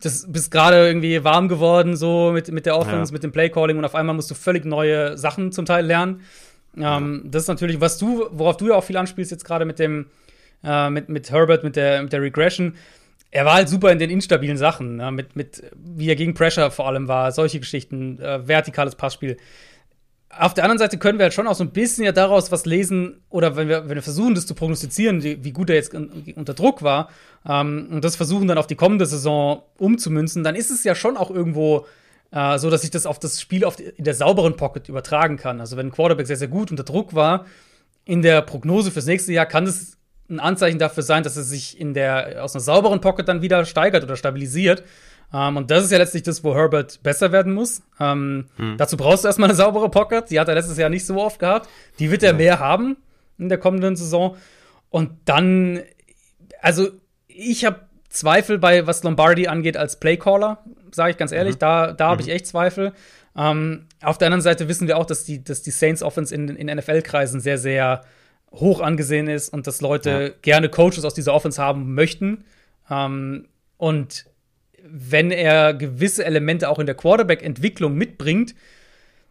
das 0.01 0.31
bist 0.31 0.51
gerade 0.51 0.87
irgendwie 0.87 1.23
warm 1.23 1.47
geworden, 1.47 1.95
so 1.95 2.31
mit, 2.31 2.51
mit 2.51 2.65
der 2.65 2.77
Offense, 2.77 3.11
ja. 3.11 3.13
mit 3.13 3.23
dem 3.23 3.31
Playcalling 3.31 3.77
und 3.77 3.85
auf 3.85 3.95
einmal 3.95 4.15
musst 4.15 4.29
du 4.29 4.35
völlig 4.35 4.65
neue 4.65 5.17
Sachen 5.17 5.51
zum 5.51 5.65
Teil 5.65 5.85
lernen. 5.85 6.21
Ja. 6.75 6.97
Ähm, 6.97 7.23
das 7.25 7.43
ist 7.43 7.47
natürlich, 7.47 7.79
was 7.79 7.97
du, 7.97 8.27
worauf 8.31 8.57
du 8.57 8.69
ja 8.69 8.75
auch 8.75 8.83
viel 8.83 8.97
anspielst, 8.97 9.31
jetzt 9.31 9.45
gerade 9.45 9.65
mit 9.65 9.79
dem, 9.79 10.07
äh, 10.63 10.89
mit, 10.89 11.09
mit 11.09 11.31
Herbert, 11.31 11.63
mit 11.63 11.75
der, 11.75 12.03
mit 12.03 12.13
der 12.13 12.21
Regression. 12.21 12.75
Er 13.31 13.45
war 13.45 13.55
halt 13.55 13.69
super 13.69 13.91
in 13.91 13.99
den 13.99 14.11
instabilen 14.11 14.57
Sachen, 14.57 14.97
ne? 14.97 15.11
mit, 15.11 15.35
mit, 15.35 15.63
wie 15.75 16.07
er 16.07 16.15
gegen 16.15 16.33
Pressure 16.35 16.69
vor 16.69 16.87
allem 16.87 17.07
war, 17.07 17.31
solche 17.31 17.59
Geschichten, 17.59 18.19
äh, 18.19 18.47
vertikales 18.47 18.95
Passspiel 18.95 19.37
auf 20.39 20.53
der 20.53 20.63
anderen 20.63 20.79
Seite 20.79 20.97
können 20.97 21.19
wir 21.19 21.23
halt 21.23 21.33
schon 21.33 21.47
auch 21.47 21.55
so 21.55 21.63
ein 21.63 21.71
bisschen 21.71 22.05
ja 22.05 22.11
daraus 22.11 22.51
was 22.51 22.65
lesen, 22.65 23.21
oder 23.29 23.55
wenn 23.55 23.67
wir, 23.67 23.89
wenn 23.89 23.95
wir 23.95 24.01
versuchen, 24.01 24.35
das 24.35 24.45
zu 24.45 24.55
prognostizieren, 24.55 25.23
wie, 25.23 25.51
gut 25.51 25.69
er 25.69 25.75
jetzt 25.75 25.93
unter 25.93 26.53
Druck 26.53 26.81
war, 26.81 27.09
ähm, 27.47 27.87
und 27.91 28.03
das 28.03 28.15
versuchen 28.15 28.47
dann 28.47 28.57
auf 28.57 28.67
die 28.67 28.75
kommende 28.75 29.05
Saison 29.05 29.63
umzumünzen, 29.77 30.43
dann 30.43 30.55
ist 30.55 30.71
es 30.71 30.83
ja 30.83 30.95
schon 30.95 31.17
auch 31.17 31.29
irgendwo 31.29 31.85
äh, 32.31 32.57
so, 32.57 32.69
dass 32.69 32.83
ich 32.83 32.91
das 32.91 33.05
auf 33.05 33.19
das 33.19 33.39
Spiel 33.41 33.63
auf 33.65 33.75
die, 33.75 33.83
in 33.83 34.03
der 34.03 34.15
sauberen 34.15 34.55
Pocket 34.55 34.89
übertragen 34.89 35.37
kann. 35.37 35.59
Also 35.59 35.77
wenn 35.77 35.87
ein 35.87 35.91
Quarterback 35.91 36.27
sehr, 36.27 36.37
sehr 36.37 36.47
gut 36.47 36.71
unter 36.71 36.83
Druck 36.83 37.13
war, 37.13 37.45
in 38.05 38.21
der 38.21 38.41
Prognose 38.41 38.91
fürs 38.91 39.05
nächste 39.05 39.31
Jahr 39.31 39.45
kann 39.45 39.65
es 39.65 39.97
ein 40.29 40.39
Anzeichen 40.39 40.79
dafür 40.79 41.03
sein, 41.03 41.23
dass 41.23 41.37
er 41.37 41.43
sich 41.43 41.79
in 41.79 41.93
der, 41.93 42.43
aus 42.43 42.55
einer 42.55 42.61
sauberen 42.61 43.01
Pocket 43.01 43.27
dann 43.27 43.41
wieder 43.41 43.65
steigert 43.65 44.03
oder 44.03 44.15
stabilisiert. 44.15 44.83
Um, 45.31 45.39
ähm, 45.39 45.57
und 45.57 45.71
das 45.71 45.83
ist 45.83 45.91
ja 45.91 45.97
letztlich 45.97 46.23
das, 46.23 46.43
wo 46.43 46.53
Herbert 46.53 47.01
besser 47.01 47.31
werden 47.31 47.53
muss. 47.53 47.81
Um, 47.97 48.05
ähm, 48.07 48.45
hm. 48.57 48.77
Dazu 48.77 48.97
brauchst 48.97 49.23
du 49.23 49.27
erstmal 49.27 49.49
eine 49.49 49.55
saubere 49.55 49.89
Pocket. 49.89 50.29
Die 50.29 50.39
hat 50.39 50.47
er 50.47 50.55
letztes 50.55 50.77
Jahr 50.77 50.89
nicht 50.89 51.05
so 51.05 51.19
oft 51.19 51.39
gehabt. 51.39 51.69
Die 51.99 52.11
wird 52.11 52.23
er 52.23 52.31
ja. 52.31 52.37
mehr 52.37 52.59
haben 52.59 52.97
in 53.37 53.49
der 53.49 53.57
kommenden 53.57 53.95
Saison. 53.95 54.37
Und 54.89 55.11
dann, 55.25 55.81
also 56.61 56.89
ich 57.27 57.65
habe 57.65 57.81
Zweifel 58.09 58.59
bei, 58.59 58.85
was 58.85 59.03
Lombardi 59.03 59.47
angeht 59.47 59.75
als 59.75 59.99
Playcaller, 59.99 60.63
sage 60.91 61.11
ich 61.11 61.17
ganz 61.17 61.31
ehrlich. 61.31 61.55
Mhm. 61.55 61.59
Da, 61.59 61.91
da 61.93 62.09
habe 62.09 62.21
mhm. 62.21 62.29
ich 62.29 62.35
echt 62.35 62.47
Zweifel. 62.47 62.93
Um, 63.33 63.43
ähm, 63.43 63.85
auf 64.03 64.19
der 64.19 64.27
anderen 64.27 64.43
Seite 64.43 64.67
wissen 64.67 64.87
wir 64.87 64.97
auch, 64.97 65.05
dass 65.05 65.23
die, 65.23 65.43
dass 65.43 65.63
die 65.63 65.71
Saints 65.71 66.03
Offense 66.03 66.35
in, 66.35 66.49
in 66.49 66.67
NFL-Kreisen 66.77 67.39
sehr, 67.39 67.57
sehr 67.57 68.01
hoch 68.51 68.81
angesehen 68.81 69.27
ist 69.27 69.49
und 69.49 69.65
dass 69.65 69.81
Leute 69.81 70.09
ja. 70.09 70.29
gerne 70.43 70.69
Coaches 70.69 71.03
aus 71.05 71.15
dieser 71.15 71.33
Offense 71.33 71.59
haben 71.59 71.95
möchten. 71.95 72.43
Und 73.77 74.25
wenn 74.85 75.31
er 75.31 75.73
gewisse 75.73 76.25
Elemente 76.25 76.69
auch 76.69 76.79
in 76.79 76.85
der 76.85 76.95
Quarterback-Entwicklung 76.95 77.95
mitbringt 77.95 78.53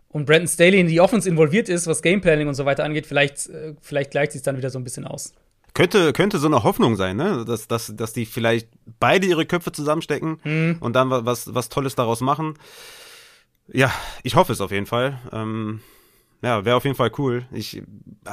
und 0.08 0.26
Brandon 0.26 0.48
Staley 0.48 0.80
in 0.80 0.88
die 0.88 1.00
Offense 1.00 1.28
involviert 1.28 1.68
ist, 1.68 1.86
was 1.86 2.02
Gameplanning 2.02 2.48
und 2.48 2.54
so 2.54 2.64
weiter 2.64 2.84
angeht, 2.84 3.06
vielleicht, 3.06 3.48
äh, 3.48 3.74
vielleicht 3.80 4.10
gleicht 4.10 4.32
sich 4.32 4.42
dann 4.42 4.56
wieder 4.56 4.70
so 4.70 4.78
ein 4.78 4.84
bisschen 4.84 5.06
aus. 5.06 5.34
Könnte, 5.74 6.12
könnte 6.12 6.38
so 6.38 6.46
eine 6.46 6.64
Hoffnung 6.64 6.96
sein, 6.96 7.16
ne? 7.16 7.44
Dass, 7.46 7.66
dass, 7.66 7.94
dass 7.96 8.12
die 8.12 8.26
vielleicht 8.26 8.68
beide 9.00 9.26
ihre 9.26 9.46
Köpfe 9.46 9.72
zusammenstecken 9.72 10.38
mhm. 10.44 10.76
und 10.80 10.94
dann 10.94 11.08
was, 11.10 11.54
was 11.54 11.70
Tolles 11.70 11.94
daraus 11.94 12.20
machen. 12.20 12.58
Ja, 13.68 13.90
ich 14.22 14.36
hoffe 14.36 14.52
es 14.52 14.60
auf 14.60 14.70
jeden 14.70 14.86
Fall. 14.86 15.18
Ähm, 15.32 15.80
ja, 16.42 16.64
wäre 16.64 16.76
auf 16.76 16.84
jeden 16.84 16.96
Fall 16.96 17.12
cool. 17.16 17.46
Ich, 17.52 17.82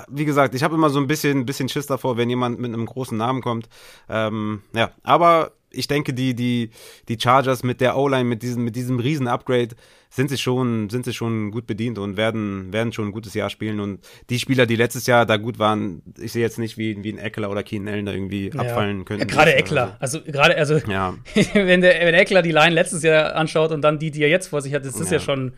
wie 0.09 0.25
gesagt, 0.25 0.53
ich 0.53 0.63
habe 0.63 0.75
immer 0.75 0.89
so 0.89 0.99
ein 0.99 1.07
bisschen, 1.07 1.45
bisschen 1.45 1.69
Schiss 1.69 1.85
davor, 1.85 2.17
wenn 2.17 2.29
jemand 2.29 2.59
mit 2.59 2.73
einem 2.73 2.85
großen 2.85 3.17
Namen 3.17 3.41
kommt. 3.41 3.69
Ähm, 4.09 4.63
ja, 4.73 4.91
aber 5.03 5.53
ich 5.71 5.87
denke, 5.87 6.13
die, 6.13 6.33
die, 6.33 6.71
die 7.07 7.17
Chargers 7.19 7.63
mit 7.63 7.81
der 7.81 7.97
O-Line, 7.97 8.23
mit 8.23 8.41
diesem, 8.41 8.63
mit 8.63 8.75
diesem 8.75 8.99
riesen 8.99 9.27
Upgrade, 9.27 9.75
sind 10.09 10.29
sie 10.29 10.37
schon, 10.37 10.89
sind 10.89 11.05
sie 11.05 11.13
schon 11.13 11.51
gut 11.51 11.67
bedient 11.67 11.99
und 11.99 12.17
werden, 12.17 12.73
werden 12.73 12.91
schon 12.91 13.09
ein 13.09 13.11
gutes 13.11 13.35
Jahr 13.35 13.49
spielen. 13.49 13.79
Und 13.79 13.99
die 14.29 14.39
Spieler, 14.39 14.65
die 14.65 14.75
letztes 14.75 15.05
Jahr 15.05 15.25
da 15.25 15.37
gut 15.37 15.59
waren, 15.59 16.01
ich 16.19 16.31
sehe 16.31 16.41
jetzt 16.41 16.57
nicht, 16.57 16.77
wie, 16.77 17.03
wie 17.03 17.13
ein 17.13 17.19
Eckler 17.19 17.51
oder 17.51 17.61
Keenan 17.61 17.93
Allen 17.93 18.05
da 18.05 18.13
irgendwie 18.13 18.49
ja. 18.49 18.59
abfallen 18.59 19.05
können. 19.05 19.19
Ja, 19.19 19.25
gerade 19.25 19.53
Eckler. 19.53 19.97
Also, 19.99 20.21
gerade, 20.21 20.57
also, 20.57 20.77
ja. 20.77 21.13
wenn 21.53 21.81
der, 21.81 21.99
wenn 22.01 22.15
Eckler 22.15 22.41
die 22.41 22.51
Line 22.51 22.73
letztes 22.73 23.03
Jahr 23.03 23.35
anschaut 23.35 23.71
und 23.71 23.81
dann 23.81 23.99
die, 23.99 24.09
die 24.09 24.23
er 24.23 24.29
jetzt 24.29 24.47
vor 24.47 24.61
sich 24.61 24.73
hat, 24.73 24.85
das 24.85 24.99
ist 24.99 25.11
ja, 25.11 25.17
ja 25.17 25.23
schon 25.23 25.53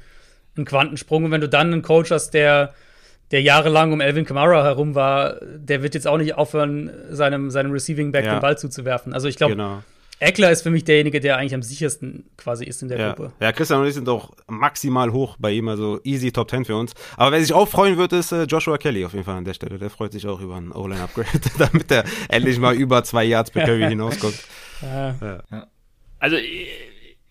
ein 0.58 0.66
Quantensprung. 0.66 1.24
Und 1.24 1.32
wenn 1.32 1.42
du 1.42 1.48
dann 1.48 1.72
einen 1.72 1.82
Coach 1.82 2.12
hast, 2.12 2.32
der, 2.32 2.74
der 3.32 3.42
jahrelang 3.42 3.94
um 3.94 4.02
Elvin 4.02 4.26
Kamara 4.26 4.64
herum 4.66 4.96
war, 4.96 5.38
der 5.42 5.82
wird 5.82 5.94
jetzt 5.94 6.08
auch 6.08 6.18
nicht 6.18 6.36
aufhören, 6.36 6.92
seinem, 7.10 7.50
seinem 7.52 7.72
Receiving 7.72 8.12
Back 8.12 8.26
den 8.26 8.42
Ball 8.42 8.58
zuzuwerfen. 8.58 9.14
Also, 9.14 9.30
ich 9.30 9.38
glaube, 9.38 9.54
genau 9.54 9.82
Eckler 10.22 10.52
ist 10.52 10.62
für 10.62 10.70
mich 10.70 10.84
derjenige, 10.84 11.20
der 11.20 11.38
eigentlich 11.38 11.56
am 11.56 11.64
sichersten 11.64 12.30
quasi 12.38 12.64
ist 12.64 12.84
in 12.84 12.90
der 12.90 13.00
ja. 13.00 13.14
Gruppe. 13.14 13.34
Ja, 13.40 13.52
Christian 13.52 13.82
und 13.82 13.88
ich 13.88 13.96
sind 13.96 14.08
doch 14.08 14.36
maximal 14.48 15.12
hoch 15.12 15.36
bei 15.40 15.52
ihm, 15.52 15.68
also 15.68 16.00
easy 16.04 16.32
Top 16.32 16.52
10 16.52 16.66
für 16.66 16.76
uns. 16.76 16.94
Aber 17.18 17.32
wer 17.32 17.42
sich 17.42 17.54
auch 17.54 17.68
freuen 17.68 17.98
wird, 17.98 18.14
ist 18.14 18.32
äh, 18.32 18.44
Joshua 18.44 18.78
Kelly 18.78 19.04
auf 19.04 19.14
jeden 19.14 19.26
Fall 19.26 19.38
an 19.38 19.46
der 19.46 19.56
Stelle. 19.56 19.80
Der 19.80 19.90
freut 19.90 20.12
sich 20.12 20.28
auch 20.28 20.40
über 20.40 20.58
ein 20.58 20.72
O-Line-Upgrade, 20.72 21.28
damit 21.58 21.92
er 21.92 22.04
endlich 22.30 22.60
mal 22.60 22.76
über 22.76 23.04
zwei 23.04 23.24
Yards 23.24 23.50
per 23.50 23.66
Curry 23.66 23.82
hinauskommt. 23.90 24.38
Ja. 24.84 25.16
Ja. 25.50 25.68
Also 26.20 26.38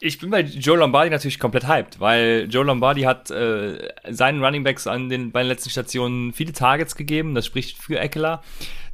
ich 0.00 0.18
bin 0.18 0.30
bei 0.30 0.40
Joe 0.40 0.76
Lombardi 0.76 1.10
natürlich 1.10 1.38
komplett 1.38 1.68
hyped, 1.68 2.00
weil 2.00 2.48
Joe 2.50 2.64
Lombardi 2.64 3.02
hat 3.02 3.30
äh, 3.30 3.88
seinen 4.08 4.42
Running 4.42 4.64
Backs 4.64 4.88
an 4.88 5.08
den 5.08 5.30
beiden 5.30 5.48
letzten 5.48 5.70
Stationen 5.70 6.32
viele 6.32 6.52
Targets 6.52 6.96
gegeben, 6.96 7.36
das 7.36 7.46
spricht 7.46 7.78
für 7.78 8.00
Eckler. 8.00 8.42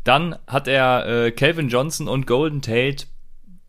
Dann 0.05 0.37
hat 0.47 0.69
er 0.69 1.07
äh, 1.07 1.31
Calvin 1.31 1.71
Johnson 1.71 2.09
und 2.09 2.27
Golden 2.27 2.61
Tate 2.61 3.07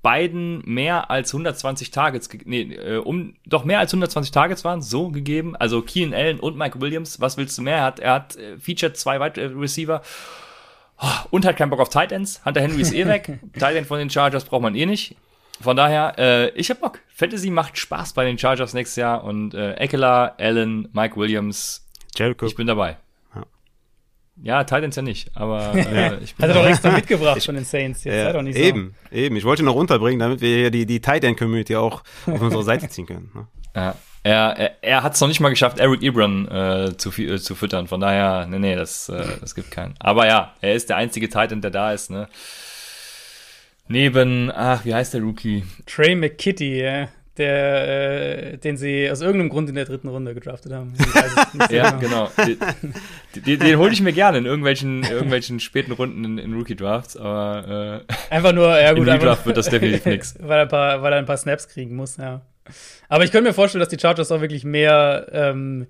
beiden 0.07 0.61
mehr 0.63 1.11
als 1.11 1.33
120 1.33 1.91
Targets, 1.91 2.29
nee, 2.45 2.61
äh, 2.61 2.95
um, 2.95 3.33
doch 3.45 3.65
mehr 3.65 3.79
als 3.79 3.91
120 3.91 4.31
Targets 4.31 4.63
waren, 4.63 4.81
so 4.81 5.09
gegeben. 5.09 5.57
Also 5.57 5.81
Keenan 5.81 6.13
Allen 6.17 6.39
und 6.39 6.57
Mike 6.57 6.79
Williams, 6.79 7.19
was 7.19 7.35
willst 7.35 7.57
du 7.57 7.61
mehr? 7.61 7.75
Er 7.75 7.83
hat, 7.83 7.99
er 7.99 8.13
hat 8.13 8.37
äh, 8.37 8.57
featured 8.57 8.95
zwei 8.95 9.19
weitere 9.19 9.47
Receiver 9.47 10.01
oh, 11.01 11.07
und 11.29 11.45
hat 11.45 11.57
keinen 11.57 11.71
Bock 11.71 11.81
auf 11.81 11.89
Tight 11.89 12.13
Ends. 12.13 12.39
Hunter 12.45 12.61
Henry 12.61 12.79
ist 12.83 12.93
eh 12.93 13.05
weg. 13.07 13.39
Tight 13.59 13.75
End 13.75 13.85
von 13.85 13.99
den 13.99 14.09
Chargers 14.09 14.45
braucht 14.45 14.61
man 14.61 14.75
eh 14.75 14.85
nicht. 14.85 15.17
Von 15.59 15.75
daher, 15.75 16.13
äh, 16.17 16.49
ich 16.51 16.69
hab 16.69 16.79
Bock. 16.79 17.01
Fantasy 17.13 17.49
macht 17.49 17.77
Spaß 17.77 18.13
bei 18.13 18.23
den 18.23 18.37
Chargers 18.37 18.73
nächstes 18.73 18.95
Jahr 18.95 19.25
und 19.25 19.55
äh, 19.55 19.73
Eckler, 19.73 20.35
Allen, 20.39 20.87
Mike 20.93 21.17
Williams, 21.17 21.85
Jericho. 22.15 22.45
ich 22.45 22.55
bin 22.55 22.67
dabei. 22.67 22.95
Ja, 24.41 24.63
Titans 24.63 24.95
ja 24.95 25.01
nicht, 25.01 25.31
aber 25.35 25.73
äh, 25.75 26.17
ich 26.23 26.35
bin 26.35 26.43
Hat 26.43 26.55
er 26.55 26.61
doch 26.61 26.69
extra 26.69 26.91
mitgebracht 26.91 27.43
von 27.43 27.55
den 27.55 27.65
Saints. 27.65 28.03
Jetzt 28.03 28.15
ja, 28.15 28.31
doch 28.31 28.41
nicht 28.41 28.57
so. 28.57 28.63
Eben, 28.63 28.95
eben. 29.11 29.35
Ich 29.35 29.45
wollte 29.45 29.63
noch 29.63 29.75
unterbringen, 29.75 30.19
damit 30.19 30.41
wir 30.41 30.55
hier 30.55 30.71
die, 30.71 30.85
die 30.85 30.99
Titan 30.99 31.35
Community 31.35 31.75
auch 31.75 32.03
auf 32.27 32.41
unsere 32.41 32.63
Seite 32.63 32.87
ziehen 32.89 33.05
können. 33.05 33.31
Ne? 33.33 33.47
Ja. 33.75 33.95
Er, 34.23 34.57
er, 34.57 34.71
er 34.81 35.03
hat 35.03 35.13
es 35.13 35.21
noch 35.21 35.27
nicht 35.27 35.39
mal 35.39 35.49
geschafft, 35.49 35.79
Eric 35.79 36.03
Ebron 36.03 36.47
äh, 36.49 36.97
zu, 36.97 37.09
äh, 37.21 37.39
zu 37.39 37.55
füttern. 37.55 37.87
Von 37.87 38.01
daher, 38.01 38.45
nee, 38.47 38.59
nee, 38.59 38.75
das, 38.75 39.09
äh, 39.09 39.25
das 39.39 39.55
gibt 39.55 39.71
keinen. 39.71 39.95
Aber 39.99 40.27
ja, 40.27 40.53
er 40.61 40.73
ist 40.73 40.89
der 40.89 40.97
einzige 40.97 41.29
Titan, 41.29 41.61
der 41.61 41.71
da 41.71 41.93
ist. 41.93 42.11
Ne? 42.11 42.27
Neben, 43.87 44.51
ach, 44.53 44.83
wie 44.83 44.93
heißt 44.93 45.13
der 45.13 45.21
Rookie? 45.21 45.63
Trey 45.85 46.15
McKitty, 46.15 46.81
ja 46.81 47.07
der, 47.37 48.53
äh, 48.53 48.57
den 48.57 48.77
sie 48.77 49.09
aus 49.09 49.21
irgendeinem 49.21 49.49
Grund 49.49 49.69
in 49.69 49.75
der 49.75 49.85
dritten 49.85 50.07
Runde 50.07 50.33
gedraftet 50.33 50.73
haben. 50.73 50.93
ja, 51.69 51.91
genau. 51.91 52.29
Den, 52.37 52.57
den, 53.45 53.59
den 53.59 53.77
hole 53.77 53.91
ich 53.91 54.01
mir 54.01 54.13
gerne 54.13 54.39
in 54.39 54.45
irgendwelchen, 54.45 55.03
irgendwelchen 55.09 55.59
späten 55.59 55.91
Runden 55.91 56.23
in, 56.23 56.37
in 56.37 56.53
Rookie-Drafts, 56.53 57.17
aber 57.17 58.05
äh, 58.07 58.33
einfach 58.33 58.53
nur, 58.53 58.79
ja 58.79 58.93
gut, 58.93 59.07
in 59.07 59.19
Draft 59.19 59.45
wird 59.45 59.57
das 59.57 59.69
definitiv 59.69 60.05
nichts. 60.05 60.35
Weil, 60.41 60.59
er 60.59 60.61
ein 60.63 60.67
paar, 60.69 61.01
weil 61.01 61.13
er 61.13 61.19
ein 61.19 61.25
paar 61.25 61.37
Snaps 61.37 61.67
kriegen 61.67 61.95
muss, 61.95 62.17
ja. 62.17 62.41
Aber 63.09 63.23
ich 63.23 63.31
könnte 63.31 63.49
mir 63.49 63.53
vorstellen, 63.53 63.79
dass 63.79 63.89
die 63.89 63.99
Chargers 63.99 64.31
auch 64.31 64.41
wirklich 64.41 64.63
mehr, 64.65 65.27
ähm, 65.31 65.87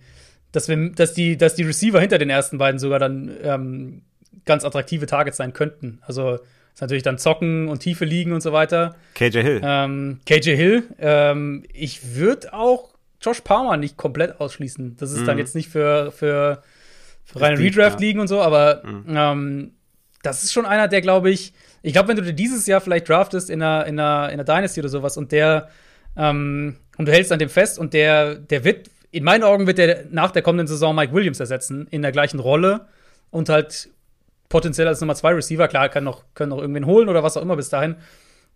dass, 0.51 0.67
wir, 0.67 0.91
dass, 0.91 1.13
die, 1.13 1.37
dass 1.37 1.55
die 1.55 1.63
Receiver 1.63 1.99
hinter 1.99 2.17
den 2.17 2.29
ersten 2.29 2.57
beiden 2.57 2.79
sogar 2.79 2.99
dann 2.99 3.31
ähm, 3.41 4.01
ganz 4.45 4.63
attraktive 4.63 5.05
Targets 5.05 5.37
sein 5.37 5.53
könnten. 5.53 5.99
Also 6.01 6.39
ist 6.77 6.81
natürlich 6.81 7.01
dann 7.01 7.17
Zocken 7.17 7.69
und 7.69 7.79
Tiefe 7.79 8.05
liegen 8.05 8.33
und 8.33 8.41
so 8.41 8.53
weiter. 8.53 8.97
KJ 9.15 9.41
Hill. 9.41 9.61
Ähm, 9.63 10.19
KJ 10.27 10.55
Hill. 10.55 10.83
Ähm, 10.99 11.63
ich 11.73 12.13
würde 12.13 12.53
auch 12.53 12.93
Josh 13.19 13.41
Palmer 13.41 13.77
nicht 13.77 13.97
komplett 13.97 14.39
ausschließen. 14.39 14.95
Das 14.95 15.11
ist 15.11 15.21
mhm. 15.21 15.25
dann 15.25 15.37
jetzt 15.39 15.55
nicht 15.55 15.69
für, 15.69 16.11
für, 16.11 16.61
für 17.25 17.41
reine 17.41 17.57
Redraft 17.57 17.99
liegen 17.99 18.19
und 18.19 18.27
so, 18.27 18.43
aber 18.43 18.83
mhm. 18.85 19.05
ähm, 19.09 19.71
das 20.21 20.43
ist 20.43 20.53
schon 20.53 20.67
einer, 20.67 20.87
der, 20.87 21.01
glaube 21.01 21.31
ich, 21.31 21.51
ich 21.81 21.93
glaube, 21.93 22.09
wenn 22.09 22.15
du 22.15 22.21
dir 22.21 22.33
dieses 22.33 22.67
Jahr 22.67 22.79
vielleicht 22.79 23.09
draftest 23.09 23.49
in 23.49 23.63
einer, 23.63 23.87
in 23.87 23.99
einer, 23.99 24.27
in 24.27 24.33
einer 24.33 24.43
Dynasty 24.43 24.79
oder 24.79 24.89
sowas 24.89 25.17
und 25.17 25.31
der, 25.31 25.69
ähm, 26.15 26.75
und 26.95 27.07
du 27.07 27.11
hältst 27.11 27.31
an 27.31 27.39
dem 27.39 27.49
fest 27.49 27.79
und 27.79 27.95
der, 27.95 28.35
der 28.35 28.63
wird, 28.63 28.87
in 29.09 29.23
meinen 29.23 29.43
Augen 29.43 29.65
wird 29.65 29.79
der 29.79 30.05
nach 30.11 30.29
der 30.29 30.43
kommenden 30.43 30.67
Saison 30.67 30.95
Mike 30.95 31.11
Williams 31.11 31.39
ersetzen, 31.39 31.87
in 31.89 32.03
der 32.03 32.11
gleichen 32.11 32.39
Rolle 32.39 32.85
und 33.31 33.49
halt 33.49 33.89
potenziell 34.49 34.87
als 34.87 35.01
Nummer 35.01 35.15
zwei 35.15 35.33
Receiver. 35.33 35.67
Klar, 35.67 35.89
kann 35.89 36.03
noch, 36.03 36.23
können 36.33 36.49
noch 36.49 36.59
irgendwen 36.59 36.85
holen 36.85 37.09
oder 37.09 37.23
was 37.23 37.37
auch 37.37 37.41
immer 37.41 37.55
bis 37.55 37.69
dahin. 37.69 37.95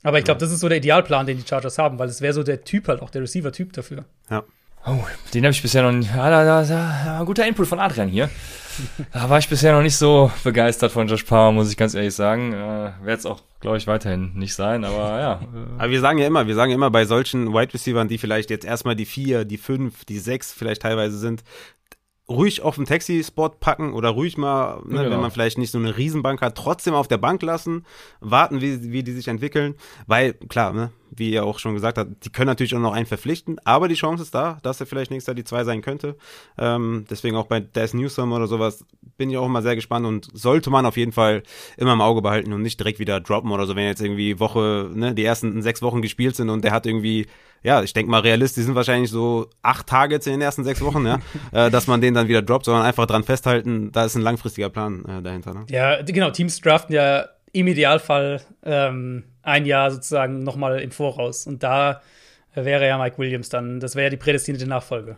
Aber 0.04 0.18
ich 0.18 0.26
glaube, 0.26 0.40
das 0.40 0.52
ist 0.52 0.62
so 0.62 0.70
der 0.70 0.80
Idealplan, 0.80 1.26
den 1.26 1.38
die 1.38 1.48
Chargers 1.48 1.78
haben, 1.78 2.00
weil 2.00 2.10
es 2.10 2.22
wäre 2.22 2.34
so 2.34 2.44
der 2.44 2.64
Typ 2.64 2.88
halt 2.88 3.02
auch, 3.02 3.10
der 3.10 3.22
Receiver-Typ 3.22 3.74
dafür. 3.74 4.06
Ja. 4.30 4.44
Oh, 4.84 4.98
den 5.34 5.44
habe 5.44 5.52
ich 5.52 5.62
bisher 5.62 5.84
noch 5.84 5.92
nicht. 5.92 6.10
Ja, 6.10 6.30
da, 6.30 6.44
da, 6.44 6.64
da, 6.64 7.24
guter 7.24 7.48
Input 7.48 7.68
von 7.68 7.80
Adrian 7.80 8.08
hier. 8.08 8.32
da 9.14 9.30
war 9.30 9.38
ich 9.38 9.48
bisher 9.48 9.74
noch 9.74 9.84
nicht 9.84 9.96
so 9.96 10.32
begeistert 10.44 10.92
von 10.92 11.08
Josh 11.08 11.24
Palmer, 11.24 11.52
muss 11.52 11.70
ich 11.70 11.78
ganz 11.78 11.94
ehrlich 11.94 12.16
sagen. 12.16 12.52
Äh, 12.54 12.92
Werde 13.04 13.20
es 13.20 13.28
auch, 13.28 13.44
glaube 13.60 13.78
ich, 13.78 13.86
weiterhin 13.86 14.34
nicht 14.34 14.56
sein, 14.56 14.84
aber 14.84 15.20
ja. 15.20 15.42
Aber 15.78 15.90
wir 15.92 16.00
sagen 16.00 16.18
ja 16.18 16.26
immer, 16.26 16.48
wir 16.48 16.56
sagen 16.56 16.72
ja 16.72 16.76
immer 16.76 16.90
bei 16.90 17.06
solchen 17.06 17.54
Wide 17.54 17.76
Receivers, 17.76 18.08
die 18.08 18.18
vielleicht 18.18 18.50
jetzt 18.50 18.66
erstmal 18.66 18.96
die 18.96 19.06
vier, 19.06 19.46
die 19.46 19.58
fünf, 19.58 20.04
die 20.06 20.18
sechs 20.18 20.52
vielleicht 20.52 20.82
teilweise 20.82 21.20
sind, 21.20 21.44
ruhig 22.32 22.62
auf 22.62 22.76
den 22.76 22.86
Taxi-Spot 22.86 23.50
packen 23.60 23.94
oder 23.94 24.10
ruhig 24.10 24.38
mal, 24.38 24.82
ne, 24.86 25.04
genau. 25.04 25.12
wenn 25.12 25.22
man 25.22 25.32
vielleicht 25.32 25.58
nicht 25.58 25.72
so 25.72 25.78
eine 25.78 25.98
Riesenbank 25.98 26.42
hat, 26.42 26.56
trotzdem 26.56 26.94
auf 26.94 27.08
der 27.08 27.18
Bank 27.18 27.42
lassen, 27.42 27.86
warten, 28.20 28.62
wie, 28.62 28.92
wie 28.92 29.04
die 29.04 29.14
sich 29.14 29.28
entwickeln, 29.28 29.76
weil 30.08 30.34
klar, 30.34 30.74
ne, 30.74 30.92
wie 31.16 31.32
ihr 31.32 31.44
auch 31.44 31.60
schon 31.60 31.74
gesagt 31.74 31.98
habt, 31.98 32.26
die 32.26 32.30
können 32.30 32.48
natürlich 32.48 32.74
auch 32.76 32.80
noch 32.80 32.94
einen 32.94 33.06
verpflichten, 33.06 33.58
aber 33.64 33.88
die 33.88 33.96
Chance 33.96 34.24
ist 34.24 34.34
da, 34.34 34.58
dass 34.64 34.80
er 34.80 34.88
vielleicht 34.88 35.12
nächstes 35.12 35.28
Jahr 35.28 35.36
die 35.36 35.44
zwei 35.44 35.64
sein 35.64 35.82
könnte. 35.82 36.16
Ähm, 36.58 37.06
deswegen 37.10 37.36
auch 37.36 37.48
bei 37.48 37.60
Des 37.60 37.94
Newsom 37.94 38.32
oder 38.32 38.48
sowas 38.48 38.86
bin 39.18 39.30
ich 39.30 39.38
auch 39.38 39.46
immer 39.46 39.62
sehr 39.62 39.76
gespannt 39.76 40.06
und 40.06 40.30
sollte 40.34 40.70
man 40.70 40.86
auf 40.86 40.98
jeden 40.98 41.12
Fall 41.12 41.44
immer 41.78 41.94
im 41.94 42.02
Auge 42.02 42.22
behalten 42.22 42.54
und 42.54 42.62
nicht 42.62 42.80
direkt 42.80 43.00
wieder 43.00 43.20
droppen 43.20 43.52
oder 43.52 43.66
so, 43.66 43.76
wenn 43.76 43.86
jetzt 43.86 44.02
irgendwie 44.02 44.40
Woche, 44.40 44.90
ne, 44.94 45.14
die 45.14 45.24
ersten 45.24 45.62
sechs 45.62 45.82
Wochen 45.82 46.02
gespielt 46.02 46.36
sind 46.36 46.50
und 46.50 46.64
der 46.64 46.72
hat 46.72 46.86
irgendwie 46.86 47.28
ja, 47.64 47.84
ich 47.84 47.94
denke 47.94 48.10
mal, 48.10 48.22
realistisch 48.22 48.66
sind 48.66 48.76
wahrscheinlich 48.76 49.12
so 49.12 49.48
acht 49.62 49.88
Targets 49.88 50.26
in 50.26 50.34
den 50.34 50.42
ersten 50.42 50.64
sechs 50.64 50.82
Wochen, 50.82 51.06
ja, 51.06 51.20
äh, 51.52 51.70
dass 51.70 51.88
man 51.88 52.02
den 52.02 52.14
dann 52.14 52.28
wieder 52.28 52.42
droppt, 52.42 52.66
sondern 52.66 52.86
einfach 52.86 53.06
dran 53.06 53.24
festhalten, 53.24 53.92
da 53.92 54.06
ist 54.06 54.16
ein 54.16 54.24
langfristiger 54.24 54.70
Plan 54.70 55.06
äh, 55.06 55.22
dahinter. 55.22 55.54
Ne? 55.54 55.66
Ja, 55.70 56.02
genau, 56.02 56.32
Teams 56.32 56.60
draften 56.60 56.96
ja 56.96 57.26
im 57.54 57.68
Idealfall 57.68 58.42
ähm, 58.64 59.24
ein 59.44 59.66
Jahr 59.66 59.92
sozusagen 59.92 60.44
nochmal 60.44 60.80
im 60.80 60.92
Voraus. 60.92 61.48
Und 61.48 61.64
da 61.64 62.02
wäre 62.54 62.88
ja 62.88 62.98
Mike 62.98 63.18
Williams 63.18 63.50
dann, 63.50 63.80
das 63.80 63.96
wäre 63.96 64.06
ja 64.06 64.10
die 64.10 64.18
prädestinierte 64.18 64.68
Nachfolge. 64.68 65.18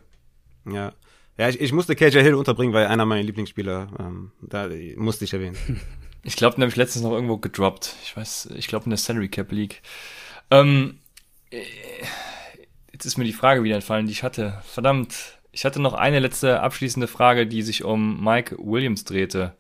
Ja. 0.70 0.94
Ja, 1.38 1.50
ich, 1.50 1.60
ich 1.60 1.74
musste 1.74 1.96
KJ 1.96 2.20
Hill 2.20 2.36
unterbringen, 2.36 2.74
weil 2.74 2.86
einer 2.86 3.06
meiner 3.06 3.24
Lieblingsspieler, 3.24 3.88
ähm, 4.00 4.32
da 4.42 4.70
musste 4.98 5.26
ich 5.26 5.34
erwähnen. 5.34 5.58
Ich 6.26 6.38
glaube, 6.38 6.56
den 6.56 6.62
habe 6.62 6.70
ich 6.70 6.78
letztens 6.78 7.04
noch 7.04 7.12
irgendwo 7.12 7.36
gedroppt. 7.36 7.98
Ich 8.02 8.16
weiß, 8.16 8.52
ich 8.56 8.70
glaube 8.70 8.86
in 8.86 8.92
der 8.92 8.98
Salary 8.98 9.28
Cap 9.28 9.52
League. 9.52 9.82
Ähm, 10.50 11.00
jetzt 12.94 13.04
ist 13.04 13.18
mir 13.18 13.26
die 13.26 13.34
Frage 13.34 13.62
wieder 13.62 13.76
entfallen, 13.76 14.06
die 14.06 14.14
ich 14.14 14.24
hatte. 14.24 14.62
Verdammt, 14.64 15.38
ich 15.54 15.66
hatte 15.66 15.82
noch 15.82 15.94
eine 15.94 16.20
letzte 16.20 16.60
abschließende 16.62 17.08
Frage, 17.08 17.48
die 17.48 17.62
sich 17.62 17.84
um 17.84 18.22
Mike 18.24 18.58
Williams 18.60 19.06
drehte. 19.06 19.54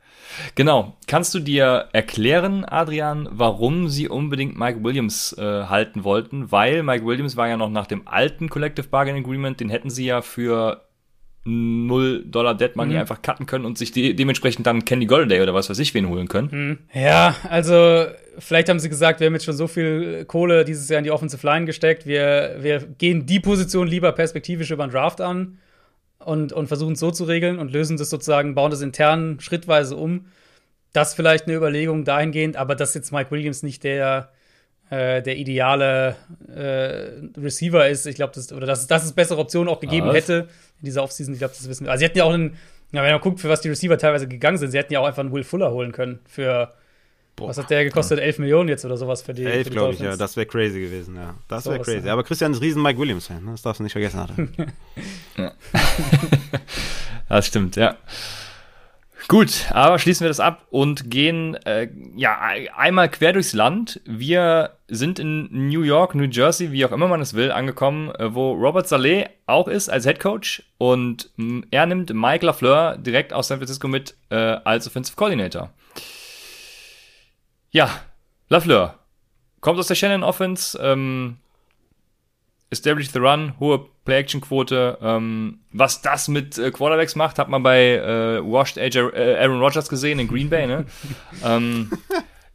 Genau. 0.55 0.97
Kannst 1.07 1.33
du 1.35 1.39
dir 1.39 1.89
erklären, 1.93 2.65
Adrian, 2.65 3.29
warum 3.31 3.87
sie 3.89 4.07
unbedingt 4.07 4.57
Mike 4.57 4.83
Williams 4.83 5.33
äh, 5.37 5.65
halten 5.65 6.03
wollten? 6.03 6.51
Weil 6.51 6.81
Mike 6.81 7.05
Williams 7.05 7.37
war 7.37 7.47
ja 7.47 7.57
noch 7.57 7.69
nach 7.69 7.85
dem 7.85 8.07
alten 8.07 8.49
Collective 8.49 8.87
Bargain 8.87 9.17
Agreement, 9.17 9.59
den 9.59 9.69
hätten 9.69 9.91
sie 9.91 10.05
ja 10.05 10.21
für 10.21 10.81
null 11.45 12.23
Dollar 12.25 12.55
Dead 12.55 12.75
Money 12.75 12.93
mhm. 12.93 12.99
einfach 13.01 13.21
cutten 13.21 13.45
können 13.45 13.65
und 13.65 13.77
sich 13.77 13.91
de 13.91 14.13
dementsprechend 14.13 14.65
dann 14.65 14.85
Candy 14.85 15.05
Golladay 15.05 15.41
oder 15.41 15.53
was 15.53 15.69
weiß 15.69 15.77
ich 15.79 15.93
wen 15.93 16.07
holen 16.07 16.27
können. 16.27 16.49
Mhm. 16.93 16.99
Ja, 16.99 17.35
also 17.49 18.05
vielleicht 18.39 18.69
haben 18.69 18.79
sie 18.79 18.89
gesagt, 18.89 19.19
wir 19.19 19.27
haben 19.27 19.33
jetzt 19.33 19.43
schon 19.43 19.53
so 19.53 19.67
viel 19.67 20.23
Kohle 20.25 20.63
dieses 20.63 20.87
Jahr 20.87 20.99
in 20.99 21.03
die 21.03 21.11
Offensive 21.11 21.45
Line 21.45 21.65
gesteckt, 21.65 22.07
wir, 22.07 22.55
wir 22.61 22.79
gehen 22.79 23.25
die 23.25 23.41
Position 23.41 23.87
lieber 23.87 24.13
perspektivisch 24.13 24.71
über 24.71 24.87
den 24.87 24.91
Draft 24.91 25.19
an 25.19 25.57
und, 26.25 26.53
und 26.53 26.67
versuchen 26.67 26.93
es 26.93 26.99
so 26.99 27.11
zu 27.11 27.25
regeln 27.25 27.59
und 27.59 27.71
lösen 27.71 27.97
das 27.97 28.09
sozusagen, 28.09 28.55
bauen 28.55 28.71
das 28.71 28.81
intern 28.81 29.39
schrittweise 29.39 29.95
um. 29.95 30.27
Das 30.91 31.13
vielleicht 31.13 31.45
eine 31.45 31.55
Überlegung 31.55 32.05
dahingehend, 32.05 32.55
aber 32.55 32.75
dass 32.75 32.93
jetzt 32.93 33.11
Mike 33.11 33.31
Williams 33.31 33.63
nicht 33.63 33.83
der 33.83 34.29
äh, 34.89 35.23
der 35.23 35.37
ideale 35.37 36.15
äh, 36.47 37.39
Receiver 37.39 37.87
ist. 37.87 38.05
Ich 38.05 38.15
glaube, 38.15 38.33
das, 38.35 38.51
oder 38.51 38.67
dass, 38.67 38.85
dass 38.85 39.03
es 39.03 39.13
bessere 39.13 39.39
Optionen 39.39 39.67
auch 39.67 39.79
gegeben 39.79 40.07
Was? 40.07 40.15
hätte 40.15 40.49
in 40.81 40.85
dieser 40.85 41.03
Offseason. 41.03 41.33
Ich 41.33 41.39
glaube, 41.39 41.53
das 41.57 41.67
wissen 41.67 41.85
wir. 41.85 41.91
Also, 41.91 42.01
sie 42.01 42.05
hätten 42.05 42.17
ja 42.19 42.25
auch 42.25 42.33
einen, 42.33 42.57
ja, 42.91 43.01
wenn 43.01 43.11
man 43.11 43.21
guckt, 43.21 43.39
für 43.39 43.49
was 43.49 43.61
die 43.61 43.69
Receiver 43.69 43.97
teilweise 43.97 44.27
gegangen 44.27 44.57
sind, 44.57 44.71
sie 44.71 44.77
hätten 44.77 44.93
ja 44.93 44.99
auch 44.99 45.07
einfach 45.07 45.21
einen 45.21 45.31
Will 45.31 45.43
Fuller 45.43 45.71
holen 45.71 45.93
können. 45.93 46.19
Für, 46.27 46.73
Boah. 47.35 47.49
was 47.49 47.57
hat 47.57 47.69
der 47.69 47.83
gekostet? 47.83 48.19
11 48.19 48.39
Millionen 48.39 48.69
jetzt 48.69 48.85
oder 48.85 48.95
sowas 48.95 49.21
für 49.23 49.33
die. 49.33 49.43
11, 49.43 49.71
glaube 49.71 49.93
ich, 49.93 49.99
ja. 49.99 50.15
Das 50.15 50.37
wäre 50.37 50.45
crazy 50.45 50.79
gewesen, 50.79 51.15
ja. 51.15 51.35
Das 51.47 51.65
wäre 51.65 51.79
crazy. 51.79 52.07
Aber 52.07 52.23
Christian 52.23 52.51
ist 52.51 52.61
riesen 52.61 52.81
Mike 52.81 52.99
Williams-Fan, 52.99 53.43
ne? 53.43 53.51
das 53.51 53.63
darfst 53.63 53.79
du 53.79 53.83
nicht 53.83 53.93
vergessen. 53.93 54.53
ja. 55.37 55.51
das 57.29 57.47
stimmt, 57.47 57.75
ja. 57.75 57.97
Gut, 59.29 59.67
aber 59.71 59.99
schließen 59.99 60.25
wir 60.25 60.29
das 60.29 60.41
ab 60.41 60.65
und 60.69 61.09
gehen 61.09 61.55
äh, 61.65 61.87
ja 62.15 62.37
einmal 62.75 63.09
quer 63.09 63.33
durchs 63.33 63.53
Land. 63.53 64.01
Wir 64.05 64.71
sind 64.89 65.17
in 65.17 65.47
New 65.69 65.81
York, 65.81 66.13
New 66.13 66.25
Jersey, 66.25 66.71
wie 66.71 66.85
auch 66.85 66.91
immer 66.91 67.07
man 67.07 67.21
es 67.21 67.33
will, 67.33 67.51
angekommen, 67.51 68.13
äh, 68.15 68.35
wo 68.35 68.51
Robert 68.51 68.87
Saleh 68.87 69.29
auch 69.45 69.67
ist 69.67 69.89
als 69.89 70.05
Head 70.05 70.19
Coach 70.19 70.63
und 70.77 71.29
mh, 71.37 71.63
er 71.71 71.85
nimmt 71.85 72.13
Mike 72.13 72.45
LaFleur 72.45 72.97
direkt 72.97 73.31
aus 73.31 73.47
San 73.47 73.59
Francisco 73.59 73.87
mit 73.87 74.15
äh, 74.29 74.35
als 74.35 74.87
Offensive 74.87 75.15
Coordinator. 75.15 75.71
Ja, 77.73 77.89
LaFleur 78.49 78.99
kommt 79.59 79.79
aus 79.79 79.87
der 79.87 79.95
Shannon 79.95 80.23
Offense, 80.23 80.77
ähm, 80.79 81.37
established 82.69 83.13
the 83.13 83.19
run, 83.19 83.55
hohe 83.59 83.87
Play-Action-Quote. 84.05 84.99
Ähm, 85.01 85.61
was 85.71 86.03
das 86.03 86.27
mit 86.27 86.59
äh, 86.59 86.69
Quarterbacks 86.69 87.15
macht, 87.15 87.39
hat 87.39 87.49
man 87.49 87.63
bei 87.63 87.95
äh, 87.95 88.41
Washed 88.43 88.77
AJ, 88.77 88.97
äh, 89.15 89.37
Aaron 89.39 89.59
Rodgers 89.59 89.89
gesehen 89.89 90.19
in 90.19 90.27
Green 90.27 90.51
Bay. 90.51 90.67
Ne? 90.67 90.85
ähm, 91.43 91.91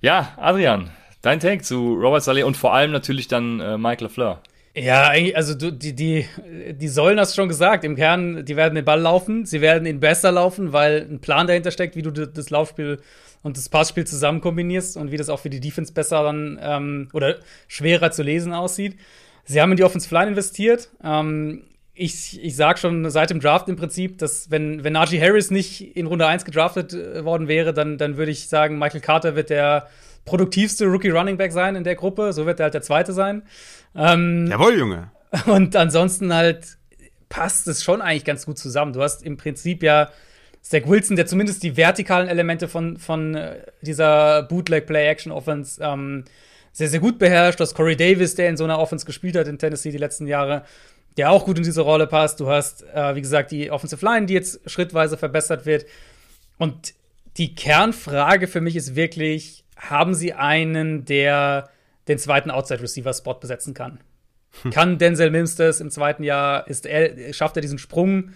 ja, 0.00 0.34
Adrian, 0.36 0.90
dein 1.20 1.40
Take 1.40 1.64
zu 1.64 1.94
Robert 1.94 2.22
Saleh 2.22 2.44
und 2.44 2.56
vor 2.56 2.72
allem 2.72 2.92
natürlich 2.92 3.26
dann 3.26 3.58
äh, 3.58 3.76
Mike 3.76 4.04
LaFleur. 4.04 4.40
Ja, 4.76 5.10
also 5.34 5.54
du, 5.54 5.72
die, 5.72 5.96
die, 5.96 6.26
die 6.74 6.88
sollen 6.88 7.16
das 7.16 7.34
schon 7.34 7.48
gesagt. 7.48 7.82
Im 7.82 7.96
Kern, 7.96 8.44
die 8.44 8.54
werden 8.54 8.76
den 8.76 8.84
Ball 8.84 9.00
laufen, 9.00 9.44
sie 9.46 9.60
werden 9.60 9.84
ihn 9.84 9.98
besser 9.98 10.30
laufen, 10.30 10.72
weil 10.72 11.08
ein 11.10 11.20
Plan 11.20 11.48
dahinter 11.48 11.72
steckt, 11.72 11.96
wie 11.96 12.02
du 12.02 12.12
das 12.12 12.50
Laufspiel 12.50 13.00
und 13.42 13.56
das 13.56 13.68
Passspiel 13.68 14.06
zusammen 14.06 14.40
kombinierst 14.40 14.96
und 14.96 15.10
wie 15.10 15.16
das 15.16 15.28
auch 15.28 15.40
für 15.40 15.50
die 15.50 15.60
Defense 15.60 15.92
besser 15.92 16.22
dann 16.22 16.58
ähm, 16.60 17.08
oder 17.12 17.36
schwerer 17.66 18.10
zu 18.10 18.22
lesen 18.22 18.52
aussieht. 18.52 18.96
Sie 19.44 19.60
haben 19.60 19.70
in 19.70 19.76
die 19.76 19.84
Offensive 19.84 20.14
Line 20.14 20.28
investiert. 20.28 20.90
Ähm, 21.02 21.64
ich, 21.94 22.42
ich 22.42 22.54
sage 22.54 22.78
schon 22.78 23.10
seit 23.10 23.30
dem 23.30 23.40
Draft 23.40 23.68
im 23.68 23.76
Prinzip, 23.76 24.18
dass 24.18 24.50
wenn, 24.50 24.84
wenn 24.84 24.92
Najee 24.92 25.20
Harris 25.20 25.50
nicht 25.50 25.96
in 25.96 26.06
Runde 26.06 26.26
1 26.26 26.44
gedraftet 26.44 26.92
äh, 26.92 27.24
worden 27.24 27.48
wäre, 27.48 27.72
dann, 27.72 27.98
dann 27.98 28.16
würde 28.16 28.30
ich 28.30 28.48
sagen, 28.48 28.78
Michael 28.78 29.00
Carter 29.00 29.34
wird 29.34 29.50
der 29.50 29.88
produktivste 30.24 30.86
Rookie 30.86 31.10
Running 31.10 31.36
Back 31.36 31.52
sein 31.52 31.74
in 31.74 31.84
der 31.84 31.96
Gruppe. 31.96 32.32
So 32.32 32.46
wird 32.46 32.60
er 32.60 32.64
halt 32.64 32.74
der 32.74 32.82
zweite 32.82 33.12
sein. 33.12 33.42
Ähm, 33.96 34.46
Jawohl, 34.48 34.78
Junge. 34.78 35.10
Und 35.46 35.74
ansonsten 35.76 36.32
halt 36.32 36.78
passt 37.28 37.68
es 37.68 37.82
schon 37.82 38.00
eigentlich 38.00 38.24
ganz 38.24 38.46
gut 38.46 38.58
zusammen. 38.58 38.92
Du 38.92 39.02
hast 39.02 39.22
im 39.22 39.36
Prinzip 39.36 39.82
ja 39.82 40.10
Zach 40.62 40.86
Wilson, 40.86 41.16
der 41.16 41.26
zumindest 41.26 41.62
die 41.62 41.76
vertikalen 41.76 42.28
Elemente 42.28 42.68
von, 42.68 42.96
von 42.98 43.34
äh, 43.34 43.60
dieser 43.80 44.42
Bootleg 44.42 44.86
Play 44.86 45.06
Action 45.06 45.32
Offense 45.32 45.82
ähm, 45.82 46.24
sehr, 46.72 46.88
sehr 46.88 47.00
gut 47.00 47.18
beherrscht. 47.18 47.58
Du 47.58 47.62
hast 47.62 47.74
Corey 47.74 47.96
Davis, 47.96 48.34
der 48.34 48.48
in 48.48 48.56
so 48.56 48.64
einer 48.64 48.78
Offense 48.78 49.06
gespielt 49.06 49.36
hat 49.36 49.48
in 49.48 49.58
Tennessee 49.58 49.90
die 49.90 49.98
letzten 49.98 50.26
Jahre, 50.26 50.64
der 51.16 51.30
auch 51.30 51.44
gut 51.44 51.58
in 51.58 51.64
diese 51.64 51.80
Rolle 51.80 52.06
passt. 52.06 52.40
Du 52.40 52.48
hast, 52.48 52.84
äh, 52.94 53.14
wie 53.14 53.20
gesagt, 53.20 53.50
die 53.50 53.70
Offensive 53.70 54.04
Line, 54.04 54.26
die 54.26 54.34
jetzt 54.34 54.60
schrittweise 54.70 55.16
verbessert 55.16 55.66
wird. 55.66 55.86
Und 56.58 56.94
die 57.36 57.54
Kernfrage 57.54 58.46
für 58.46 58.60
mich 58.60 58.76
ist 58.76 58.94
wirklich, 58.94 59.64
haben 59.76 60.14
sie 60.14 60.34
einen, 60.34 61.04
der 61.04 61.70
den 62.08 62.18
zweiten 62.18 62.50
Outside-Receiver-Spot 62.50 63.34
besetzen 63.34 63.74
kann? 63.74 64.00
Hm. 64.62 64.70
Kann 64.72 64.98
Denzel 64.98 65.30
Mims 65.30 65.56
das 65.56 65.80
im 65.80 65.90
zweiten 65.90 66.22
Jahr? 66.22 66.66
Ist 66.68 66.86
er, 66.86 67.32
schafft 67.32 67.56
er 67.56 67.62
diesen 67.62 67.78
Sprung? 67.78 68.30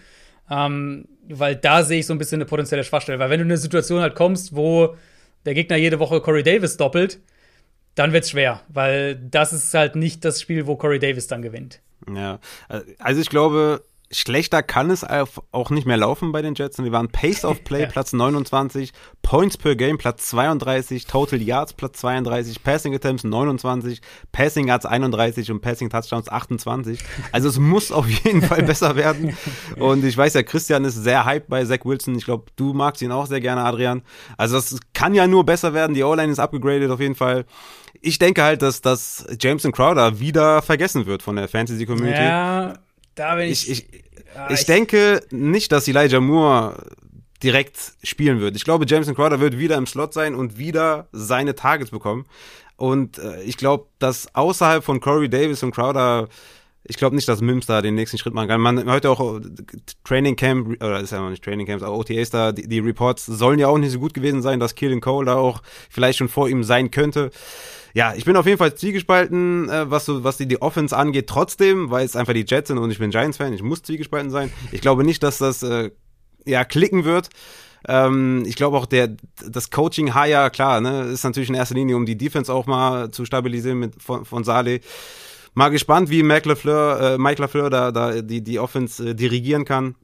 Ähm, 0.49 1.07
weil 1.29 1.55
da 1.55 1.83
sehe 1.83 1.99
ich 1.99 2.05
so 2.05 2.13
ein 2.13 2.17
bisschen 2.17 2.37
eine 2.37 2.45
potenzielle 2.45 2.83
Schwachstelle. 2.83 3.19
Weil 3.19 3.29
wenn 3.29 3.39
du 3.39 3.45
in 3.45 3.51
eine 3.51 3.57
Situation 3.57 4.01
halt 4.01 4.15
kommst, 4.15 4.55
wo 4.55 4.95
der 5.45 5.53
Gegner 5.53 5.77
jede 5.77 5.99
Woche 5.99 6.21
Corey 6.21 6.43
Davis 6.43 6.77
doppelt, 6.77 7.19
dann 7.95 8.11
wird's 8.11 8.31
schwer, 8.31 8.61
weil 8.69 9.15
das 9.15 9.53
ist 9.53 9.73
halt 9.73 9.95
nicht 9.95 10.25
das 10.25 10.41
Spiel, 10.41 10.65
wo 10.65 10.75
Corey 10.75 10.99
Davis 10.99 11.27
dann 11.27 11.41
gewinnt. 11.41 11.79
Ja, 12.13 12.39
also 12.99 13.21
ich 13.21 13.29
glaube, 13.29 13.83
schlechter 14.13 14.63
kann 14.63 14.89
es 14.89 15.03
auch 15.03 15.69
nicht 15.69 15.85
mehr 15.85 15.97
laufen 15.97 16.31
bei 16.31 16.41
den 16.41 16.55
Jets. 16.55 16.79
Und 16.79 16.85
die 16.85 16.91
waren 16.91 17.09
Pace 17.09 17.45
of 17.45 17.63
Play. 17.63 17.87
Platz 17.91 18.13
29, 18.13 18.91
Points 19.21 19.57
per 19.57 19.75
Game 19.75 19.97
Platz 19.97 20.27
32, 20.29 21.05
Total 21.05 21.41
Yards 21.41 21.73
Platz 21.73 21.99
32, 21.99 22.63
Passing 22.63 22.95
Attempts 22.95 23.23
29, 23.23 24.01
Passing 24.31 24.67
Yards 24.67 24.85
31 24.85 25.51
und 25.51 25.61
Passing 25.61 25.89
Touchdowns 25.89 26.29
28. 26.29 26.99
Also 27.31 27.49
es 27.49 27.59
muss 27.59 27.91
auf 27.91 28.07
jeden 28.07 28.41
Fall 28.41 28.63
besser 28.63 28.95
werden. 28.95 29.35
Und 29.77 30.03
ich 30.03 30.17
weiß 30.17 30.33
ja, 30.35 30.43
Christian 30.43 30.85
ist 30.85 30.95
sehr 30.95 31.25
hyped 31.25 31.49
bei 31.49 31.65
Zach 31.65 31.83
Wilson. 31.83 32.15
Ich 32.15 32.25
glaube, 32.25 32.45
du 32.55 32.73
magst 32.73 33.01
ihn 33.01 33.11
auch 33.11 33.25
sehr 33.25 33.41
gerne, 33.41 33.63
Adrian. 33.63 34.03
Also 34.37 34.57
es 34.57 34.79
kann 34.93 35.13
ja 35.13 35.27
nur 35.27 35.45
besser 35.45 35.73
werden. 35.73 35.93
Die 35.93 36.03
O-Line 36.03 36.31
ist 36.31 36.39
abgegradet 36.39 36.91
auf 36.91 36.99
jeden 36.99 37.15
Fall 37.15 37.45
ich 38.01 38.19
denke 38.19 38.43
halt, 38.43 38.61
dass, 38.61 38.81
dass 38.81 39.25
Jameson 39.39 39.71
Crowder 39.71 40.19
wieder 40.19 40.61
vergessen 40.61 41.05
wird 41.05 41.23
von 41.23 41.37
der 41.37 41.47
Fantasy-Community. 41.47 42.21
Ja, 42.21 42.73
da 43.15 43.35
bin 43.35 43.49
ich. 43.49 43.69
Ich, 43.69 43.89
ich, 43.89 44.03
ich, 44.49 44.59
ich 44.59 44.65
denke 44.65 45.21
nicht, 45.31 45.71
dass 45.71 45.87
Elijah 45.87 46.19
Moore 46.19 46.83
direkt 47.41 47.77
spielen 48.03 48.39
wird. 48.39 48.55
Ich 48.55 48.63
glaube, 48.63 48.85
Jameson 48.87 49.15
Crowder 49.15 49.39
wird 49.39 49.57
wieder 49.57 49.77
im 49.77 49.85
Slot 49.85 50.13
sein 50.13 50.33
und 50.33 50.57
wieder 50.57 51.07
seine 51.11 51.55
Targets 51.55 51.91
bekommen. 51.91 52.25
Und 52.77 53.17
äh, 53.19 53.41
ich 53.43 53.57
glaube, 53.57 53.87
dass 53.99 54.33
außerhalb 54.33 54.83
von 54.83 54.99
Corey 54.99 55.29
Davis 55.29 55.61
und 55.61 55.71
Crowder 55.71 56.29
ich 56.85 56.97
glaube 56.97 57.15
nicht, 57.15 57.27
dass 57.29 57.41
Mims 57.41 57.65
da 57.65 57.81
den 57.81 57.95
nächsten 57.95 58.17
Schritt 58.17 58.33
machen 58.33 58.49
kann. 58.49 58.59
Man 58.59 58.83
hört 58.85 59.05
ja 59.05 59.11
auch 59.11 59.39
Training 60.03 60.35
Camp, 60.35 60.83
oder 60.83 60.99
ist 60.99 61.11
ja 61.11 61.21
noch 61.21 61.29
nicht 61.29 61.43
Training 61.43 61.65
Camps, 61.65 61.83
aber 61.83 61.97
OTAs 61.97 62.29
da, 62.29 62.51
die, 62.51 62.67
die 62.67 62.79
Reports 62.79 63.25
sollen 63.25 63.59
ja 63.59 63.67
auch 63.67 63.77
nicht 63.77 63.91
so 63.91 63.99
gut 63.99 64.13
gewesen 64.13 64.41
sein, 64.41 64.59
dass 64.59 64.75
Killen 64.75 64.99
Cole 64.99 65.25
da 65.25 65.35
auch 65.35 65.61
vielleicht 65.89 66.19
schon 66.19 66.27
vor 66.27 66.49
ihm 66.49 66.63
sein 66.63 66.91
könnte. 66.91 67.31
Ja, 67.93 68.13
ich 68.15 68.25
bin 68.25 68.35
auf 68.35 68.45
jeden 68.45 68.57
Fall 68.57 68.75
zwiegespalten, 68.75 69.69
äh, 69.69 69.89
was 69.89 70.05
so, 70.05 70.23
was 70.23 70.37
die, 70.37 70.47
die 70.47 70.61
Offense 70.61 70.97
angeht, 70.97 71.27
trotzdem, 71.27 71.89
weil 71.89 72.05
es 72.05 72.15
einfach 72.15 72.33
die 72.33 72.45
Jets 72.45 72.67
sind 72.67 72.79
und 72.79 72.91
ich 72.91 72.99
bin 72.99 73.11
Giants-Fan, 73.11 73.53
ich 73.53 73.63
muss 73.63 73.83
zwiegespalten 73.83 74.31
sein. 74.31 74.51
Ich 74.71 74.81
glaube 74.81 75.03
nicht, 75.05 75.23
dass 75.23 75.37
das 75.37 75.63
äh, 75.63 75.91
ja 76.45 76.65
klicken 76.65 77.05
wird. 77.05 77.29
Ähm, 77.87 78.43
ich 78.45 78.55
glaube 78.55 78.77
auch 78.77 78.85
der 78.85 79.15
das 79.47 79.69
Coaching 79.69 80.13
Hire, 80.13 80.49
klar, 80.51 80.81
ne, 80.81 81.03
ist 81.03 81.23
natürlich 81.23 81.49
in 81.49 81.55
erster 81.55 81.75
Linie, 81.75 81.95
um 81.95 82.05
die 82.05 82.17
Defense 82.17 82.51
auch 82.51 82.65
mal 82.65 83.11
zu 83.11 83.25
stabilisieren 83.25 83.79
mit 83.79 84.01
von, 84.01 84.25
von 84.25 84.43
Saleh. 84.43 84.81
Mal 85.53 85.69
gespannt, 85.69 86.09
wie 86.09 86.23
Mike 86.23 86.49
LaFleur, 86.49 87.01
äh, 87.01 87.17
Mike 87.17 87.41
LaFleur 87.41 87.69
da, 87.69 87.91
da 87.91 88.21
die, 88.21 88.41
die 88.43 88.59
Offense 88.59 89.09
äh, 89.09 89.15
dirigieren 89.15 89.65
kann. 89.65 89.95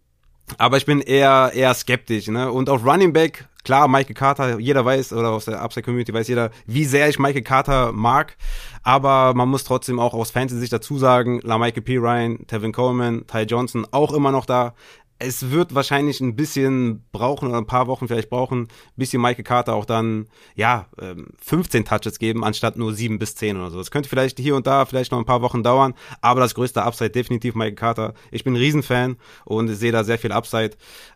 Aber 0.58 0.78
ich 0.78 0.86
bin 0.86 1.02
eher, 1.02 1.52
eher 1.54 1.74
skeptisch, 1.74 2.28
ne? 2.28 2.52
Und 2.52 2.70
auf 2.70 2.86
Running 2.86 3.14
Back, 3.14 3.48
klar, 3.64 3.88
Michael 3.88 4.16
Carter, 4.16 4.60
jeder 4.60 4.84
weiß, 4.84 5.14
oder 5.14 5.30
aus 5.30 5.46
der 5.46 5.62
Upside 5.62 5.84
Community 5.84 6.14
weiß 6.14 6.28
jeder, 6.28 6.50
wie 6.66 6.86
sehr 6.86 7.10
ich 7.10 7.20
Michael 7.20 7.44
Carter 7.44 7.92
mag. 7.92 8.36
Aber 8.82 9.34
man 9.36 9.50
muss 9.50 9.64
trotzdem 9.64 10.00
auch 10.00 10.14
aus 10.14 10.32
Fantasy-Sicht 10.32 10.74
dazu 10.74 10.98
sagen, 10.98 11.40
La 11.44 11.58
Michael 11.58 11.84
P. 11.84 11.98
Ryan, 11.98 12.48
Tevin 12.48 12.72
Coleman, 12.72 13.28
Ty 13.28 13.44
Johnson 13.44 13.86
auch 13.92 14.14
immer 14.14 14.32
noch 14.32 14.46
da 14.46 14.74
es 15.20 15.52
wird 15.52 15.76
wahrscheinlich 15.76 16.22
ein 16.22 16.38
bisschen 16.38 17.04
brauchen 17.12 17.50
oder 17.50 17.58
ein 17.58 17.68
paar 17.68 17.88
Wochen 17.88 18.08
vielleicht 18.08 18.30
brauchen, 18.30 18.70
bis 18.96 19.10
die 19.10 19.18
Michael 19.18 19.44
Carter 19.44 19.76
auch 19.76 19.84
dann, 19.84 20.28
ja, 20.56 20.88
15 21.42 21.80
ähm, 21.80 21.86
Touches 21.86 22.20
geben, 22.20 22.46
anstatt 22.46 22.78
nur 22.78 22.94
7 22.94 23.20
bis 23.20 23.36
10 23.36 23.58
oder 23.58 23.70
so. 23.70 23.78
Das 23.78 23.92
könnte 23.92 24.08
vielleicht 24.08 24.40
hier 24.40 24.56
und 24.56 24.66
da 24.66 24.86
vielleicht 24.86 25.12
noch 25.12 25.20
ein 25.20 25.26
paar 25.26 25.42
Wochen 25.42 25.62
dauern, 25.62 25.94
aber 26.22 26.40
das 26.40 26.56
größte 26.56 26.82
Upside 26.84 27.10
definitiv 27.10 27.54
Michael 27.54 27.76
Carter. 27.76 28.14
Ich 28.32 28.46
bin 28.46 28.54
ein 28.54 28.58
Riesenfan 28.58 29.18
und 29.44 29.68
sehe 29.68 29.92
da 29.92 30.06
sehr 30.06 30.18
viel 30.18 30.32
Upside. 30.32 30.72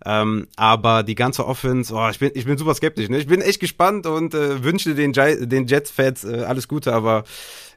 Ähm, 0.05 0.47
aber 0.57 1.03
die 1.03 1.15
ganze 1.15 1.47
Offense, 1.47 1.93
oh, 1.93 2.09
ich 2.09 2.19
bin, 2.19 2.31
ich 2.33 2.45
bin 2.45 2.57
super 2.57 2.75
skeptisch. 2.75 3.07
Ne? 3.07 3.19
Ich 3.19 3.27
bin 3.27 3.41
echt 3.41 3.61
gespannt 3.61 4.05
und 4.05 4.33
äh, 4.33 4.63
wünsche 4.63 4.95
den, 4.95 5.13
den 5.13 5.65
Jets-Fans 5.65 6.25
äh, 6.25 6.43
alles 6.43 6.67
Gute, 6.67 6.93
aber 6.93 7.23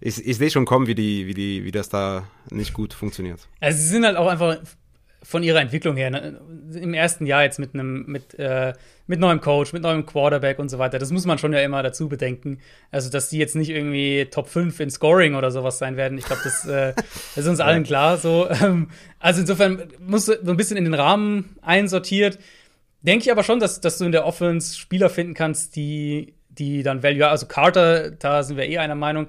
ich, 0.01 0.27
ich 0.27 0.37
sehe 0.37 0.51
schon 0.51 0.65
kommen, 0.65 0.89
wie 0.89 0.97
die, 0.97 1.29
wie 1.29 1.35
die, 1.35 1.65
wie 1.65 1.71
das 1.71 1.89
da 1.89 2.25
nicht 2.51 2.75
gut 2.75 2.95
funktioniert. 2.95 3.47
Also 3.61 3.79
sie 3.79 3.89
sind 3.89 4.05
halt 4.05 4.17
auch 4.17 4.29
einfach 4.29 4.59
von 5.27 5.43
ihrer 5.43 5.61
Entwicklung 5.61 5.97
her, 5.97 6.11
ne, 6.11 6.41
im 6.75 6.95
ersten 6.95 7.27
Jahr 7.27 7.43
jetzt 7.43 7.59
mit 7.59 7.75
einem, 7.75 8.05
mit, 8.07 8.39
äh, 8.39 8.75
mit 9.09 9.19
neuem 9.19 9.41
Coach, 9.41 9.73
mit 9.73 9.83
neuem 9.83 10.07
Quarterback 10.07 10.61
und 10.61 10.69
so 10.69 10.79
weiter, 10.79 11.01
das 11.01 11.11
muss 11.11 11.27
man 11.27 11.37
schon 11.39 11.53
ja 11.53 11.61
immer 11.63 11.83
dazu 11.83 12.09
bedenken. 12.09 12.61
Also, 12.93 13.11
dass 13.11 13.29
die 13.29 13.39
jetzt 13.39 13.57
nicht 13.57 13.71
irgendwie 13.71 14.27
Top 14.31 14.49
5 14.49 14.79
in 14.79 14.89
Scoring 14.89 15.35
oder 15.35 15.51
sowas 15.51 15.79
sein 15.79 15.97
werden, 15.97 16.17
ich 16.17 16.25
glaube, 16.25 16.43
das, 16.45 16.65
äh, 16.67 16.95
das 17.35 17.39
ist 17.39 17.49
uns 17.49 17.59
allen 17.59 17.83
klar. 17.83 18.19
So, 18.19 18.49
ähm, 18.49 18.89
also 19.19 19.41
insofern 19.41 19.89
musst 19.99 20.29
du 20.29 20.35
so 20.45 20.51
ein 20.53 20.57
bisschen 20.57 20.77
in 20.77 20.85
den 20.85 20.95
Rahmen 20.95 21.57
einsortiert. 21.61 22.39
Denke 23.03 23.25
ich 23.25 23.33
aber 23.33 23.43
schon, 23.43 23.59
dass, 23.59 23.81
dass 23.81 23.99
du 23.99 24.05
in 24.05 24.13
der 24.13 24.27
Offense 24.27 24.79
Spieler 24.79 25.11
finden 25.11 25.35
kannst, 25.35 25.75
die, 25.75 26.35
die 26.51 26.85
dann 26.85 27.03
Value, 27.03 27.27
also 27.27 27.47
Carter, 27.47 28.13
da 28.13 28.45
sind 28.45 28.57
wir 28.57 28.69
eh 28.69 28.79
einer 28.79 28.95
Meinung. 28.95 29.27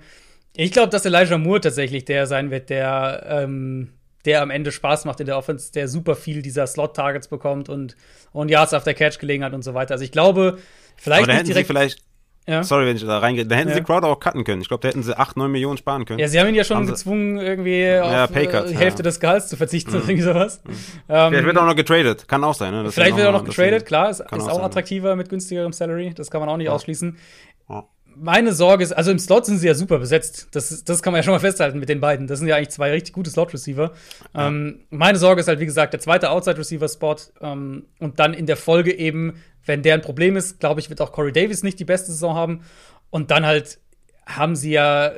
Ich 0.56 0.72
glaube, 0.72 0.90
dass 0.90 1.06
Elijah 1.06 1.40
Moore 1.40 1.62
tatsächlich 1.62 2.06
der 2.06 2.28
sein 2.28 2.52
wird, 2.52 2.70
der 2.70 3.26
ähm, 3.28 3.90
der 4.26 4.42
am 4.42 4.50
Ende 4.50 4.72
Spaß 4.72 5.06
macht 5.06 5.20
in 5.20 5.26
der 5.26 5.38
Offense, 5.38 5.72
der 5.72 5.88
super 5.88 6.16
viel 6.16 6.42
dieser 6.42 6.68
Slot-Targets 6.68 7.28
bekommt 7.28 7.70
und, 7.70 7.96
und 8.34 8.50
Yards 8.50 8.74
after 8.74 8.94
Catch 8.94 9.20
gelegen 9.20 9.44
hat 9.44 9.54
und 9.54 9.64
so 9.64 9.74
weiter. 9.74 9.94
Also 9.94 10.04
ich 10.04 10.12
glaube, 10.12 10.58
vielleicht 10.98 11.24
Aber 11.24 11.34
nicht 11.34 11.48
direkt. 11.48 11.68
vielleicht, 11.68 12.00
ja. 12.48 12.64
sorry, 12.64 12.86
wenn 12.88 12.96
ich 12.98 13.06
da 13.06 13.20
reingehe, 13.20 13.46
da 13.46 13.56
hätten 13.56 13.70
Ja. 13.70 13.76
sie 13.76 13.84
Crowder 13.84 14.08
auch 14.08 14.20
cutten 14.20 14.44
können. 14.44 14.62
Ich 14.62 14.68
glaube, 14.68 14.82
da 14.82 14.90
hätten 14.90 15.04
sie 15.04 15.18
8, 15.18 15.38
9 15.38 15.50
Millionen 15.52 15.78
sparen 15.78 16.04
können. 16.06 16.20
ja, 16.20 16.28
sie 16.28 16.40
haben 16.40 16.48
ihn 16.48 16.56
ja 16.56 16.64
schon 16.64 16.78
Haben 16.78 16.86
sie- 16.88 16.92
gezwungen, 16.94 17.38
irgendwie 17.38 17.82
Ja, 17.84 18.26
auf 18.26 18.36
äh, 18.36 18.48
die 18.48 18.74
ja. 18.74 18.80
Hälfte 18.80 19.04
des 19.04 19.20
Gehalts 19.20 19.48
zu 19.48 19.56
verzichten 19.58 19.92
oder 19.92 20.00
irgendwie 20.04 20.22
sowas. 20.24 20.62
Vielleicht 21.08 21.32
wird 21.32 21.46
Ähm, 21.56 21.58
auch 21.58 21.66
noch 21.66 21.76
getradet. 21.76 22.28
Kann 22.28 22.44
auch 22.44 22.54
sein, 22.56 22.74
ne? 22.74 22.92
Vielleicht 22.92 23.16
wird 23.16 23.26
er 23.28 23.30
auch 23.30 23.40
noch 23.40 23.46
getradet, 23.46 23.86
klar, 23.86 24.10
ist, 24.10 24.20
ist 24.22 24.32
auch 24.34 24.50
auch 24.50 24.64
attraktiver 24.64 25.16
mit 25.16 25.30
günstigerem 25.30 25.72
Salary, 25.74 26.14
das 26.16 26.32
kann 26.32 26.42
man 26.42 26.50
auch 26.50 26.58
nicht 26.58 26.70
ausschließen. 26.70 27.18
Ja. 28.18 28.24
Meine 28.24 28.54
Sorge 28.54 28.84
ist, 28.84 28.92
also 28.94 29.12
im 29.12 29.20
Slot 29.20 29.46
sind 29.46 29.58
sie 29.58 29.68
ja 29.68 29.74
super 29.74 30.00
besetzt. 30.00 30.48
Das, 30.52 30.84
das 30.84 31.02
kann 31.02 31.14
man 31.14 31.20
ja 31.20 31.24
schon 31.24 31.34
mal 31.34 31.40
festhalten 31.40 31.80
mit 31.80 31.90
den 31.90 32.00
beiden. 32.00 32.28
Das 32.28 32.40
sind 32.40 32.48
ja 32.48 32.56
eigentlich 32.56 32.70
zwei 32.70 32.92
richtig 32.92 33.14
gute 33.14 33.30
Slot-Receiver. 33.30 33.92
Ähm, 34.36 34.82
meine 34.90 35.18
Sorge 35.18 35.42
ist 35.42 35.48
halt, 35.48 35.60
wie 35.60 35.66
gesagt, 35.66 35.94
der 35.94 36.00
zweite 36.00 36.30
Outside-Receiver-Spot. 36.32 37.16
Ähm, 37.42 37.86
und 38.00 38.20
dann 38.20 38.34
in 38.34 38.46
der 38.46 38.58
Folge 38.58 38.94
eben, 38.94 39.42
wenn 39.66 39.84
der 39.84 39.94
ein 39.94 40.02
Problem 40.02 40.36
ist, 40.36 40.60
glaube 40.60 40.80
ich, 40.80 40.90
wird 40.90 41.02
auch 41.02 41.12
Corey 41.12 41.32
Davis 41.32 41.64
nicht 41.64 41.80
die 41.80 41.86
beste 41.86 42.12
Saison 42.12 42.36
haben. 42.36 42.62
Und 43.10 43.32
dann 43.32 43.46
halt 43.46 43.80
haben 44.26 44.56
sie 44.56 44.72
ja, 44.72 45.12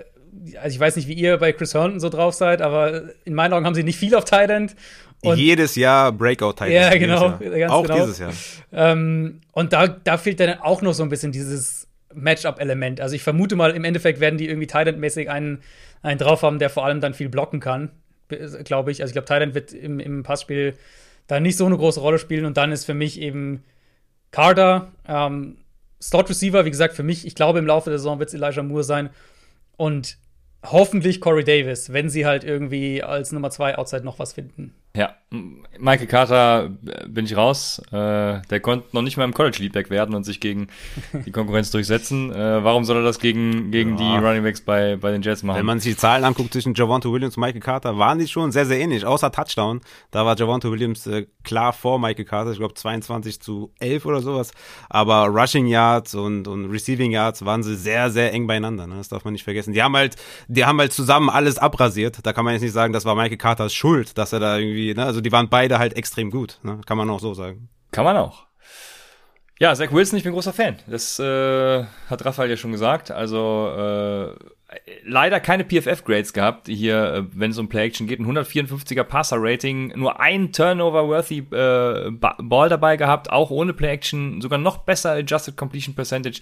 also 0.61 0.75
ich 0.75 0.79
weiß 0.79 0.95
nicht, 0.95 1.07
wie 1.07 1.13
ihr 1.13 1.37
bei 1.37 1.51
Chris 1.53 1.73
Herndon 1.73 1.99
so 1.99 2.09
drauf 2.09 2.33
seid, 2.33 2.61
aber 2.61 3.03
in 3.25 3.33
meinen 3.33 3.53
Augen 3.53 3.65
haben 3.65 3.75
sie 3.75 3.83
nicht 3.83 3.97
viel 3.97 4.15
auf 4.15 4.25
Tight 4.25 4.49
End. 4.49 4.75
Und 5.21 5.37
Jedes 5.37 5.75
Jahr 5.75 6.11
Breakout-Title. 6.11 6.73
Ja, 6.73 6.93
Jedes 6.93 6.99
genau, 6.99 7.73
auch 7.73 7.83
genau. 7.83 7.99
dieses 7.99 8.19
Jahr. 8.19 8.31
Ähm, 8.71 9.41
und 9.51 9.73
da, 9.73 9.87
da 9.87 10.17
fehlt 10.17 10.39
dann 10.39 10.59
auch 10.59 10.81
noch 10.81 10.93
so 10.93 11.03
ein 11.03 11.09
bisschen 11.09 11.31
dieses 11.31 11.78
Matchup-Element. 12.13 13.01
Also 13.01 13.15
ich 13.15 13.23
vermute 13.23 13.55
mal, 13.55 13.71
im 13.71 13.83
Endeffekt 13.83 14.19
werden 14.19 14.37
die 14.37 14.47
irgendwie 14.47 14.67
Tident-mäßig 14.67 15.29
einen, 15.29 15.61
einen 16.01 16.19
drauf 16.19 16.41
haben, 16.41 16.59
der 16.59 16.69
vor 16.69 16.85
allem 16.85 17.01
dann 17.01 17.13
viel 17.13 17.29
blocken 17.29 17.59
kann, 17.59 17.91
glaube 18.63 18.91
ich. 18.91 19.01
Also 19.01 19.11
ich 19.11 19.13
glaube, 19.13 19.27
Tident 19.27 19.53
wird 19.53 19.73
im, 19.73 19.99
im 19.99 20.23
Passspiel 20.23 20.75
da 21.27 21.39
nicht 21.39 21.57
so 21.57 21.65
eine 21.65 21.77
große 21.77 21.99
Rolle 21.99 22.19
spielen. 22.19 22.45
Und 22.45 22.57
dann 22.57 22.71
ist 22.71 22.85
für 22.85 22.93
mich 22.93 23.21
eben 23.21 23.63
Carter, 24.31 24.91
ähm, 25.07 25.57
Slot-Receiver, 26.01 26.65
wie 26.65 26.71
gesagt, 26.71 26.95
für 26.95 27.03
mich, 27.03 27.27
ich 27.27 27.35
glaube, 27.35 27.59
im 27.59 27.67
Laufe 27.67 27.89
der 27.89 27.99
Saison 27.99 28.19
wird 28.19 28.29
es 28.29 28.35
Elijah 28.35 28.63
Moore 28.63 28.83
sein. 28.83 29.09
Und 29.77 30.17
hoffentlich 30.63 31.21
Corey 31.21 31.43
Davis, 31.43 31.93
wenn 31.93 32.09
sie 32.09 32.25
halt 32.25 32.43
irgendwie 32.43 33.03
als 33.03 33.31
Nummer 33.31 33.49
zwei 33.49 33.77
Outside 33.77 34.03
noch 34.03 34.19
was 34.19 34.33
finden. 34.33 34.73
Ja, 34.95 35.15
Michael 35.77 36.07
Carter 36.07 36.71
äh, 36.87 37.07
bin 37.07 37.25
ich 37.25 37.37
raus. 37.37 37.79
Äh, 37.91 38.41
der 38.49 38.59
konnte 38.61 38.87
noch 38.93 39.03
nicht 39.03 39.15
mal 39.15 39.25
im 39.25 39.33
College 39.33 39.57
Leadback 39.59 39.91
werden 39.91 40.15
und 40.15 40.23
sich 40.23 40.39
gegen 40.39 40.67
die 41.25 41.31
Konkurrenz 41.31 41.69
durchsetzen. 41.69 42.33
Äh, 42.33 42.63
warum 42.63 42.83
soll 42.83 42.97
er 42.97 43.03
das 43.03 43.19
gegen, 43.19 43.69
gegen 43.69 43.95
die 43.95 44.03
Ja. 44.03 44.17
Running 44.17 44.43
Backs 44.43 44.61
bei, 44.61 44.95
bei 44.95 45.11
den 45.11 45.21
Jets 45.21 45.43
machen? 45.43 45.59
Wenn 45.59 45.67
man 45.67 45.79
sich 45.79 45.93
die 45.93 45.97
Zahlen 45.97 46.23
anguckt 46.23 46.51
zwischen 46.53 46.73
Javonte 46.73 47.11
Williams 47.11 47.37
und 47.37 47.41
Michael 47.41 47.61
Carter, 47.61 47.97
waren 47.99 48.17
die 48.17 48.27
schon 48.27 48.51
sehr, 48.51 48.65
sehr 48.65 48.79
ähnlich. 48.79 49.05
Außer 49.05 49.31
Touchdown. 49.31 49.81
Da 50.09 50.25
war 50.25 50.35
Javonte 50.35 50.71
Williams 50.71 51.05
äh, 51.05 51.27
klar 51.43 51.73
vor 51.73 51.99
Michael 51.99 52.25
Carter. 52.25 52.51
Ich 52.51 52.57
glaube 52.57 52.73
22 52.73 53.39
zu 53.39 53.71
11 53.79 54.05
oder 54.07 54.21
sowas. 54.21 54.51
Aber 54.89 55.27
Rushing 55.27 55.67
Yards 55.67 56.15
und, 56.15 56.47
und 56.47 56.71
Receiving 56.71 57.11
Yards 57.11 57.45
waren 57.45 57.61
sie 57.61 57.75
sehr, 57.75 58.09
sehr 58.09 58.33
eng 58.33 58.47
beieinander. 58.47 58.87
Ne? 58.87 58.95
Das 58.97 59.09
darf 59.09 59.23
man 59.25 59.33
nicht 59.33 59.43
vergessen. 59.43 59.73
Die 59.73 59.83
haben 59.83 59.95
halt, 59.95 60.15
die 60.47 60.65
haben 60.65 60.79
halt 60.79 60.91
zusammen 60.91 61.29
alles 61.29 61.59
abrasiert. 61.59 62.17
Da 62.23 62.33
kann 62.33 62.45
man 62.45 62.55
jetzt 62.55 62.63
nicht 62.63 62.73
sagen, 62.73 62.93
das 62.93 63.05
war 63.05 63.13
Michael 63.13 63.37
Carters 63.37 63.75
Schuld, 63.75 64.17
dass 64.17 64.33
er 64.33 64.39
da 64.39 64.57
irgendwie, 64.57 64.88
ne? 64.93 65.05
Also 65.05 65.21
die 65.21 65.31
waren 65.31 65.49
beide 65.49 65.79
halt 65.79 65.95
extrem 65.95 66.31
gut. 66.31 66.59
Ne? 66.63 66.79
Kann 66.85 66.97
man 66.97 67.09
auch 67.09 67.19
so 67.19 67.33
sagen. 67.33 67.69
Kann 67.91 68.05
man 68.05 68.17
auch. 68.17 68.45
Ja, 69.59 69.75
Zach 69.75 69.91
Wilson, 69.91 70.17
ich 70.17 70.23
bin 70.23 70.31
großer 70.33 70.53
Fan. 70.53 70.77
Das 70.87 71.19
äh, 71.19 71.83
hat 72.09 72.23
Raphael 72.23 72.49
ja 72.49 72.55
schon 72.55 72.71
gesagt. 72.71 73.11
Also 73.11 73.69
äh, 73.77 74.33
leider 75.03 75.41
keine 75.41 75.65
PFF-Grades 75.65 76.31
gehabt 76.31 76.67
hier, 76.67 77.13
äh, 77.13 77.23
wenn 77.33 77.51
es 77.51 77.57
um 77.57 77.67
Play-Action 77.67 78.07
geht. 78.07 78.19
Ein 78.21 78.25
154er 78.37 79.03
Passer-Rating, 79.03 79.93
nur 79.97 80.19
ein 80.21 80.53
Turnover-worthy 80.53 81.39
äh, 81.39 82.09
Ba- 82.11 82.37
Ball 82.41 82.69
dabei 82.69 82.95
gehabt, 82.95 83.31
auch 83.31 83.49
ohne 83.51 83.73
Play-Action, 83.73 84.39
sogar 84.39 84.59
noch 84.59 84.77
besser 84.77 85.11
Adjusted 85.11 85.57
Completion 85.57 85.93
Percentage. 85.93 86.39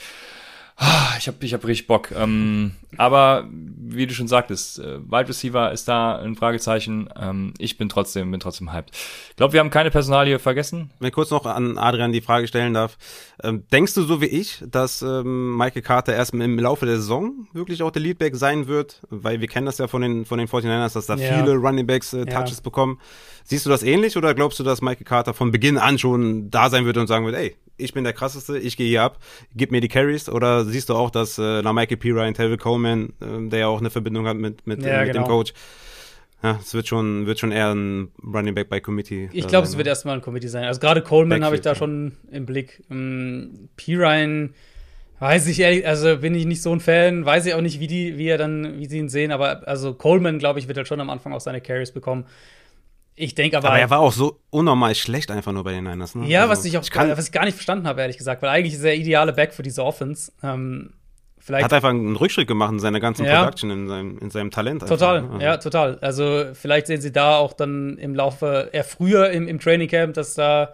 Ah, 0.79 1.15
Ich 1.17 1.27
habe 1.27 1.37
ich 1.43 1.53
hab 1.55 1.65
richtig 1.65 1.87
Bock. 1.87 2.11
Ähm, 2.11 2.73
aber 2.97 3.47
wie 3.51 4.05
du 4.05 4.13
schon 4.13 4.27
sagtest, 4.27 4.77
äh, 4.77 4.99
Wide 4.99 5.27
Receiver 5.29 5.71
ist 5.71 5.87
da 5.87 6.17
ein 6.19 6.35
Fragezeichen. 6.35 7.09
Ähm, 7.19 7.55
ich 7.57 7.77
bin 7.79 7.89
trotzdem, 7.89 8.29
bin 8.29 8.39
trotzdem 8.39 8.71
hyped. 8.71 8.91
Ich 9.31 9.35
glaube, 9.37 9.53
wir 9.53 9.59
haben 9.59 9.71
keine 9.71 9.89
Personalie 9.89 10.37
vergessen. 10.37 10.91
Wenn 10.99 11.07
ich 11.07 11.13
kurz 11.15 11.31
noch 11.31 11.47
an 11.47 11.79
Adrian 11.79 12.11
die 12.11 12.21
Frage 12.21 12.47
stellen 12.47 12.75
darf. 12.75 12.97
Ähm, 13.41 13.63
denkst 13.71 13.95
du 13.95 14.03
so 14.03 14.21
wie 14.21 14.27
ich, 14.27 14.63
dass 14.69 15.01
ähm, 15.01 15.57
Michael 15.57 15.81
Carter 15.81 16.13
erst 16.13 16.35
im 16.35 16.59
Laufe 16.59 16.85
der 16.85 16.97
Saison 16.97 17.47
wirklich 17.53 17.81
auch 17.81 17.89
der 17.91 18.03
Leadback 18.03 18.35
sein 18.35 18.67
wird? 18.67 19.01
Weil 19.09 19.41
wir 19.41 19.47
kennen 19.47 19.65
das 19.65 19.79
ja 19.79 19.87
von 19.87 20.03
den, 20.03 20.25
von 20.25 20.37
den 20.37 20.47
49ers, 20.47 20.93
dass 20.93 21.07
da 21.07 21.15
Ja. 21.15 21.39
viele 21.39 21.55
Running 21.55 21.87
Backs 21.87 22.13
äh, 22.13 22.19
Ja. 22.19 22.25
Touches 22.25 22.61
bekommen. 22.61 22.99
Siehst 23.43 23.65
du 23.65 23.71
das 23.71 23.81
ähnlich 23.81 24.15
oder 24.15 24.35
glaubst 24.35 24.59
du, 24.59 24.63
dass 24.63 24.81
Michael 24.83 25.05
Carter 25.05 25.33
von 25.33 25.51
Beginn 25.51 25.79
an 25.79 25.97
schon 25.97 26.51
da 26.51 26.69
sein 26.69 26.85
wird 26.85 26.97
und 26.97 27.07
sagen 27.07 27.25
wird, 27.25 27.35
ey, 27.35 27.55
ich 27.77 27.93
bin 27.93 28.03
der 28.03 28.13
krasseste, 28.13 28.57
ich 28.57 28.77
gehe 28.77 28.87
hier 28.87 29.03
ab, 29.03 29.19
gib 29.55 29.71
mir 29.71 29.81
die 29.81 29.87
Carries? 29.87 30.29
Oder 30.29 30.65
siehst 30.65 30.89
du 30.89 30.95
auch, 30.95 31.09
dass 31.09 31.37
äh, 31.37 31.61
nach 31.61 31.73
Michael 31.73 31.97
P. 31.97 32.11
Ryan, 32.11 32.33
Taylor 32.33 32.57
Coleman, 32.57 33.13
äh, 33.21 33.49
der 33.49 33.59
ja 33.59 33.67
auch 33.67 33.79
eine 33.79 33.89
Verbindung 33.89 34.27
hat 34.27 34.37
mit, 34.37 34.65
mit, 34.67 34.83
Ja, 34.83 35.01
äh, 35.01 35.05
mit 35.05 35.15
dem 35.15 35.23
genau. 35.23 35.27
Coach, 35.27 35.53
ja, 36.43 36.59
es 36.61 36.73
wird 36.73 36.87
schon, 36.87 37.25
wird 37.25 37.39
schon 37.39 37.51
eher 37.51 37.73
ein 37.73 38.11
Running 38.23 38.53
Back 38.53 38.69
by 38.69 38.79
Committee. 38.79 39.29
Ich 39.33 39.45
äh, 39.45 39.47
glaube, 39.47 39.65
sein, 39.65 39.73
es 39.73 39.77
wird 39.77 39.85
ne? 39.85 39.89
erstmal 39.89 40.15
ein 40.15 40.21
Committee 40.21 40.47
sein. 40.47 40.65
Also 40.65 40.79
gerade 40.79 41.01
Coleman 41.01 41.43
habe 41.43 41.55
ich 41.55 41.61
da 41.61 41.71
Backfield, 41.71 41.77
schon 41.77 42.11
im 42.31 42.45
Blick. 42.45 42.83
Ähm, 42.91 43.69
Pirine, 43.75 44.51
weiß 45.19 45.47
ich 45.47 45.59
ehrlich, 45.59 45.87
also 45.87 46.17
bin 46.17 46.35
ich 46.35 46.45
nicht 46.45 46.61
so 46.61 46.71
ein 46.71 46.79
Fan, 46.79 47.25
weiß 47.25 47.47
ich 47.47 47.55
auch 47.55 47.61
nicht, 47.61 47.79
wie 47.79 47.87
die, 47.87 48.17
wie 48.17 48.27
er 48.27 48.37
dann, 48.37 48.79
wie 48.79 48.85
sie 48.85 48.99
ihn 48.99 49.09
sehen, 49.09 49.31
aber 49.31 49.67
also 49.67 49.95
Coleman, 49.95 50.37
glaube 50.37 50.59
ich, 50.59 50.67
wird 50.67 50.77
halt 50.77 50.87
schon 50.87 51.01
am 51.01 51.09
Anfang 51.09 51.33
auch 51.33 51.41
seine 51.41 51.59
Carries 51.59 51.91
bekommen. 51.91 52.25
Ich 53.19 53.33
denke 53.33 53.57
aber, 53.57 53.69
Aber 53.69 53.79
er 53.79 53.89
war 53.89 53.99
auch 53.99 54.11
so 54.13 54.39
unnormal 54.51 54.93
schlecht 54.93 55.31
einfach 55.31 55.51
nur 55.51 55.63
bei 55.63 55.71
den 55.73 55.85
Niners. 55.85 56.13
Ne? 56.13 56.27
ja, 56.27 56.41
Also, 56.41 56.51
was 56.51 56.65
ich 56.65 56.77
auch, 56.77 56.87
kann, 56.87 57.09
was 57.09 57.25
ich 57.25 57.31
gar 57.31 57.45
nicht 57.45 57.55
verstanden 57.55 57.87
habe, 57.87 58.01
ehrlich 58.01 58.17
gesagt, 58.17 58.43
weil 58.43 58.49
eigentlich 58.49 58.75
ist 58.75 58.79
er 58.81 58.91
der 58.91 58.95
ideale 58.97 59.33
Back 59.33 59.53
für 59.55 59.63
diese 59.63 59.83
Offense. 59.83 60.31
Ähm, 60.43 60.93
vielleicht 61.39 61.65
hat 61.65 61.73
einfach 61.73 61.89
einen 61.89 62.15
Rückschritt 62.15 62.47
gemacht 62.47 62.71
in 62.73 62.79
seiner 62.79 62.99
ganzen 62.99 63.25
Ja. 63.25 63.39
Production, 63.39 63.71
in 63.71 63.87
seinem, 63.87 64.17
in 64.19 64.29
seinem 64.29 64.51
Talent. 64.51 64.83
einfach, 64.83 64.95
Total? 64.95 65.25
Also, 65.25 65.39
ja, 65.39 65.57
total. 65.57 65.97
Also 65.99 66.45
vielleicht 66.53 66.85
sehen 66.87 67.01
sie 67.01 67.11
da 67.11 67.37
auch 67.37 67.53
dann 67.53 67.97
im 67.97 68.13
Laufe, 68.13 68.69
eher 68.71 68.83
früher 68.83 69.31
im, 69.31 69.47
im 69.47 69.59
Training 69.59 69.87
Camp, 69.89 70.13
dass 70.13 70.35
da 70.35 70.73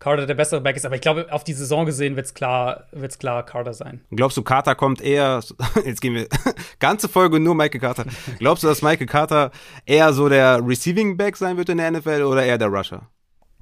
Carter 0.00 0.26
der 0.26 0.34
bessere 0.34 0.60
Back 0.62 0.76
ist. 0.76 0.86
Aber 0.86 0.96
ich 0.96 1.02
glaube, 1.02 1.26
auf 1.30 1.44
die 1.44 1.52
Saison 1.52 1.86
gesehen 1.86 2.16
wird 2.16 2.26
es 2.26 2.34
klar, 2.34 2.86
wird's 2.90 3.18
klar 3.18 3.44
Carter 3.44 3.74
sein. 3.74 4.00
Glaubst 4.10 4.36
du, 4.36 4.42
Carter 4.42 4.74
kommt 4.74 5.00
eher, 5.00 5.40
jetzt 5.84 6.00
gehen 6.00 6.14
wir, 6.14 6.26
ganze 6.80 7.08
Folge 7.08 7.38
nur 7.38 7.54
Michael 7.54 7.80
Carter. 7.80 8.06
Glaubst 8.38 8.64
du, 8.64 8.66
dass 8.68 8.82
Michael 8.82 9.06
Carter 9.06 9.52
eher 9.84 10.12
so 10.12 10.28
der 10.28 10.66
Receiving 10.66 11.16
Back 11.16 11.36
sein 11.36 11.56
wird 11.56 11.68
in 11.68 11.78
der 11.78 11.90
NFL 11.90 12.22
oder 12.22 12.42
eher 12.42 12.58
der 12.58 12.68
Rusher? 12.68 13.08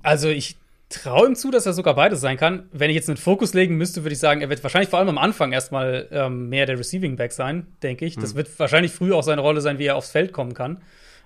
Also 0.03 0.29
ich 0.29 0.57
traue 0.91 1.27
ihm 1.27 1.35
zu, 1.35 1.51
dass 1.51 1.67
er 1.67 1.73
sogar 1.73 1.95
beides 1.95 2.21
sein 2.21 2.37
kann. 2.37 2.69
Wenn 2.73 2.89
ich 2.89 2.97
jetzt 2.97 3.09
einen 3.09 3.17
Fokus 3.17 3.53
legen 3.53 3.77
müsste, 3.77 4.05
würde 4.05 4.13
ich 4.13 4.21
sagen, 4.21 4.41
er 4.41 4.49
wird 4.49 4.63
wahrscheinlich 4.63 4.91
vor 4.91 5.01
allem 5.01 5.09
am 5.09 5.19
Anfang 5.19 5.53
erstmal 5.53 6.09
ähm, 6.13 6.49
mehr 6.49 6.67
der 6.67 6.79
Receiving 6.79 7.17
Back 7.17 7.33
sein, 7.33 7.67
denke 7.83 8.07
ich. 8.07 8.17
Das 8.17 8.37
wird 8.37 8.49
wahrscheinlich 8.61 8.93
früh 8.93 9.13
auch 9.13 9.25
seine 9.25 9.41
Rolle 9.41 9.61
sein, 9.61 9.79
wie 9.81 9.87
er 9.87 9.97
aufs 9.97 10.13
Feld 10.13 10.33
kommen 10.33 10.55
kann. 10.55 10.81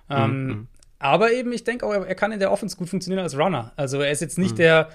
Ähm, 0.09 0.67
Aber 1.03 1.33
eben, 1.33 1.51
ich 1.51 1.65
denke 1.65 1.85
auch, 1.85 1.91
er, 1.91 2.15
kann 2.15 2.31
in 2.31 2.39
der 2.39 2.49
Offense 2.49 2.77
gut 2.77 2.87
funktionieren 2.87 3.21
als 3.21 3.37
Runner. 3.37 3.73
Also 3.75 3.99
er 3.99 4.09
ist 4.09 4.21
jetzt 4.21 4.37
nicht 4.37 4.57
der, 4.57 4.87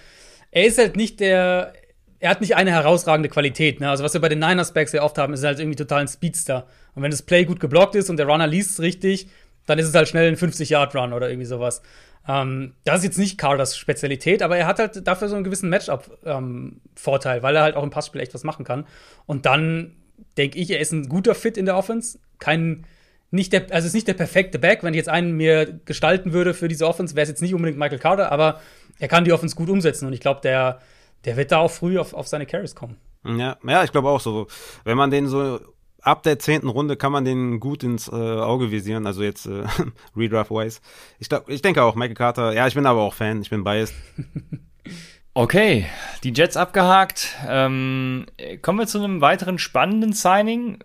er 0.51 0.65
ist 0.65 0.79
halt 0.79 0.97
nicht 0.97 1.21
der, 1.21 1.75
er 2.19 2.31
hat 2.31 2.41
nicht 2.41 2.57
eine 2.57 2.71
herausragende 2.71 3.29
Qualität. 3.29 3.79
Ne? 3.79 3.91
Also 3.91 4.05
was 4.05 4.15
wir 4.15 4.21
bei 4.23 4.31
den 4.31 4.39
Niners 4.39 4.73
Backs 4.73 4.93
sehr 4.93 5.05
oft 5.05 5.19
haben, 5.19 5.35
ist 5.35 5.45
halt 5.45 5.61
irgendwie 5.61 5.77
total 5.77 6.01
ein 6.01 6.09
Speedster. 6.09 6.67
Und 6.95 7.03
wenn 7.03 7.11
das 7.11 7.21
Play 7.21 7.45
gut 7.45 7.61
geblockt 7.61 7.95
ist 7.95 8.09
und 8.09 8.17
der 8.17 8.25
Runner 8.25 8.47
liest 8.47 8.71
es 8.71 8.81
richtig, 8.81 9.29
dann 9.67 9.79
ist 9.79 9.87
es 9.87 9.95
halt 9.95 10.09
schnell 10.09 10.29
ein 10.29 10.37
50-Yard-Run 10.37 11.13
oder 11.13 11.29
irgendwie 11.29 11.45
sowas. 11.45 11.83
Ähm, 12.27 12.73
das 12.85 13.01
ist 13.01 13.05
jetzt 13.05 13.19
nicht 13.19 13.37
Carters 13.37 13.77
Spezialität, 13.77 14.43
aber 14.43 14.57
er 14.57 14.67
hat 14.67 14.79
halt 14.79 15.07
dafür 15.07 15.29
so 15.29 15.35
einen 15.35 15.45
gewissen 15.45 15.69
Matchup-Vorteil, 15.69 17.43
weil 17.43 17.55
er 17.55 17.63
halt 17.63 17.77
auch 17.77 17.83
im 17.83 17.91
Passspiel 17.91 18.23
echt 18.23 18.33
was 18.33 18.45
machen 18.45 18.65
kann. 18.65 18.87
Und 19.27 19.45
dann 19.45 19.95
denke 20.39 20.59
ich, 20.59 20.71
er 20.71 20.81
ist 20.81 20.93
ein 20.93 21.11
guter 21.11 21.35
Fit 21.35 21.59
in 21.59 21.67
der 21.67 21.77
Offense. 21.77 22.19
Kein, 22.39 22.87
nicht 23.31 23.53
der, 23.53 23.62
also 23.70 23.79
es 23.79 23.87
ist 23.87 23.95
nicht 23.95 24.09
der 24.09 24.14
perfekte 24.14 24.59
Back. 24.59 24.83
Wenn 24.83 24.95
ich 24.95 24.99
jetzt 24.99 25.09
einen 25.09 25.33
mir 25.33 25.81
gestalten 25.85 26.33
würde 26.33 26.55
für 26.55 26.68
diese 26.68 26.87
Offense, 26.87 27.14
wäre 27.14 27.24
es 27.24 27.29
jetzt 27.29 27.43
nicht 27.43 27.55
unbedingt 27.55 27.79
Michael 27.79 27.99
Carter, 27.99 28.33
aber 28.33 28.61
er 28.99 29.09
kann 29.09 29.24
die 29.24 29.33
Offense 29.33 29.55
gut 29.55 29.68
umsetzen 29.68 30.07
und 30.07 30.12
ich 30.12 30.20
glaube, 30.20 30.41
der, 30.43 30.81
der 31.24 31.37
wird 31.37 31.53
da 31.53 31.59
auch 31.59 31.70
früh 31.70 31.99
auf, 31.99 32.14
auf 32.14 32.26
seine 32.29 32.47
Carries 32.47 32.74
kommen. 32.74 32.97
Ja, 33.24 33.57
ja, 33.66 33.85
ich 33.85 33.93
glaube 33.93 34.09
auch 34.09 34.20
so. 34.20 34.47
Wenn 34.85 34.97
man 34.97 35.11
den 35.11 35.26
so 35.26 35.61
ab 36.01 36.22
der 36.22 36.39
zehnten 36.39 36.68
Runde 36.68 36.97
kann 36.97 37.12
man 37.12 37.24
den 37.24 37.61
gut 37.61 37.83
ins 37.83 38.09
äh, 38.09 38.12
Auge 38.12 38.70
visieren, 38.70 39.07
also 39.07 39.22
jetzt 39.22 39.47
äh, 39.47 39.64
Redraft-wise. 40.16 40.81
Ich, 41.18 41.29
glaub, 41.29 41.49
ich 41.49 41.62
denke 41.62 41.83
auch, 41.83 41.95
Michael 41.95 42.14
Carter, 42.14 42.53
ja, 42.53 42.66
ich 42.66 42.74
bin 42.74 42.87
aber 42.87 43.01
auch 43.01 43.14
Fan, 43.14 43.43
ich 43.43 43.51
bin 43.51 43.64
biased. 43.64 43.95
Okay, 45.39 45.86
die 46.24 46.32
Jets 46.32 46.57
abgehakt. 46.57 47.36
Ähm, 47.47 48.26
kommen 48.61 48.80
wir 48.80 48.89
zu 48.89 48.99
einem 48.99 49.20
weiteren 49.20 49.61
spannenden 49.61 50.12
Signing. 50.12 50.80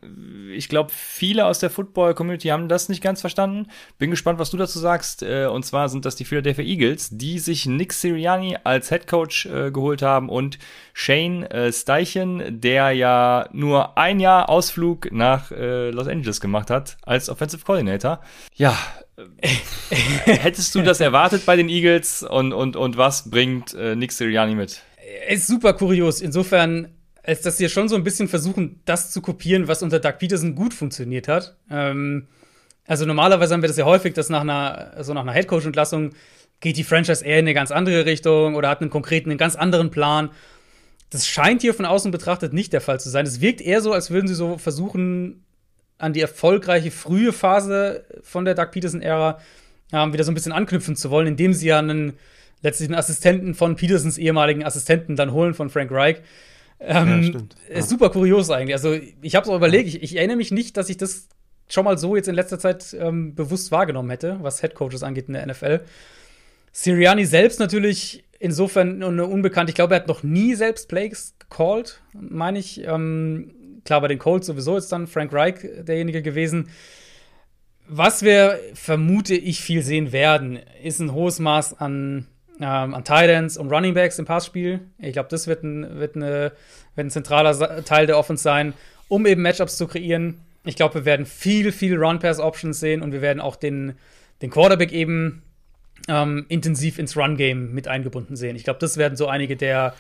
Ich 0.53 0.69
glaube, 0.69 0.91
viele 0.95 1.47
aus 1.47 1.57
der 1.57 1.71
Football-Community 1.71 2.49
haben 2.49 2.69
das 2.69 2.87
nicht 2.87 3.01
ganz 3.01 3.21
verstanden. 3.21 3.65
Bin 3.97 4.11
gespannt, 4.11 4.37
was 4.37 4.51
du 4.51 4.57
dazu 4.57 4.77
sagst. 4.77 5.23
Äh, 5.23 5.47
und 5.47 5.65
zwar 5.65 5.89
sind 5.89 6.05
das 6.05 6.17
die 6.17 6.25
Philadelphia 6.25 6.63
Eagles, 6.63 7.09
die 7.11 7.39
sich 7.39 7.65
Nick 7.65 7.93
Sirianni 7.93 8.55
als 8.63 8.89
Head 8.89 9.07
Coach 9.07 9.47
äh, 9.47 9.71
geholt 9.71 10.03
haben 10.03 10.29
und 10.29 10.59
Shane 10.93 11.49
äh, 11.49 11.73
Steichen, 11.73 12.61
der 12.61 12.91
ja 12.91 13.49
nur 13.53 13.97
ein 13.97 14.19
Jahr 14.19 14.49
Ausflug 14.49 15.11
nach 15.11 15.49
äh, 15.49 15.89
Los 15.89 16.07
Angeles 16.07 16.39
gemacht 16.39 16.69
hat 16.69 16.97
als 17.01 17.27
Offensive 17.27 17.65
Coordinator. 17.65 18.19
Ja, 18.53 18.77
Hättest 20.25 20.73
du 20.73 20.81
das 20.81 20.99
erwartet 20.99 21.45
bei 21.45 21.55
den 21.55 21.69
Eagles 21.69 22.23
und, 22.23 22.51
und, 22.51 22.75
und 22.75 22.97
was 22.97 23.29
bringt 23.29 23.73
äh, 23.73 23.95
Nick 23.95 24.11
Sirianni 24.11 24.55
mit? 24.55 24.81
Ist 25.29 25.47
super 25.47 25.73
kurios. 25.73 26.21
Insofern, 26.21 26.89
als 27.21 27.41
dass 27.41 27.57
sie 27.57 27.69
schon 27.69 27.89
so 27.89 27.95
ein 27.95 28.03
bisschen 28.03 28.27
versuchen, 28.27 28.81
das 28.85 29.11
zu 29.11 29.21
kopieren, 29.21 29.67
was 29.67 29.83
unter 29.83 29.99
Doug 29.99 30.13
Peterson 30.17 30.55
gut 30.55 30.73
funktioniert 30.73 31.27
hat. 31.27 31.55
Ähm, 31.69 32.27
also 32.87 33.05
normalerweise 33.05 33.53
haben 33.53 33.61
wir 33.61 33.67
das 33.67 33.77
ja 33.77 33.85
häufig, 33.85 34.13
dass 34.13 34.29
nach 34.29 34.41
einer, 34.41 34.95
so 35.03 35.13
nach 35.13 35.21
einer 35.21 35.31
Headcoach-Entlassung 35.31 36.11
geht 36.59 36.77
die 36.77 36.83
Franchise 36.83 37.23
eher 37.23 37.39
in 37.39 37.45
eine 37.45 37.53
ganz 37.53 37.71
andere 37.71 38.05
Richtung 38.05 38.55
oder 38.55 38.69
hat 38.69 38.81
einen 38.81 38.89
konkreten, 38.89 39.29
einen 39.29 39.37
ganz 39.37 39.55
anderen 39.55 39.91
Plan. 39.91 40.31
Das 41.09 41.27
scheint 41.27 41.61
hier 41.61 41.73
von 41.73 41.85
außen 41.85 42.09
betrachtet 42.09 42.53
nicht 42.53 42.73
der 42.73 42.81
Fall 42.81 42.99
zu 42.99 43.09
sein. 43.09 43.25
Es 43.25 43.41
wirkt 43.41 43.61
eher 43.61 43.81
so, 43.81 43.93
als 43.93 44.09
würden 44.09 44.27
sie 44.27 44.33
so 44.33 44.57
versuchen, 44.57 45.43
an 46.03 46.13
die 46.13 46.21
erfolgreiche 46.21 46.91
frühe 46.91 47.31
Phase 47.31 48.05
von 48.21 48.45
der 48.45 48.55
Doug 48.55 48.71
Peterson-Ära 48.71 49.39
ähm, 49.93 50.13
wieder 50.13 50.23
so 50.23 50.31
ein 50.31 50.33
bisschen 50.33 50.51
anknüpfen 50.51 50.95
zu 50.95 51.09
wollen, 51.09 51.27
indem 51.27 51.53
sie 51.53 51.67
ja 51.67 51.79
einen 51.79 52.13
letztlich 52.61 52.89
einen 52.89 52.97
Assistenten 52.97 53.53
von 53.53 53.75
Petersons 53.75 54.17
ehemaligen 54.17 54.63
Assistenten 54.63 55.15
dann 55.15 55.31
holen 55.31 55.53
von 55.53 55.69
Frank 55.69 55.91
Reich. 55.91 56.17
Ähm, 56.79 57.21
ja, 57.21 57.23
stimmt. 57.29 57.55
Ja. 57.69 57.75
Ist 57.75 57.89
super 57.89 58.09
kurios 58.09 58.49
eigentlich. 58.49 58.75
Also 58.75 58.97
ich 59.21 59.35
habe 59.35 59.45
es 59.45 59.49
auch 59.49 59.55
überlegt, 59.55 59.87
ich, 59.87 60.03
ich, 60.03 60.17
erinnere 60.17 60.37
mich 60.37 60.51
nicht, 60.51 60.75
dass 60.75 60.89
ich 60.89 60.97
das 60.97 61.29
schon 61.69 61.85
mal 61.85 61.97
so 61.97 62.15
jetzt 62.15 62.27
in 62.27 62.35
letzter 62.35 62.59
Zeit 62.59 62.95
ähm, 62.99 63.35
bewusst 63.35 63.71
wahrgenommen 63.71 64.09
hätte, 64.09 64.39
was 64.41 64.61
Headcoaches 64.61 65.03
angeht 65.03 65.27
in 65.27 65.33
der 65.33 65.45
NFL. 65.45 65.81
Siriani 66.73 67.25
selbst 67.25 67.59
natürlich 67.59 68.25
insofern 68.39 69.01
eine 69.01 69.25
unbekannt. 69.25 69.69
Ich 69.69 69.75
glaube, 69.75 69.93
er 69.93 70.01
hat 70.01 70.07
noch 70.07 70.23
nie 70.23 70.55
selbst 70.55 70.89
Plays 70.89 71.35
gecallt, 71.39 72.01
meine 72.13 72.59
ich. 72.59 72.85
Ähm, 72.85 73.51
klar, 73.85 74.01
bei 74.01 74.07
den 74.07 74.19
Colts 74.19 74.47
sowieso 74.47 74.77
ist 74.77 74.91
dann 74.91 75.07
Frank 75.07 75.33
Reich 75.33 75.55
derjenige 75.79 76.21
gewesen. 76.21 76.69
Was 77.87 78.23
wir, 78.23 78.59
vermute 78.73 79.35
ich, 79.35 79.59
viel 79.59 79.81
sehen 79.81 80.11
werden, 80.11 80.59
ist 80.81 80.99
ein 80.99 81.13
hohes 81.13 81.39
Maß 81.39 81.79
an, 81.79 82.27
ähm, 82.59 82.93
an 82.93 83.03
Titans 83.03 83.57
und 83.57 83.71
Running 83.71 83.93
Backs 83.93 84.19
im 84.19 84.25
Passspiel. 84.25 84.79
Ich 84.99 85.13
glaube, 85.13 85.29
das 85.29 85.47
wird 85.47 85.63
ein, 85.63 85.99
wird, 85.99 86.15
eine, 86.15 86.53
wird 86.95 87.07
ein 87.07 87.11
zentraler 87.11 87.83
Teil 87.83 88.07
der 88.07 88.17
Offense 88.17 88.41
sein, 88.41 88.73
um 89.09 89.25
eben 89.25 89.41
Matchups 89.41 89.77
zu 89.77 89.87
kreieren. 89.87 90.39
Ich 90.63 90.77
glaube, 90.77 90.95
wir 90.95 91.05
werden 91.05 91.25
viel, 91.25 91.73
viel 91.73 91.97
Run-Pass-Options 91.97 92.79
sehen 92.79 93.01
und 93.01 93.11
wir 93.11 93.21
werden 93.21 93.41
auch 93.41 93.57
den, 93.57 93.95
den 94.41 94.49
Quarterback 94.49 94.93
eben 94.93 95.43
ähm, 96.07 96.45
intensiv 96.47 96.99
ins 96.99 97.17
Run-Game 97.17 97.73
mit 97.73 97.89
eingebunden 97.89 98.37
sehen. 98.37 98.55
Ich 98.55 98.63
glaube, 98.63 98.79
das 98.79 98.97
werden 98.97 99.17
so 99.17 99.27
einige 99.27 99.57
der, 99.57 99.93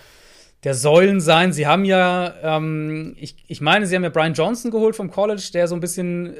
der 0.63 0.73
Säulen 0.73 1.19
sein. 1.19 1.51
Sie 1.51 1.67
haben 1.67 1.85
ja, 1.85 2.33
ähm, 2.41 3.15
ich, 3.19 3.35
ich 3.47 3.61
meine, 3.61 3.85
sie 3.85 3.95
haben 3.95 4.03
ja 4.03 4.09
Brian 4.09 4.33
Johnson 4.33 4.71
geholt 4.71 4.95
vom 4.95 5.11
College, 5.11 5.49
der 5.53 5.67
so 5.67 5.75
ein 5.75 5.81
bisschen 5.81 6.35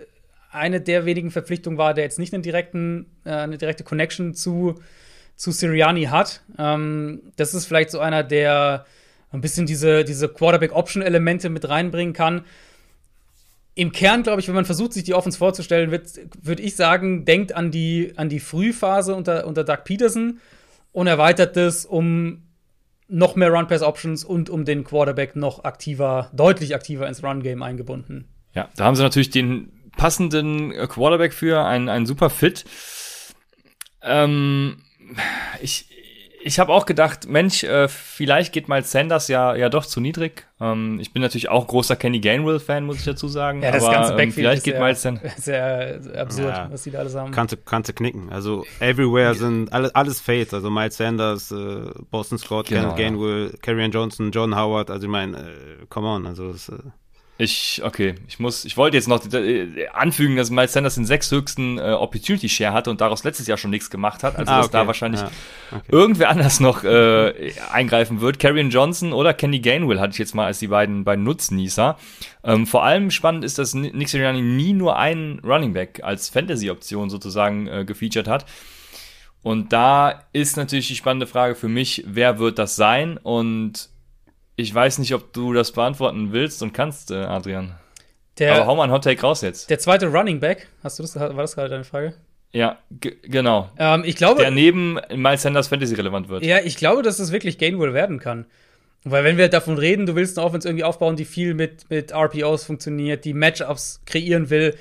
eine 0.51 0.81
der 0.81 1.05
wenigen 1.05 1.31
Verpflichtungen 1.31 1.77
war, 1.77 1.93
der 1.93 2.03
jetzt 2.03 2.19
nicht 2.19 2.33
einen 2.33 2.43
direkten, 2.43 3.07
äh, 3.25 3.31
eine 3.31 3.57
direkte 3.57 3.83
Connection 3.83 4.33
zu, 4.33 4.75
zu 5.35 5.51
Sirianni 5.51 6.05
hat. 6.05 6.41
Ähm, 6.57 7.21
das 7.35 7.53
ist 7.53 7.65
vielleicht 7.65 7.91
so 7.91 7.99
einer, 7.99 8.23
der 8.23 8.85
ein 9.31 9.41
bisschen 9.41 9.65
diese, 9.65 10.05
diese 10.05 10.29
Quarterback-Option-Elemente 10.29 11.49
mit 11.49 11.67
reinbringen 11.67 12.13
kann. 12.13 12.45
Im 13.75 13.91
Kern, 13.91 14.21
glaube 14.21 14.39
ich, 14.39 14.47
wenn 14.47 14.53
man 14.53 14.65
versucht, 14.65 14.93
sich 14.93 15.03
die 15.03 15.15
Offense 15.15 15.39
vorzustellen, 15.39 15.91
würde 15.91 16.61
ich 16.61 16.75
sagen, 16.75 17.25
denkt 17.25 17.55
an 17.55 17.71
die, 17.71 18.13
an 18.15 18.29
die 18.29 18.39
Frühphase 18.39 19.15
unter, 19.15 19.47
unter 19.47 19.63
Doug 19.63 19.79
Peterson 19.83 20.39
und 20.91 21.07
erweitert 21.07 21.57
das 21.57 21.83
um 21.83 22.43
noch 23.07 23.35
mehr 23.35 23.49
Run-Pass-Options 23.51 24.23
und 24.23 24.49
um 24.49 24.65
den 24.65 24.83
Quarterback 24.83 25.35
noch 25.35 25.63
aktiver, 25.63 26.29
deutlich 26.33 26.75
aktiver 26.75 27.07
ins 27.07 27.23
Run-Game 27.23 27.61
eingebunden. 27.61 28.29
Ja, 28.53 28.69
da 28.75 28.85
haben 28.85 28.95
sie 28.95 29.03
natürlich 29.03 29.29
den 29.29 29.91
passenden 29.97 30.71
Quarterback 30.87 31.33
für, 31.33 31.65
einen, 31.65 31.89
einen 31.89 32.05
super 32.05 32.29
Fit. 32.29 32.65
Ähm, 34.01 34.77
ich, 35.61 35.92
ich 36.45 36.59
habe 36.59 36.73
auch 36.73 36.85
gedacht, 36.85 37.27
Mensch, 37.27 37.63
äh, 37.63 37.87
vielleicht 37.87 38.51
geht 38.51 38.67
mal 38.67 38.83
Sanders 38.83 39.29
ja, 39.29 39.55
ja 39.55 39.69
doch 39.69 39.85
zu 39.85 40.01
niedrig. 40.01 40.45
Ähm, 40.59 40.99
ich 40.99 41.13
bin 41.13 41.21
natürlich 41.21 41.49
auch 41.49 41.67
großer 41.67 41.95
Kenny 41.95 42.19
Gainwell-Fan, 42.19 42.85
muss 42.85 42.97
ich 42.97 43.05
dazu 43.05 43.29
sagen. 43.29 43.61
Ja, 43.63 43.71
das 43.71 43.83
aber, 43.83 43.93
ganze 43.93 44.11
ähm, 44.11 44.17
Backfield 44.17 44.35
vielleicht 44.35 44.63
geht 44.65 44.77
mal 44.77 44.93
Sanders. 44.95 45.37
Sehr 45.37 46.01
absurd, 46.17 46.49
ja, 46.49 46.67
was 46.69 46.83
die 46.83 46.91
da 46.91 46.99
alles 46.99 47.15
haben. 47.15 47.31
Kannst 47.31 47.53
du, 47.53 47.57
kannst 47.57 47.89
du 47.89 47.93
knicken. 47.93 48.29
Also, 48.29 48.65
everywhere 48.79 49.35
sind 49.35 49.71
alles, 49.71 49.95
alles 49.95 50.19
Fates. 50.19 50.53
Also, 50.53 50.69
Miles 50.69 50.97
Sanders, 50.97 51.51
äh, 51.51 51.85
Boston 52.11 52.37
Scott, 52.37 52.67
genau, 52.67 52.93
Gainwell, 52.95 53.51
ja. 53.51 53.57
Karrion 53.61 53.91
Johnson, 53.91 54.31
John 54.31 54.55
Howard. 54.55 54.91
Also, 54.91 55.05
ich 55.05 55.11
meine, 55.11 55.37
äh, 55.37 55.85
come 55.89 56.07
on. 56.07 56.27
Also, 56.27 56.51
das, 56.51 56.67
äh, 56.67 56.77
ich, 57.35 57.81
okay, 57.83 58.13
ich 58.27 58.39
muss, 58.39 58.63
ich 58.63 58.77
wollte 58.77 58.95
jetzt 58.95 59.07
noch 59.07 59.25
äh, 59.33 59.87
anfügen, 59.87 60.35
dass 60.35 60.51
Miles 60.51 60.73
Sanders 60.73 60.95
den 60.95 61.05
sechshöchsten 61.05 61.79
äh, 61.79 61.93
Opportunity 61.93 62.47
Share 62.47 62.73
hatte 62.73 62.91
und 62.91 63.01
daraus 63.01 63.23
letztes 63.23 63.47
Jahr 63.47 63.57
schon 63.57 63.71
nichts 63.71 63.89
gemacht 63.89 64.21
hat. 64.21 64.37
Also, 64.37 64.51
ah, 64.51 64.57
dass 64.57 64.69
da 64.69 64.85
wahrscheinlich 64.85 65.21
ja, 65.21 65.31
okay. 65.71 65.81
irgendwer 65.89 66.29
anders 66.29 66.59
noch 66.59 66.83
äh, 66.83 67.53
eingreifen 67.71 68.21
wird. 68.21 68.37
Karrion 68.37 68.69
Johnson 68.69 69.13
oder 69.13 69.33
Kenny 69.33 69.59
Gainwell 69.59 69.99
hatte 69.99 70.11
ich 70.11 70.19
jetzt 70.19 70.35
mal 70.35 70.45
als 70.45 70.59
die 70.59 70.67
beiden, 70.67 71.03
beiden 71.05 71.23
Nutznießer. 71.23 71.97
Ähm, 72.43 72.67
vor 72.67 72.83
allem 72.83 73.09
spannend 73.09 73.43
ist, 73.43 73.57
dass 73.57 73.73
Nick 73.73 74.09
Sirianni 74.09 74.41
nie 74.41 74.73
nur 74.73 74.97
einen 74.97 75.39
Running 75.39 75.73
Back 75.73 76.01
als 76.03 76.29
Fantasy-Option 76.29 77.09
sozusagen 77.09 77.67
äh, 77.67 77.83
gefeatured 77.83 78.27
hat. 78.27 78.45
Und 79.41 79.73
da 79.73 80.23
ist 80.33 80.55
natürlich 80.55 80.87
die 80.87 80.95
spannende 80.95 81.27
Frage 81.27 81.55
für 81.55 81.67
mich, 81.67 82.03
wer 82.05 82.37
wird 82.37 82.59
das 82.59 82.75
sein? 82.75 83.17
Und 83.17 83.89
ich 84.63 84.73
weiß 84.73 84.97
nicht, 84.97 85.13
ob 85.13 85.33
du 85.33 85.53
das 85.53 85.71
beantworten 85.71 86.31
willst 86.31 86.63
und 86.63 86.73
kannst, 86.73 87.11
äh, 87.11 87.15
Adrian. 87.15 87.75
Der, 88.39 88.55
Aber 88.55 88.65
hau 88.65 88.75
mal 88.75 88.85
ein 88.85 88.91
Hot 88.91 89.03
Take 89.03 89.21
raus 89.21 89.41
jetzt. 89.41 89.69
Der 89.69 89.77
zweite 89.77 90.07
Running 90.07 90.39
Back, 90.39 90.67
hast 90.83 90.97
du 90.97 91.03
das, 91.03 91.15
war 91.15 91.33
das 91.33 91.55
gerade 91.55 91.69
deine 91.69 91.83
Frage? 91.83 92.15
Ja, 92.51 92.79
genau. 92.99 93.69
Ähm, 93.77 94.03
ich 94.05 94.15
glaube, 94.15 94.41
der 94.41 94.51
neben 94.51 94.99
Miles 95.13 95.41
Sanders 95.41 95.67
Fantasy 95.67 95.95
relevant 95.95 96.29
wird. 96.29 96.45
Ja, 96.45 96.59
ich 96.59 96.77
glaube, 96.77 97.01
dass 97.01 97.17
das 97.17 97.31
wirklich 97.31 97.57
Gainwell 97.57 97.93
werden 97.93 98.19
kann. 98.19 98.45
Weil 99.03 99.23
wenn 99.23 99.37
wir 99.37 99.49
davon 99.49 99.77
reden, 99.77 100.05
du 100.05 100.15
willst 100.15 100.37
eine 100.37 100.47
Offense 100.47 100.67
irgendwie 100.67 100.83
aufbauen, 100.83 101.15
die 101.15 101.25
viel 101.25 101.55
mit, 101.55 101.89
mit 101.89 102.13
RPOs 102.13 102.63
funktioniert, 102.63 103.25
die 103.25 103.33
Matchups 103.33 104.01
kreieren 104.05 104.49
will. 104.49 104.77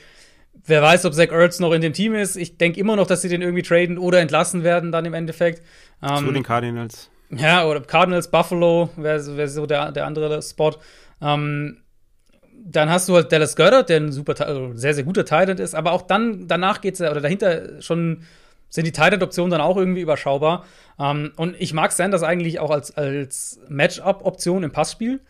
Wer 0.65 0.83
weiß, 0.83 1.07
ob 1.07 1.15
Zach 1.15 1.33
Ertz 1.33 1.59
noch 1.59 1.73
in 1.73 1.81
dem 1.81 1.93
Team 1.93 2.15
ist. 2.15 2.37
Ich 2.37 2.57
denke 2.57 2.79
immer 2.79 2.95
noch, 2.95 3.07
dass 3.07 3.23
sie 3.23 3.29
den 3.29 3.43
irgendwie 3.43 3.63
traden 3.63 3.99
oder 3.99 4.21
entlassen 4.21 4.63
werden 4.63 4.93
dann 4.93 5.07
im 5.07 5.15
Endeffekt. 5.15 5.63
Zu 6.07 6.15
ähm, 6.15 6.35
den 6.35 6.43
Cardinals. 6.43 7.11
Ja, 7.35 7.67
oder 7.67 7.81
Cardinals, 7.81 8.31
Buffalo 8.31 8.91
wäre 8.97 9.37
wär 9.37 9.49
so 9.49 9.67
der, 9.67 9.91
der 9.93 10.07
andere 10.07 10.43
Spot. 10.43 10.73
Ähm, 11.21 11.79
dann 12.65 12.91
hast 12.91 13.09
du 13.09 13.15
halt 13.15 13.33
Dallas 13.33 13.57
Goddard, 13.57 13.89
der 13.89 14.01
ein 14.01 14.13
super, 14.13 14.35
also 14.47 14.73
sehr, 14.75 14.95
sehr 14.95 15.05
guter 15.05 15.25
Titan 15.25 15.59
ist, 15.59 15.75
aber 15.75 15.93
auch 15.93 16.03
dann, 16.03 16.47
danach 16.47 16.81
geht's 16.81 17.01
ja, 17.01 17.11
oder 17.11 17.21
dahinter 17.21 17.81
schon 17.83 18.23
sind 18.69 18.87
die 18.87 18.93
Titan-Optionen 18.93 19.51
dann 19.51 19.61
auch 19.61 19.77
irgendwie 19.77 20.01
überschaubar. 20.01 20.65
Ähm, 20.99 21.33
und 21.37 21.57
ich 21.59 21.75
mag 21.75 21.93
Sanders 21.93 22.23
eigentlich 22.23 22.59
auch 22.59 22.71
als, 22.71 22.97
als 22.97 23.61
Matchup-Option 23.69 24.63
im 24.63 24.73
Passspiel. 24.73 25.21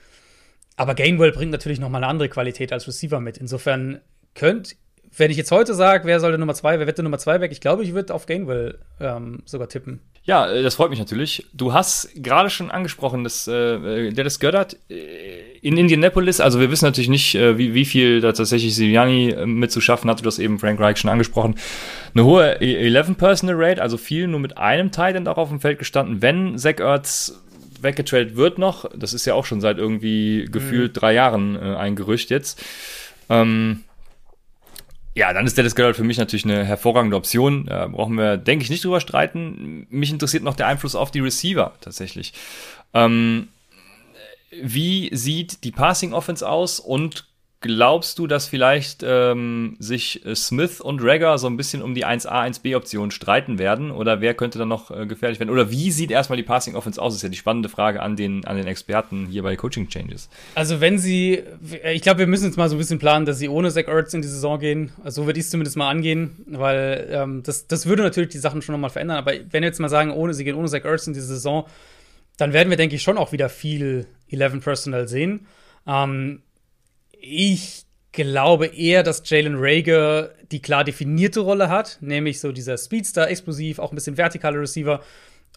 Aber 0.76 0.94
Gainwell 0.94 1.32
bringt 1.32 1.50
natürlich 1.50 1.80
noch 1.80 1.88
mal 1.88 1.98
eine 1.98 2.07
andere 2.07 2.28
Qualität 2.28 2.72
als 2.72 2.86
Receiver 2.86 3.18
mit. 3.18 3.38
Insofern 3.38 4.00
könnt 4.34 4.76
wenn 5.17 5.31
ich 5.31 5.37
jetzt 5.37 5.51
heute 5.51 5.75
sage, 5.75 6.07
wer 6.07 6.21
soll 6.21 6.31
der 6.31 6.39
Nummer 6.39 6.55
zwei, 6.55 6.79
wer 6.79 6.87
wird 6.87 6.99
der 6.99 7.03
Nummer 7.03 7.19
zwei 7.19 7.41
weg, 7.41 7.53
ich 7.53 7.61
glaube, 7.61 7.83
ich 7.83 7.93
würde 7.93 8.15
auf 8.15 8.27
Gainwell 8.27 8.79
ähm, 9.01 9.41
sogar 9.45 9.69
tippen. 9.69 10.01
Ja, 10.25 10.51
äh, 10.51 10.63
das 10.63 10.77
freut 10.77 10.91
mich 10.91 10.99
natürlich. 10.99 11.47
Du 11.53 11.73
hast 11.73 12.11
gerade 12.15 12.49
schon 12.49 12.71
angesprochen, 12.71 13.25
dass 13.25 13.47
äh, 13.49 14.13
Dallas 14.13 14.41
Goddard 14.41 14.77
äh, 14.89 15.59
in 15.61 15.77
Indianapolis, 15.77 16.41
also 16.41 16.61
wir 16.61 16.71
wissen 16.71 16.85
natürlich 16.85 17.11
nicht, 17.11 17.35
äh, 17.35 17.59
wie, 17.59 17.75
wie 17.75 17.85
viel 17.85 18.21
da 18.21 18.33
tatsächlich 18.33 18.75
Sirianni 18.75 19.31
äh, 19.31 19.47
mitzuschaffen 19.47 20.09
hatte, 20.09 20.23
du 20.23 20.29
hast 20.29 20.39
eben 20.39 20.59
Frank 20.59 20.81
Reich 20.81 20.99
schon 20.99 21.11
angesprochen. 21.11 21.57
Eine 22.15 22.25
hohe 22.25 22.59
11-Personal-Rate, 22.61 23.83
also 23.83 23.99
viel 23.99 24.29
nur 24.29 24.41
mit 24.41 24.57
einem 24.57 24.93
Titan 24.93 25.27
auch 25.29 25.39
auf 25.39 25.49
dem 25.49 25.61
Feld 25.61 25.79
gestanden. 25.79 26.23
Wenn 26.23 26.57
Zach 26.57 26.79
Ertz 26.79 27.43
weggetradet 27.83 28.37
wird 28.37 28.59
noch, 28.59 28.89
das 28.97 29.13
ist 29.13 29.27
ja 29.27 29.35
auch 29.35 29.45
schon 29.45 29.61
seit 29.61 29.79
irgendwie 29.79 30.49
gefühlt 30.51 30.95
mhm. 30.95 31.01
drei 31.01 31.15
Jahren 31.15 31.57
äh, 31.57 31.77
ein 31.77 31.97
Gerücht 31.97 32.31
jetzt, 32.31 32.63
ähm, 33.29 33.81
ja, 35.15 35.33
dann 35.33 35.47
ist 35.47 35.59
Dallas 35.59 35.75
Goddard 35.75 35.97
für 35.97 36.05
mich 36.05 36.19
natürlich 36.19 36.45
eine 36.45 36.65
hervorragende 36.65 37.17
Option. 37.17 37.67
Da 37.67 37.87
brauchen 37.87 38.17
wir, 38.17 38.39
denke 38.39 38.65
ich, 38.65 38.71
nicht 38.71 38.85
drüber 38.85 39.01
streiten. 39.01 39.87
Mich 39.91 40.11
interessiert 40.11 40.43
noch 40.43 40.57
der 40.57 40.69
Einfluss 40.69 40.95
auf 40.95 41.11
die 41.11 41.21
Receiver 41.21 41.73
tatsächlich. 41.81 42.33
Ähm, 42.95 43.49
wie 44.51 45.11
sieht 45.15 45.65
die 45.65 45.71
Passing 45.71 46.13
Offense 46.13 46.49
aus 46.49 46.81
und 46.81 47.27
glaubst 47.63 48.19
du, 48.19 48.27
dass 48.27 48.47
vielleicht 48.47 49.03
ähm, 49.05 49.77
sich 49.79 50.23
Smith 50.35 50.81
und 50.81 51.01
Rager 51.03 51.39
so 51.39 51.47
ein 51.47 51.57
bisschen 51.57 51.80
um 51.80 51.95
die 51.95 52.05
1A, 52.05 52.47
1B-Option 52.47 53.11
streiten 53.11 53.59
werden? 53.59 53.91
Oder 53.91 54.21
wer 54.21 54.34
könnte 54.34 54.59
dann 54.59 54.68
noch 54.68 54.91
äh, 54.91 55.07
gefährlich 55.07 55.41
werden? 55.41 55.51
Oder 55.51 55.71
wie 55.71 55.91
sieht 55.91 56.11
erstmal 56.11 56.37
die 56.37 56.43
Passing 56.43 56.75
Offense 56.75 57.01
aus? 57.01 57.13
Das 57.13 57.18
ist 57.18 57.22
ja 57.22 57.29
die 57.29 57.37
spannende 57.37 57.68
Frage 57.68 58.03
an 58.03 58.17
den, 58.17 58.45
an 58.45 58.57
den 58.57 58.67
Experten 58.67 59.26
hier 59.26 59.43
bei 59.43 59.57
Coaching 59.57 59.89
Changes. 59.89 60.29
Also, 60.55 60.80
wenn 60.80 60.99
sie, 60.99 61.43
ich 61.93 62.03
glaube, 62.03 62.18
wir 62.18 62.26
müssen 62.26 62.47
jetzt 62.47 62.57
mal 62.57 62.68
so 62.68 62.76
ein 62.76 62.79
bisschen 62.79 62.99
planen, 62.99 63.25
dass 63.25 63.39
sie 63.39 63.49
ohne 63.49 63.71
Zach 63.71 63.89
Ertz 63.89 64.13
in 64.13 64.22
die 64.22 64.29
Saison 64.29 64.59
gehen. 64.59 64.93
Also, 65.03 65.22
so 65.22 65.26
würde 65.26 65.39
ich 65.39 65.47
es 65.47 65.51
zumindest 65.51 65.76
mal 65.76 65.89
angehen, 65.89 66.45
weil 66.47 67.09
ähm, 67.11 67.43
das, 67.43 67.67
das 67.67 67.87
würde 67.87 68.03
natürlich 68.03 68.30
die 68.30 68.39
Sachen 68.39 68.61
schon 68.61 68.72
nochmal 68.72 68.91
verändern. 68.91 69.17
Aber 69.18 69.33
wenn 69.33 69.63
wir 69.63 69.68
jetzt 69.68 69.80
mal 69.80 69.89
sagen, 69.89 70.11
ohne, 70.11 70.34
sie 70.34 70.45
gehen 70.45 70.57
ohne 70.57 70.68
Zach 70.68 70.84
Ertz 70.84 71.07
in 71.07 71.14
die 71.14 71.21
Saison, 71.21 71.64
dann 72.37 72.53
werden 72.53 72.71
wir, 72.71 72.76
denke 72.76 72.97
ich, 72.97 73.03
schon 73.03 73.18
auch 73.18 73.33
wieder 73.33 73.49
viel 73.49 74.07
11 74.30 74.61
Personal 74.61 75.07
sehen. 75.07 75.47
Ähm, 75.87 76.43
ich 77.22 77.86
glaube 78.11 78.66
eher, 78.66 79.03
dass 79.03 79.22
Jalen 79.24 79.54
Rager 79.57 80.30
die 80.50 80.61
klar 80.61 80.84
definierte 80.84 81.40
Rolle 81.40 81.70
hat, 81.70 81.99
nämlich 82.00 82.40
so 82.40 82.53
dieser 82.53 82.76
Speedster, 82.76 83.30
explosiv, 83.30 83.78
auch 83.78 83.90
ein 83.90 83.94
bisschen 83.94 84.16
vertikaler 84.16 84.61
Receiver. 84.61 85.00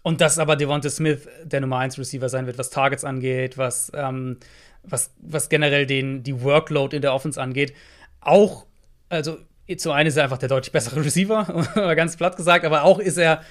Und 0.03 0.21
dass 0.21 0.37
aber 0.37 0.55
Devonta 0.55 0.89
Smith 0.89 1.27
der 1.43 1.61
Nummer 1.61 1.79
1 1.79 1.97
Receiver 1.97 2.29
sein 2.29 2.45
wird, 2.45 2.57
was 2.57 2.69
Targets 2.69 3.03
angeht, 3.03 3.57
was, 3.57 3.91
ähm, 3.95 4.37
was, 4.83 5.11
was 5.19 5.49
generell 5.49 5.85
den, 5.87 6.23
die 6.23 6.41
Workload 6.43 6.95
in 6.95 7.01
der 7.01 7.13
Offense 7.13 7.41
angeht. 7.41 7.73
Auch, 8.21 8.65
also 9.09 9.37
zum 9.77 9.91
einen 9.93 10.07
ist 10.07 10.15
er 10.15 10.23
einfach 10.23 10.37
der 10.37 10.49
deutlich 10.49 10.71
bessere 10.71 10.99
Receiver, 11.03 11.65
ganz 11.95 12.15
platt 12.15 12.37
gesagt, 12.37 12.63
aber 12.63 12.83
auch 12.83 12.99
ist 12.99 13.17
er 13.17 13.41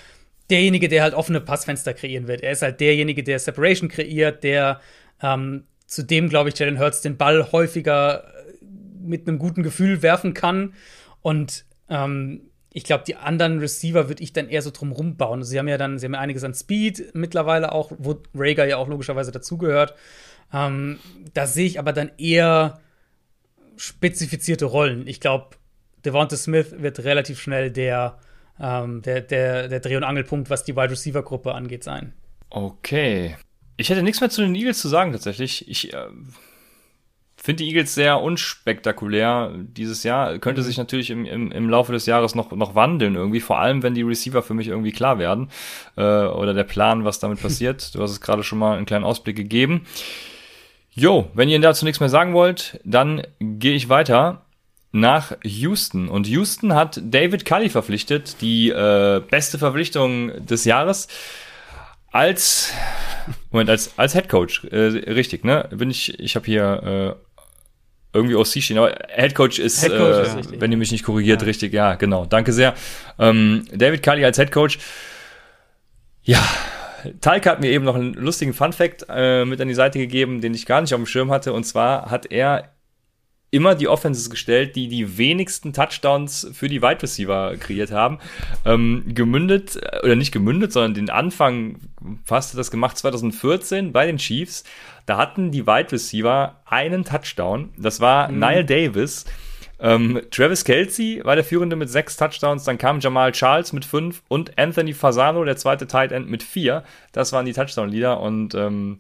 derjenige, 0.49 0.89
der 0.89 1.03
halt 1.03 1.15
offene 1.15 1.41
Passfenster 1.41 1.93
kreieren 1.93 2.29
wird. 2.29 2.43
Er 2.43 2.53
ist 2.53 2.63
halt 2.63 2.81
derjenige, 2.81 3.25
der 3.25 3.39
Separation 3.39 3.89
kreiert, 3.89 4.45
der 4.45 4.81
ähm, 5.21 5.65
zudem, 5.87 6.29
glaube 6.29 6.49
ich, 6.49 6.59
Jalen 6.59 6.79
Hurts 6.79 7.01
den 7.01 7.17
Ball 7.17 7.53
häufiger 7.53 8.25
mit 9.01 9.29
einem 9.29 9.39
guten 9.39 9.63
Gefühl 9.63 10.03
werfen 10.03 10.35
kann. 10.35 10.75
Und 11.23 11.65
ähm, 11.89 12.51
ich 12.73 12.85
glaube, 12.85 13.05
die 13.07 13.17
anderen 13.17 13.61
Receiver 13.61 14.09
würde 14.09 14.23
ich 14.23 14.33
dann 14.33 14.49
eher 14.49 14.63
so 14.63 14.71
drumrum 14.71 15.17
bauen. 15.17 15.41
Also 15.41 15.51
sie 15.51 15.59
haben 15.59 15.69
ja 15.69 15.79
dann, 15.79 15.99
sie 15.99 16.07
haben 16.07 16.15
ja 16.15 16.21
einiges 16.21 16.45
an 16.45 16.55
Speed 16.55 17.15
mittlerweile 17.15 17.73
auch, 17.73 17.93
wo 17.99 18.21
Rager 18.35 18.67
ja 18.67 18.79
auch 18.79 18.89
logischerweise 18.89 19.31
dazugehört. 19.31 19.95
Ähm, 20.53 20.99
da 21.35 21.47
sehe 21.47 21.67
ich 21.67 21.79
aber 21.79 21.93
dann 21.93 22.11
eher 22.19 22.81
spezifizierte 23.77 24.65
Rollen. 24.65 25.07
Ich 25.07 25.21
glaube, 25.21 25.57
Devonta 26.05 26.37
Smith 26.37 26.75
wird 26.79 27.05
relativ 27.05 27.41
schnell 27.41 27.71
der, 27.71 28.19
ähm, 28.61 29.03
der, 29.03 29.21
der, 29.21 29.69
der 29.69 29.81
Dreh- 29.81 29.97
und 29.97 30.05
Angelpunkt, 30.05 30.51
was 30.51 30.65
die 30.65 30.77
Wide 30.77 30.91
Receiver-Gruppe 30.91 31.55
angeht, 31.55 31.85
sein. 31.85 32.13
Okay. 32.51 33.37
Ich 33.77 33.91
hätte 33.91 34.03
nichts 34.03 34.21
mehr 34.21 34.31
zu 34.31 34.43
den 34.43 34.55
Eagles 34.55 34.81
zu 34.81 34.89
sagen, 34.89 35.13
tatsächlich. 35.13 35.69
Ich 35.69 35.93
äh, 35.93 36.07
finde 37.37 37.63
die 37.63 37.69
Eagles 37.71 37.95
sehr 37.95 38.21
unspektakulär 38.21 39.53
dieses 39.55 40.03
Jahr. 40.03 40.39
Könnte 40.39 40.63
mhm. 40.63 40.67
sich 40.67 40.79
natürlich 40.79 41.11
im, 41.11 41.27
im, 41.27 41.53
im 41.53 41.69
Laufe 41.69 41.93
des 41.93 42.07
Jahres 42.07 42.35
noch, 42.35 42.53
noch 42.53 42.75
wandeln 42.75 43.17
irgendwie, 43.17 43.41
vor 43.41 43.59
allem 43.59 43.83
wenn 43.83 43.95
die 43.95 44.03
Receiver 44.03 44.43
für 44.43 44.55
mich 44.55 44.69
irgendwie 44.69 44.93
klar 44.93 45.19
werden 45.19 45.51
äh, 45.97 46.03
oder 46.03 46.55
der 46.55 46.65
Plan, 46.65 47.05
was 47.05 47.19
damit 47.19 47.43
passiert. 47.43 47.95
du 47.95 48.03
hast 48.03 48.13
es 48.13 48.21
gerade 48.21 48.43
schon 48.43 48.59
mal 48.59 48.77
einen 48.77 48.87
kleinen 48.87 49.05
Ausblick 49.05 49.37
gegeben. 49.37 49.87
Jo, 50.93 51.29
wenn 51.35 51.49
ihr 51.49 51.61
dazu 51.61 51.85
nichts 51.85 52.01
mehr 52.01 52.09
sagen 52.09 52.35
wollt, 52.35 52.81
dann 52.85 53.23
gehe 53.41 53.75
ich 53.75 53.89
weiter 53.89 54.47
nach 54.93 55.37
Houston. 55.43 56.09
Und 56.09 56.29
Houston 56.29 56.73
hat 56.73 57.01
David 57.05 57.45
Cully 57.45 57.69
verpflichtet, 57.69 58.37
die 58.41 58.71
äh, 58.71 59.21
beste 59.29 59.59
Verpflichtung 59.59 60.47
des 60.47 60.65
Jahres 60.65 61.09
als 62.15 62.73
Moment, 63.51 63.71
als, 63.71 63.99
als 63.99 64.13
Head 64.13 64.29
Coach, 64.29 64.65
äh, 64.71 64.77
richtig, 64.77 65.45
ne? 65.45 65.69
Bin 65.73 65.91
ich, 65.91 66.19
ich 66.21 66.37
habe 66.37 66.47
hier 66.47 67.17
äh, 68.13 68.17
irgendwie 68.17 68.37
OC 68.37 68.63
stehen, 68.63 68.79
aber 68.79 68.95
Head 69.09 69.35
Coach 69.35 69.59
ist, 69.59 69.81
Head 69.83 69.97
Coach 69.97 70.37
äh, 70.37 70.41
ist 70.41 70.61
wenn 70.61 70.71
ihr 70.71 70.79
mich 70.79 70.93
nicht 70.93 71.05
korrigiert, 71.05 71.43
ja. 71.43 71.47
richtig, 71.47 71.73
ja, 71.73 71.95
genau. 71.97 72.25
Danke 72.25 72.53
sehr. 72.53 72.75
Ähm, 73.19 73.67
David 73.73 74.03
Cully 74.03 74.25
als 74.25 74.39
Head 74.39 74.53
Coach. 74.53 74.79
Ja, 76.23 76.43
Talk 77.21 77.47
hat 77.47 77.61
mir 77.61 77.71
eben 77.71 77.85
noch 77.85 77.97
einen 77.97 78.15
lustigen 78.15 78.55
Fun 78.55 78.73
Fact 78.73 79.07
äh, 79.09 79.45
mit 79.45 79.61
an 79.61 79.69
die 79.69 79.75
Seite 79.75 79.99
gegeben, 79.99 80.41
den 80.41 80.55
ich 80.55 80.67
gar 80.67 80.81
nicht 80.81 80.95
auf 80.95 81.01
dem 81.01 81.07
Schirm 81.07 81.31
hatte. 81.31 81.53
Und 81.53 81.65
zwar 81.65 82.11
hat 82.11 82.31
er 82.31 82.74
immer 83.55 83.77
die 83.77 83.87
Offenses 83.87 84.31
gestellt, 84.31 84.75
die 84.75 84.89
die 84.89 85.17
wenigsten 85.17 85.73
Touchdowns 85.73 86.51
für 86.53 86.69
die 86.69 86.83
Wide 86.83 87.03
Receiver 87.03 87.57
kreiert 87.57 87.93
haben. 87.93 88.19
Ähm, 88.65 89.05
gemündet, 89.07 89.77
äh, 89.77 90.01
oder 90.05 90.17
nicht 90.17 90.33
gemündet, 90.33 90.73
sondern 90.73 90.95
den 90.95 91.09
Anfang 91.09 91.77
fast 92.25 92.59
das 92.59 92.73
gemacht 92.73 92.99
2014 92.99 93.93
bei 93.93 94.07
den 94.07 94.19
Chiefs. 94.19 94.65
Da 95.07 95.17
hatten 95.17 95.53
die 95.53 95.67
Wide 95.67 95.93
Receiver 95.93 96.61
einen 96.67 97.05
Touchdown. 97.05 97.71
Das 97.79 98.01
war 98.01 98.29
mhm. 98.29 98.41
Niall 98.41 98.65
Davis. 98.65 99.25
Ähm, 99.81 100.23
Travis 100.31 100.65
Kelsey 100.65 101.21
war 101.25 101.35
der 101.35 101.45
Führende 101.45 101.77
mit 101.77 101.91
sechs 101.91 102.17
Touchdowns, 102.17 102.65
dann 102.65 102.79
kam 102.79 103.01
Jamal 103.01 103.33
Charles 103.33 103.73
mit 103.73 103.85
fünf 103.85 104.23
und 104.29 104.57
Anthony 104.57 104.95
Fasano, 104.95 105.45
der 105.45 105.57
zweite 105.57 105.87
Tight 105.87 106.13
End, 106.13 106.31
mit 106.31 106.43
vier. 106.43 106.85
Das 107.13 107.33
waren 107.33 107.45
die 107.45 107.53
Touchdown-Leader 107.53 108.21
und 108.21 108.55
ähm, 108.55 108.99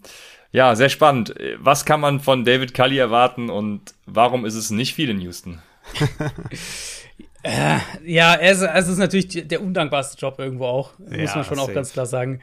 ja, 0.54 0.76
sehr 0.76 0.88
spannend. 0.88 1.34
Was 1.58 1.84
kann 1.84 1.98
man 1.98 2.20
von 2.20 2.44
David 2.44 2.74
Cully 2.74 2.96
erwarten 2.96 3.50
und 3.50 3.92
warum 4.06 4.46
ist 4.46 4.54
es 4.54 4.70
nicht 4.70 4.94
viel 4.94 5.10
in 5.10 5.20
Houston? 5.20 5.60
äh, 7.42 7.78
ja, 8.04 8.36
es, 8.36 8.62
es, 8.62 8.86
ist 8.86 8.98
natürlich 8.98 9.48
der 9.48 9.60
undankbarste 9.60 10.16
Job 10.16 10.38
irgendwo 10.38 10.66
auch, 10.66 10.92
ja, 11.10 11.22
muss 11.22 11.34
man 11.34 11.44
schon 11.44 11.56
safe. 11.56 11.70
auch 11.70 11.74
ganz 11.74 11.92
klar 11.92 12.06
sagen. 12.06 12.40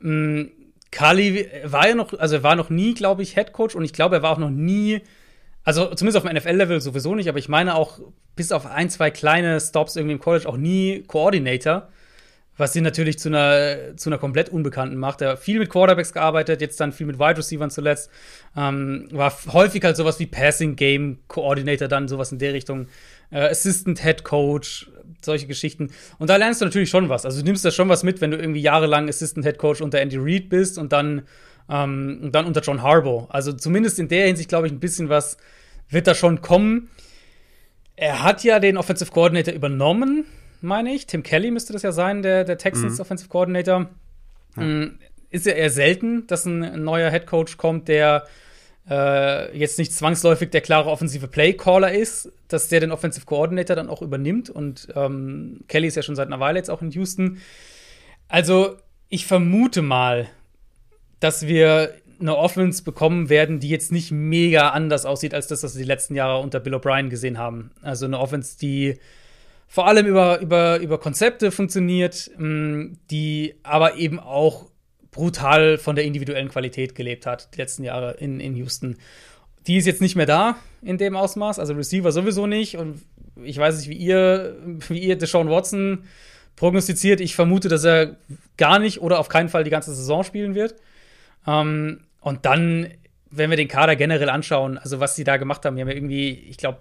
Mhm, 0.00 0.50
Cully 0.90 1.46
war 1.62 1.86
ja 1.86 1.94
noch, 1.94 2.12
also 2.18 2.34
er 2.34 2.42
war 2.42 2.56
noch 2.56 2.68
nie, 2.68 2.94
glaube 2.94 3.22
ich, 3.22 3.34
Head 3.34 3.52
Coach 3.52 3.76
und 3.76 3.84
ich 3.84 3.92
glaube, 3.92 4.16
er 4.16 4.22
war 4.24 4.32
auch 4.32 4.38
noch 4.38 4.50
nie, 4.50 5.00
also 5.62 5.94
zumindest 5.94 6.16
auf 6.16 6.28
dem 6.28 6.36
NFL-Level 6.36 6.80
sowieso 6.80 7.14
nicht, 7.14 7.28
aber 7.28 7.38
ich 7.38 7.48
meine 7.48 7.76
auch 7.76 8.00
bis 8.34 8.50
auf 8.50 8.66
ein, 8.66 8.90
zwei 8.90 9.12
kleine 9.12 9.60
Stops 9.60 9.94
irgendwie 9.94 10.14
im 10.14 10.20
College 10.20 10.48
auch 10.48 10.56
nie 10.56 11.04
Coordinator 11.06 11.90
was 12.62 12.76
ihn 12.76 12.84
natürlich 12.84 13.18
zu 13.18 13.28
einer, 13.28 13.96
zu 13.96 14.08
einer 14.08 14.18
komplett 14.18 14.48
Unbekannten 14.48 14.96
macht. 14.96 15.20
Er 15.20 15.30
hat 15.30 15.40
viel 15.40 15.58
mit 15.58 15.68
Quarterbacks 15.68 16.12
gearbeitet, 16.12 16.60
jetzt 16.60 16.78
dann 16.78 16.92
viel 16.92 17.06
mit 17.06 17.18
Wide 17.18 17.36
Receivers 17.36 17.74
zuletzt. 17.74 18.08
Ähm, 18.56 19.08
war 19.10 19.36
häufig 19.52 19.82
halt 19.82 19.96
sowas 19.96 20.20
wie 20.20 20.26
Passing 20.26 20.76
Game 20.76 21.18
Coordinator, 21.26 21.88
dann 21.88 22.06
sowas 22.06 22.30
in 22.30 22.38
der 22.38 22.54
Richtung. 22.54 22.86
Äh, 23.30 23.48
Assistant 23.48 24.00
Head 24.00 24.22
Coach, 24.22 24.88
solche 25.24 25.48
Geschichten. 25.48 25.90
Und 26.20 26.30
da 26.30 26.36
lernst 26.36 26.60
du 26.60 26.64
natürlich 26.64 26.88
schon 26.88 27.08
was. 27.08 27.26
Also 27.26 27.40
du 27.40 27.44
nimmst 27.44 27.64
da 27.64 27.72
schon 27.72 27.88
was 27.88 28.04
mit, 28.04 28.20
wenn 28.20 28.30
du 28.30 28.36
irgendwie 28.36 28.60
jahrelang 28.60 29.08
Assistant 29.08 29.44
Head 29.44 29.58
Coach 29.58 29.80
unter 29.80 30.00
Andy 30.00 30.18
Reid 30.18 30.48
bist 30.48 30.78
und 30.78 30.92
dann, 30.92 31.22
ähm, 31.68 32.20
und 32.22 32.32
dann 32.32 32.46
unter 32.46 32.60
John 32.60 32.80
Harbaugh. 32.80 33.26
Also 33.28 33.52
zumindest 33.52 33.98
in 33.98 34.06
der 34.06 34.28
Hinsicht, 34.28 34.48
glaube 34.48 34.68
ich, 34.68 34.72
ein 34.72 34.80
bisschen 34.80 35.08
was 35.08 35.36
wird 35.88 36.06
da 36.06 36.14
schon 36.14 36.42
kommen. 36.42 36.90
Er 37.96 38.22
hat 38.22 38.44
ja 38.44 38.60
den 38.60 38.76
Offensive 38.76 39.10
Coordinator 39.10 39.52
übernommen 39.52 40.26
meine 40.62 40.92
ich. 40.92 41.06
Tim 41.06 41.22
Kelly 41.22 41.50
müsste 41.50 41.72
das 41.72 41.82
ja 41.82 41.92
sein, 41.92 42.22
der, 42.22 42.44
der 42.44 42.58
Texans 42.58 42.94
mhm. 42.94 43.00
Offensive 43.00 43.28
Coordinator. 43.28 43.88
Ja. 44.56 44.62
Mm, 44.62 44.98
ist 45.30 45.46
ja 45.46 45.52
eher 45.52 45.70
selten, 45.70 46.26
dass 46.26 46.44
ein 46.44 46.84
neuer 46.84 47.10
Head 47.10 47.26
Coach 47.26 47.56
kommt, 47.56 47.88
der 47.88 48.26
äh, 48.88 49.56
jetzt 49.56 49.78
nicht 49.78 49.92
zwangsläufig 49.92 50.50
der 50.50 50.60
klare 50.60 50.90
offensive 50.90 51.28
Play-Caller 51.28 51.92
ist, 51.92 52.30
dass 52.48 52.68
der 52.68 52.80
den 52.80 52.92
Offensive 52.92 53.24
Coordinator 53.24 53.76
dann 53.76 53.88
auch 53.88 54.02
übernimmt. 54.02 54.50
Und 54.50 54.88
ähm, 54.94 55.60
Kelly 55.68 55.86
ist 55.86 55.96
ja 55.96 56.02
schon 56.02 56.16
seit 56.16 56.26
einer 56.26 56.40
Weile 56.40 56.58
jetzt 56.58 56.70
auch 56.70 56.82
in 56.82 56.90
Houston. 56.90 57.38
Also, 58.28 58.76
ich 59.08 59.26
vermute 59.26 59.82
mal, 59.82 60.28
dass 61.20 61.46
wir 61.46 61.94
eine 62.20 62.36
Offense 62.36 62.82
bekommen 62.82 63.28
werden, 63.28 63.60
die 63.60 63.68
jetzt 63.68 63.92
nicht 63.92 64.10
mega 64.10 64.70
anders 64.70 65.06
aussieht 65.06 65.34
als 65.34 65.48
das, 65.48 65.62
was 65.62 65.74
wir 65.74 65.82
die 65.82 65.88
letzten 65.88 66.14
Jahre 66.14 66.40
unter 66.40 66.60
Bill 66.60 66.74
O'Brien 66.74 67.08
gesehen 67.08 67.36
haben. 67.36 67.72
Also 67.82 68.06
eine 68.06 68.18
Offense, 68.18 68.58
die 68.58 68.98
vor 69.72 69.86
allem 69.86 70.04
über, 70.04 70.38
über, 70.40 70.80
über 70.80 70.98
Konzepte 70.98 71.50
funktioniert, 71.50 72.30
mh, 72.36 72.46
mm, 72.46 72.98
die 73.10 73.54
aber 73.62 73.96
eben 73.96 74.20
auch 74.20 74.66
brutal 75.10 75.78
von 75.78 75.96
der 75.96 76.04
individuellen 76.04 76.50
Qualität 76.50 76.94
gelebt 76.94 77.24
hat, 77.24 77.54
die 77.54 77.58
letzten 77.58 77.82
Jahre 77.82 78.12
in, 78.18 78.38
in 78.38 78.54
Houston. 78.54 78.98
Die 79.66 79.78
ist 79.78 79.86
jetzt 79.86 80.02
nicht 80.02 80.14
mehr 80.14 80.26
da 80.26 80.56
in 80.82 80.98
dem 80.98 81.16
Ausmaß, 81.16 81.58
also 81.58 81.72
Receiver 81.72 82.12
sowieso 82.12 82.46
nicht. 82.46 82.76
Und 82.76 83.00
ich 83.42 83.56
weiß 83.56 83.78
nicht, 83.78 83.88
wie 83.88 83.96
ihr, 83.96 84.58
wie 84.88 84.98
ihr 84.98 85.16
Deshaun 85.16 85.48
Watson 85.48 86.04
prognostiziert. 86.54 87.22
Ich 87.22 87.34
vermute, 87.34 87.70
dass 87.70 87.84
er 87.84 88.18
gar 88.58 88.78
nicht 88.78 89.00
oder 89.00 89.20
auf 89.20 89.30
keinen 89.30 89.48
Fall 89.48 89.64
die 89.64 89.70
ganze 89.70 89.94
Saison 89.94 90.22
spielen 90.22 90.54
wird. 90.54 90.74
Ähm, 91.46 92.00
und 92.20 92.44
dann, 92.44 92.88
wenn 93.30 93.48
wir 93.48 93.56
den 93.56 93.68
Kader 93.68 93.96
generell 93.96 94.28
anschauen, 94.28 94.76
also 94.76 95.00
was 95.00 95.16
sie 95.16 95.24
da 95.24 95.38
gemacht 95.38 95.64
haben, 95.64 95.76
die 95.76 95.80
haben 95.80 95.88
ja 95.88 95.94
irgendwie, 95.94 96.28
ich 96.28 96.58
glaube, 96.58 96.80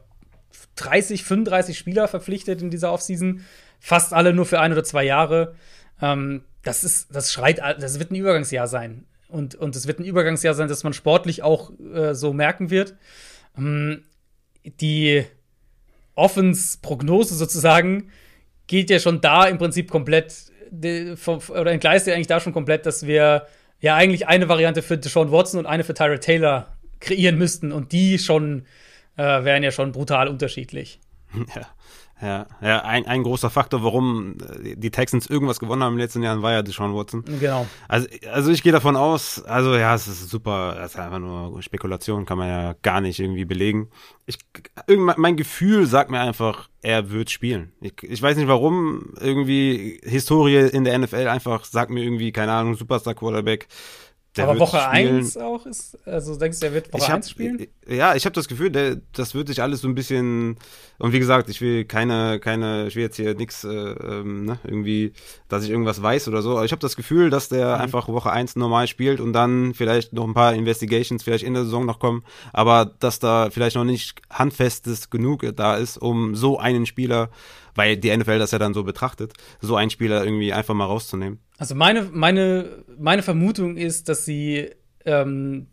30, 0.75 1.23
35 1.23 1.77
Spieler 1.77 2.07
verpflichtet 2.07 2.61
in 2.61 2.69
dieser 2.69 2.91
Offseason. 2.91 3.45
Fast 3.79 4.13
alle 4.13 4.33
nur 4.33 4.45
für 4.45 4.59
ein 4.59 4.71
oder 4.71 4.83
zwei 4.83 5.03
Jahre. 5.03 5.55
Ähm, 6.01 6.43
das 6.63 6.83
ist, 6.83 7.13
das 7.15 7.31
schreit, 7.31 7.59
das 7.59 7.99
wird 7.99 8.11
ein 8.11 8.15
Übergangsjahr 8.15 8.67
sein. 8.67 9.05
Und, 9.27 9.55
und 9.55 9.75
es 9.75 9.87
wird 9.87 9.99
ein 9.99 10.05
Übergangsjahr 10.05 10.53
sein, 10.53 10.67
das 10.67 10.83
man 10.83 10.93
sportlich 10.93 11.41
auch 11.41 11.71
äh, 11.79 12.13
so 12.13 12.33
merken 12.33 12.69
wird. 12.69 12.95
Ähm, 13.57 14.03
die 14.63 15.25
Offens-Prognose 16.15 17.35
sozusagen 17.35 18.11
geht 18.67 18.89
ja 18.89 18.99
schon 18.99 19.21
da 19.21 19.45
im 19.45 19.57
Prinzip 19.57 19.89
komplett, 19.89 20.51
oder 20.71 21.71
entgleist 21.71 22.07
ja 22.07 22.13
eigentlich 22.13 22.27
da 22.27 22.39
schon 22.39 22.53
komplett, 22.53 22.85
dass 22.85 23.05
wir 23.05 23.47
ja 23.79 23.95
eigentlich 23.95 24.27
eine 24.27 24.47
Variante 24.47 24.81
für 24.81 24.97
Deshaun 24.97 25.31
Watson 25.31 25.59
und 25.59 25.65
eine 25.65 25.83
für 25.83 25.93
Tyra 25.93 26.17
Taylor 26.17 26.77
kreieren 26.99 27.37
müssten 27.37 27.71
und 27.71 27.91
die 27.91 28.19
schon 28.19 28.65
äh, 29.17 29.43
wären 29.43 29.63
ja 29.63 29.71
schon 29.71 29.91
brutal 29.91 30.27
unterschiedlich. 30.27 30.99
Ja. 31.55 31.67
Ja, 32.21 32.45
ja 32.61 32.81
ein, 32.83 33.07
ein 33.07 33.23
großer 33.23 33.49
Faktor, 33.49 33.83
warum 33.83 34.37
äh, 34.63 34.75
die 34.75 34.91
Texans 34.91 35.27
irgendwas 35.27 35.59
gewonnen 35.59 35.83
haben 35.83 35.93
in 35.93 35.97
den 35.97 36.03
letzten 36.03 36.21
Jahren, 36.21 36.43
war 36.43 36.51
ja 36.51 36.61
Deshaun 36.61 36.93
Watson. 36.93 37.23
Genau. 37.39 37.65
Also, 37.87 38.07
also 38.31 38.51
ich 38.51 38.61
gehe 38.61 38.71
davon 38.71 38.95
aus, 38.95 39.43
also 39.43 39.75
ja, 39.75 39.95
es 39.95 40.07
ist 40.07 40.29
super, 40.29 40.77
es 40.83 40.93
ist 40.93 40.99
einfach 40.99 41.19
nur 41.19 41.61
Spekulation, 41.63 42.25
kann 42.25 42.37
man 42.37 42.47
ja 42.47 42.75
gar 42.83 43.01
nicht 43.01 43.19
irgendwie 43.19 43.45
belegen. 43.45 43.89
Ich, 44.27 44.37
mein 44.97 45.35
Gefühl 45.35 45.87
sagt 45.87 46.11
mir 46.11 46.19
einfach, 46.19 46.69
er 46.83 47.09
wird 47.09 47.31
spielen. 47.31 47.71
Ich, 47.81 48.03
ich 48.03 48.21
weiß 48.21 48.37
nicht 48.37 48.47
warum, 48.47 49.13
irgendwie 49.19 49.99
Historie 50.03 50.69
in 50.69 50.83
der 50.83 50.97
NFL 50.99 51.27
einfach 51.27 51.65
sagt 51.65 51.89
mir 51.89 52.03
irgendwie, 52.03 52.31
keine 52.31 52.51
Ahnung, 52.51 52.75
Superstar 52.75 53.15
Quarterback, 53.15 53.67
der 54.37 54.47
aber 54.47 54.59
Woche 54.59 54.87
1 54.87 55.35
auch 55.37 55.65
ist, 55.65 55.97
also 56.07 56.37
denkst 56.37 56.61
du, 56.61 56.67
er 56.67 56.73
wird 56.73 56.93
Woche 56.93 57.13
1 57.13 57.29
spielen? 57.29 57.67
Ja, 57.85 58.15
ich 58.15 58.23
habe 58.23 58.33
das 58.33 58.47
Gefühl, 58.47 58.69
der, 58.69 58.97
das 59.11 59.35
wird 59.35 59.49
sich 59.49 59.61
alles 59.61 59.81
so 59.81 59.89
ein 59.89 59.95
bisschen, 59.95 60.57
und 60.99 61.11
wie 61.11 61.19
gesagt, 61.19 61.49
ich 61.49 61.59
will 61.59 61.83
keine, 61.83 62.39
keine, 62.39 62.87
ich 62.87 62.95
will 62.95 63.03
jetzt 63.03 63.17
hier 63.17 63.35
nichts, 63.35 63.65
äh, 63.65 63.69
ähm, 63.69 64.45
ne, 64.45 64.59
irgendwie, 64.63 65.11
dass 65.49 65.65
ich 65.65 65.69
irgendwas 65.69 66.01
weiß 66.01 66.29
oder 66.29 66.41
so, 66.41 66.51
aber 66.51 66.63
ich 66.63 66.71
habe 66.71 66.79
das 66.79 66.95
Gefühl, 66.95 67.29
dass 67.29 67.49
der 67.49 67.75
mhm. 67.75 67.81
einfach 67.81 68.07
Woche 68.07 68.31
1 68.31 68.55
normal 68.55 68.87
spielt 68.87 69.19
und 69.19 69.33
dann 69.33 69.73
vielleicht 69.73 70.13
noch 70.13 70.25
ein 70.25 70.33
paar 70.33 70.53
Investigations 70.53 71.23
vielleicht 71.23 71.43
in 71.43 71.53
der 71.53 71.65
Saison 71.65 71.85
noch 71.85 71.99
kommen, 71.99 72.23
aber 72.53 72.85
dass 72.85 73.19
da 73.19 73.49
vielleicht 73.49 73.75
noch 73.75 73.83
nicht 73.83 74.21
handfestes 74.29 75.09
genug 75.09 75.45
da 75.57 75.75
ist, 75.75 75.97
um 75.97 76.35
so 76.35 76.57
einen 76.57 76.85
Spieler 76.85 77.29
weil 77.75 77.97
die 77.97 78.15
NFL 78.15 78.39
das 78.39 78.51
ja 78.51 78.59
dann 78.59 78.73
so 78.73 78.83
betrachtet, 78.83 79.33
so 79.59 79.75
einen 79.75 79.89
Spieler 79.89 80.23
irgendwie 80.23 80.53
einfach 80.53 80.73
mal 80.73 80.85
rauszunehmen. 80.85 81.39
Also 81.57 81.75
meine, 81.75 82.09
meine, 82.11 82.83
meine 82.97 83.23
Vermutung 83.23 83.77
ist, 83.77 84.09
dass 84.09 84.25
sie 84.25 84.69
ähm, 85.05 85.67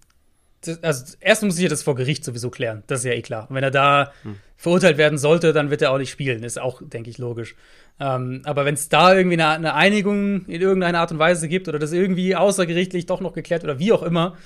das, 0.60 0.82
also 0.82 1.16
erst 1.20 1.42
muss 1.42 1.56
ich 1.56 1.62
ja 1.62 1.68
das 1.68 1.82
vor 1.82 1.94
Gericht 1.94 2.24
sowieso 2.24 2.50
klären, 2.50 2.82
das 2.86 3.00
ist 3.00 3.04
ja 3.06 3.12
eh 3.12 3.22
klar. 3.22 3.46
Und 3.48 3.56
wenn 3.56 3.64
er 3.64 3.70
da 3.70 4.12
hm. 4.22 4.36
verurteilt 4.56 4.98
werden 4.98 5.18
sollte, 5.18 5.52
dann 5.52 5.70
wird 5.70 5.82
er 5.82 5.92
auch 5.92 5.98
nicht 5.98 6.10
spielen, 6.10 6.42
ist 6.42 6.60
auch, 6.60 6.82
denke 6.84 7.10
ich, 7.10 7.18
logisch. 7.18 7.54
Ähm, 8.00 8.42
aber 8.44 8.64
wenn 8.64 8.74
es 8.74 8.88
da 8.88 9.14
irgendwie 9.14 9.40
eine, 9.40 9.48
eine, 9.48 9.74
Einigung 9.74 10.46
in 10.46 10.60
irgendeiner 10.60 11.00
Art 11.00 11.12
und 11.12 11.18
Weise 11.18 11.48
gibt 11.48 11.68
oder 11.68 11.78
das 11.78 11.92
irgendwie 11.92 12.36
außergerichtlich 12.36 13.06
doch 13.06 13.20
noch 13.20 13.32
geklärt 13.32 13.64
oder 13.64 13.78
wie 13.78 13.92
auch 13.92 14.02
immer, 14.02 14.36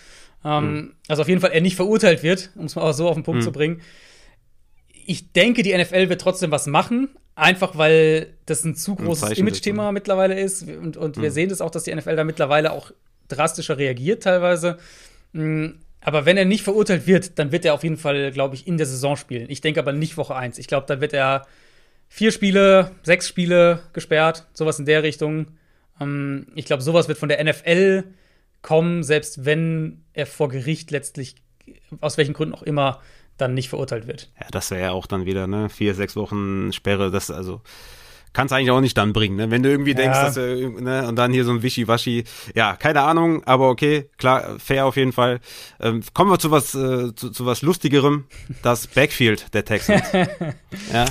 ähm, 0.45 0.63
hm. 0.63 0.93
also 1.09 1.23
auf 1.23 1.29
jeden 1.29 1.41
Fall 1.41 1.53
er 1.53 1.61
nicht 1.61 1.77
verurteilt 1.77 2.23
wird, 2.23 2.51
um 2.57 2.67
es 2.67 2.77
mal 2.77 2.83
auch 2.83 2.93
so 2.93 3.09
auf 3.09 3.15
den 3.15 3.25
Punkt 3.25 3.41
hm. 3.41 3.45
zu 3.45 3.53
bringen. 3.53 3.81
Ich 5.07 5.33
denke, 5.33 5.63
die 5.63 5.77
NFL 5.77 6.09
wird 6.09 6.21
trotzdem 6.21 6.51
was 6.51 6.67
machen, 6.67 7.09
Einfach 7.35 7.79
weil 7.79 8.35
das 8.45 8.63
ein 8.65 8.75
zu 8.75 8.95
großes 8.95 9.39
Image-Thema 9.39 9.91
mittlerweile 9.91 10.39
ist. 10.39 10.69
Und, 10.69 10.99
und 10.99 11.17
wir 11.17 11.31
mhm. 11.31 11.35
sehen 11.35 11.49
das 11.49 11.63
auch, 11.63 11.71
dass 11.71 11.85
die 11.85 11.95
NFL 11.95 12.15
da 12.15 12.25
mittlerweile 12.25 12.73
auch 12.73 12.93
drastischer 13.29 13.79
reagiert 13.79 14.23
teilweise. 14.23 14.77
Mm, 15.33 15.69
aber 16.03 16.27
wenn 16.27 16.37
er 16.37 16.45
nicht 16.45 16.63
verurteilt 16.63 17.07
wird, 17.07 17.39
dann 17.39 17.51
wird 17.51 17.65
er 17.65 17.73
auf 17.73 17.85
jeden 17.85 17.97
Fall, 17.97 18.33
glaube 18.33 18.55
ich, 18.55 18.67
in 18.67 18.77
der 18.77 18.87
Saison 18.87 19.17
spielen. 19.17 19.47
Ich 19.49 19.63
denke 19.63 19.81
aber 19.81 19.95
nicht 19.95 20.19
Woche 20.19 20.37
1. 20.37 20.59
Ich 20.59 20.67
glaube, 20.67 20.87
dann 20.87 21.01
wird 21.01 21.15
er 21.15 21.47
vier 22.07 22.33
Spiele, 22.33 22.91
sechs 23.03 23.29
Spiele 23.29 23.81
gesperrt, 23.95 24.47
sowas 24.53 24.79
in 24.79 24.85
der 24.85 25.03
Richtung. 25.03 25.47
Ähm, 26.01 26.49
ich 26.55 26.67
glaube, 26.67 26.83
sowas 26.83 27.09
wird 27.09 27.17
von 27.17 27.31
der 27.31 27.43
NFL 27.43 28.05
kommen, 28.61 29.03
selbst 29.05 29.47
wenn 29.47 30.05
er 30.13 30.27
vor 30.27 30.51
Gericht 30.51 30.91
letztlich, 30.91 31.37
aus 32.03 32.19
welchen 32.19 32.35
Gründen 32.35 32.55
auch 32.55 32.63
immer, 32.63 33.01
dann 33.37 33.55
nicht 33.55 33.69
verurteilt 33.69 34.07
wird. 34.07 34.31
Ja, 34.41 34.47
das 34.51 34.71
wäre 34.71 34.83
ja 34.83 34.91
auch 34.93 35.07
dann 35.07 35.25
wieder, 35.25 35.47
ne, 35.47 35.69
vier, 35.69 35.95
sechs 35.95 36.17
Wochen 36.17 36.73
Sperre, 36.73 37.11
das, 37.11 37.31
also, 37.31 37.61
kannst 38.33 38.53
eigentlich 38.53 38.71
auch 38.71 38.81
nicht 38.81 38.97
dann 38.97 39.13
bringen, 39.13 39.37
ne? 39.37 39.51
Wenn 39.51 39.63
du 39.63 39.71
irgendwie 39.71 39.95
denkst, 39.95 40.17
ja. 40.17 40.25
dass 40.25 40.35
du, 40.35 40.81
ne, 40.81 41.07
und 41.09 41.17
dann 41.17 41.33
hier 41.33 41.45
so 41.45 41.53
ein 41.53 41.63
Wischiwaschi, 41.63 42.25
ja, 42.55 42.77
keine 42.77 43.03
Ahnung, 43.03 43.45
aber 43.45 43.69
okay, 43.69 44.09
klar, 44.19 44.57
fair 44.59 44.87
auf 44.87 44.97
jeden 44.97 45.13
Fall. 45.13 45.41
Ähm, 45.81 46.03
kommen 46.15 46.31
wir 46.31 46.39
zu 46.39 46.51
was, 46.51 46.75
äh, 46.75 47.15
zu, 47.15 47.31
zu 47.31 47.47
was 47.47 47.63
Lustigerem, 47.63 48.25
das 48.63 48.87
Backfield 48.87 49.53
der 49.55 49.65
Texans. 49.65 50.03
ja. 50.93 51.05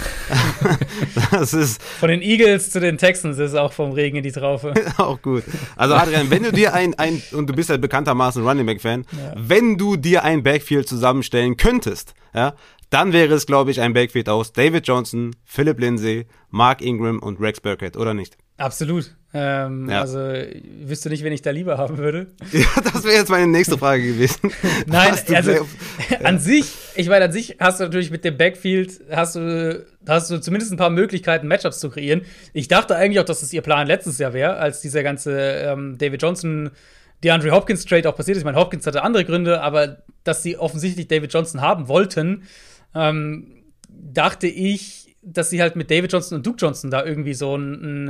das 1.31 1.53
ist. 1.53 1.81
Von 1.81 2.09
den 2.09 2.21
Eagles 2.21 2.71
zu 2.71 2.79
den 2.79 2.97
Texans 2.97 3.37
ist 3.37 3.55
auch 3.55 3.73
vom 3.73 3.91
Regen 3.91 4.17
in 4.17 4.23
die 4.23 4.31
Traufe. 4.31 4.73
auch 4.97 5.21
gut. 5.21 5.43
Also 5.75 5.95
Adrian, 5.95 6.29
wenn 6.29 6.43
du 6.43 6.51
dir 6.51 6.73
ein, 6.73 6.93
ein, 6.95 7.21
und 7.31 7.47
du 7.47 7.53
bist 7.53 7.69
ja 7.69 7.77
bekanntermaßen 7.77 8.45
Running 8.45 8.65
Back 8.65 8.81
Fan, 8.81 9.05
ja. 9.11 9.33
wenn 9.37 9.77
du 9.77 9.95
dir 9.95 10.23
ein 10.23 10.43
Backfield 10.43 10.87
zusammenstellen 10.87 11.57
könntest, 11.57 12.13
ja, 12.33 12.55
dann 12.91 13.13
wäre 13.13 13.33
es, 13.33 13.47
glaube 13.47 13.71
ich, 13.71 13.81
ein 13.81 13.93
Backfield 13.93 14.29
aus 14.29 14.51
David 14.51 14.85
Johnson, 14.85 15.33
Philip 15.45 15.79
Lindsay, 15.79 16.27
Mark 16.49 16.81
Ingram 16.81 17.19
und 17.19 17.39
Rex 17.39 17.61
Burkett, 17.61 17.95
oder 17.95 18.13
nicht? 18.13 18.37
Absolut. 18.57 19.15
Ähm, 19.33 19.89
ja. 19.89 20.01
Also 20.01 20.19
wüsste 20.19 21.09
nicht, 21.09 21.23
wen 21.23 21.31
ich 21.31 21.41
da 21.41 21.51
lieber 21.51 21.77
haben 21.77 21.97
würde. 21.97 22.27
Ja, 22.51 22.67
das 22.83 23.05
wäre 23.05 23.15
jetzt 23.15 23.29
meine 23.29 23.47
nächste 23.47 23.77
Frage 23.77 24.05
gewesen. 24.05 24.51
Nein, 24.87 25.15
also 25.33 25.65
an 26.23 26.37
sich, 26.39 26.65
ich 26.95 27.07
meine, 27.07 27.25
an 27.25 27.31
sich 27.31 27.55
hast 27.59 27.79
du 27.79 27.85
natürlich 27.85 28.11
mit 28.11 28.25
dem 28.25 28.35
Backfield, 28.37 28.99
hast 29.09 29.37
du, 29.37 29.85
hast 30.05 30.29
du 30.29 30.41
zumindest 30.41 30.73
ein 30.73 30.77
paar 30.77 30.89
Möglichkeiten, 30.89 31.47
Matchups 31.47 31.79
zu 31.79 31.89
kreieren. 31.89 32.23
Ich 32.51 32.67
dachte 32.67 32.97
eigentlich 32.97 33.21
auch, 33.21 33.25
dass 33.25 33.39
das 33.39 33.53
ihr 33.53 33.61
Plan 33.61 33.87
letztes 33.87 34.17
Jahr 34.17 34.33
wäre, 34.33 34.57
als 34.57 34.81
dieser 34.81 35.01
ganze 35.01 35.31
ähm, 35.31 35.97
David 35.97 36.21
Johnson 36.21 36.71
DeAndre 37.23 37.51
Hopkins 37.51 37.85
Trade 37.85 38.09
auch 38.09 38.15
passiert 38.17 38.35
ist. 38.35 38.41
Ich 38.41 38.45
meine, 38.45 38.57
Hopkins 38.57 38.85
hatte 38.85 39.03
andere 39.03 39.23
Gründe, 39.23 39.61
aber 39.61 39.99
dass 40.23 40.43
sie 40.43 40.57
offensichtlich 40.57 41.07
David 41.07 41.33
Johnson 41.33 41.61
haben 41.61 41.87
wollten, 41.87 42.43
ähm, 42.95 43.63
dachte 43.89 44.47
ich, 44.47 45.15
dass 45.21 45.49
sie 45.49 45.61
halt 45.61 45.75
mit 45.75 45.91
David 45.91 46.11
Johnson 46.11 46.37
und 46.37 46.45
Duke 46.45 46.57
Johnson 46.59 46.89
da 46.91 47.05
irgendwie 47.05 47.33
so 47.33 47.55
ein, 47.55 48.09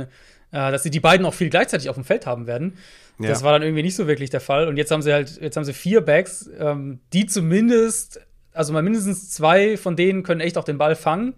äh, 0.52 0.70
dass 0.70 0.82
sie 0.82 0.90
die 0.90 1.00
beiden 1.00 1.26
auch 1.26 1.34
viel 1.34 1.50
gleichzeitig 1.50 1.88
auf 1.88 1.96
dem 1.96 2.04
Feld 2.04 2.26
haben 2.26 2.46
werden. 2.46 2.76
Ja. 3.18 3.28
Das 3.28 3.42
war 3.42 3.52
dann 3.52 3.62
irgendwie 3.62 3.82
nicht 3.82 3.96
so 3.96 4.06
wirklich 4.06 4.30
der 4.30 4.40
Fall. 4.40 4.68
Und 4.68 4.76
jetzt 4.76 4.90
haben 4.90 5.02
sie 5.02 5.12
halt, 5.12 5.40
jetzt 5.40 5.56
haben 5.56 5.64
sie 5.64 5.72
vier 5.72 6.00
Backs, 6.00 6.50
ähm, 6.58 7.00
die 7.12 7.26
zumindest, 7.26 8.20
also 8.52 8.72
mal 8.72 8.82
mindestens 8.82 9.30
zwei 9.30 9.76
von 9.76 9.96
denen 9.96 10.22
können 10.22 10.40
echt 10.40 10.58
auch 10.58 10.64
den 10.64 10.78
Ball 10.78 10.96
fangen 10.96 11.34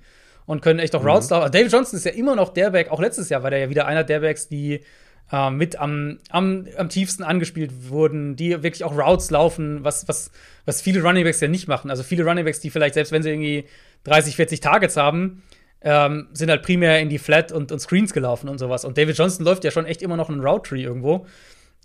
und 0.46 0.62
können 0.62 0.78
echt 0.78 0.94
auch 0.94 1.02
mhm. 1.02 1.08
Routes 1.08 1.30
laufen. 1.30 1.50
David 1.52 1.72
Johnson 1.72 1.96
ist 1.96 2.04
ja 2.04 2.12
immer 2.12 2.36
noch 2.36 2.50
der 2.50 2.70
Back, 2.70 2.90
auch 2.90 3.00
letztes 3.00 3.28
Jahr 3.28 3.42
war 3.42 3.50
der 3.50 3.60
ja 3.60 3.70
wieder 3.70 3.86
einer 3.86 4.04
der 4.04 4.20
Backs, 4.20 4.48
die 4.48 4.80
äh, 5.32 5.50
mit 5.50 5.78
am, 5.78 6.18
am, 6.30 6.66
am 6.76 6.88
tiefsten 6.88 7.22
angespielt 7.22 7.88
wurden, 7.88 8.36
die 8.36 8.50
wirklich 8.62 8.84
auch 8.84 8.96
Routes 8.96 9.30
laufen, 9.30 9.82
was, 9.84 10.06
was, 10.08 10.30
was 10.64 10.82
viele 10.82 11.02
Runningbacks 11.02 11.40
ja 11.40 11.48
nicht 11.48 11.68
machen. 11.68 11.90
Also 11.90 12.02
viele 12.02 12.24
Runningbacks, 12.24 12.60
die 12.60 12.70
vielleicht, 12.70 12.94
selbst 12.94 13.12
wenn 13.12 13.22
sie 13.22 13.30
irgendwie 13.30 13.64
30, 14.04 14.36
40 14.36 14.60
Targets 14.60 14.96
haben, 14.96 15.42
ähm, 15.80 16.28
sind 16.32 16.50
halt 16.50 16.62
primär 16.62 17.00
in 17.00 17.08
die 17.08 17.18
Flat 17.18 17.52
und, 17.52 17.70
und 17.70 17.78
Screens 17.78 18.12
gelaufen 18.12 18.48
und 18.48 18.58
sowas. 18.58 18.84
Und 18.84 18.96
David 18.96 19.16
Johnson 19.16 19.44
läuft 19.44 19.64
ja 19.64 19.70
schon 19.70 19.86
echt 19.86 20.02
immer 20.02 20.16
noch 20.16 20.30
einen 20.30 20.40
Route 20.40 20.70
Tree 20.70 20.82
irgendwo. 20.82 21.26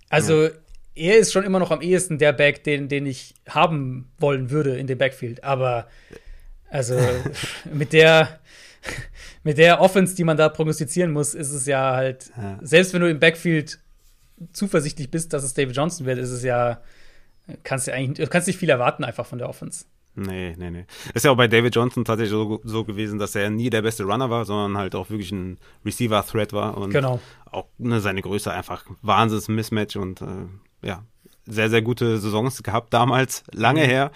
Also 0.09 0.45
ja. 0.45 0.49
er 0.95 1.17
ist 1.17 1.33
schon 1.33 1.43
immer 1.43 1.59
noch 1.59 1.71
am 1.71 1.81
ehesten 1.81 2.17
der 2.17 2.33
Back, 2.33 2.63
den, 2.63 2.87
den 2.87 3.05
ich 3.05 3.35
haben 3.47 4.11
wollen 4.17 4.49
würde 4.51 4.77
in 4.77 4.87
dem 4.87 4.97
Backfield. 4.97 5.43
Aber 5.43 5.87
also 6.69 6.97
mit 7.73 7.93
der 7.93 8.39
mit 9.43 9.57
der 9.57 9.81
Offense, 9.81 10.15
die 10.15 10.23
man 10.23 10.37
da 10.37 10.49
prognostizieren 10.49 11.11
muss, 11.11 11.33
ist 11.33 11.51
es 11.51 11.65
ja 11.65 11.93
halt, 11.93 12.31
ja. 12.37 12.57
selbst 12.61 12.93
wenn 12.93 13.01
du 13.01 13.09
im 13.09 13.19
Backfield 13.19 13.79
zuversichtlich 14.53 15.11
bist, 15.11 15.33
dass 15.33 15.43
es 15.43 15.53
David 15.53 15.75
Johnson 15.75 16.05
wird, 16.05 16.17
ist 16.17 16.31
es 16.31 16.43
ja, 16.43 16.81
kannst 17.63 17.87
du 17.87 17.93
eigentlich, 17.93 18.25
du 18.25 18.31
kannst 18.31 18.47
nicht 18.47 18.57
viel 18.57 18.69
erwarten 18.69 19.03
einfach 19.03 19.25
von 19.25 19.39
der 19.39 19.49
Offense. 19.49 19.85
Nee, 20.15 20.55
nee, 20.57 20.71
nee. 20.71 20.85
Ist 21.13 21.23
ja 21.23 21.31
auch 21.31 21.37
bei 21.37 21.47
David 21.47 21.75
Johnson 21.75 22.03
tatsächlich 22.03 22.31
so, 22.31 22.59
so 22.63 22.83
gewesen, 22.83 23.19
dass 23.19 23.35
er 23.35 23.49
nie 23.49 23.69
der 23.69 23.81
beste 23.81 24.03
Runner 24.03 24.29
war, 24.29 24.43
sondern 24.43 24.77
halt 24.77 24.95
auch 24.95 25.09
wirklich 25.09 25.31
ein 25.31 25.57
Receiver-Threat 25.85 26.51
war 26.51 26.77
und 26.77 26.91
genau. 26.91 27.19
auch 27.45 27.67
ne, 27.77 28.01
seine 28.01 28.21
Größe 28.21 28.51
einfach 28.51 28.85
Wahnsinns-Mismatch 29.01 29.95
und 29.95 30.21
äh, 30.21 30.25
ja, 30.81 31.03
sehr, 31.49 31.69
sehr 31.69 31.81
gute 31.81 32.17
Saisons 32.17 32.63
gehabt 32.63 32.93
damals, 32.93 33.43
lange 33.51 33.83
mhm. 33.83 33.89
her. 33.89 34.11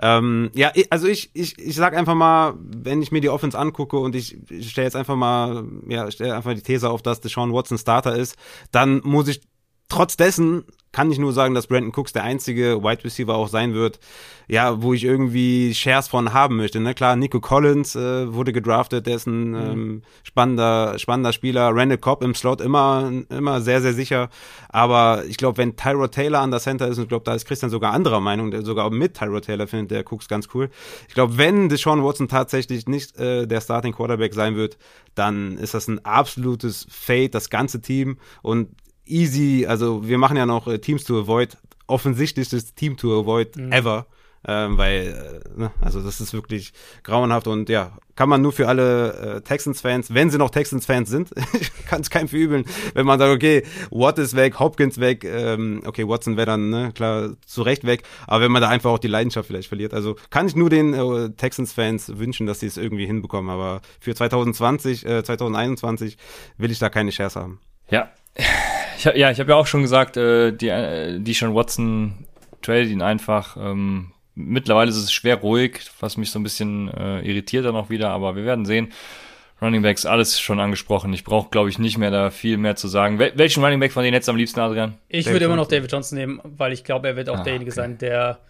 Ähm, 0.00 0.50
ja, 0.54 0.72
also 0.90 1.06
ich, 1.06 1.30
ich, 1.34 1.58
ich 1.58 1.74
sag 1.74 1.96
einfach 1.96 2.14
mal, 2.14 2.54
wenn 2.58 3.02
ich 3.02 3.12
mir 3.12 3.20
die 3.20 3.28
Offense 3.28 3.58
angucke 3.58 3.98
und 3.98 4.14
ich, 4.14 4.38
ich 4.50 4.70
stelle 4.70 4.86
jetzt 4.86 4.96
einfach 4.96 5.16
mal, 5.16 5.64
ja, 5.88 6.10
stelle 6.10 6.34
einfach 6.34 6.54
die 6.54 6.62
These 6.62 6.90
auf, 6.90 7.02
dass 7.02 7.20
Deshaun 7.20 7.52
Watson 7.52 7.78
Starter 7.78 8.16
ist, 8.16 8.36
dann 8.70 9.00
muss 9.04 9.28
ich 9.28 9.42
trotz 9.88 10.16
dessen 10.16 10.64
kann 10.92 11.10
ich 11.10 11.18
nur 11.18 11.32
sagen, 11.32 11.54
dass 11.54 11.66
Brandon 11.66 11.92
Cooks 11.94 12.12
der 12.12 12.22
einzige 12.22 12.82
Wide 12.82 13.04
Receiver 13.04 13.34
auch 13.34 13.48
sein 13.48 13.72
wird, 13.72 13.98
ja, 14.46 14.82
wo 14.82 14.92
ich 14.92 15.04
irgendwie 15.04 15.74
Shares 15.74 16.08
von 16.08 16.34
haben 16.34 16.56
möchte. 16.56 16.80
Ne? 16.80 16.94
Klar, 16.94 17.16
Nico 17.16 17.40
Collins 17.40 17.96
äh, 17.96 18.32
wurde 18.32 18.52
gedraftet, 18.52 19.06
der 19.06 19.16
ist 19.16 19.26
ein 19.26 19.50
mhm. 19.50 19.56
ähm, 19.56 20.02
spannender, 20.22 20.98
spannender 20.98 21.32
Spieler. 21.32 21.70
Randall 21.74 21.96
Cobb 21.96 22.22
im 22.22 22.34
Slot 22.34 22.60
immer, 22.60 23.10
immer 23.30 23.62
sehr, 23.62 23.80
sehr 23.80 23.94
sicher. 23.94 24.28
Aber 24.68 25.24
ich 25.26 25.38
glaube, 25.38 25.56
wenn 25.56 25.76
Tyrod 25.76 26.12
Taylor 26.12 26.40
an 26.40 26.50
der 26.50 26.60
Center 26.60 26.86
ist, 26.88 26.98
und 26.98 27.04
ich 27.04 27.08
glaube, 27.08 27.24
da 27.24 27.34
ist 27.34 27.46
Christian 27.46 27.70
sogar 27.70 27.94
anderer 27.94 28.20
Meinung, 28.20 28.50
der 28.50 28.62
sogar 28.62 28.90
mit 28.90 29.14
Tyrod 29.14 29.46
Taylor 29.46 29.66
findet 29.66 29.90
der 29.92 30.12
Cooks 30.12 30.28
ganz 30.28 30.48
cool. 30.52 30.68
Ich 31.08 31.14
glaube, 31.14 31.38
wenn 31.38 31.70
Deshaun 31.70 32.04
Watson 32.04 32.28
tatsächlich 32.28 32.86
nicht 32.86 33.18
äh, 33.18 33.46
der 33.46 33.62
Starting 33.62 33.94
Quarterback 33.94 34.34
sein 34.34 34.56
wird, 34.56 34.76
dann 35.14 35.56
ist 35.56 35.74
das 35.74 35.88
ein 35.88 36.04
absolutes 36.04 36.86
Fade, 36.90 37.30
das 37.30 37.48
ganze 37.48 37.80
Team. 37.80 38.18
Und 38.42 38.68
easy, 39.06 39.66
also 39.66 40.06
wir 40.06 40.18
machen 40.18 40.36
ja 40.36 40.46
noch 40.46 40.66
äh, 40.66 40.78
Teams 40.78 41.04
to 41.04 41.20
Avoid, 41.20 41.56
offensichtlichstes 41.86 42.74
Team 42.74 42.96
to 42.96 43.20
Avoid 43.20 43.56
mhm. 43.56 43.72
ever. 43.72 44.06
ähm, 44.46 44.76
weil, 44.76 45.42
äh, 45.54 45.60
ne, 45.60 45.72
also 45.80 46.02
das 46.02 46.20
ist 46.20 46.32
wirklich 46.32 46.72
grauenhaft 47.04 47.46
und 47.46 47.68
ja, 47.68 47.96
kann 48.16 48.28
man 48.28 48.42
nur 48.42 48.52
für 48.52 48.68
alle 48.68 49.36
äh, 49.36 49.40
Texans-Fans, 49.40 50.14
wenn 50.14 50.30
sie 50.30 50.38
noch 50.38 50.50
Texans-Fans 50.50 51.08
sind, 51.08 51.30
kann 51.86 52.00
es 52.00 52.10
keinem 52.10 52.28
verübeln, 52.28 52.64
wenn 52.94 53.06
man 53.06 53.18
sagt, 53.18 53.32
okay, 53.32 53.62
Watt 53.90 54.18
ist 54.18 54.34
weg, 54.34 54.58
Hopkins 54.58 54.98
weg, 54.98 55.24
ähm, 55.24 55.82
okay, 55.86 56.08
Watson 56.08 56.36
wäre 56.36 56.46
dann, 56.46 56.70
ne, 56.70 56.92
klar, 56.92 57.36
zu 57.46 57.62
Recht 57.62 57.84
weg, 57.84 58.02
aber 58.26 58.44
wenn 58.44 58.52
man 58.52 58.62
da 58.62 58.68
einfach 58.68 58.90
auch 58.90 58.98
die 58.98 59.08
Leidenschaft 59.08 59.46
vielleicht 59.46 59.68
verliert, 59.68 59.94
also 59.94 60.16
kann 60.30 60.48
ich 60.48 60.56
nur 60.56 60.70
den 60.70 60.92
äh, 60.92 61.30
Texans-Fans 61.30 62.18
wünschen, 62.18 62.46
dass 62.46 62.60
sie 62.60 62.66
es 62.66 62.76
irgendwie 62.76 63.06
hinbekommen, 63.06 63.50
aber 63.50 63.80
für 64.00 64.14
2020, 64.14 65.06
äh, 65.06 65.22
2021 65.22 66.16
will 66.58 66.72
ich 66.72 66.80
da 66.80 66.88
keine 66.88 67.12
Shares 67.12 67.36
haben. 67.36 67.60
Ja, 67.88 68.10
ich, 69.06 69.16
ja, 69.16 69.30
ich 69.30 69.40
habe 69.40 69.50
ja 69.50 69.56
auch 69.56 69.66
schon 69.66 69.82
gesagt, 69.82 70.16
äh, 70.16 70.52
die, 70.52 70.68
äh, 70.68 71.18
die 71.18 71.32
Sean 71.32 71.54
Watson 71.54 72.26
tradet 72.62 72.90
ihn 72.90 73.02
einfach. 73.02 73.56
Ähm, 73.56 74.12
mittlerweile 74.34 74.90
ist 74.90 74.96
es 74.96 75.12
schwer 75.12 75.36
ruhig, 75.36 75.80
was 76.00 76.16
mich 76.16 76.30
so 76.30 76.38
ein 76.38 76.42
bisschen 76.42 76.88
äh, 76.88 77.20
irritiert 77.20 77.64
dann 77.64 77.76
auch 77.76 77.90
wieder, 77.90 78.10
aber 78.10 78.36
wir 78.36 78.44
werden 78.44 78.64
sehen. 78.64 78.92
Running 79.60 79.82
Backs, 79.82 80.04
alles 80.06 80.40
schon 80.40 80.58
angesprochen. 80.58 81.12
Ich 81.12 81.22
brauche, 81.22 81.48
glaube 81.50 81.68
ich, 81.68 81.78
nicht 81.78 81.96
mehr 81.96 82.10
da 82.10 82.30
viel 82.30 82.56
mehr 82.56 82.74
zu 82.74 82.88
sagen. 82.88 83.20
Wel 83.20 83.32
welchen 83.36 83.62
Running 83.62 83.78
Back 83.78 83.92
von 83.92 84.02
denen 84.02 84.14
jetzt 84.14 84.28
am 84.28 84.36
liebsten, 84.36 84.58
Adrian? 84.58 84.98
Ich 85.08 85.26
würde 85.26 85.44
immer 85.44 85.54
noch 85.54 85.68
David 85.68 85.90
Johnson 85.92 86.18
nehmen, 86.18 86.40
weil 86.42 86.72
ich 86.72 86.82
glaube, 86.82 87.06
er 87.06 87.16
wird 87.16 87.28
auch 87.28 87.38
ah, 87.38 87.42
derjenige 87.44 87.70
okay. 87.70 87.76
sein, 87.76 87.98
der 87.98 88.40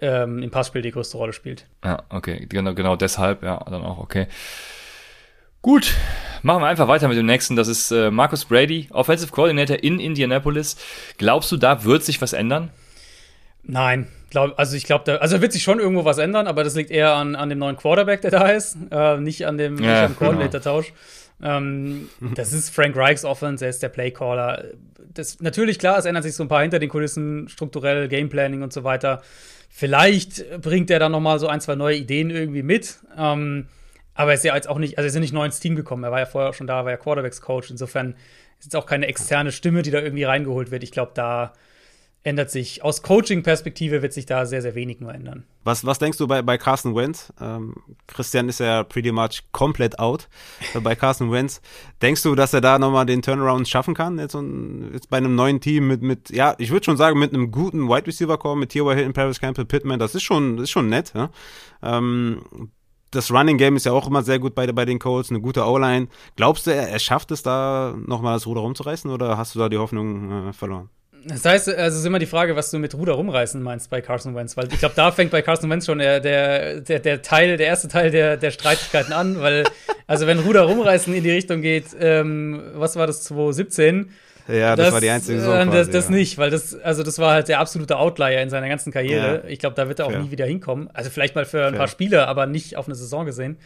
ähm, 0.00 0.42
im 0.42 0.50
Passspiel 0.50 0.82
die 0.82 0.90
größte 0.90 1.16
Rolle 1.16 1.32
spielt. 1.32 1.66
Ja, 1.84 2.02
okay. 2.08 2.46
Genau, 2.48 2.74
genau 2.74 2.96
deshalb, 2.96 3.44
ja, 3.44 3.58
dann 3.70 3.82
auch 3.84 3.98
okay. 3.98 4.26
Gut, 5.62 5.94
machen 6.42 6.62
wir 6.62 6.66
einfach 6.66 6.88
weiter 6.88 7.08
mit 7.08 7.18
dem 7.18 7.26
nächsten. 7.26 7.56
Das 7.56 7.68
ist 7.68 7.90
äh, 7.90 8.10
Marcus 8.10 8.44
Brady, 8.44 8.88
Offensive 8.90 9.32
Coordinator 9.32 9.76
in 9.76 9.98
Indianapolis. 9.98 10.76
Glaubst 11.16 11.50
du, 11.50 11.56
da 11.56 11.84
wird 11.84 12.04
sich 12.04 12.22
was 12.22 12.32
ändern? 12.32 12.70
Nein, 13.64 14.06
glaub, 14.30 14.58
also 14.58 14.76
ich 14.76 14.84
glaube, 14.84 15.20
also 15.20 15.42
wird 15.42 15.52
sich 15.52 15.62
schon 15.62 15.78
irgendwo 15.78 16.04
was 16.04 16.18
ändern, 16.18 16.46
aber 16.46 16.64
das 16.64 16.74
liegt 16.74 16.90
eher 16.90 17.14
an, 17.14 17.34
an 17.34 17.48
dem 17.48 17.58
neuen 17.58 17.76
Quarterback, 17.76 18.22
der 18.22 18.30
da 18.30 18.48
ist, 18.48 18.78
äh, 18.90 19.18
nicht 19.18 19.46
an 19.46 19.58
dem, 19.58 19.82
ja, 19.82 20.06
genau. 20.06 20.18
Coordinator-Tausch. 20.18 20.92
Ähm, 21.42 22.08
das 22.34 22.52
ist 22.52 22.70
Frank 22.70 22.96
Reichs 22.96 23.24
Offense, 23.24 23.64
er 23.64 23.70
ist 23.70 23.82
der 23.82 23.90
Playcaller. 23.90 24.64
Das, 25.12 25.40
natürlich, 25.40 25.78
klar, 25.78 25.98
es 25.98 26.04
ändert 26.04 26.22
sich 26.22 26.34
so 26.34 26.44
ein 26.44 26.48
paar 26.48 26.62
hinter 26.62 26.78
den 26.78 26.88
Kulissen, 26.88 27.48
strukturell, 27.48 28.08
Gameplanning 28.08 28.62
und 28.62 28.72
so 28.72 28.84
weiter. 28.84 29.22
Vielleicht 29.68 30.62
bringt 30.62 30.90
er 30.90 30.98
dann 30.98 31.12
noch 31.12 31.20
mal 31.20 31.38
so 31.38 31.48
ein, 31.48 31.60
zwei 31.60 31.74
neue 31.74 31.96
Ideen 31.96 32.30
irgendwie 32.30 32.62
mit. 32.62 33.00
Ähm, 33.18 33.66
aber 34.18 34.32
er 34.32 34.34
ist 34.34 34.44
ja 34.44 34.54
jetzt 34.56 34.68
auch 34.68 34.78
nicht, 34.78 34.98
also 34.98 35.06
er 35.06 35.08
ist 35.08 35.14
ja 35.14 35.20
nicht 35.20 35.32
neu 35.32 35.44
ins 35.44 35.60
Team 35.60 35.76
gekommen. 35.76 36.02
Er 36.02 36.10
war 36.10 36.18
ja 36.18 36.26
vorher 36.26 36.50
auch 36.50 36.54
schon 36.54 36.66
da, 36.66 36.84
war 36.84 36.90
ja 36.90 36.96
Quarterbacks-Coach. 36.96 37.70
Insofern 37.70 38.16
ist 38.58 38.64
jetzt 38.64 38.74
auch 38.74 38.84
keine 38.84 39.06
externe 39.06 39.52
Stimme, 39.52 39.82
die 39.82 39.92
da 39.92 40.00
irgendwie 40.00 40.24
reingeholt 40.24 40.72
wird. 40.72 40.82
Ich 40.82 40.90
glaube, 40.90 41.12
da 41.14 41.52
ändert 42.24 42.50
sich, 42.50 42.82
aus 42.82 43.02
Coaching-Perspektive 43.02 44.02
wird 44.02 44.12
sich 44.12 44.26
da 44.26 44.44
sehr, 44.44 44.60
sehr 44.60 44.74
wenig 44.74 44.98
nur 44.98 45.14
ändern. 45.14 45.44
Was, 45.62 45.86
was 45.86 46.00
denkst 46.00 46.18
du 46.18 46.26
bei, 46.26 46.42
bei 46.42 46.58
Carson 46.58 46.96
Wentz? 46.96 47.32
Ähm, 47.40 47.76
Christian 48.08 48.48
ist 48.48 48.58
ja 48.58 48.82
pretty 48.82 49.12
much 49.12 49.44
komplett 49.52 50.00
out 50.00 50.28
bei 50.82 50.96
Carson 50.96 51.30
Wentz. 51.30 51.60
Denkst 52.02 52.24
du, 52.24 52.34
dass 52.34 52.52
er 52.52 52.60
da 52.60 52.76
nochmal 52.80 53.06
den 53.06 53.22
Turnaround 53.22 53.68
schaffen 53.68 53.94
kann? 53.94 54.18
Jetzt, 54.18 54.36
jetzt 54.92 55.10
bei 55.10 55.18
einem 55.18 55.36
neuen 55.36 55.60
Team 55.60 55.86
mit, 55.86 56.02
mit 56.02 56.30
ja, 56.30 56.56
ich 56.58 56.72
würde 56.72 56.86
schon 56.86 56.96
sagen, 56.96 57.20
mit 57.20 57.32
einem 57.32 57.52
guten 57.52 57.88
Wide 57.88 58.08
Receiver 58.08 58.36
Core, 58.36 58.56
mit 58.56 58.70
T.Y. 58.70 58.96
Hilton, 58.96 59.12
Paris 59.12 59.38
Campbell, 59.38 59.64
Pittman, 59.64 60.00
das 60.00 60.16
ist 60.16 60.24
schon, 60.24 60.56
das 60.56 60.64
ist 60.64 60.70
schon 60.70 60.88
nett. 60.88 61.12
Ja? 61.14 61.30
Ähm, 61.84 62.42
das 63.10 63.30
Running 63.30 63.56
Game 63.56 63.76
ist 63.76 63.86
ja 63.86 63.92
auch 63.92 64.06
immer 64.06 64.22
sehr 64.22 64.38
gut 64.38 64.54
bei, 64.54 64.66
bei 64.70 64.84
den 64.84 64.98
Colts, 64.98 65.30
eine 65.30 65.40
gute 65.40 65.64
O-Line. 65.64 66.08
Glaubst 66.36 66.66
du, 66.66 66.70
er, 66.70 66.88
er 66.88 66.98
schafft 66.98 67.30
es 67.30 67.42
da 67.42 67.94
nochmal 68.06 68.34
das 68.34 68.46
Ruder 68.46 68.60
rumzureißen 68.60 69.10
oder 69.10 69.38
hast 69.38 69.54
du 69.54 69.58
da 69.58 69.68
die 69.68 69.78
Hoffnung 69.78 70.48
äh, 70.48 70.52
verloren? 70.52 70.90
Das 71.24 71.44
heißt, 71.44 71.68
also 71.68 71.94
es 71.94 72.00
ist 72.00 72.06
immer 72.06 72.18
die 72.20 72.26
Frage, 72.26 72.54
was 72.54 72.70
du 72.70 72.78
mit 72.78 72.94
Ruder 72.94 73.14
rumreißen 73.14 73.62
meinst 73.62 73.90
bei 73.90 74.00
Carson 74.00 74.34
Wentz, 74.34 74.56
weil 74.56 74.72
ich 74.72 74.78
glaube, 74.78 74.94
da 74.94 75.10
fängt 75.10 75.30
bei 75.30 75.42
Carson 75.42 75.68
Wentz 75.68 75.86
schon 75.86 75.98
der, 75.98 76.20
der, 76.20 76.80
der, 76.80 77.00
der 77.00 77.22
Teil, 77.22 77.56
der 77.56 77.66
erste 77.66 77.88
Teil 77.88 78.10
der, 78.10 78.36
der 78.36 78.50
Streitigkeiten 78.50 79.12
an, 79.12 79.40
weil, 79.40 79.64
also 80.06 80.26
wenn 80.26 80.38
Ruder 80.38 80.62
rumreißen 80.62 81.12
in 81.12 81.24
die 81.24 81.30
Richtung 81.30 81.60
geht, 81.60 81.86
ähm, 81.98 82.62
was 82.74 82.96
war 82.96 83.06
das, 83.06 83.24
2017? 83.24 84.10
Ja, 84.48 84.76
das, 84.76 84.86
das 84.86 84.94
war 84.94 85.00
die 85.00 85.10
einzige 85.10 85.40
Saison. 85.40 85.54
Äh, 85.54 85.64
das, 85.66 85.74
quasi, 85.74 85.90
das 85.92 86.04
ja. 86.06 86.10
nicht, 86.14 86.38
weil 86.38 86.50
das, 86.50 86.74
also 86.80 87.02
das 87.02 87.18
war 87.18 87.32
halt 87.32 87.48
der 87.48 87.60
absolute 87.60 87.98
Outlier 87.98 88.40
in 88.40 88.48
seiner 88.48 88.68
ganzen 88.68 88.92
Karriere. 88.92 89.42
Ja. 89.44 89.48
Ich 89.48 89.58
glaube, 89.58 89.76
da 89.76 89.88
wird 89.88 89.98
er 89.98 90.06
auch 90.06 90.10
Fair. 90.10 90.22
nie 90.22 90.30
wieder 90.30 90.46
hinkommen. 90.46 90.88
Also 90.94 91.10
vielleicht 91.10 91.34
mal 91.34 91.44
für 91.44 91.66
ein 91.66 91.70
Fair. 91.70 91.78
paar 91.78 91.88
Spiele, 91.88 92.26
aber 92.26 92.46
nicht 92.46 92.76
auf 92.76 92.86
eine 92.86 92.94
Saison 92.94 93.26
gesehen. 93.26 93.58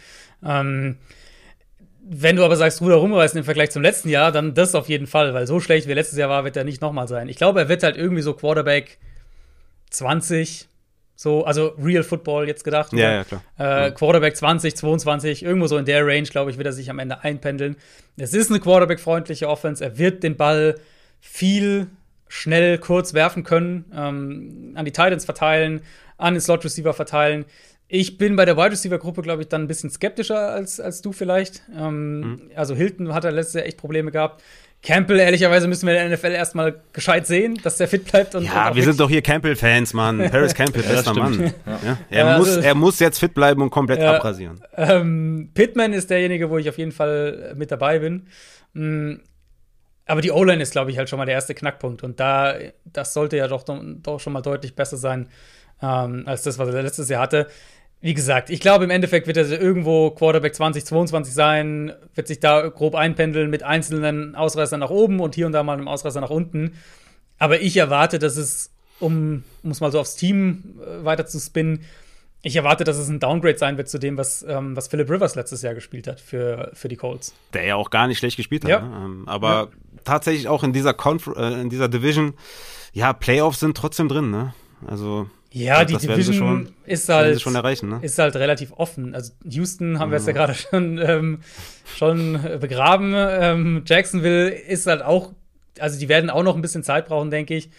Ähm, 0.45 0.97
wenn 2.05 2.35
du 2.35 2.45
aber 2.45 2.57
sagst, 2.57 2.81
Ruder 2.81 2.97
rumreißen 2.97 3.39
im 3.39 3.45
Vergleich 3.45 3.71
zum 3.71 3.83
letzten 3.83 4.09
Jahr, 4.09 4.33
dann 4.33 4.55
das 4.55 4.75
auf 4.75 4.89
jeden 4.89 5.07
Fall, 5.07 5.35
weil 5.35 5.47
so 5.47 5.61
schlecht 5.61 5.87
wie 5.87 5.95
letztes 5.95 6.19
Jahr 6.19 6.29
war, 6.29 6.45
wird 6.45 6.57
er 6.57 6.65
nicht 6.65 6.83
nochmal 6.83 7.07
sein. 7.07 7.29
Ich 7.29 7.37
glaube, 7.37 7.61
er 7.61 7.69
wird 7.69 7.85
halt 7.85 7.97
irgendwie 7.97 8.23
so 8.23 8.35
Quarterback 8.35 8.99
20, 9.91 10.69
so, 11.23 11.45
also 11.45 11.75
Real 11.81 12.03
Football 12.03 12.49
jetzt 12.49 12.65
gedacht. 12.65 12.93
Ja, 12.93 13.13
ja, 13.13 13.25
klar. 13.25 13.43
Äh, 13.57 13.93
Quarterback 13.93 14.37
20, 14.37 14.75
22, 14.75 15.45
irgendwo 15.45 15.69
so 15.69 15.77
in 15.77 15.85
der 15.85 16.05
Range, 16.05 16.25
glaube 16.25 16.51
ich, 16.51 16.57
wird 16.57 16.67
er 16.67 16.73
sich 16.73 16.91
am 16.91 16.99
Ende 16.99 17.23
einpendeln. 17.23 17.77
Es 18.17 18.35
ist 18.35 18.51
eine 18.51 18.59
Quarterback-freundliche 18.59 19.49
Offense. 19.49 19.85
Er 19.85 19.99
wird 19.99 20.25
den 20.25 20.37
Ball 20.37 20.75
viel 21.21 21.87
schnell 22.27 22.79
kurz 22.79 23.15
werfen 23.15 23.45
können, 23.45 23.85
ähm, 23.95 24.73
an 24.75 24.85
die 24.85 24.91
Titans 24.91 25.25
verteilen, 25.25 25.83
an 26.19 26.35
den 26.35 26.41
Slot 26.41 26.65
Receiver 26.65 26.93
verteilen. 26.93 27.45
Ich 27.87 28.19
bin 28.19 28.35
bei 28.35 28.45
der 28.45 28.57
Wide 28.57 28.73
Receiver 28.73 28.99
Gruppe, 28.99 29.23
glaube 29.23 29.43
ich, 29.43 29.49
dann 29.49 29.63
ein 29.63 29.69
bisschen 29.69 29.91
skeptischer 29.91 30.51
als, 30.51 30.81
als 30.81 31.03
du 31.03 31.13
vielleicht. 31.13 31.63
Ähm, 31.77 32.21
mhm. 32.21 32.41
Also 32.57 32.75
Hilton 32.75 33.15
hat 33.15 33.25
er 33.25 33.31
letztes 33.31 33.55
Jahr 33.55 33.67
echt 33.67 33.77
Probleme 33.77 34.11
gehabt. 34.11 34.43
Campbell, 34.83 35.21
ehrlicherweise 35.21 35.69
müssen 35.69 35.87
wir 35.87 36.03
in 36.03 36.11
der 36.11 36.19
NFL 36.19 36.33
erstmal 36.33 36.75
gescheit 36.93 37.27
sehen, 37.29 37.59
dass 37.63 37.77
der 37.77 37.87
fit 37.87 38.05
bleibt. 38.11 38.35
Und 38.35 38.45
ja, 38.45 38.69
und 38.69 38.75
wir 38.75 38.83
sind 38.83 38.99
doch 38.99 39.09
hier 39.09 39.23
Campbell-Fans, 39.23 39.95
Mann. 39.95 40.19
Paris 40.31 40.55
Campbell, 40.55 40.83
bester 40.83 41.15
Mann. 41.15 41.55
Ja. 41.65 41.99
Er, 42.11 42.27
ja, 42.27 42.39
muss, 42.39 42.49
also, 42.49 42.61
er 42.61 42.75
muss 42.75 42.99
jetzt 42.99 43.21
fit 43.21 43.33
bleiben 43.33 43.63
und 43.63 43.71
komplett 43.71 44.01
ja, 44.01 44.17
abrasieren. 44.17 44.61
Ähm, 44.77 45.51
Pittman 45.55 45.93
ist 45.93 46.11
derjenige, 46.11 46.51
wo 46.51 46.59
ich 46.59 46.69
auf 46.69 46.79
jeden 46.79 46.91
Fall 46.91 47.55
mit 47.57 47.71
dabei 47.71 48.01
bin. 48.01 48.27
Mhm. 48.73 49.21
Aber 50.05 50.21
die 50.21 50.33
O-Line 50.33 50.61
ist, 50.61 50.73
glaube 50.73 50.91
ich, 50.91 50.99
halt 50.99 51.09
schon 51.09 51.19
mal 51.19 51.27
der 51.27 51.37
erste 51.37 51.55
Knackpunkt. 51.55 52.03
Und 52.03 52.19
da, 52.19 52.57
das 52.85 53.15
sollte 53.15 53.37
ja 53.37 53.47
doch, 53.47 53.65
doch 53.65 54.19
schon 54.19 54.33
mal 54.33 54.43
deutlich 54.43 54.75
besser 54.75 54.97
sein 54.97 55.29
ähm, 55.81 56.25
als 56.27 56.43
das, 56.43 56.59
was 56.59 56.75
er 56.75 56.83
letztes 56.83 57.09
Jahr 57.09 57.23
hatte 57.23 57.47
wie 58.03 58.15
gesagt, 58.15 58.51
ich 58.51 58.59
glaube, 58.59 58.83
im 58.85 58.91
Endeffekt 58.91 59.29
wird 59.29 59.37
er 59.37 59.49
irgendwo 59.49 60.11
Quarterback 60.11 60.55
2022 60.57 61.33
sein, 61.33 61.93
wird 62.17 62.27
sich 62.27 62.41
da 62.41 62.69
grob 62.69 62.97
einpendeln 62.97 63.49
mit 63.49 63.63
einzelnen 63.63 64.35
Ausreißern 64.35 64.81
nach 64.81 64.91
oben 64.91 65.21
und 65.21 65.37
hier 65.37 65.47
und 65.47 65.53
da 65.53 65.63
mal 65.63 65.75
einem 65.75 65.87
Ausreißer 65.87 66.21
nach 66.21 66.31
unten. 66.31 66.75
Aber 67.39 67.61
ich 67.61 67.77
erwarte, 67.77 68.19
dass 68.19 68.37
es, 68.37 68.73
um, 68.99 69.45
es 69.63 69.81
mal 69.81 69.93
so 69.93 70.01
aufs 70.01 70.17
Team 70.17 70.81
äh, 70.85 71.05
weiter 71.05 71.27
zu 71.27 71.39
spinnen, 71.39 71.85
ich 72.45 72.57
erwarte, 72.57 72.83
dass 72.83 72.99
es 72.99 73.09
ein 73.09 73.21
Downgrade 73.21 73.57
sein 73.57 73.77
wird 73.77 73.89
zu 73.89 73.99
dem, 73.99 74.19
was, 74.19 74.45
ähm, 74.49 74.75
was 74.75 74.89
Philip 74.89 75.09
Rivers 75.09 75.37
letztes 75.37 75.63
Jahr 75.63 75.75
gespielt 75.75 76.09
hat 76.09 76.21
für, 76.21 76.73
für 76.75 76.89
die 76.89 76.97
Colts. 76.97 77.35
Der 77.53 77.65
ja 77.65 77.77
auch 77.77 77.91
gar 77.91 78.09
nicht 78.09 78.19
schlecht 78.19 78.37
gespielt 78.37 78.65
hat. 78.65 78.71
Ja. 78.71 78.81
Ne? 78.81 79.05
Ähm, 79.05 79.29
aber 79.29 79.49
ja. 79.49 79.69
tatsächlich 80.03 80.49
auch 80.49 80.65
in 80.65 80.73
dieser, 80.73 80.93
Conf 80.93 81.29
äh, 81.37 81.61
in 81.61 81.71
dieser 81.71 81.89
Division, 81.89 82.35
ja, 82.93 83.13
Playoffs 83.13 83.61
sind 83.61 83.77
trotzdem 83.77 84.09
drin. 84.09 84.33
Ne? 84.33 84.55
Also 84.89 85.31
ja, 85.53 85.85
die 85.85 85.97
Division 85.97 86.35
schon, 86.35 86.69
ist 86.87 87.09
halt 87.09 87.45
ne? 87.83 87.99
ist 88.03 88.19
halt 88.19 88.37
relativ 88.37 88.73
offen. 88.73 89.15
Also 89.15 89.33
Houston 89.45 89.99
haben 89.99 90.09
mhm. 90.09 90.13
wir 90.13 90.19
jetzt 90.19 90.27
ja 90.27 90.33
gerade 90.33 90.55
schon 90.71 90.99
ähm, 90.99 91.41
schon 91.97 92.41
begraben. 92.61 93.13
Ähm, 93.15 93.83
Jacksonville 93.87 94.49
ist 94.51 94.87
halt 94.87 95.03
auch, 95.03 95.33
also 95.79 95.99
die 95.99 96.09
werden 96.09 96.31
auch 96.31 96.43
noch 96.43 96.57
ein 96.57 96.63
bisschen 96.63 96.83
Zeit 96.83 97.07
brauchen, 97.07 97.31
denke 97.31 97.55
ich. 97.55 97.71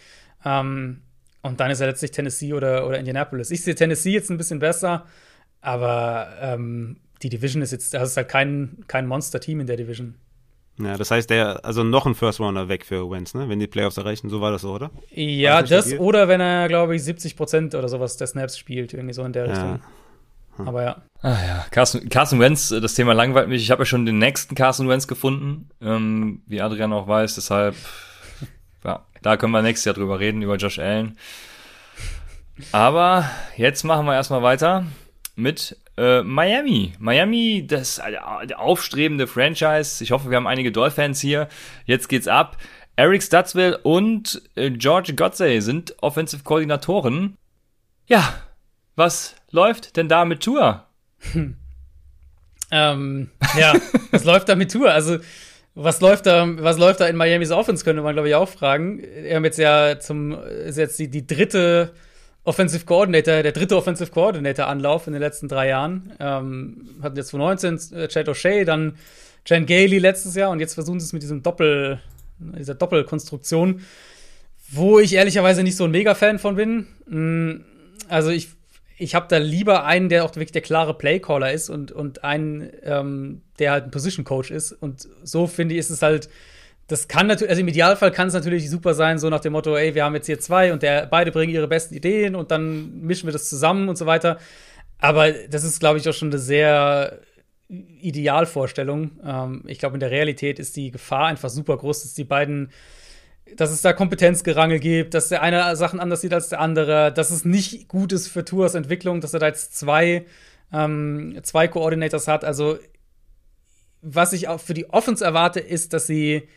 Ähm, 0.46 1.02
und 1.42 1.60
dann 1.60 1.72
ist 1.72 1.82
ja 1.82 1.88
letztlich 1.88 2.12
Tennessee 2.12 2.54
oder, 2.54 2.88
oder 2.88 3.00
Indianapolis. 3.00 3.52
Ich 3.52 3.64
sehe 3.64 3.76
Tennessee 3.76 4.12
jetzt 4.12 4.30
ein 4.30 4.38
bisschen 4.38 4.60
besser, 4.60 5.06
aber 5.62 6.30
ähm, 6.40 6.98
die 7.22 7.30
Division 7.30 7.62
ist 7.62 7.72
jetzt, 7.72 7.94
das 7.94 8.12
ist 8.12 8.18
halt 8.18 8.30
kein, 8.30 8.84
kein 8.88 9.08
Monster-Team 9.08 9.60
in 9.60 9.68
der 9.68 9.78
Division. 9.78 10.16
Ja, 10.80 10.98
das 10.98 11.12
heißt, 11.12 11.30
der, 11.30 11.64
also 11.64 11.84
noch 11.84 12.08
ein 12.08 12.16
First 12.16 12.40
Rounder 12.40 12.68
weg 12.68 12.86
für 12.86 13.10
Wentz, 13.12 13.36
ne? 13.36 13.48
Wenn 13.48 13.60
die 13.60 13.68
Playoffs 13.68 13.98
erreichen, 13.98 14.30
so 14.30 14.42
war 14.42 14.52
das 14.52 14.64
so, 14.64 14.74
oder? 14.74 14.90
Ja, 15.12 15.62
das, 15.62 15.90
das 15.90 16.00
oder 16.00 16.28
wenn 16.28 16.42
er, 16.42 16.68
glaube 16.68 16.96
ich, 16.96 17.04
70 17.04 17.38
Prozent 17.38 17.76
oder 17.76 17.88
sowas 17.88 18.18
der 18.18 18.28
Snaps 18.28 18.58
spielt, 18.58 18.94
irgendwie 18.94 19.14
so 19.14 19.24
in 19.24 19.34
der 19.34 19.50
Richtung. 19.50 19.70
Ja. 19.70 19.80
Hm. 20.58 20.68
Aber 20.68 20.84
ja. 20.84 21.02
Ah 21.22 21.38
ja, 21.46 21.66
Carson, 21.72 22.10
Carson 22.10 22.40
Wentz, 22.40 22.72
äh, 22.72 22.82
das 22.82 22.96
Thema 22.96 23.14
langweilt 23.14 23.50
mich. 23.50 23.62
Ich 23.62 23.72
habe 23.72 23.82
ja 23.82 23.86
schon 23.86 24.06
den 24.06 24.18
nächsten 24.18 24.56
Carson 24.56 24.90
Wentz 24.90 25.08
gefunden, 25.08 25.70
ähm, 25.82 26.42
wie 26.48 26.62
Adrian 26.62 26.94
auch 26.94 27.08
weiß. 27.08 27.36
Deshalb, 27.36 27.76
ja, 28.84 29.06
da 29.22 29.38
können 29.38 29.52
wir 29.52 29.62
nächstes 29.62 29.86
Jahr 29.86 29.96
drüber 29.96 30.20
reden, 30.20 30.42
über 30.42 30.56
Josh 30.56 30.80
Allen. 30.80 31.18
Aber 32.72 33.30
jetzt 33.58 33.84
machen 33.84 34.06
wir 34.06 34.14
erstmal 34.14 34.44
weiter 34.44 34.86
mit 35.36 35.78
äh, 35.98 36.24
Miami. 36.24 36.94
Miami, 37.00 37.66
das 37.68 37.96
der 37.98 38.60
aufstrebende 38.60 39.28
Franchise. 39.28 40.04
Ich 40.04 40.12
hoffe, 40.12 40.30
wir 40.30 40.38
haben 40.38 40.48
einige 40.48 40.72
Dolphins 40.72 41.20
hier. 41.20 41.48
Jetzt 41.86 42.10
geht's 42.10 42.28
ab. 42.28 42.58
Eric 42.96 43.24
Stutzville 43.24 43.78
und 43.80 44.42
äh, 44.56 44.70
George 44.70 45.14
Godsey 45.14 45.62
sind 45.62 45.96
Offensive 46.02 46.44
Koordinatoren. 46.44 47.38
Ja, 48.08 48.34
was 48.96 49.36
läuft 49.50 49.98
denn 49.98 50.08
da 50.08 50.26
mit 50.26 50.44
Tour? 50.44 50.86
Hm. 51.32 51.58
Ähm, 52.76 53.30
ja, 53.56 53.76
was 54.10 54.24
läuft 54.24 54.50
da 54.50 54.56
mit 54.56 54.72
Tour? 54.72 54.92
Also, 54.92 55.20
was 55.76 56.02
läuft 56.02 56.26
da, 56.26 56.48
was 56.58 56.80
läuft 56.80 57.02
da 57.02 57.06
in 57.06 57.16
Miamis 57.18 57.52
Offense, 57.52 57.84
könnte 57.84 58.02
man, 58.02 58.16
glaube 58.16 58.30
ich, 58.30 58.34
auch 58.34 58.50
fragen. 58.50 59.00
Wir 59.00 59.36
haben 59.36 59.46
jetzt 59.46 59.60
ja 59.60 60.00
zum, 60.00 60.32
ist 60.44 60.80
jetzt 60.80 60.98
die, 60.98 61.08
die 61.08 61.28
dritte 61.28 61.94
Offensive 62.46 62.86
Coordinator, 62.86 63.42
der 63.42 63.52
dritte 63.54 63.78
Offensive 63.78 64.12
Coordinator 64.12 64.68
Anlauf 64.68 65.08
in 65.08 65.14
den 65.14 65.22
letzten 65.22 65.48
drei 65.48 65.70
Jahren. 65.70 66.14
Ähm, 66.20 66.90
hatten 67.02 67.16
jetzt 67.16 67.30
2019 67.30 67.98
äh, 67.98 68.08
Chad 68.10 68.28
O'Shea, 68.28 68.66
dann 68.66 68.96
Jan 69.46 69.66
Gailey 69.66 70.00
letztes 70.00 70.36
Jahr 70.36 70.52
und 70.52 70.60
jetzt 70.60 70.74
versuchen 70.74 71.00
sie 71.00 71.06
es 71.06 71.14
mit 71.14 71.22
diesem 71.22 71.44
Doppel, 71.44 72.00
dieser 72.40 72.76
Doppelkonstruktion, 72.76 73.82
wo 74.72 75.00
ich 75.00 75.14
ehrlicherweise 75.14 75.64
nicht 75.64 75.78
so 75.78 75.86
ein 75.86 75.92
Mega-Fan 75.92 76.40
von 76.40 76.56
bin. 76.56 76.88
Mm, 77.08 77.64
also 78.10 78.30
ich, 78.30 78.50
ich 78.98 79.16
habe 79.16 79.28
da 79.30 79.38
lieber 79.38 79.86
einen, 79.86 80.10
der 80.10 80.26
auch 80.26 80.36
wirklich 80.36 80.52
der 80.52 80.62
klare 80.62 80.98
Playcaller 80.98 81.52
ist 81.52 81.70
und, 81.70 81.92
und 81.92 82.24
einen, 82.24 82.70
ähm, 82.84 83.42
der 83.60 83.72
halt 83.72 83.86
ein 83.86 83.92
Position 83.92 84.26
Coach 84.26 84.52
ist. 84.52 84.72
Und 84.72 85.08
so 85.24 85.48
finde 85.48 85.76
ich, 85.76 85.80
ist 85.80 85.90
es 85.90 86.02
halt 86.02 86.30
das 86.88 87.08
kann 87.08 87.28
natürlich, 87.28 87.50
also 87.50 87.62
im 87.62 87.68
Idealfall 87.68 88.12
kann 88.12 88.28
es 88.28 88.34
natürlich 88.34 88.70
super 88.70 88.94
sein, 88.94 89.18
so 89.18 89.30
nach 89.30 89.40
dem 89.40 89.54
Motto, 89.54 89.76
ey, 89.76 89.96
wir 89.96 90.04
haben 90.04 90.16
jetzt 90.16 90.26
hier 90.26 90.40
zwei 90.40 90.74
und 90.74 90.84
der, 90.84 91.06
beide 91.06 91.32
bringen 91.32 91.54
ihre 91.54 91.68
besten 91.68 91.96
Ideen 91.96 92.36
und 92.36 92.52
dann 92.52 93.02
mischen 93.02 93.28
wir 93.28 93.32
das 93.34 93.50
zusammen 93.50 93.88
und 93.88 93.98
so 93.98 94.06
weiter. 94.06 94.38
Aber 94.98 95.32
das 95.32 95.64
ist, 95.64 95.80
glaube 95.80 95.98
ich, 95.98 96.08
auch 96.08 96.14
schon 96.14 96.30
eine 96.30 96.40
sehr 96.40 97.20
Idealvorstellung. 97.70 99.12
Ähm, 99.26 99.64
ich 99.68 99.80
glaube, 99.80 99.96
in 99.96 100.02
der 100.02 100.12
Realität 100.12 100.60
ist 100.60 100.76
die 100.76 100.92
Gefahr 100.92 101.28
einfach 101.28 101.50
super 101.50 101.78
groß, 101.78 102.04
dass 102.04 102.14
die 102.14 102.26
beiden, 102.26 102.70
dass 103.56 103.72
es 103.72 103.82
da 103.82 103.94
Kompetenzgerangel 103.94 104.80
gibt, 104.80 105.14
dass 105.14 105.30
der 105.30 105.42
eine 105.42 105.76
Sachen 105.76 106.00
anders 106.00 106.22
sieht 106.22 106.34
als 106.34 106.50
der 106.50 106.60
andere, 106.60 107.14
dass 107.14 107.32
es 107.32 107.46
nicht 107.46 107.88
gut 107.88 108.12
ist 108.12 108.28
für 108.28 108.44
Tours 108.46 108.76
Entwicklung, 108.76 109.22
dass 109.22 109.34
er 109.34 109.40
da 109.40 109.48
jetzt 109.48 109.78
zwei, 109.78 110.26
ähm, 110.72 111.40
zwei 111.44 111.68
Coordinators 111.68 112.28
hat. 112.28 112.44
Also, 112.44 112.78
was 114.02 114.34
ich 114.34 114.50
auch 114.50 114.60
für 114.60 114.74
die 114.74 114.90
Offense 114.90 115.24
erwarte, 115.24 115.62
ist, 115.62 115.94
dass 115.94 116.08
sie 116.08 116.48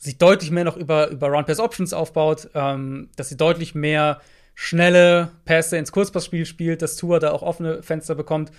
sich 0.00 0.16
deutlich 0.16 0.50
mehr 0.50 0.64
noch 0.64 0.76
über, 0.76 1.08
über 1.08 1.28
Run-Pass-Options 1.28 1.92
aufbaut, 1.92 2.48
ähm, 2.54 3.10
dass 3.16 3.28
sie 3.28 3.36
deutlich 3.36 3.74
mehr 3.74 4.20
schnelle 4.54 5.30
Pässe 5.44 5.76
ins 5.76 5.92
Kurzpassspiel 5.92 6.46
spielt, 6.46 6.82
dass 6.82 6.96
Tour 6.96 7.20
da 7.20 7.30
auch 7.30 7.42
offene 7.42 7.82
Fenster 7.82 8.14
bekommt 8.14 8.50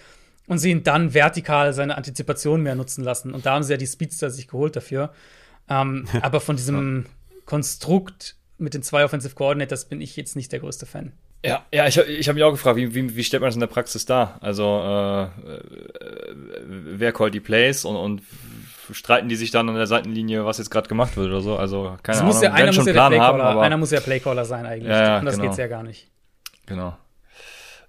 und 0.48 0.60
sie 0.60 0.70
ihn 0.70 0.84
dann 0.84 1.14
vertikal 1.14 1.74
seine 1.74 1.98
Antizipation 1.98 2.62
mehr 2.62 2.76
nutzen 2.76 3.04
lassen. 3.04 3.34
Und 3.34 3.46
da 3.46 3.56
haben 3.56 3.64
sie 3.64 3.74
ja 3.74 3.78
die 3.78 3.88
Speedster 3.88 4.30
sich 4.30 4.48
geholt 4.48 4.76
dafür. 4.76 5.14
Ähm, 5.68 6.08
aber 6.22 6.40
von 6.42 6.56
diesem 6.56 7.06
Konstrukt 7.46 8.36
mit 8.60 8.76
den 8.76 8.84
zwei 8.84 9.04
Offensive 9.04 9.34
Coordinators 9.34 9.86
bin 9.86 10.00
ich 10.00 10.16
jetzt 10.16 10.36
nicht 10.36 10.52
der 10.52 10.60
größte 10.60 10.86
Fan. 10.86 11.12
Ja, 11.44 11.66
ja, 11.74 11.88
ich, 11.88 11.98
ich 11.98 12.28
habe 12.28 12.36
mich 12.36 12.44
auch 12.44 12.52
gefragt, 12.52 12.78
wie, 12.78 12.94
wie, 12.94 13.16
wie 13.16 13.24
stellt 13.24 13.42
man 13.42 13.48
das 13.48 13.56
in 13.56 13.62
der 13.62 13.68
Praxis 13.68 14.06
dar? 14.06 14.38
Also, 14.42 14.64
äh, 14.64 15.24
äh, 15.24 15.64
wer 16.68 17.12
callt 17.14 17.34
die 17.34 17.40
Plays 17.40 17.84
und, 17.84 17.96
und 17.96 18.22
streiten 18.94 19.30
die 19.30 19.36
sich 19.36 19.52
dann 19.52 19.70
an 19.70 19.76
der 19.76 19.88
Seitenlinie, 19.88 20.46
was 20.46 20.58
jetzt 20.58 20.70
gerade 20.70 20.88
gemacht 20.88 21.18
wird 21.18 21.28
oder 21.28 21.42
so. 21.42 21.58
Also 21.58 21.98
keine 22.04 22.20
das 22.20 22.22
Ahnung. 22.22 22.44
Ja, 22.44 22.54
einer, 22.54 22.74
muss 22.74 22.86
ja 22.86 22.94
Plan 22.94 23.20
haben, 23.20 23.42
aber 23.42 23.62
einer 23.62 23.78
muss 23.78 23.92
ja 23.92 24.00
Playcaller 24.00 24.46
sein 24.46 24.66
eigentlich. 24.66 24.90
Ja, 24.90 25.04
ja, 25.04 25.18
Anders 25.18 25.36
genau. 25.36 25.48
geht's 25.48 25.58
ja 25.58 25.68
gar 25.68 25.84
nicht. 25.84 26.10
Genau. 26.66 26.98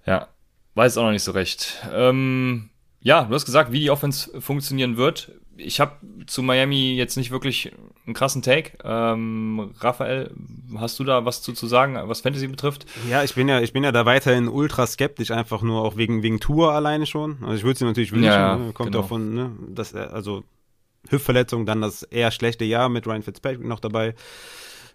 Ja, 0.05 0.27
weiß 0.75 0.97
auch 0.97 1.03
noch 1.03 1.11
nicht 1.11 1.23
so 1.23 1.31
recht. 1.31 1.81
Ähm, 1.93 2.69
ja, 2.99 3.23
du 3.23 3.35
hast 3.35 3.45
gesagt, 3.45 3.71
wie 3.71 3.79
die 3.79 3.91
Offense 3.91 4.41
funktionieren 4.41 4.97
wird. 4.97 5.31
Ich 5.55 5.79
habe 5.79 5.97
zu 6.25 6.41
Miami 6.41 6.95
jetzt 6.95 7.15
nicht 7.15 7.29
wirklich 7.29 7.71
einen 8.05 8.15
krassen 8.15 8.41
Take. 8.41 8.77
Ähm, 8.83 9.71
Raphael, 9.79 10.31
hast 10.77 10.99
du 10.99 11.03
da 11.03 11.25
was 11.25 11.41
zu, 11.41 11.53
zu 11.53 11.67
sagen, 11.67 11.99
was 12.05 12.21
Fantasy 12.21 12.47
betrifft? 12.47 12.85
Ja, 13.09 13.23
ich 13.23 13.35
bin 13.35 13.47
ja, 13.47 13.59
ich 13.59 13.71
bin 13.71 13.83
ja 13.83 13.91
da 13.91 14.05
weiterhin 14.05 14.47
ultra 14.47 14.87
skeptisch, 14.87 15.31
einfach 15.31 15.61
nur 15.61 15.83
auch 15.83 15.95
wegen, 15.95 16.23
wegen 16.23 16.39
Tour 16.39 16.71
alleine 16.71 17.05
schon. 17.05 17.37
Also 17.43 17.55
ich 17.55 17.63
würde 17.63 17.77
sie 17.77 17.85
natürlich 17.85 18.11
wünschen, 18.11 18.25
ja, 18.25 18.55
ne? 18.55 18.73
kommt 18.73 18.91
genau. 18.91 19.03
auch 19.03 19.07
von, 19.09 19.33
ne, 19.33 19.51
das, 19.69 19.93
also 19.93 20.43
Hüftverletzung, 21.09 21.65
dann 21.65 21.81
das 21.81 22.03
eher 22.03 22.31
schlechte 22.31 22.65
Jahr 22.65 22.89
mit 22.89 23.07
Ryan 23.07 23.23
Fitzpatrick 23.23 23.65
noch 23.65 23.79
dabei. 23.79 24.15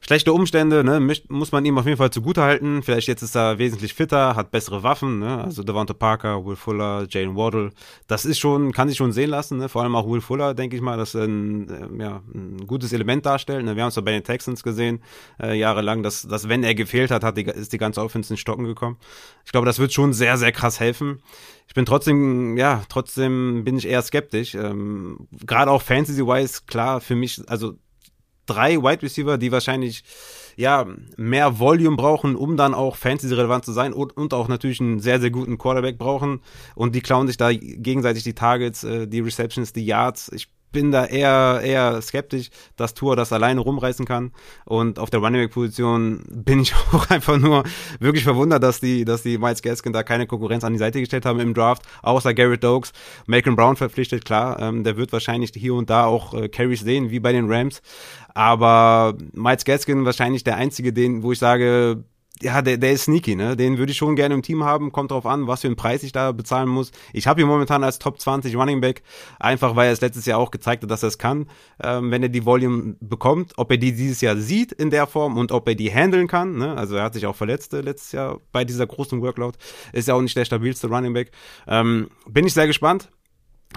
Schlechte 0.01 0.33
Umstände, 0.33 0.85
ne, 0.85 1.01
muss 1.29 1.53
man 1.53 1.65
ihm 1.65 1.77
auf 1.79 1.87
jeden 1.87 1.97
Fall 1.97 2.11
zugutehalten. 2.11 2.83
Vielleicht 2.83 3.09
jetzt 3.09 3.23
ist 3.23 3.37
er 3.37 3.59
wesentlich 3.59 3.95
fitter, 3.95 4.37
hat 4.37 4.51
bessere 4.51 4.83
Waffen, 4.83 5.19
ne, 5.19 5.43
also 5.45 5.63
Devonta 5.63 5.95
Parker, 5.95 6.45
Will 6.45 6.57
Fuller, 6.57 7.07
Jalen 7.09 7.37
Waddle. 7.37 7.71
Das 8.07 8.25
ist 8.25 8.39
schon, 8.39 8.73
kann 8.73 8.89
sich 8.89 8.97
schon 8.97 9.13
sehen 9.13 9.31
lassen, 9.31 9.59
ne, 9.59 9.69
vor 9.69 9.83
allem 9.83 9.97
auch 9.97 10.09
Will 10.09 10.21
Fuller, 10.21 10.55
denke 10.55 10.77
ich 10.77 10.83
mal, 10.83 10.97
dass 10.97 11.15
er 11.15 11.25
ein, 11.25 11.69
äh, 11.69 12.03
ja, 12.03 12.23
ein 12.35 12.67
gutes 12.67 12.93
Element 12.93 13.27
darstellt. 13.27 13.65
Ne. 13.65 13.77
Wir 13.77 13.83
haben 13.83 13.89
es 13.89 13.97
bei 13.97 14.13
den 14.13 14.25
Texans 14.25 14.63
gesehen, 14.63 15.03
äh, 15.43 15.59
jahrelang, 15.59 16.03
dass, 16.03 16.23
dass 16.23 16.49
wenn 16.49 16.63
er 16.63 16.75
gefehlt 16.75 17.11
hat, 17.11 17.25
hat 17.25 17.37
die, 17.37 17.45
ist 17.45 17.73
die 17.73 17.79
ganze 17.79 18.03
Offense 18.03 18.33
in 18.33 18.37
Stocken 18.37 18.65
gekommen. 18.65 18.97
Ich 19.45 19.53
glaube, 19.53 19.67
das 19.67 19.79
wird 19.79 19.93
schon 19.93 20.13
sehr, 20.13 20.37
sehr 20.37 20.53
krass 20.53 20.81
helfen 20.81 21.21
ich 21.69 21.75
bin 21.75 21.85
trotzdem, 21.85 22.57
ja, 22.57 22.83
trotzdem 22.89 23.63
bin 23.63 23.77
ich 23.77 23.87
eher 23.87 24.01
skeptisch. 24.01 24.55
Ähm, 24.55 25.29
Gerade 25.47 25.71
auch 25.71 25.83
Fantasy-wise, 25.83 26.63
klar, 26.67 27.03
für 27.03 27.15
mich, 27.15 27.43
also 27.47 27.75
drei 28.49 28.79
Wide 28.83 29.03
Receiver, 29.03 29.39
die 29.39 29.53
wahrscheinlich 29.53 30.03
ja 30.57 30.87
mehr 31.17 31.61
Volume 31.61 31.97
brauchen, 31.97 32.35
um 32.35 32.57
dann 32.57 32.75
auch 32.75 32.97
Fantasy-relevant 32.97 33.65
zu 33.65 33.73
sein 33.73 33.93
und, 33.93 34.17
und 34.17 34.35
auch 34.35 34.49
natürlich 34.49 34.81
einen 34.81 34.99
sehr, 34.99 35.21
sehr 35.21 35.31
guten 35.31 35.57
Quarterback 35.57 35.99
brauchen. 35.99 36.41
Und 36.75 36.95
die 36.97 37.01
klauen 37.01 37.29
sich 37.29 37.37
da 37.37 37.53
gegenseitig 37.53 38.25
die 38.25 38.35
Targets, 38.35 38.83
äh, 38.83 39.07
die 39.07 39.21
Receptions, 39.21 39.73
die 39.73 39.87
Yards. 39.87 40.31
Ich 40.35 40.49
bin 40.73 40.91
da 40.91 41.07
eher, 41.07 41.61
eher 41.65 42.01
skeptisch, 42.03 42.51
dass 42.77 42.95
Tour 42.95 43.17
das 43.17 43.33
alleine 43.33 43.61
rumreißen 43.61 44.05
kann. 44.05 44.33
Und 44.65 44.99
auf 44.99 45.11
der 45.11 45.21
Running 45.21 45.43
Back 45.43 45.53
Position 45.53 46.25
bin 46.29 46.61
ich 46.61 46.75
auch 46.93 47.09
einfach 47.11 47.39
nur 47.39 47.65
wirklich 48.01 48.25
verwundert, 48.25 48.63
dass 48.63 48.81
die, 48.81 49.05
dass 49.05 49.23
die 49.23 49.39
Miles 49.39 49.63
Gaskin 49.63 49.93
da 49.93 50.03
keine 50.03 50.27
Konkurrenz 50.27 50.65
an 50.65 50.73
die 50.73 50.79
Seite 50.79 51.01
gestellt 51.01 51.25
haben 51.25 51.41
im 51.41 51.55
Draft, 51.55 51.83
außer 52.03 52.35
Garrett 52.35 52.65
Dokes. 52.65 52.93
Macon 53.27 53.57
Brown 53.57 53.77
verpflichtet, 53.77 54.25
klar, 54.25 54.61
ähm, 54.61 54.85
der 54.85 54.97
wird 54.97 55.13
wahrscheinlich 55.13 55.53
hier 55.55 55.75
und 55.75 55.89
da 55.91 56.05
auch 56.05 56.35
äh, 56.35 56.49
Carries 56.49 56.81
sehen, 56.81 57.11
wie 57.11 57.21
bei 57.21 57.33
den 57.33 57.51
Rams. 57.51 57.81
Aber 58.35 59.17
Miles 59.33 59.65
Gaskin 59.65 60.05
wahrscheinlich 60.05 60.45
der 60.45 60.57
einzige, 60.57 60.93
den, 60.93 61.23
wo 61.23 61.33
ich 61.33 61.39
sage, 61.39 62.05
ja, 62.41 62.63
der, 62.63 62.77
der 62.77 62.93
ist 62.93 63.05
sneaky, 63.05 63.35
ne? 63.35 63.57
Den 63.57 63.79
würde 63.79 63.91
ich 63.91 63.99
schon 63.99 64.15
gerne 64.15 64.35
im 64.35 64.43
Team 64.43 64.63
haben. 64.65 64.93
Kommt 64.93 65.11
drauf 65.11 65.27
an, 65.27 65.47
was 65.47 65.63
für 65.63 65.67
einen 65.67 65.77
Preis 65.77 66.03
ich 66.03 66.13
da 66.13 66.33
bezahlen 66.33 66.69
muss. 66.69 66.93
Ich 67.13 67.27
habe 67.27 67.41
ihn 67.41 67.49
momentan 67.49 67.83
als 67.83 67.99
Top 67.99 68.21
20 68.21 68.55
Running 68.57 68.81
Back, 68.81 69.03
einfach 69.41 69.75
weil 69.75 69.89
er 69.89 69.93
es 69.93 70.01
letztes 70.01 70.27
Jahr 70.27 70.39
auch 70.39 70.51
gezeigt 70.51 70.83
hat, 70.83 70.91
dass 70.91 71.03
er 71.03 71.09
es 71.09 71.19
kann, 71.19 71.49
ähm, 71.83 72.11
wenn 72.11 72.23
er 72.23 72.29
die 72.29 72.45
Volume 72.45 72.97
bekommt. 73.01 73.55
Ob 73.57 73.71
er 73.71 73.77
die 73.77 73.93
dieses 73.93 74.21
Jahr 74.21 74.37
sieht 74.37 74.73
in 74.73 74.91
der 74.91 75.07
Form 75.07 75.37
und 75.37 75.51
ob 75.51 75.69
er 75.69 75.75
die 75.75 75.91
handeln 75.91 76.29
kann. 76.29 76.57
Ne? 76.57 76.77
Also 76.77 76.97
er 76.97 77.05
hat 77.05 77.15
sich 77.15 77.27
auch 77.27 77.37
verletzt 77.37 77.75
äh, 77.75 77.81
letztes 77.81 78.13
Jahr 78.13 78.41
bei 78.53 78.65
dieser 78.65 78.87
großen 78.87 79.21
Workload. 79.21 79.59
Ist 79.93 80.09
ja 80.09 80.15
auch 80.15 80.23
nicht 80.23 80.37
der 80.37 80.45
stabilste 80.45 80.89
Running 80.89 81.15
Back. 81.15 81.33
Ähm, 81.67 82.09
bin 82.29 82.47
ich 82.47 82.55
sehr 82.55 82.67
gespannt. 82.67 83.11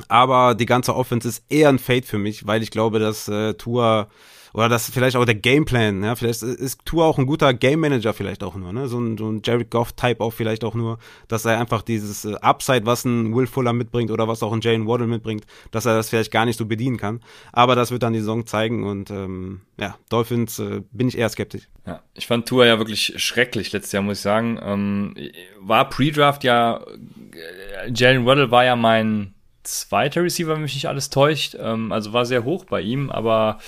Aber 0.08 0.56
die 0.56 0.66
ganze 0.66 0.96
Offense 0.96 1.28
ist 1.28 1.44
eher 1.50 1.68
ein 1.68 1.80
Fade 1.80 2.04
für 2.04 2.18
mich, 2.18 2.48
weil 2.48 2.64
ich 2.64 2.72
glaube, 2.72 3.00
dass 3.00 3.28
äh, 3.28 3.56
Tour 3.56 4.08
oder 4.54 4.70
das 4.70 4.90
vielleicht 4.90 5.16
auch 5.16 5.26
der 5.26 5.36
Gameplan, 5.36 6.04
ja, 6.04 6.16
vielleicht 6.16 6.44
ist 6.44 6.86
Tour 6.86 7.06
auch 7.06 7.18
ein 7.18 7.26
guter 7.26 7.54
Game 7.54 7.80
Manager 7.80 8.14
vielleicht 8.14 8.44
auch 8.44 8.56
nur, 8.56 8.74
ne, 8.74 8.88
so 8.88 9.00
ein, 9.00 9.18
so 9.18 9.30
ein 9.30 9.42
Jared 9.44 9.70
Goff-Type 9.70 10.22
auch 10.22 10.32
vielleicht 10.32 10.64
auch 10.64 10.74
nur, 10.74 11.00
dass 11.28 11.46
er 11.46 11.60
einfach 11.60 11.82
dieses 11.82 12.26
äh, 12.26 12.36
Upside, 12.42 12.86
was 12.86 13.06
ein 13.06 13.36
Will 13.36 13.48
Fuller 13.48 13.74
mitbringt 13.74 14.12
oder 14.12 14.28
was 14.28 14.44
auch 14.44 14.54
ein 14.54 14.62
Jalen 14.62 14.88
Waddle 14.88 15.08
mitbringt, 15.08 15.46
dass 15.72 15.86
er 15.86 15.96
das 15.96 16.10
vielleicht 16.10 16.32
gar 16.32 16.46
nicht 16.46 16.58
so 16.58 16.66
bedienen 16.66 16.98
kann, 16.98 17.22
aber 17.52 17.76
das 17.76 17.92
wird 17.92 18.04
dann 18.04 18.14
die 18.14 18.20
Saison 18.20 18.46
zeigen 18.46 18.84
und 18.84 19.10
ähm, 19.12 19.62
ja, 19.80 19.98
Dolphins 20.10 20.60
äh, 20.60 20.82
bin 20.92 21.08
ich 21.08 21.18
eher 21.18 21.30
skeptisch. 21.30 21.68
Ja, 21.86 22.02
ich 22.14 22.28
fand 22.28 22.48
Tour 22.48 22.66
ja 22.66 22.78
wirklich 22.78 23.14
schrecklich 23.18 23.72
letztes 23.72 23.92
Jahr, 23.92 24.04
muss 24.04 24.18
ich 24.18 24.24
sagen, 24.24 24.60
ähm, 24.62 25.16
war 25.60 25.90
Pre-Draft 25.90 26.44
ja, 26.44 26.78
äh, 26.78 27.92
Jalen 27.94 28.26
Waddle 28.26 28.52
war 28.52 28.66
ja 28.66 28.76
mein 28.76 29.34
zweiter 29.64 30.24
Receiver, 30.24 30.54
wenn 30.54 30.62
mich 30.62 30.74
nicht 30.74 30.88
alles 30.88 31.10
täuscht, 31.10 31.56
ähm, 31.60 31.92
also 31.92 32.14
war 32.14 32.26
sehr 32.26 32.44
hoch 32.44 32.66
bei 32.66 32.82
ihm, 32.82 33.10
aber 33.10 33.60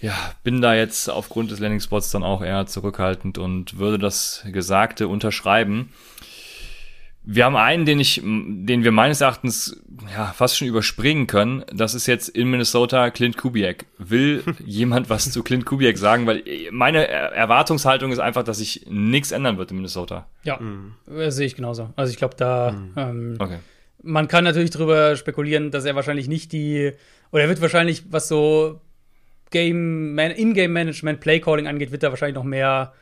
ja, 0.00 0.14
bin 0.44 0.60
da 0.60 0.74
jetzt 0.74 1.08
aufgrund 1.08 1.50
des 1.50 1.60
Landing-Spots 1.60 2.10
dann 2.10 2.22
auch 2.22 2.42
eher 2.42 2.66
zurückhaltend 2.66 3.38
und 3.38 3.78
würde 3.78 3.98
das 3.98 4.44
Gesagte 4.46 5.08
unterschreiben. 5.08 5.92
Wir 7.28 7.44
haben 7.44 7.56
einen, 7.56 7.86
den 7.86 7.98
ich, 7.98 8.20
den 8.22 8.84
wir 8.84 8.92
meines 8.92 9.20
Erachtens 9.20 9.82
ja 10.14 10.26
fast 10.26 10.56
schon 10.56 10.68
überspringen 10.68 11.26
können. 11.26 11.64
Das 11.74 11.94
ist 11.94 12.06
jetzt 12.06 12.28
in 12.28 12.48
Minnesota 12.48 13.10
Clint 13.10 13.36
Kubiak. 13.36 13.86
Will 13.98 14.44
jemand 14.64 15.10
was 15.10 15.32
zu 15.32 15.42
Clint 15.42 15.66
Kubiak 15.66 15.98
sagen? 15.98 16.26
Weil 16.26 16.44
meine 16.70 17.08
Erwartungshaltung 17.08 18.12
ist 18.12 18.20
einfach, 18.20 18.44
dass 18.44 18.58
sich 18.58 18.86
nichts 18.88 19.32
ändern 19.32 19.58
wird 19.58 19.72
in 19.72 19.78
Minnesota. 19.78 20.28
Ja, 20.44 20.60
mhm. 20.60 20.94
sehe 21.30 21.46
ich 21.46 21.56
genauso. 21.56 21.90
Also 21.96 22.12
ich 22.12 22.16
glaube, 22.16 22.36
da 22.36 22.70
mhm. 22.70 22.92
ähm, 22.96 23.36
okay. 23.40 23.58
man 24.02 24.28
kann 24.28 24.44
natürlich 24.44 24.70
darüber 24.70 25.16
spekulieren, 25.16 25.72
dass 25.72 25.84
er 25.84 25.96
wahrscheinlich 25.96 26.28
nicht 26.28 26.52
die 26.52 26.92
oder 27.32 27.42
er 27.42 27.48
wird 27.48 27.60
wahrscheinlich, 27.60 28.04
was 28.10 28.28
so 28.28 28.80
Game, 29.50 30.18
In-Game 30.18 30.72
Management, 30.72 31.20
Play 31.20 31.40
Calling 31.40 31.66
angeht, 31.66 31.92
wird 31.92 32.02
er 32.02 32.10
wahrscheinlich 32.10 32.34
noch 32.34 32.44
mehr 32.44 32.92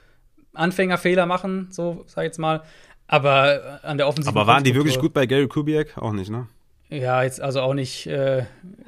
Anfängerfehler 0.54 1.26
machen, 1.26 1.68
so 1.70 2.04
sag 2.06 2.22
ich 2.22 2.28
jetzt 2.28 2.38
mal. 2.38 2.62
Aber 3.06 3.80
an 3.82 3.98
der 3.98 4.08
Offensive. 4.08 4.34
Aber 4.34 4.46
waren 4.46 4.64
die 4.64 4.74
wirklich 4.74 4.98
gut 4.98 5.12
bei 5.12 5.26
Gary 5.26 5.46
Kubiak? 5.46 5.98
Auch 5.98 6.12
nicht, 6.12 6.30
ne? 6.30 6.48
Ja, 6.90 7.22
jetzt 7.22 7.40
also 7.40 7.60
auch 7.60 7.74
nicht, 7.74 8.06
äh, 8.06 8.44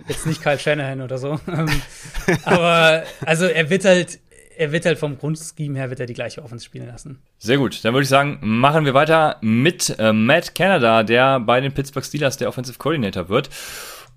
jetzt 0.09 0.27
nicht 0.27 0.43
Kyle 0.43 0.59
Shanahan 0.59 1.01
oder 1.01 1.19
so. 1.19 1.41
Ähm, 1.49 1.69
aber 2.45 3.05
also 3.25 3.47
er 3.47 3.71
wird 3.71 3.85
halt, 3.85 4.21
er 4.57 4.73
wird 4.73 4.87
halt 4.87 4.99
vom 4.99 5.19
Grundscheme 5.19 5.79
her 5.79 5.91
wird 5.91 6.01
er 6.01 6.07
die 6.07 6.15
gleiche 6.15 6.43
Offense 6.43 6.65
spielen 6.65 6.87
lassen. 6.87 7.21
Sehr 7.39 7.59
gut, 7.59 7.85
dann 7.85 7.95
würde 7.95 8.05
ich 8.05 8.09
sagen, 8.09 8.39
machen 8.43 8.85
wir 8.85 8.95
weiter 8.95 9.39
mit 9.41 9.95
äh, 9.99 10.13
Matt 10.13 10.55
Canada, 10.55 11.03
der 11.03 11.41
bei 11.41 11.61
den 11.61 11.73
Pittsburgh 11.73 12.05
Steelers 12.05 12.37
der 12.37 12.49
Offensive 12.49 12.79
Coordinator 12.79 13.29
wird. 13.29 13.51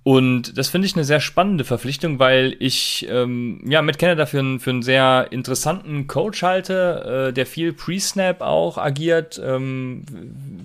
Und 0.03 0.57
das 0.57 0.69
finde 0.69 0.87
ich 0.87 0.95
eine 0.95 1.03
sehr 1.03 1.19
spannende 1.19 1.65
Verpflichtung, 1.65 2.19
weil 2.19 2.55
ich 2.59 3.05
ähm, 3.09 3.61
ja 3.67 3.81
Matt 3.81 3.99
Canada 3.99 4.25
für, 4.25 4.39
einen 4.39 4.59
für 4.59 4.69
einen 4.69 4.81
sehr 4.81 5.27
interessanten 5.31 6.07
Coach 6.07 6.41
halte, 6.41 7.27
äh, 7.29 7.33
der 7.33 7.45
viel 7.45 7.73
Pre-Snap 7.73 8.41
auch 8.41 8.77
agiert, 8.77 9.39
ähm, 9.43 10.05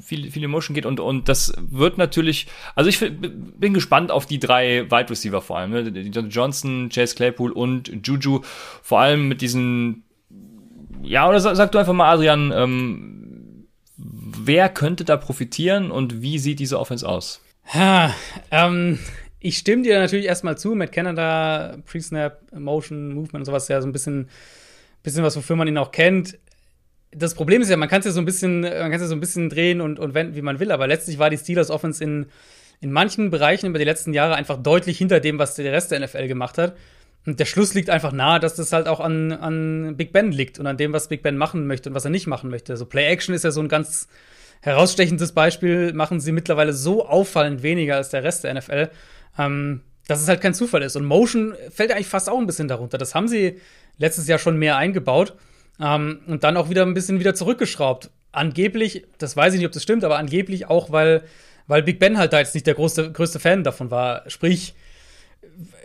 viel, 0.00 0.30
viel 0.30 0.44
Emotion 0.44 0.74
geht 0.74 0.86
und, 0.86 1.00
und 1.00 1.28
das 1.28 1.52
wird 1.58 1.98
natürlich, 1.98 2.46
also 2.76 2.88
ich 2.88 3.00
bin 3.00 3.74
gespannt 3.74 4.12
auf 4.12 4.24
die 4.26 4.38
drei 4.38 4.88
Wide 4.90 5.10
Receiver 5.10 5.42
vor 5.42 5.58
allem, 5.58 5.70
ne? 5.72 6.10
Johnson, 6.28 6.88
Chase 6.88 7.16
Claypool 7.16 7.50
und 7.50 8.06
Juju, 8.06 8.40
vor 8.82 9.00
allem 9.00 9.26
mit 9.26 9.40
diesen, 9.40 10.04
ja, 11.02 11.28
oder 11.28 11.40
sag, 11.40 11.56
sag 11.56 11.72
du 11.72 11.78
einfach 11.78 11.92
mal, 11.92 12.12
Adrian, 12.12 12.52
ähm, 12.54 13.66
wer 13.96 14.68
könnte 14.68 15.04
da 15.04 15.16
profitieren 15.16 15.90
und 15.90 16.22
wie 16.22 16.38
sieht 16.38 16.60
diese 16.60 16.78
Offense 16.78 17.08
aus? 17.08 17.40
Ha, 17.72 18.14
ähm, 18.50 18.98
ich 19.44 19.58
stimme 19.58 19.82
dir 19.82 19.98
natürlich 19.98 20.24
erstmal 20.24 20.56
zu, 20.56 20.74
mit 20.74 20.90
Canada, 20.90 21.76
Pre-Snap, 21.84 22.50
Motion, 22.58 23.08
Movement 23.08 23.34
und 23.34 23.44
sowas, 23.44 23.68
ja 23.68 23.78
so 23.82 23.86
ein 23.86 23.92
bisschen, 23.92 24.30
bisschen 25.02 25.22
was, 25.22 25.36
wofür 25.36 25.54
man 25.54 25.68
ihn 25.68 25.76
auch 25.76 25.92
kennt. 25.92 26.38
Das 27.10 27.34
Problem 27.34 27.60
ist 27.60 27.68
ja, 27.68 27.76
man 27.76 27.90
kann 27.90 28.00
es 28.00 28.06
ja 28.06 28.12
so 28.12 28.22
ein 28.22 28.24
bisschen, 28.24 28.62
man 28.62 28.90
kann 28.90 28.92
ja 28.92 29.06
so 29.06 29.14
ein 29.14 29.20
bisschen 29.20 29.50
drehen 29.50 29.82
und, 29.82 29.98
und 29.98 30.14
wenden, 30.14 30.34
wie 30.34 30.40
man 30.40 30.60
will, 30.60 30.72
aber 30.72 30.86
letztlich 30.86 31.18
war 31.18 31.28
die 31.28 31.36
Steelers 31.36 31.70
Offense 31.70 32.02
in, 32.02 32.24
in 32.80 32.90
manchen 32.90 33.30
Bereichen 33.30 33.66
über 33.66 33.78
die 33.78 33.84
letzten 33.84 34.14
Jahre 34.14 34.34
einfach 34.34 34.56
deutlich 34.56 34.96
hinter 34.96 35.20
dem, 35.20 35.38
was 35.38 35.56
der 35.56 35.70
Rest 35.70 35.90
der 35.90 36.00
NFL 36.00 36.26
gemacht 36.26 36.56
hat. 36.56 36.74
Und 37.26 37.38
der 37.38 37.44
Schluss 37.44 37.74
liegt 37.74 37.90
einfach 37.90 38.12
nahe, 38.12 38.40
dass 38.40 38.54
das 38.54 38.72
halt 38.72 38.88
auch 38.88 39.00
an, 39.00 39.30
an 39.30 39.94
Big 39.98 40.12
Ben 40.14 40.32
liegt 40.32 40.58
und 40.58 40.66
an 40.66 40.78
dem, 40.78 40.94
was 40.94 41.08
Big 41.08 41.22
Ben 41.22 41.36
machen 41.36 41.66
möchte 41.66 41.90
und 41.90 41.94
was 41.94 42.06
er 42.06 42.10
nicht 42.10 42.26
machen 42.26 42.48
möchte. 42.48 42.78
So 42.78 42.86
Play 42.86 43.04
Action 43.08 43.34
ist 43.34 43.44
ja 43.44 43.50
so 43.50 43.60
ein 43.60 43.68
ganz 43.68 44.08
herausstechendes 44.62 45.32
Beispiel, 45.32 45.92
machen 45.92 46.20
sie 46.20 46.32
mittlerweile 46.32 46.72
so 46.72 47.06
auffallend 47.06 47.62
weniger 47.62 47.96
als 47.96 48.08
der 48.08 48.24
Rest 48.24 48.44
der 48.44 48.54
NFL 48.54 48.88
ähm, 49.38 49.80
dass 50.06 50.20
es 50.20 50.28
halt 50.28 50.40
kein 50.40 50.54
Zufall 50.54 50.82
ist. 50.82 50.96
Und 50.96 51.04
Motion 51.04 51.54
fällt 51.70 51.92
eigentlich 51.92 52.06
fast 52.06 52.28
auch 52.28 52.38
ein 52.38 52.46
bisschen 52.46 52.68
darunter. 52.68 52.98
Das 52.98 53.14
haben 53.14 53.28
sie 53.28 53.60
letztes 53.98 54.26
Jahr 54.26 54.38
schon 54.38 54.58
mehr 54.58 54.76
eingebaut 54.76 55.34
ähm, 55.80 56.20
und 56.26 56.44
dann 56.44 56.56
auch 56.56 56.70
wieder 56.70 56.84
ein 56.84 56.94
bisschen 56.94 57.20
wieder 57.20 57.34
zurückgeschraubt. 57.34 58.10
Angeblich, 58.32 59.06
das 59.18 59.36
weiß 59.36 59.54
ich 59.54 59.60
nicht, 59.60 59.66
ob 59.66 59.72
das 59.72 59.82
stimmt, 59.82 60.04
aber 60.04 60.18
angeblich 60.18 60.66
auch, 60.66 60.90
weil, 60.90 61.22
weil 61.66 61.82
Big 61.82 61.98
Ben 61.98 62.18
halt 62.18 62.32
da 62.32 62.40
jetzt 62.40 62.54
nicht 62.54 62.66
der 62.66 62.74
größte, 62.74 63.12
größte 63.12 63.38
Fan 63.38 63.64
davon 63.64 63.90
war. 63.90 64.28
Sprich, 64.28 64.74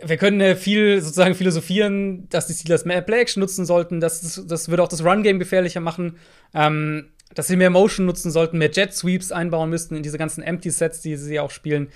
wir 0.04 0.16
können 0.16 0.56
viel 0.56 1.00
sozusagen 1.00 1.34
philosophieren, 1.34 2.28
dass 2.28 2.48
die 2.48 2.54
Steelers 2.54 2.84
mehr 2.84 3.02
Play-Action 3.02 3.40
nutzen 3.40 3.64
sollten. 3.64 4.00
Das, 4.00 4.42
das 4.46 4.68
würde 4.68 4.82
auch 4.82 4.88
das 4.88 5.04
Run-Game 5.04 5.38
gefährlicher 5.38 5.80
machen. 5.80 6.16
Ähm, 6.54 7.10
dass 7.34 7.46
sie 7.46 7.56
mehr 7.56 7.70
Motion 7.70 8.06
nutzen 8.06 8.30
sollten, 8.30 8.58
mehr 8.58 8.72
Jet-Sweeps 8.72 9.30
einbauen 9.30 9.70
müssten 9.70 9.94
in 9.94 10.02
diese 10.02 10.18
ganzen 10.18 10.42
Empty-Sets, 10.42 11.00
die 11.00 11.16
sie 11.16 11.38
auch 11.38 11.50
spielen. 11.50 11.88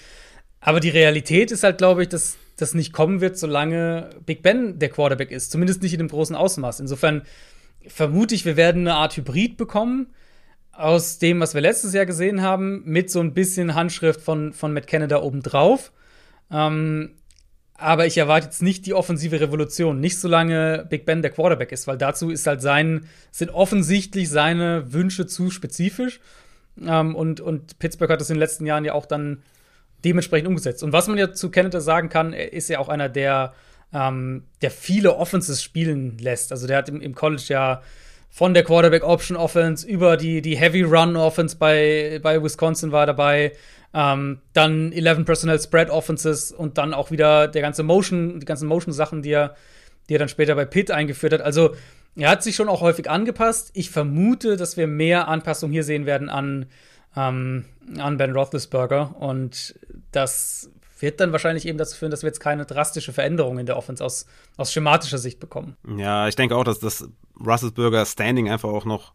Aber 0.66 0.80
die 0.80 0.88
Realität 0.88 1.50
ist 1.52 1.62
halt, 1.62 1.76
glaube 1.76 2.02
ich, 2.04 2.08
dass 2.08 2.38
das 2.56 2.72
nicht 2.72 2.94
kommen 2.94 3.20
wird, 3.20 3.36
solange 3.36 4.08
Big 4.24 4.42
Ben 4.42 4.78
der 4.78 4.88
Quarterback 4.88 5.30
ist. 5.30 5.50
Zumindest 5.50 5.82
nicht 5.82 5.92
in 5.92 5.98
dem 5.98 6.08
großen 6.08 6.34
Ausmaß. 6.34 6.80
Insofern 6.80 7.22
vermute 7.86 8.34
ich, 8.34 8.46
wir 8.46 8.56
werden 8.56 8.88
eine 8.88 8.94
Art 8.94 9.14
Hybrid 9.14 9.58
bekommen 9.58 10.06
aus 10.72 11.18
dem, 11.18 11.38
was 11.38 11.52
wir 11.52 11.60
letztes 11.60 11.92
Jahr 11.92 12.06
gesehen 12.06 12.40
haben, 12.40 12.82
mit 12.86 13.10
so 13.10 13.20
ein 13.20 13.34
bisschen 13.34 13.74
Handschrift 13.74 14.22
von, 14.22 14.54
von 14.54 14.72
Matt 14.72 14.86
Canada 14.86 15.20
obendrauf. 15.20 15.92
Ähm, 16.50 17.10
aber 17.76 18.06
ich 18.06 18.16
erwarte 18.16 18.46
jetzt 18.46 18.62
nicht 18.62 18.86
die 18.86 18.94
offensive 18.94 19.40
Revolution, 19.40 20.00
nicht 20.00 20.18
solange 20.18 20.86
Big 20.88 21.04
Ben 21.04 21.20
der 21.20 21.30
Quarterback 21.30 21.72
ist, 21.72 21.86
weil 21.86 21.98
dazu 21.98 22.30
ist 22.30 22.46
halt 22.46 22.62
sein, 22.62 23.06
sind 23.32 23.50
offensichtlich 23.50 24.30
seine 24.30 24.94
Wünsche 24.94 25.26
zu 25.26 25.50
spezifisch. 25.50 26.20
Ähm, 26.82 27.14
und, 27.14 27.40
und 27.40 27.78
Pittsburgh 27.78 28.10
hat 28.10 28.22
das 28.22 28.30
in 28.30 28.36
den 28.36 28.40
letzten 28.40 28.64
Jahren 28.64 28.86
ja 28.86 28.94
auch 28.94 29.04
dann 29.04 29.42
dementsprechend 30.04 30.48
umgesetzt. 30.48 30.82
Und 30.82 30.92
was 30.92 31.08
man 31.08 31.18
ja 31.18 31.32
zu 31.32 31.50
Canada 31.50 31.80
sagen 31.80 32.08
kann, 32.08 32.32
er 32.32 32.52
ist 32.52 32.68
ja 32.68 32.78
auch 32.78 32.88
einer, 32.88 33.08
der, 33.08 33.54
ähm, 33.92 34.44
der 34.62 34.70
viele 34.70 35.16
Offenses 35.16 35.62
spielen 35.62 36.18
lässt. 36.18 36.52
Also 36.52 36.66
der 36.66 36.78
hat 36.78 36.88
im, 36.88 37.00
im 37.00 37.14
College 37.14 37.44
ja 37.48 37.82
von 38.30 38.52
der 38.52 38.64
Quarterback 38.64 39.04
Option 39.04 39.36
Offense 39.36 39.86
über 39.86 40.16
die, 40.16 40.42
die 40.42 40.56
Heavy 40.56 40.82
Run 40.82 41.16
Offense 41.16 41.56
bei, 41.56 42.18
bei 42.22 42.42
Wisconsin 42.42 42.90
war 42.90 43.06
dabei. 43.06 43.52
Ähm, 43.94 44.40
dann 44.52 44.92
11 44.92 45.24
Personnel 45.24 45.60
Spread 45.60 45.88
Offenses 45.88 46.50
und 46.50 46.76
dann 46.76 46.94
auch 46.94 47.12
wieder 47.12 47.46
der 47.46 47.62
ganze 47.62 47.84
Motion, 47.84 48.40
die 48.40 48.46
ganzen 48.46 48.66
Motion 48.66 48.92
Sachen, 48.92 49.22
die 49.22 49.30
er, 49.30 49.54
die 50.08 50.16
er 50.16 50.18
dann 50.18 50.28
später 50.28 50.56
bei 50.56 50.64
Pitt 50.64 50.90
eingeführt 50.90 51.32
hat. 51.32 51.42
Also 51.42 51.76
er 52.16 52.30
hat 52.30 52.42
sich 52.42 52.56
schon 52.56 52.68
auch 52.68 52.80
häufig 52.80 53.08
angepasst. 53.08 53.70
Ich 53.74 53.90
vermute, 53.90 54.56
dass 54.56 54.76
wir 54.76 54.88
mehr 54.88 55.28
Anpassungen 55.28 55.72
hier 55.72 55.84
sehen 55.84 56.06
werden 56.06 56.28
an 56.28 56.66
ähm, 57.16 57.64
an 57.98 58.16
Ben 58.16 58.32
Roethlisberger. 58.32 59.16
Und 59.18 59.78
das 60.12 60.70
wird 61.00 61.20
dann 61.20 61.32
wahrscheinlich 61.32 61.66
eben 61.66 61.78
dazu 61.78 61.96
führen, 61.96 62.10
dass 62.10 62.22
wir 62.22 62.28
jetzt 62.28 62.40
keine 62.40 62.64
drastische 62.64 63.12
Veränderung 63.12 63.58
in 63.58 63.66
der 63.66 63.76
Offense 63.76 64.04
aus, 64.04 64.26
aus 64.56 64.72
schematischer 64.72 65.18
Sicht 65.18 65.40
bekommen. 65.40 65.76
Ja, 65.96 66.28
ich 66.28 66.36
denke 66.36 66.56
auch, 66.56 66.64
dass 66.64 66.78
das 66.78 67.08
Roethlisberger 67.44 68.06
Standing 68.06 68.50
einfach 68.50 68.70
auch 68.70 68.84
noch 68.84 69.12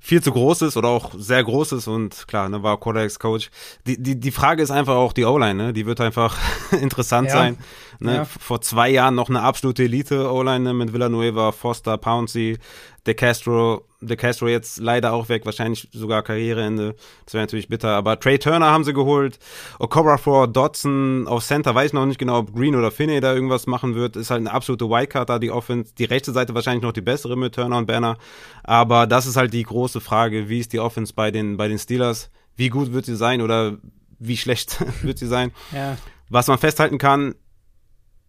viel 0.00 0.22
zu 0.22 0.32
groß 0.32 0.62
ist 0.62 0.76
oder 0.76 0.88
auch 0.88 1.12
sehr 1.16 1.42
groß 1.42 1.72
ist 1.72 1.88
und 1.88 2.26
klar, 2.28 2.48
ne, 2.48 2.62
war 2.62 2.78
Quarterbacks 2.78 3.18
Coach. 3.18 3.50
Die, 3.86 4.00
die, 4.00 4.18
die 4.18 4.30
Frage 4.30 4.62
ist 4.62 4.70
einfach 4.70 4.94
auch 4.94 5.12
die 5.12 5.24
O-Line, 5.24 5.54
ne? 5.54 5.72
Die 5.72 5.86
wird 5.86 6.00
einfach 6.00 6.36
interessant 6.80 7.28
ja. 7.28 7.34
sein. 7.34 7.58
Ne? 8.00 8.14
Ja. 8.14 8.24
Vor 8.24 8.60
zwei 8.60 8.90
Jahren 8.90 9.14
noch 9.14 9.28
eine 9.28 9.42
absolute 9.42 9.84
Elite-O-Line 9.84 10.60
ne? 10.60 10.74
mit 10.74 10.92
Villanueva, 10.92 11.52
Foster, 11.52 11.98
Pouncey, 11.98 12.58
De 13.06 13.14
Castro, 13.14 13.86
De 14.00 14.16
Castro 14.16 14.48
jetzt 14.48 14.78
leider 14.78 15.14
auch 15.14 15.28
weg, 15.30 15.46
wahrscheinlich 15.46 15.88
sogar 15.92 16.22
Karriereende. 16.22 16.94
Das 17.24 17.34
wäre 17.34 17.44
natürlich 17.44 17.68
bitter. 17.68 17.88
Aber 17.88 18.20
Trey 18.20 18.38
Turner 18.38 18.66
haben 18.66 18.84
sie 18.84 18.92
geholt. 18.92 19.38
Okorafor, 19.78 20.46
Dodson 20.46 21.26
auf 21.26 21.42
Center, 21.42 21.74
weiß 21.74 21.94
noch 21.94 22.04
nicht 22.04 22.18
genau, 22.18 22.40
ob 22.40 22.54
Green 22.54 22.76
oder 22.76 22.90
Finney 22.90 23.20
da 23.20 23.32
irgendwas 23.32 23.66
machen 23.66 23.94
wird. 23.94 24.14
Ist 24.16 24.30
halt 24.30 24.40
eine 24.40 24.52
absolute 24.52 24.90
Wildcard 24.90 25.28
da, 25.30 25.38
die 25.38 25.50
Offense. 25.50 25.94
Die 25.96 26.04
rechte 26.04 26.32
Seite 26.32 26.54
wahrscheinlich 26.54 26.82
noch 26.82 26.92
die 26.92 27.00
bessere 27.00 27.36
mit 27.36 27.54
Turner 27.54 27.78
und 27.78 27.86
Banner. 27.86 28.18
Aber 28.62 29.06
das 29.06 29.26
ist 29.26 29.36
halt 29.36 29.54
die 29.54 29.62
große 29.62 29.87
Frage. 30.00 30.48
Wie 30.48 30.60
ist 30.60 30.72
die 30.72 30.80
Offense 30.80 31.12
bei 31.14 31.30
den, 31.30 31.56
bei 31.56 31.68
den 31.68 31.78
Steelers? 31.78 32.30
Wie 32.56 32.68
gut 32.68 32.92
wird 32.92 33.06
sie 33.06 33.16
sein 33.16 33.40
oder 33.40 33.78
wie 34.18 34.36
schlecht 34.36 34.78
wird 35.02 35.18
sie 35.18 35.26
sein? 35.26 35.52
Ja. 35.72 35.96
Was 36.28 36.46
man 36.48 36.58
festhalten 36.58 36.98
kann, 36.98 37.34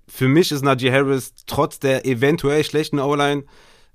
für 0.08 0.28
mich 0.28 0.52
ist 0.52 0.64
Najee 0.64 0.92
Harris 0.92 1.34
trotz 1.46 1.80
der 1.80 2.06
eventuell 2.06 2.64
schlechten 2.64 3.00
O-Line 3.00 3.44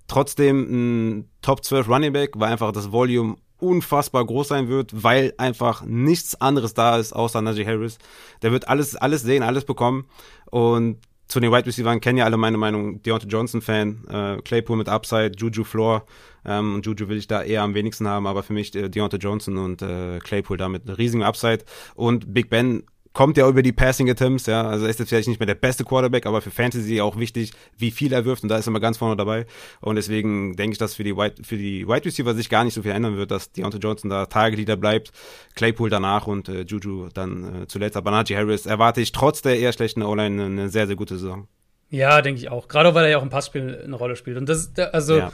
trotzdem 0.07 1.19
ein 1.19 1.31
Top 1.43 1.65
12 1.65 1.89
Running 1.89 2.13
Back, 2.13 2.33
weil 2.35 2.53
einfach 2.53 2.73
das 2.73 2.93
Volume 2.93 3.37
unfassbar 3.59 4.25
groß 4.25 4.49
sein 4.49 4.69
wird, 4.69 5.03
weil 5.03 5.33
einfach 5.39 5.83
nichts 5.83 6.41
anderes 6.41 6.75
da 6.75 6.99
ist 6.99 7.13
außer 7.13 7.41
Najee 7.41 7.67
Harris. 7.67 7.99
Der 8.43 8.53
wird 8.53 8.69
alles, 8.69 8.95
alles 8.95 9.23
sehen, 9.23 9.43
alles 9.43 9.65
bekommen. 9.65 10.07
Und 10.51 10.99
zu 11.29 11.41
den 11.41 11.51
Wide 11.51 11.67
Receivers 11.67 12.01
kennen 12.01 12.19
ja 12.19 12.25
alle 12.25 12.37
meine 12.37 12.57
Meinung. 12.57 13.03
Deontay 13.03 13.29
Johnson 13.29 13.63
Fan, 13.63 14.05
äh, 14.09 14.43
Claypool 14.43 14.77
mit 14.77 14.89
Upside, 14.89 15.33
Juju 15.37 15.65
Floor. 15.65 16.05
Ähm, 16.45 16.75
und 16.75 16.87
Juju 16.87 17.09
will 17.09 17.17
ich 17.17 17.27
da 17.27 17.43
eher 17.43 17.63
am 17.63 17.75
wenigsten 17.75 18.07
haben, 18.07 18.27
aber 18.27 18.43
für 18.43 18.53
mich 18.53 18.75
äh, 18.75 18.89
Deontay 18.89 19.17
Johnson 19.17 19.57
und 19.57 19.83
äh, 19.83 20.19
Claypool 20.19 20.57
da 20.57 20.69
mit 20.69 20.83
riesigen 20.99 21.23
Upside. 21.23 21.65
Und 21.95 22.35
Big 22.35 22.51
Ben 22.51 22.85
kommt 23.15 23.37
ja 23.37 23.49
über 23.49 23.63
die 23.63 23.73
Passing 23.73 24.11
Attempts, 24.11 24.47
ja. 24.47 24.69
Also 24.69 24.87
ist 24.87 24.99
jetzt 24.99 25.09
vielleicht 25.09 25.29
nicht 25.29 25.41
mehr 25.41 25.47
der 25.47 25.55
beste 25.55 25.85
Quarterback, 25.85 26.27
aber 26.27 26.43
für 26.43 26.51
Fantasy 26.51 27.01
auch 27.01 27.17
wichtig, 27.17 27.53
wie 27.79 27.91
viel 27.91 28.13
er 28.13 28.25
wirft 28.25 28.43
und 28.43 28.49
da 28.51 28.59
ist 28.59 28.67
er 28.67 28.69
immer 28.69 28.81
ganz 28.81 28.99
vorne 28.99 29.17
dabei. 29.17 29.47
Und 29.81 29.97
deswegen 29.97 30.57
denke 30.57 30.73
ich, 30.73 30.79
dass 30.79 30.95
für 30.95 31.05
die 31.05 31.17
Wide, 31.17 31.43
für 31.43 31.57
die 31.57 31.87
Wide 31.87 32.05
Receiver 32.05 32.35
sich 32.35 32.51
gar 32.51 32.65
nicht 32.65 32.75
so 32.75 32.83
viel 32.83 32.91
ändern 32.91 33.17
wird, 33.17 33.31
dass 33.31 33.53
Deontay 33.53 33.79
Johnson 33.79 34.11
da 34.11 34.27
Target-Leader 34.27 34.77
bleibt, 34.77 35.13
Claypool 35.55 35.89
danach 35.89 36.27
und 36.27 36.49
äh, 36.49 36.63
Juju 36.63 37.09
dann 37.15 37.63
äh, 37.63 37.67
zuletzt. 37.69 37.97
Aber 37.97 38.11
Najee 38.11 38.37
Harris 38.37 38.67
erwarte 38.67 39.01
ich 39.01 39.13
trotz 39.13 39.41
der 39.43 39.59
eher 39.59 39.73
schlechten 39.73 40.03
O-Line 40.03 40.45
eine 40.45 40.69
sehr, 40.69 40.89
sehr 40.89 40.97
gute 40.97 41.17
Saison. 41.17 41.47
Ja, 41.91 42.21
denke 42.21 42.41
ich 42.41 42.51
auch. 42.51 42.67
Gerade 42.67 42.95
weil 42.95 43.05
er 43.05 43.11
ja 43.13 43.19
auch 43.19 43.23
im 43.23 43.31
Passspiel 43.31 43.81
eine 43.85 43.95
Rolle 43.95 44.17
spielt. 44.17 44.37
Und 44.37 44.49
das, 44.49 44.73
also, 44.93 45.19
ja. 45.19 45.33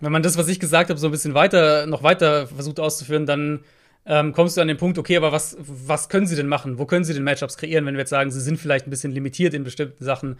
wenn 0.00 0.10
man 0.10 0.24
das, 0.24 0.36
was 0.36 0.48
ich 0.48 0.58
gesagt 0.58 0.90
habe, 0.90 0.98
so 0.98 1.06
ein 1.06 1.12
bisschen 1.12 1.34
weiter, 1.34 1.86
noch 1.86 2.02
weiter 2.02 2.48
versucht 2.48 2.80
auszuführen, 2.80 3.26
dann 3.26 3.60
ähm, 4.04 4.32
kommst 4.32 4.56
du 4.56 4.60
an 4.60 4.68
den 4.68 4.76
Punkt, 4.76 4.98
okay, 4.98 5.16
aber 5.16 5.30
was, 5.30 5.56
was 5.58 6.08
können 6.08 6.26
sie 6.26 6.34
denn 6.34 6.48
machen? 6.48 6.78
Wo 6.78 6.86
können 6.86 7.04
sie 7.04 7.14
denn 7.14 7.22
Matchups 7.22 7.56
kreieren, 7.56 7.86
wenn 7.86 7.94
wir 7.94 8.00
jetzt 8.00 8.10
sagen, 8.10 8.30
sie 8.30 8.40
sind 8.40 8.58
vielleicht 8.58 8.86
ein 8.86 8.90
bisschen 8.90 9.12
limitiert 9.12 9.54
in 9.54 9.62
bestimmten 9.62 10.04
Sachen, 10.04 10.38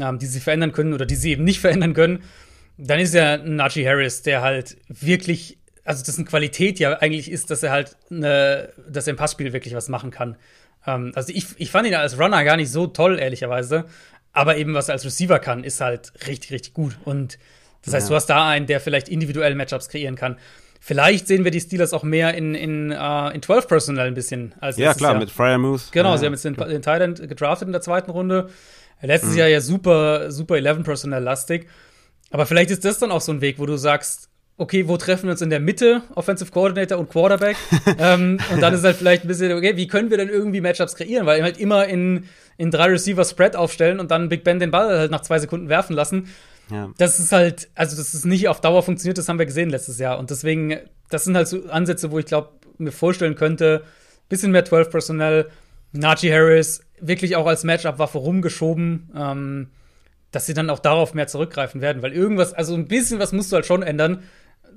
ähm, 0.00 0.18
die 0.18 0.26
sie 0.26 0.40
verändern 0.40 0.72
können 0.72 0.94
oder 0.94 1.04
die 1.04 1.16
sie 1.16 1.32
eben 1.32 1.44
nicht 1.44 1.60
verändern 1.60 1.92
können? 1.92 2.22
Dann 2.78 2.98
ist 2.98 3.14
ja 3.14 3.36
Najee 3.36 3.86
Harris, 3.86 4.22
der 4.22 4.42
halt 4.42 4.76
wirklich, 4.88 5.58
also 5.84 6.02
dessen 6.02 6.24
Qualität 6.24 6.78
ja 6.78 6.94
eigentlich 6.94 7.30
ist, 7.30 7.50
dass 7.50 7.62
er 7.62 7.70
halt 7.70 7.96
eine, 8.10 8.70
dass 8.88 9.06
er 9.06 9.12
im 9.12 9.16
Passspiel 9.16 9.52
wirklich 9.52 9.74
was 9.74 9.88
machen 9.88 10.10
kann. 10.10 10.36
Ähm, 10.86 11.12
also 11.14 11.32
ich, 11.32 11.46
ich 11.58 11.70
fand 11.70 11.86
ihn 11.86 11.94
als 11.94 12.18
Runner 12.18 12.42
gar 12.42 12.56
nicht 12.56 12.70
so 12.70 12.86
toll, 12.86 13.18
ehrlicherweise. 13.18 13.84
Aber 14.32 14.56
eben, 14.56 14.74
was 14.74 14.88
er 14.88 14.94
als 14.94 15.04
Receiver 15.04 15.38
kann, 15.38 15.62
ist 15.62 15.80
halt 15.80 16.12
richtig, 16.26 16.50
richtig 16.50 16.74
gut. 16.74 16.98
Und 17.04 17.38
das 17.84 17.94
heißt, 17.94 18.06
ja. 18.06 18.08
du 18.08 18.16
hast 18.16 18.26
da 18.26 18.48
einen, 18.48 18.66
der 18.66 18.80
vielleicht 18.80 19.08
individuell 19.08 19.54
Matchups 19.54 19.88
kreieren 19.88 20.16
kann. 20.16 20.38
Vielleicht 20.86 21.28
sehen 21.28 21.44
wir 21.44 21.50
die 21.50 21.62
Steelers 21.62 21.94
auch 21.94 22.02
mehr 22.02 22.34
in, 22.34 22.54
in, 22.54 22.92
uh, 22.92 23.30
in 23.32 23.40
12 23.40 23.68
Personal 23.68 24.06
ein 24.06 24.12
bisschen 24.12 24.54
als 24.60 24.76
Ja, 24.76 24.92
klar, 24.92 25.12
Jahr. 25.12 25.20
mit 25.20 25.30
Fryer 25.30 25.56
Moose. 25.56 25.86
Genau, 25.92 26.10
ja, 26.10 26.18
sie 26.18 26.26
haben 26.26 26.34
jetzt 26.34 26.44
den, 26.44 26.56
den 26.56 26.82
Titan 26.82 27.14
gedraftet 27.14 27.68
in 27.68 27.72
der 27.72 27.80
zweiten 27.80 28.10
Runde. 28.10 28.50
Letztes 29.00 29.30
mhm. 29.30 29.38
Jahr 29.38 29.48
ja 29.48 29.62
super, 29.62 30.30
super 30.30 30.56
11 30.56 30.82
Personal 30.82 31.22
lastig. 31.22 31.70
Aber 32.30 32.44
vielleicht 32.44 32.70
ist 32.70 32.84
das 32.84 32.98
dann 32.98 33.12
auch 33.12 33.22
so 33.22 33.32
ein 33.32 33.40
Weg, 33.40 33.58
wo 33.58 33.64
du 33.64 33.78
sagst, 33.78 34.28
okay, 34.58 34.86
wo 34.86 34.98
treffen 34.98 35.24
wir 35.24 35.30
uns 35.30 35.40
in 35.40 35.48
der 35.48 35.58
Mitte, 35.58 36.02
Offensive 36.16 36.50
Coordinator 36.50 36.98
und 36.98 37.08
Quarterback? 37.08 37.56
ähm, 37.98 38.38
und 38.52 38.60
dann 38.60 38.74
ist 38.74 38.84
halt 38.84 38.96
vielleicht 38.96 39.24
ein 39.24 39.28
bisschen, 39.28 39.52
okay, 39.52 39.78
wie 39.78 39.86
können 39.86 40.10
wir 40.10 40.18
denn 40.18 40.28
irgendwie 40.28 40.60
Matchups 40.60 40.96
kreieren? 40.96 41.24
Weil 41.24 41.42
halt 41.42 41.56
immer 41.56 41.86
in, 41.86 42.24
in 42.58 42.70
drei 42.70 42.88
Receiver 42.88 43.24
Spread 43.24 43.56
aufstellen 43.56 44.00
und 44.00 44.10
dann 44.10 44.28
Big 44.28 44.44
Ben 44.44 44.58
den 44.58 44.70
Ball 44.70 44.98
halt 44.98 45.10
nach 45.10 45.22
zwei 45.22 45.38
Sekunden 45.38 45.70
werfen 45.70 45.96
lassen. 45.96 46.28
Ja. 46.70 46.90
Das 46.98 47.18
ist 47.18 47.32
halt, 47.32 47.68
also 47.74 47.96
das 47.96 48.14
ist 48.14 48.24
nicht 48.24 48.48
auf 48.48 48.60
Dauer 48.60 48.82
funktioniert, 48.82 49.18
das 49.18 49.28
haben 49.28 49.38
wir 49.38 49.46
gesehen 49.46 49.70
letztes 49.70 49.98
Jahr. 49.98 50.18
Und 50.18 50.30
deswegen, 50.30 50.78
das 51.10 51.24
sind 51.24 51.36
halt 51.36 51.48
so 51.48 51.64
Ansätze, 51.68 52.10
wo 52.10 52.18
ich 52.18 52.26
glaube, 52.26 52.50
mir 52.78 52.92
vorstellen 52.92 53.34
könnte, 53.34 53.84
bisschen 54.28 54.52
mehr 54.52 54.64
12 54.64 54.90
Personnel, 54.90 55.50
Najee 55.92 56.32
Harris 56.32 56.82
wirklich 57.00 57.36
auch 57.36 57.46
als 57.46 57.64
Matchup-Waffe 57.64 58.18
rumgeschoben, 58.18 59.10
ähm, 59.14 59.70
dass 60.30 60.46
sie 60.46 60.54
dann 60.54 60.70
auch 60.70 60.80
darauf 60.80 61.14
mehr 61.14 61.28
zurückgreifen 61.28 61.80
werden, 61.80 62.02
weil 62.02 62.12
irgendwas, 62.12 62.52
also 62.52 62.74
ein 62.74 62.88
bisschen 62.88 63.20
was 63.20 63.32
musst 63.32 63.52
du 63.52 63.56
halt 63.56 63.66
schon 63.66 63.82
ändern. 63.82 64.22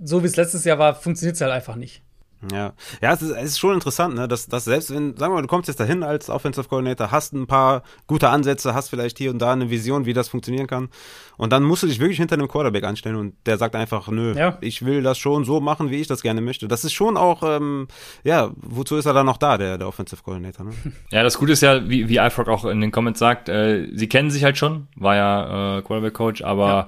So 0.03 0.22
wie 0.22 0.27
es 0.27 0.35
letztes 0.35 0.64
Jahr 0.64 0.77
war, 0.77 0.93
funktioniert 0.93 1.35
es 1.35 1.41
halt 1.41 1.51
einfach 1.51 1.76
nicht. 1.76 2.03
Ja, 2.51 2.73
ja, 3.01 3.14
es 3.14 3.22
ist, 3.22 3.31
es 3.31 3.43
ist 3.51 3.59
schon 3.59 3.73
interessant, 3.73 4.14
ne, 4.15 4.27
dass, 4.27 4.47
dass 4.47 4.65
selbst 4.65 4.93
wenn, 4.93 5.18
sagen 5.18 5.31
wir 5.31 5.38
mal, 5.38 5.41
du 5.41 5.47
kommst 5.47 5.68
jetzt 5.68 5.80
dahin 5.80 6.03
als 6.03 6.30
Offensive 6.30 6.68
Coordinator, 6.68 7.11
hast 7.11 7.34
ein 7.34 7.47
paar 7.47 7.81
gute 8.05 8.30
Ansätze, 8.30 8.76
hast 8.76 8.89
vielleicht 8.89 9.18
hier 9.18 9.31
und 9.31 9.39
da 9.39 9.53
eine 9.53 9.72
Vision, 9.72 10.05
wie 10.05 10.14
das 10.14 10.30
funktionieren 10.30 10.68
kann, 10.68 10.89
und 11.38 11.51
dann 11.51 11.64
musst 11.64 11.84
du 11.84 11.88
dich 11.88 11.99
wirklich 11.99 12.18
hinter 12.18 12.35
einem 12.35 12.47
Quarterback 12.47 12.84
anstellen 12.84 13.15
und 13.15 13.34
der 13.45 13.57
sagt 13.57 13.76
einfach, 13.76 14.07
nö, 14.09 14.35
ja. 14.35 14.57
ich 14.61 14.85
will 14.85 15.01
das 15.01 15.18
schon 15.18 15.45
so 15.45 15.59
machen, 15.59 15.89
wie 15.89 15.97
ich 15.97 16.07
das 16.07 16.22
gerne 16.22 16.41
möchte. 16.41 16.68
Das 16.68 16.84
ist 16.84 16.93
schon 16.93 17.18
auch, 17.18 17.41
ähm, 17.43 17.88
ja, 18.23 18.51
wozu 18.57 18.97
ist 18.97 19.05
er 19.05 19.14
dann 19.14 19.26
noch 19.26 19.38
da, 19.38 19.57
der, 19.57 19.77
der 19.77 19.88
Offensive 19.88 20.22
Coordinator? 20.23 20.65
Ne? 20.65 20.72
Ja, 21.11 21.23
das 21.23 21.38
Gute 21.38 21.53
ist 21.53 21.61
ja, 21.61 21.88
wie, 21.89 22.09
wie 22.09 22.18
iFrog 22.18 22.49
auch 22.49 22.65
in 22.65 22.81
den 22.81 22.91
Comments 22.91 23.18
sagt, 23.18 23.49
äh, 23.49 23.88
sie 23.93 24.09
kennen 24.09 24.30
sich 24.30 24.43
halt 24.43 24.57
schon, 24.57 24.88
war 24.95 25.15
ja 25.15 25.77
äh, 25.77 25.81
Quarterback 25.81 26.14
Coach, 26.14 26.41
aber 26.41 26.68
ja 26.68 26.88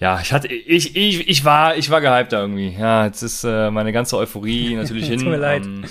ja, 0.00 0.18
ich 0.18 0.32
hatte, 0.32 0.48
ich, 0.48 0.96
ich, 0.96 1.28
ich 1.28 1.44
war, 1.44 1.76
ich 1.76 1.90
war 1.90 2.00
gehypt 2.00 2.32
da 2.32 2.40
irgendwie. 2.40 2.70
Ja, 2.70 3.04
jetzt 3.04 3.20
ist 3.20 3.44
äh, 3.44 3.70
meine 3.70 3.92
ganze 3.92 4.16
Euphorie 4.16 4.79
natürlich 4.82 5.06
hin. 5.08 5.20
Tut 5.20 5.28
mir 5.28 5.36
leid. 5.36 5.64
Ähm, 5.64 5.84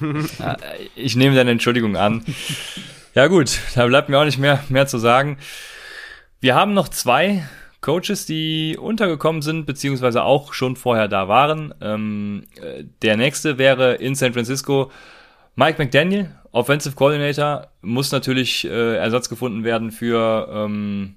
äh, 0.40 0.56
ich 0.94 1.16
nehme 1.16 1.34
deine 1.34 1.52
Entschuldigung 1.52 1.96
an. 1.96 2.24
Ja 3.14 3.26
gut, 3.26 3.58
da 3.74 3.86
bleibt 3.86 4.08
mir 4.08 4.18
auch 4.18 4.24
nicht 4.24 4.38
mehr, 4.38 4.62
mehr 4.68 4.86
zu 4.86 4.98
sagen. 4.98 5.38
Wir 6.40 6.54
haben 6.54 6.74
noch 6.74 6.88
zwei 6.88 7.48
Coaches, 7.80 8.26
die 8.26 8.76
untergekommen 8.78 9.42
sind, 9.42 9.66
beziehungsweise 9.66 10.22
auch 10.22 10.52
schon 10.52 10.76
vorher 10.76 11.08
da 11.08 11.28
waren. 11.28 11.74
Ähm, 11.80 12.44
äh, 12.60 12.84
der 13.02 13.16
nächste 13.16 13.58
wäre 13.58 13.94
in 13.94 14.14
San 14.14 14.32
Francisco 14.32 14.90
Mike 15.54 15.82
McDaniel, 15.82 16.30
Offensive 16.52 16.94
Coordinator, 16.94 17.68
muss 17.82 18.12
natürlich 18.12 18.64
äh, 18.64 18.96
Ersatz 18.96 19.28
gefunden 19.28 19.64
werden 19.64 19.90
für 19.90 20.48
ähm, 20.52 21.16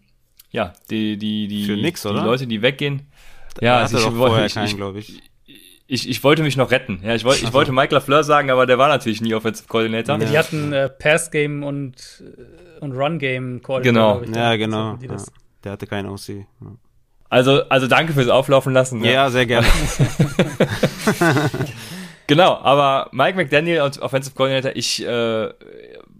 ja, 0.51 0.73
die, 0.89 1.17
die, 1.17 1.47
die, 1.47 1.65
Für 1.65 1.77
nix, 1.77 2.01
die 2.01 2.09
Leute, 2.09 2.47
die 2.47 2.61
weggehen. 2.61 3.07
Da 3.55 3.65
ja, 3.65 3.77
also 3.77 3.97
ich, 3.97 4.15
wollte, 4.15 4.45
ich, 4.45 4.53
keinen, 4.53 4.97
ich, 4.97 5.09
ich, 5.09 5.30
ich, 5.91 6.23
wollte 6.23 6.41
mich 6.41 6.55
noch 6.55 6.71
retten. 6.71 7.01
Ja, 7.03 7.15
ich, 7.15 7.25
wollte, 7.25 7.43
ich 7.43 7.51
wollte 7.51 7.71
Mike 7.71 7.93
LaFleur 7.93 8.23
sagen, 8.23 8.49
aber 8.49 8.65
der 8.65 8.77
war 8.77 8.87
natürlich 8.87 9.21
nie 9.21 9.33
Offensive 9.33 9.67
Coordinator. 9.67 10.17
Ja. 10.19 10.25
Die 10.25 10.37
hatten 10.37 10.71
äh, 10.71 10.89
Pass-Game 10.89 11.63
und, 11.63 12.23
äh, 12.25 12.79
und 12.79 12.93
Run-Game 12.93 13.61
Coordinator. 13.61 14.21
Genau. 14.21 14.39
Ja, 14.39 14.55
genau. 14.55 14.97
Ja. 15.01 15.17
Der 15.63 15.71
hatte 15.73 15.87
keinen 15.87 16.09
OC. 16.09 16.29
Ja. 16.29 16.45
Also, 17.29 17.63
also 17.69 17.87
danke 17.87 18.13
fürs 18.13 18.29
Auflaufen 18.29 18.73
lassen. 18.73 19.03
Ja, 19.03 19.29
sehr 19.29 19.45
gerne. 19.45 19.67
genau, 22.27 22.57
aber 22.57 23.09
Mike 23.11 23.37
McDaniel 23.37 23.79
als 23.79 24.01
Offensive 24.01 24.35
Coordinator, 24.35 24.71
ich 24.75 25.05
äh, 25.05 25.49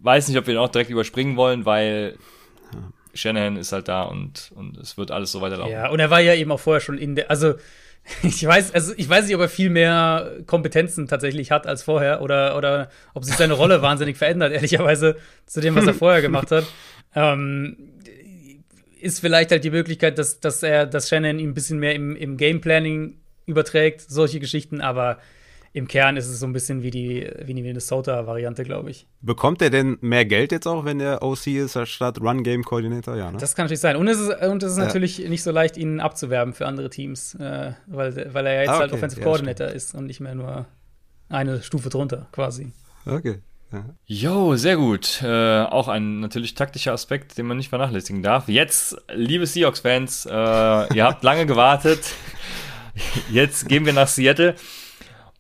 weiß 0.02 0.28
nicht, 0.28 0.38
ob 0.38 0.48
wir 0.48 0.54
ihn 0.54 0.60
auch 0.60 0.70
direkt 0.70 0.90
überspringen 0.90 1.38
wollen, 1.38 1.66
weil 1.66 2.18
Shanahan 3.14 3.58
ist 3.58 3.72
halt 3.72 3.88
da 3.88 4.04
und, 4.04 4.52
und 4.56 4.78
es 4.78 4.98
wird 4.98 5.12
alles 5.12 5.32
so 5.32 5.42
weiterlaufen. 5.42 5.74
Ja, 5.74 5.90
und 5.90 6.00
er 6.00 6.10
war 6.10 6.22
ja 6.22 6.34
eben 6.34 6.52
auch 6.52 6.60
vorher 6.60 6.82
schon 6.82 6.98
in 6.98 7.16
der, 7.16 7.30
also 7.30 7.56
ich 8.24 8.46
weiß, 8.46 8.74
also 8.74 8.94
ich 8.98 9.08
weiß 9.08 9.26
nicht, 9.26 9.36
ob 9.36 9.42
er 9.42 9.50
viel 9.50 9.70
mehr 9.70 10.32
Kompetenzen 10.46 11.08
tatsächlich 11.08 11.52
hat 11.52 11.68
als 11.68 11.84
vorher 11.84 12.22
oder, 12.22 12.58
oder 12.58 12.90
ob 13.14 13.26
sich 13.26 13.36
seine 13.36 13.54
Rolle 13.54 13.82
wahnsinnig 13.82 14.18
verändert, 14.18 14.54
ehrlicherweise, 14.54 15.18
zu 15.46 15.62
dem, 15.62 15.76
was 15.76 15.88
er 15.88 15.94
vorher 15.94 16.22
gemacht 16.22 16.52
hat. 16.52 16.66
Ähm, 17.14 17.76
ist 19.02 19.20
vielleicht 19.20 19.52
halt 19.52 19.66
die 19.66 19.70
Möglichkeit, 19.70 20.18
dass, 20.18 20.40
dass 20.40 20.64
er, 20.64 20.86
dass 20.86 21.10
Shannon 21.10 21.40
ihm 21.40 21.50
ein 21.50 21.54
bisschen 21.54 21.78
mehr 21.78 21.94
im, 21.94 22.16
im 22.16 22.38
Game 22.38 22.62
Planning 22.62 23.18
überträgt, 23.46 24.00
solche 24.00 24.40
Geschichten, 24.40 24.80
aber 24.80 25.18
im 25.74 25.88
Kern 25.88 26.18
ist 26.18 26.28
es 26.28 26.40
so 26.40 26.46
ein 26.46 26.52
bisschen 26.52 26.84
wie 26.84 26.92
die, 26.92 27.32
wie 27.44 27.54
die 27.54 27.62
Minnesota-Variante, 27.62 28.64
glaube 28.64 28.92
ich. 28.92 29.08
Bekommt 29.22 29.62
er 29.62 29.70
denn 29.70 29.98
mehr 30.02 30.26
Geld 30.26 30.52
jetzt 30.52 30.68
auch, 30.68 30.84
wenn 30.84 31.00
der 31.00 31.24
OC 31.24 31.48
ist, 31.48 31.78
statt 31.88 32.20
Run-Game-Koordinator? 32.20 33.16
Ja, 33.16 33.32
ne? 33.32 33.38
Das 33.38 33.56
kann 33.56 33.66
natürlich 33.66 33.80
sein. 33.80 33.96
Und 33.96 34.08
es 34.08 34.20
ist, 34.20 34.30
und 34.42 34.64
es 34.64 34.74
ist 34.74 34.78
ja. 34.78 34.86
natürlich 34.86 35.30
nicht 35.30 35.44
so 35.44 35.52
leicht, 35.52 35.78
ihn 35.78 36.02
abzuwerben 36.02 36.54
für 36.54 36.68
andere 36.68 36.90
Teams, 36.90 37.36
äh, 37.36 37.72
weil, 37.88 38.34
weil 38.34 38.46
er 38.46 38.54
ja 38.54 38.60
jetzt 38.62 38.70
ah, 38.70 38.74
halt 38.74 38.82
okay. 38.82 38.82
halt 38.82 38.94
Offensive 38.94 39.22
ja, 39.22 39.26
Coordinator 39.26 39.68
stimmt. 39.68 39.78
ist 39.78 39.96
und 39.96 40.06
nicht 40.08 40.20
mehr 40.20 40.36
nur 40.36 40.66
eine 41.30 41.62
Stufe 41.64 41.90
drunter, 41.90 42.28
quasi. 42.34 42.74
Okay. 43.06 43.40
Jo, 44.06 44.58
sehr 44.58 44.76
gut. 44.76 45.22
Äh, 45.24 45.62
auch 45.64 45.88
ein 45.88 46.20
natürlich 46.20 46.56
taktischer 46.56 46.92
Aspekt, 46.92 47.38
den 47.38 47.46
man 47.46 47.56
nicht 47.56 47.70
vernachlässigen 47.70 48.22
darf. 48.22 48.50
Jetzt, 48.50 48.98
liebe 49.14 49.46
Seahawks-Fans, 49.46 50.26
äh, 50.26 50.30
ihr 50.30 51.06
habt 51.06 51.24
lange 51.24 51.46
gewartet. 51.46 52.02
Jetzt 53.32 53.70
gehen 53.70 53.86
wir 53.86 53.94
nach 53.94 54.10
Seattle 54.10 54.56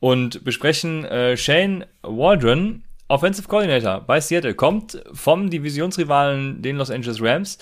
und 0.02 0.44
besprechen 0.44 1.06
äh, 1.06 1.38
Shane 1.38 1.86
Waldron, 2.02 2.84
Offensive 3.07 3.48
Coordinator 3.48 4.02
bei 4.02 4.19
Seattle, 4.19 4.56
kommt 4.56 5.02
vom 5.14 5.49
Divisionsrivalen 5.49 6.61
den 6.61 6.78
Los 6.78 6.90
Angeles 6.90 7.22
Rams 7.22 7.60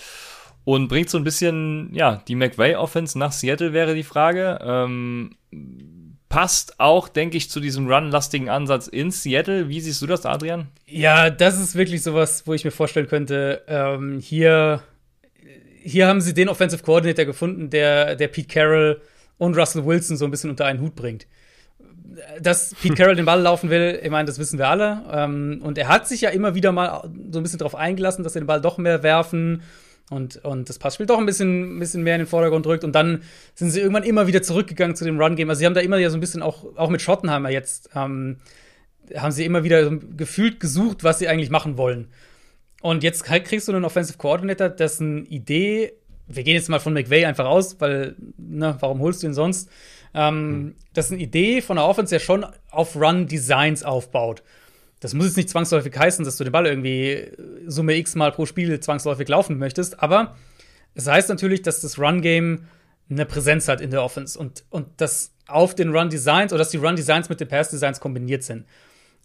und 0.64 0.88
bringt 0.88 1.10
so 1.10 1.18
ein 1.18 1.26
bisschen, 1.26 1.94
ja, 1.94 2.24
die 2.28 2.36
McVay 2.36 2.76
Offense 2.76 3.20
nach 3.20 3.34
Seattle 3.34 3.74
wäre 3.74 3.94
die 3.94 4.04
Frage. 4.04 4.58
Ähm, 4.64 5.36
passt 6.30 6.80
auch, 6.80 7.10
denke 7.10 7.36
ich, 7.36 7.50
zu 7.50 7.60
diesem 7.60 7.92
run-lastigen 7.92 8.48
Ansatz 8.48 8.88
in 8.88 9.12
Seattle. 9.12 9.68
Wie 9.68 9.82
siehst 9.82 10.02
du 10.02 10.08
das, 10.08 10.26
Adrian? 10.26 10.68
Ja, 10.86 11.30
das 11.30 11.60
ist 11.60 11.76
wirklich 11.76 12.04
sowas, 12.04 12.44
wo 12.46 12.54
ich 12.54 12.64
mir 12.64 12.72
vorstellen 12.72 13.08
könnte, 13.08 13.64
ähm, 13.68 14.20
hier, 14.20 14.82
hier 15.84 16.08
haben 16.08 16.22
sie 16.22 16.34
den 16.34 16.48
Offensive 16.48 16.84
Coordinator 16.84 17.26
gefunden, 17.26 17.70
der, 17.70 18.16
der 18.16 18.30
Pete 18.30 18.48
Carroll 18.48 19.02
und 19.38 19.58
Russell 19.58 19.86
Wilson 19.86 20.16
so 20.16 20.24
ein 20.24 20.32
bisschen 20.32 20.52
unter 20.52 20.66
einen 20.66 20.80
Hut 20.80 20.96
bringt 20.96 21.28
dass 22.42 22.76
Pete 22.76 22.96
Carroll 22.96 23.16
den 23.16 23.26
Ball 23.26 23.42
laufen 23.42 23.70
will, 23.70 24.00
ich 24.02 24.10
meine, 24.10 24.26
das 24.26 24.40
wissen 24.40 24.60
wir 24.60 24.68
alle. 24.68 25.04
Ähm, 25.12 25.62
und 25.64 25.78
er 25.78 25.88
hat 25.88 26.08
sich 26.08 26.22
ja 26.22 26.30
immer 26.30 26.56
wieder 26.56 26.72
mal 26.72 27.10
so 27.32 27.40
ein 27.40 27.44
bisschen 27.44 27.60
darauf 27.60 27.76
eingelassen, 27.76 28.24
dass 28.24 28.36
er 28.36 28.42
den 28.42 28.48
Ball 28.48 28.62
doch 28.62 28.78
mehr 28.78 29.04
werfen 29.04 29.62
und, 30.10 30.44
und 30.44 30.70
das 30.70 30.80
Passspiel 30.80 31.06
doch 31.06 31.20
ein 31.20 31.26
bisschen, 31.26 31.80
bisschen 31.80 32.04
mehr 32.04 32.16
in 32.16 32.22
den 32.22 32.28
Vordergrund 32.28 32.66
rückt. 32.66 32.84
Und 32.84 32.94
dann 32.94 33.22
sind 33.56 33.70
sie 33.72 33.80
irgendwann 33.80 34.04
immer 34.04 34.28
wieder 34.28 34.42
zurückgegangen 34.42 34.96
zu 34.96 35.06
dem 35.06 35.20
Run-Game. 35.20 35.50
Also 35.50 35.60
sie 35.60 35.66
haben 35.66 35.76
da 35.76 35.82
immer 35.82 35.98
ja 35.98 36.10
so 36.10 36.18
ein 36.18 36.22
bisschen 36.22 36.42
auch, 36.42 36.66
auch 36.76 36.90
mit 36.90 37.02
Schottenheimer 37.02 37.50
jetzt, 37.50 37.90
ähm, 37.96 38.38
haben 39.16 39.32
sie 39.32 39.46
immer 39.46 39.64
wieder 39.64 39.90
gefühlt 39.92 40.60
gesucht, 40.60 41.04
was 41.04 41.20
sie 41.20 41.28
eigentlich 41.28 41.50
machen 41.50 41.78
wollen. 41.78 42.08
Und 42.82 43.04
jetzt 43.04 43.24
kriegst 43.24 43.68
du 43.68 43.74
einen 43.74 43.86
Offensive 43.86 44.18
Coordinator, 44.18 44.70
dessen 44.70 45.26
Idee, 45.26 45.94
wir 46.28 46.44
gehen 46.44 46.54
jetzt 46.54 46.70
mal 46.70 46.80
von 46.80 46.94
McVay 46.94 47.26
einfach 47.26 47.46
aus, 47.46 47.80
weil, 47.82 48.16
ne, 48.38 48.78
warum 48.80 49.00
holst 49.00 49.24
du 49.24 49.28
ihn 49.28 49.34
sonst? 49.34 49.70
Ähm, 50.14 50.52
mhm. 50.52 50.76
dass 50.94 51.12
eine 51.12 51.22
Idee 51.22 51.62
von 51.62 51.78
der 51.78 51.86
Offense 51.86 52.16
ja 52.16 52.20
schon 52.20 52.46
auf 52.72 52.96
Run-Designs 52.96 53.84
aufbaut. 53.84 54.44
Das 55.00 55.14
muss 55.14 55.28
jetzt 55.28 55.38
nicht 55.38 55.50
zwangsläufig 55.50 55.98
heißen, 55.98 56.26
dass 56.26 56.38
du 56.38 56.44
den 56.44 56.52
Ball 56.52 56.66
irgendwie 56.66 57.32
Summe 57.66 57.96
X 57.96 58.16
mal 58.16 58.32
pro 58.32 58.46
Spiel 58.46 58.80
zwangsläufig 58.80 59.28
laufen 59.30 59.58
möchtest, 59.58 60.02
aber 60.02 60.36
es 60.94 61.08
heißt 61.08 61.30
natürlich, 61.30 61.62
dass 61.62 61.82
das 61.82 61.98
Run-Game 61.98 62.66
eine 63.10 63.26
Präsenz 63.26 63.68
hat 63.68 63.82
in 63.82 63.92
der 63.92 64.04
Offense 64.04 64.38
und, 64.38 64.66
und 64.70 64.88
dass 64.98 65.32
auf 65.48 65.74
den 65.74 65.96
Run-Designs 65.96 66.52
oder 66.52 66.60
dass 66.60 66.70
die 66.70 66.78
Run-Designs 66.78 67.30
mit 67.30 67.40
den 67.40 67.48
Pass-Designs 67.48 68.00
kombiniert 68.00 68.44
sind. 68.44 68.66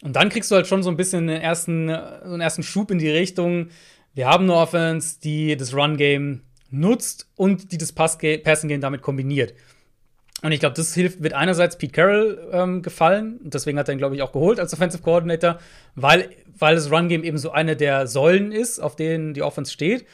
Und 0.01 0.15
dann 0.15 0.29
kriegst 0.29 0.49
du 0.51 0.55
halt 0.55 0.67
schon 0.67 0.83
so 0.83 0.89
ein 0.89 0.97
bisschen 0.97 1.29
einen 1.29 1.41
ersten, 1.41 1.87
so 1.89 1.93
einen 1.93 2.41
ersten 2.41 2.63
Schub 2.63 2.91
in 2.91 2.99
die 2.99 3.09
Richtung, 3.09 3.69
wir 4.15 4.27
haben 4.27 4.45
eine 4.45 4.55
Offense, 4.55 5.19
die 5.21 5.57
das 5.57 5.73
Run-Game 5.73 6.41
nutzt 6.71 7.27
und 7.35 7.71
die 7.73 7.77
das 7.77 7.91
Passing-Game 7.91 8.81
damit 8.81 9.01
kombiniert. 9.01 9.53
Und 10.45 10.51
ich 10.51 10.59
glaube, 10.59 10.75
das 10.75 10.93
hilft, 10.93 11.23
wird 11.23 11.33
einerseits 11.33 11.75
Pete 11.75 11.91
Carroll 11.91 12.49
ähm, 12.51 12.83
gefallen. 12.83 13.39
Deswegen 13.41 13.79
hat 13.79 13.89
er 13.89 13.93
ihn, 13.93 13.97
glaube 13.97 14.15
ich, 14.15 14.21
auch 14.21 14.31
geholt 14.31 14.59
als 14.59 14.73
Offensive 14.73 15.01
Coordinator, 15.01 15.57
weil, 15.95 16.29
weil 16.59 16.75
das 16.75 16.91
Run-Game 16.91 17.23
eben 17.23 17.39
so 17.39 17.49
eine 17.49 17.75
der 17.75 18.05
Säulen 18.05 18.51
ist, 18.51 18.77
auf 18.77 18.95
denen 18.95 19.33
die 19.33 19.41
Offense 19.41 19.73
steht. 19.73 20.05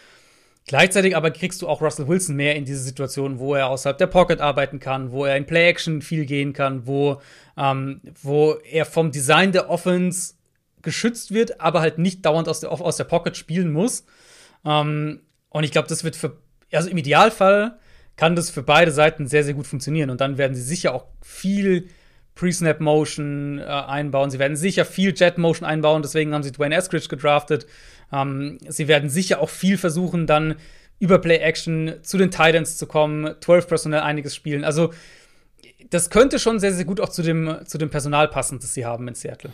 Gleichzeitig 0.66 1.18
aber 1.18 1.32
kriegst 1.32 1.62
du 1.62 1.68
auch 1.68 1.82
Russell 1.82 2.08
Wilson 2.08 2.38
mehr 2.38 2.56
in 2.56 2.64
diese 2.64 2.80
Situation, 2.80 3.40
wo 3.40 3.56
er 3.56 3.68
außerhalb 3.68 3.98
der 3.98 4.08
Pocket 4.08 4.40
arbeiten 4.40 4.80
kann, 4.80 5.12
wo 5.12 5.26
er 5.26 5.36
in 5.36 5.45
Play-Action 5.45 6.02
viel 6.02 6.26
gehen 6.26 6.53
kann, 6.53 6.88
wo, 6.88 7.22
ähm, 7.58 7.99
wo 8.22 8.53
er 8.53 8.86
vom 8.86 9.12
Design 9.12 9.52
der 9.52 9.70
Offense 9.70 10.36
geschützt 10.82 11.34
wird, 11.34 11.60
aber 11.60 11.82
halt 11.82 11.98
nicht 11.98 12.26
dauernd 12.26 12.48
aus 12.48 12.62
der, 12.62 12.72
aus 12.72 12.95
der 12.95 13.03
Pocket 13.03 13.36
spielen 13.36 13.74
muss. 13.74 14.06
Ähm, 14.64 15.24
und 15.49 15.66
ich 15.66 15.72
glaube, 15.72 15.90
das 15.90 16.06
wird 16.06 16.16
für, 16.16 16.38
also 16.72 16.88
im 16.88 16.95
Idealfall 16.95 17.81
kann 18.22 18.35
das 18.35 18.52
für 18.52 18.61
beide 18.61 18.91
Seiten 18.91 19.26
sehr, 19.26 19.43
sehr 19.43 19.56
gut 19.56 19.65
funktionieren. 19.65 20.11
Und 20.11 20.22
dann 20.22 20.38
werden 20.38 20.53
sie 20.53 20.61
sicher 20.61 20.93
auch 20.93 21.06
viel 21.23 21.88
Pre-Snap-Motion 22.35 23.57
äh, 23.57 23.64
einbauen. 23.64 24.30
Sie 24.30 24.38
werden 24.38 24.56
sicher 24.56 24.85
viel 24.85 25.15
Jet-Motion 25.15 25.68
einbauen. 25.68 26.03
Deswegen 26.03 26.31
haben 26.35 26.43
sie 26.43 26.52
Dwayne 26.52 26.76
Eskridge 26.76 27.07
gedraftet. 27.07 27.65
Ähm, 28.14 28.60
sie 28.68 28.88
werden 28.88 29.10
sicher 29.10 29.41
auch 29.41 29.49
viel 29.49 29.76
versuchen, 29.76 30.27
dann 30.27 30.53
über 30.99 31.18
Play-Action 31.18 31.95
zu 32.03 32.19
den 32.19 32.30
Titans 32.30 32.77
zu 32.77 32.85
kommen, 32.85 33.34
12 33.41 33.68
Personal 33.68 34.02
einiges 34.02 34.35
spielen. 34.35 34.64
Also 34.64 34.93
das 35.89 36.11
könnte 36.11 36.38
schon 36.38 36.60
sehr, 36.60 36.73
sehr 36.73 36.85
gut 36.85 36.99
auch 36.99 37.10
zu 37.10 37.23
dem, 37.23 37.57
zu 37.65 37.80
dem 37.80 37.89
Personal 37.89 38.27
passen, 38.27 38.60
das 38.60 38.76
sie 38.76 38.85
haben 38.85 39.07
in 39.07 39.15
Seattle. 39.15 39.52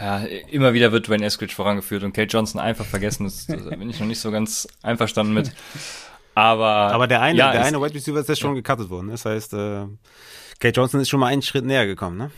Ja, 0.00 0.24
immer 0.50 0.74
wieder 0.74 0.90
wird 0.90 1.06
Dwayne 1.06 1.24
Eskridge 1.24 1.54
vorangeführt 1.54 2.02
und 2.02 2.14
Kate 2.14 2.32
Johnson 2.32 2.60
einfach 2.60 2.84
vergessen. 2.84 3.26
Das, 3.26 3.46
da 3.46 3.76
bin 3.76 3.88
ich 3.88 4.00
noch 4.00 4.08
nicht 4.08 4.18
so 4.18 4.32
ganz 4.32 4.66
einverstanden 4.82 5.32
mit. 5.32 5.52
Aber, 6.36 6.66
Aber 6.66 7.06
der 7.06 7.22
eine, 7.22 7.38
ja, 7.38 7.50
der 7.50 7.62
es- 7.62 7.66
eine 7.68 7.80
Wide 7.80 7.94
Receiver 7.94 8.20
ist 8.20 8.28
jetzt 8.28 8.40
schon 8.40 8.54
gecuttet 8.54 8.90
worden. 8.90 9.08
Das 9.08 9.24
heißt, 9.24 9.54
äh, 9.54 9.86
Kate 10.60 10.74
Johnson 10.80 11.00
ist 11.00 11.08
schon 11.08 11.18
mal 11.18 11.28
einen 11.28 11.40
Schritt 11.42 11.64
näher 11.64 11.86
gekommen, 11.86 12.18
ne? 12.18 12.30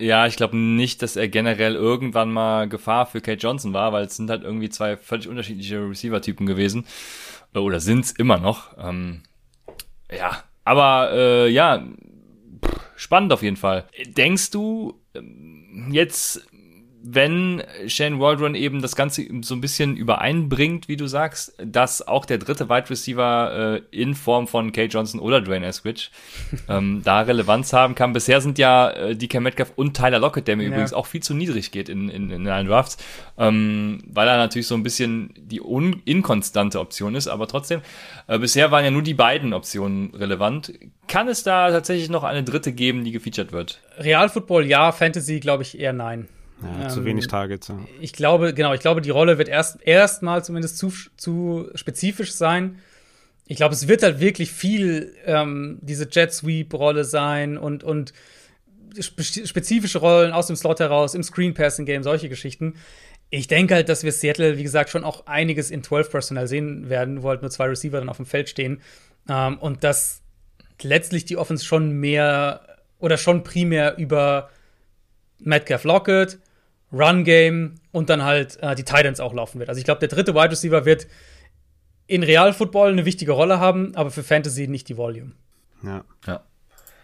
Ja, 0.00 0.26
ich 0.26 0.36
glaube 0.36 0.56
nicht, 0.56 1.02
dass 1.02 1.16
er 1.16 1.28
generell 1.28 1.74
irgendwann 1.74 2.32
mal 2.32 2.68
Gefahr 2.68 3.06
für 3.06 3.20
Kate 3.20 3.38
Johnson 3.38 3.72
war, 3.74 3.92
weil 3.92 4.04
es 4.06 4.16
sind 4.16 4.28
halt 4.28 4.42
irgendwie 4.42 4.68
zwei 4.70 4.96
völlig 4.96 5.28
unterschiedliche 5.28 5.78
Receiver-Typen 5.88 6.46
gewesen. 6.46 6.84
Äh, 7.54 7.58
Oder 7.60 7.78
sind's 7.80 8.10
immer 8.10 8.38
noch. 8.38 8.76
Ähm, 8.78 9.22
ja, 10.10 10.42
aber 10.64 11.10
äh, 11.12 11.48
ja, 11.48 11.84
spannend 12.96 13.32
auf 13.32 13.42
jeden 13.42 13.56
Fall. 13.56 13.84
Denkst 14.06 14.50
du 14.50 15.00
ähm, 15.14 15.88
jetzt, 15.92 16.46
wenn 17.02 17.62
Shane 17.86 18.18
Waldron 18.18 18.54
eben 18.54 18.82
das 18.82 18.96
Ganze 18.96 19.24
so 19.42 19.54
ein 19.54 19.60
bisschen 19.60 19.96
übereinbringt, 19.96 20.88
wie 20.88 20.96
du 20.96 21.06
sagst, 21.06 21.54
dass 21.64 22.06
auch 22.06 22.24
der 22.24 22.38
dritte 22.38 22.68
Wide 22.68 22.90
Receiver 22.90 23.80
äh, 23.92 23.96
in 23.96 24.14
Form 24.14 24.46
von 24.48 24.72
Kay 24.72 24.86
Johnson 24.86 25.20
oder 25.20 25.40
Dwayne 25.40 25.66
Eskridge 25.66 26.08
ähm, 26.68 27.02
da 27.04 27.20
Relevanz 27.20 27.72
haben 27.72 27.94
kann. 27.94 28.12
Bisher 28.12 28.40
sind 28.40 28.58
ja 28.58 28.90
äh, 28.90 29.14
DK 29.16 29.40
Metcalf 29.40 29.72
und 29.76 29.96
Tyler 29.96 30.18
Lockett, 30.18 30.48
der 30.48 30.56
mir 30.56 30.64
Ja. 30.64 30.70
übrigens 30.70 30.92
auch 30.92 31.06
viel 31.06 31.22
zu 31.22 31.34
niedrig 31.34 31.70
geht 31.70 31.88
in, 31.88 32.08
in, 32.08 32.30
in 32.30 32.48
allen 32.48 32.66
Drafts, 32.66 32.96
ähm, 33.38 34.02
weil 34.10 34.26
er 34.26 34.36
natürlich 34.36 34.66
so 34.66 34.74
ein 34.74 34.82
bisschen 34.82 35.32
die 35.36 35.60
un 35.60 36.02
inkonstante 36.04 36.80
Option 36.80 37.14
ist, 37.14 37.28
aber 37.28 37.46
trotzdem, 37.46 37.80
äh, 38.26 38.38
bisher 38.38 38.70
waren 38.70 38.84
ja 38.84 38.90
nur 38.90 39.02
die 39.02 39.14
beiden 39.14 39.52
Optionen 39.54 40.14
relevant. 40.14 40.72
Kann 41.06 41.28
es 41.28 41.42
da 41.42 41.70
tatsächlich 41.70 42.08
noch 42.10 42.24
eine 42.24 42.42
dritte 42.42 42.72
geben, 42.72 43.04
die 43.04 43.12
gefeatured 43.12 43.52
wird? 43.52 43.80
Realfootball 43.98 44.66
ja, 44.66 44.92
Fantasy 44.92 45.38
glaube 45.40 45.62
ich 45.62 45.78
eher 45.78 45.92
nein. 45.92 46.28
Ja, 46.62 46.88
zu 46.88 47.00
Ähm, 47.00 47.06
wenig 47.06 47.26
Targets. 47.28 47.68
Ja. 47.68 47.78
Ich 48.00 48.12
glaube, 48.12 48.54
genau, 48.54 48.74
ich 48.74 48.80
glaube, 48.80 49.00
die 49.00 49.10
Rolle 49.10 49.38
wird 49.38 49.48
erst 49.48 49.80
erstmal 49.82 50.44
zumindest 50.44 50.78
zu, 50.78 50.92
zu 51.16 51.68
spezifisch 51.74 52.32
sein. 52.32 52.78
Ich 53.46 53.56
glaube, 53.56 53.74
es 53.74 53.88
wird 53.88 54.02
halt 54.02 54.20
wirklich 54.20 54.52
viel 54.52 55.14
ähm, 55.24 55.78
diese 55.80 56.08
Jet 56.10 56.32
Sweep 56.32 56.74
Rolle 56.74 57.04
sein 57.04 57.56
und 57.56 57.84
und 57.84 58.12
spe 59.00 59.22
spezifische 59.22 59.98
Rollen 59.98 60.32
aus 60.32 60.48
dem 60.48 60.56
Slot 60.56 60.80
heraus 60.80 61.14
im 61.14 61.22
Screen 61.22 61.54
Passing 61.54 61.86
Game, 61.86 62.02
solche 62.02 62.28
Geschichten. 62.28 62.74
Ich 63.30 63.46
denke 63.46 63.74
halt, 63.74 63.88
dass 63.88 64.04
wir 64.04 64.12
Seattle, 64.12 64.56
wie 64.56 64.62
gesagt, 64.62 64.90
schon 64.90 65.04
auch 65.04 65.26
einiges 65.26 65.70
in 65.70 65.82
12 65.82 66.10
Personal 66.10 66.48
sehen 66.48 66.88
werden, 66.88 67.22
wo 67.22 67.28
halt 67.28 67.42
nur 67.42 67.50
zwei 67.50 67.66
Receiver 67.66 67.98
dann 67.98 68.08
auf 68.08 68.16
dem 68.16 68.26
Feld 68.26 68.48
stehen. 68.48 68.80
Ähm, 69.28 69.58
und 69.58 69.84
dass 69.84 70.22
letztlich 70.82 71.24
die 71.24 71.36
Offense 71.36 71.64
schon 71.64 71.92
mehr 71.92 72.78
oder 72.98 73.16
schon 73.16 73.44
primär 73.44 73.96
über 73.98 74.50
Metcalf 75.38 75.84
Lockett, 75.84 76.38
Run 76.92 77.24
Game 77.24 77.74
und 77.92 78.08
dann 78.10 78.22
halt 78.22 78.58
äh, 78.62 78.74
die 78.74 78.84
Titans 78.84 79.20
auch 79.20 79.34
laufen 79.34 79.58
wird. 79.58 79.68
Also 79.68 79.78
ich 79.78 79.84
glaube, 79.84 80.00
der 80.00 80.08
dritte 80.08 80.34
Wide 80.34 80.50
Receiver 80.50 80.84
wird 80.84 81.06
in 82.06 82.22
Real 82.22 82.52
Football 82.52 82.92
eine 82.92 83.04
wichtige 83.04 83.32
Rolle 83.32 83.60
haben, 83.60 83.94
aber 83.94 84.10
für 84.10 84.22
Fantasy 84.22 84.66
nicht 84.68 84.88
die 84.88 84.96
Volume. 84.96 85.32
Ja. 85.82 86.04
Ja. 86.26 86.40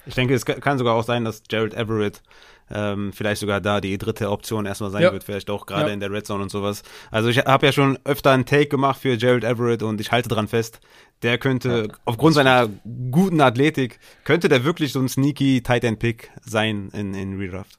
Ich 0.06 0.14
denke, 0.14 0.34
es 0.34 0.44
kann 0.44 0.78
sogar 0.78 0.94
auch 0.94 1.04
sein, 1.04 1.24
dass 1.24 1.42
Jared 1.50 1.74
Everett 1.74 2.22
ähm, 2.70 3.12
vielleicht 3.12 3.40
sogar 3.42 3.60
da 3.60 3.80
die 3.82 3.96
dritte 3.98 4.30
Option 4.30 4.64
erstmal 4.64 4.90
sein 4.90 5.02
Ja. 5.02 5.12
wird, 5.12 5.22
vielleicht 5.24 5.50
auch 5.50 5.66
gerade 5.66 5.88
Ja. 5.88 5.92
in 5.94 6.00
der 6.00 6.10
Red 6.10 6.26
Zone 6.26 6.42
und 6.42 6.50
sowas. 6.50 6.82
Also 7.10 7.28
ich 7.28 7.38
habe 7.38 7.66
ja 7.66 7.72
schon 7.72 7.98
öfter 8.04 8.30
einen 8.30 8.46
Take 8.46 8.68
gemacht 8.68 9.00
für 9.00 9.14
Jared 9.14 9.44
Everett 9.44 9.82
und 9.82 10.00
ich 10.00 10.12
halte 10.12 10.30
dran 10.30 10.48
fest, 10.48 10.80
der 11.22 11.36
könnte 11.36 11.88
aufgrund 12.06 12.34
seiner 12.34 12.68
guten 13.10 13.40
Athletik, 13.42 13.98
könnte 14.24 14.48
der 14.48 14.64
wirklich 14.64 14.92
so 14.92 15.00
ein 15.00 15.08
sneaky 15.08 15.62
Tight 15.62 15.84
End 15.84 15.98
Pick 15.98 16.30
sein 16.42 16.88
in, 16.94 17.12
in 17.12 17.38
Redraft. 17.38 17.78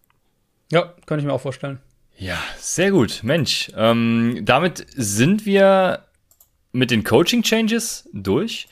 Ja, 0.72 0.94
könnte 1.08 1.22
ich 1.22 1.26
mir 1.26 1.34
auch 1.34 1.42
vorstellen. 1.42 1.80
Ja, 2.18 2.38
sehr 2.58 2.92
gut. 2.92 3.22
Mensch, 3.24 3.72
ähm, 3.76 4.40
damit 4.44 4.86
sind 4.96 5.46
wir 5.46 6.06
mit 6.72 6.92
den 6.92 7.04
Coaching-Changes 7.04 8.10
durch. 8.14 8.68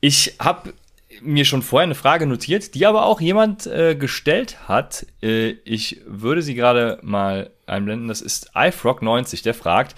Ich 0.00 0.36
habe 0.38 0.74
mir 1.20 1.44
schon 1.44 1.62
vorher 1.62 1.84
eine 1.84 1.94
Frage 1.94 2.26
notiert, 2.26 2.74
die 2.74 2.86
aber 2.86 3.06
auch 3.06 3.20
jemand 3.20 3.66
äh, 3.66 3.94
gestellt 3.94 4.68
hat. 4.68 5.06
Äh, 5.22 5.50
ich 5.64 6.00
würde 6.06 6.42
sie 6.42 6.54
gerade 6.54 6.98
mal 7.02 7.50
einblenden. 7.66 8.08
Das 8.08 8.20
ist 8.20 8.54
iFrog90, 8.56 9.42
der 9.42 9.54
fragt, 9.54 9.94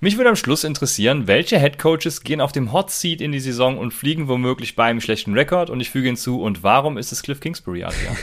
mich 0.00 0.16
würde 0.16 0.30
am 0.30 0.36
Schluss 0.36 0.64
interessieren, 0.64 1.28
welche 1.28 1.58
Headcoaches 1.58 2.22
gehen 2.22 2.40
auf 2.40 2.50
dem 2.50 2.72
Hot 2.72 2.90
Seat 2.90 3.20
in 3.20 3.30
die 3.30 3.38
Saison 3.38 3.78
und 3.78 3.94
fliegen 3.94 4.26
womöglich 4.26 4.74
bei 4.74 4.84
einem 4.84 5.00
schlechten 5.00 5.34
Rekord? 5.34 5.70
Und 5.70 5.80
ich 5.80 5.90
füge 5.90 6.08
hinzu, 6.08 6.42
und 6.42 6.64
warum 6.64 6.98
ist 6.98 7.12
es 7.12 7.22
Cliff 7.22 7.38
Kingsbury, 7.38 7.84
Adrian? 7.84 8.16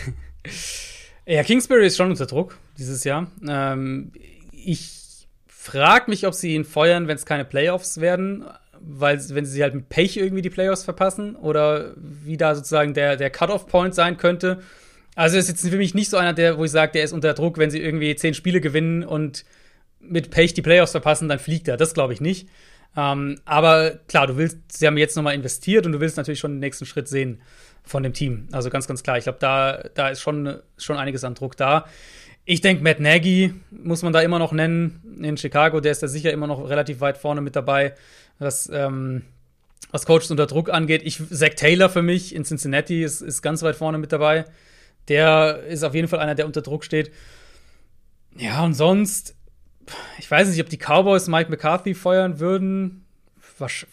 Ja, 1.29 1.43
Kingsbury 1.43 1.85
ist 1.85 1.95
schon 1.95 2.09
unter 2.09 2.25
Druck 2.25 2.57
dieses 2.79 3.03
Jahr. 3.03 3.27
Ähm, 3.47 4.11
ich 4.51 5.27
frage 5.45 6.09
mich, 6.09 6.25
ob 6.25 6.33
sie 6.33 6.55
ihn 6.55 6.65
feuern, 6.65 7.07
wenn 7.07 7.17
es 7.17 7.27
keine 7.27 7.45
Playoffs 7.45 8.01
werden, 8.01 8.45
weil 8.79 9.19
wenn 9.29 9.45
sie 9.45 9.61
halt 9.61 9.75
mit 9.75 9.89
Pech 9.89 10.17
irgendwie 10.17 10.41
die 10.41 10.49
Playoffs 10.49 10.83
verpassen 10.83 11.35
oder 11.35 11.93
wie 11.97 12.35
da 12.35 12.55
sozusagen 12.55 12.95
der, 12.95 13.15
der 13.15 13.29
Cut-off-Point 13.29 13.93
sein 13.93 14.17
könnte. 14.17 14.63
Also 15.13 15.37
ist 15.37 15.49
jetzt 15.49 15.69
für 15.69 15.77
mich 15.77 15.93
nicht 15.93 16.09
so 16.09 16.17
einer, 16.17 16.33
der, 16.33 16.57
wo 16.57 16.65
ich 16.65 16.71
sage, 16.71 16.93
der 16.93 17.03
ist 17.03 17.13
unter 17.13 17.35
Druck, 17.35 17.59
wenn 17.59 17.69
sie 17.69 17.79
irgendwie 17.79 18.15
zehn 18.15 18.33
Spiele 18.33 18.59
gewinnen 18.59 19.03
und 19.03 19.45
mit 19.99 20.31
Pech 20.31 20.55
die 20.55 20.63
Playoffs 20.63 20.93
verpassen, 20.93 21.29
dann 21.29 21.37
fliegt 21.37 21.67
er. 21.67 21.77
Das 21.77 21.93
glaube 21.93 22.13
ich 22.13 22.21
nicht. 22.21 22.49
Ähm, 22.97 23.39
aber 23.45 23.99
klar, 24.07 24.25
du 24.25 24.35
willst, 24.37 24.57
sie 24.71 24.87
haben 24.87 24.97
jetzt 24.97 25.15
nochmal 25.15 25.35
investiert 25.35 25.85
und 25.85 25.91
du 25.91 25.99
willst 25.99 26.17
natürlich 26.17 26.39
schon 26.39 26.53
den 26.53 26.59
nächsten 26.59 26.87
Schritt 26.87 27.07
sehen 27.07 27.39
von 27.89 28.03
dem 28.03 28.13
Team. 28.13 28.47
Also 28.51 28.69
ganz, 28.69 28.87
ganz 28.87 29.01
klar. 29.01 29.17
Ich 29.17 29.23
glaube, 29.23 29.39
da, 29.41 29.83
da 29.95 30.09
ist 30.09 30.21
schon, 30.21 30.59
schon 30.77 30.97
einiges 30.97 31.23
an 31.23 31.33
Druck 31.33 31.57
da. 31.57 31.85
Ich 32.45 32.61
denke, 32.61 32.83
Matt 32.83 32.99
Nagy 32.99 33.53
muss 33.71 34.03
man 34.03 34.13
da 34.13 34.21
immer 34.21 34.37
noch 34.37 34.51
nennen 34.51 35.17
in 35.21 35.37
Chicago. 35.37 35.79
Der 35.79 35.91
ist 35.91 36.03
da 36.03 36.07
sicher 36.07 36.31
immer 36.31 36.45
noch 36.45 36.69
relativ 36.69 37.01
weit 37.01 37.17
vorne 37.17 37.41
mit 37.41 37.55
dabei, 37.55 37.95
was, 38.37 38.69
ähm, 38.71 39.23
was 39.91 40.05
Coaches 40.05 40.29
unter 40.29 40.45
Druck 40.45 40.69
angeht. 40.69 41.01
Ich, 41.03 41.19
Zach 41.31 41.55
Taylor 41.55 41.89
für 41.89 42.03
mich 42.03 42.35
in 42.35 42.45
Cincinnati 42.45 43.03
ist, 43.03 43.21
ist 43.21 43.41
ganz 43.41 43.63
weit 43.63 43.75
vorne 43.75 43.97
mit 43.97 44.11
dabei. 44.11 44.45
Der 45.07 45.63
ist 45.67 45.83
auf 45.83 45.95
jeden 45.95 46.07
Fall 46.07 46.19
einer, 46.19 46.35
der 46.35 46.45
unter 46.45 46.61
Druck 46.61 46.83
steht. 46.83 47.11
Ja, 48.37 48.63
und 48.63 48.75
sonst, 48.75 49.35
ich 50.19 50.29
weiß 50.29 50.47
nicht, 50.49 50.61
ob 50.61 50.69
die 50.69 50.77
Cowboys 50.77 51.27
Mike 51.27 51.49
McCarthy 51.49 51.95
feuern 51.95 52.39
würden. 52.39 53.05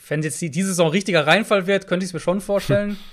Wenn 0.09 0.23
jetzt 0.23 0.41
die, 0.43 0.51
diese 0.51 0.69
Saison 0.69 0.91
richtiger 0.91 1.27
Reinfall 1.27 1.67
wird, 1.67 1.89
könnte 1.89 2.05
ich 2.05 2.11
es 2.11 2.15
mir 2.15 2.21
schon 2.21 2.43
vorstellen. 2.43 2.99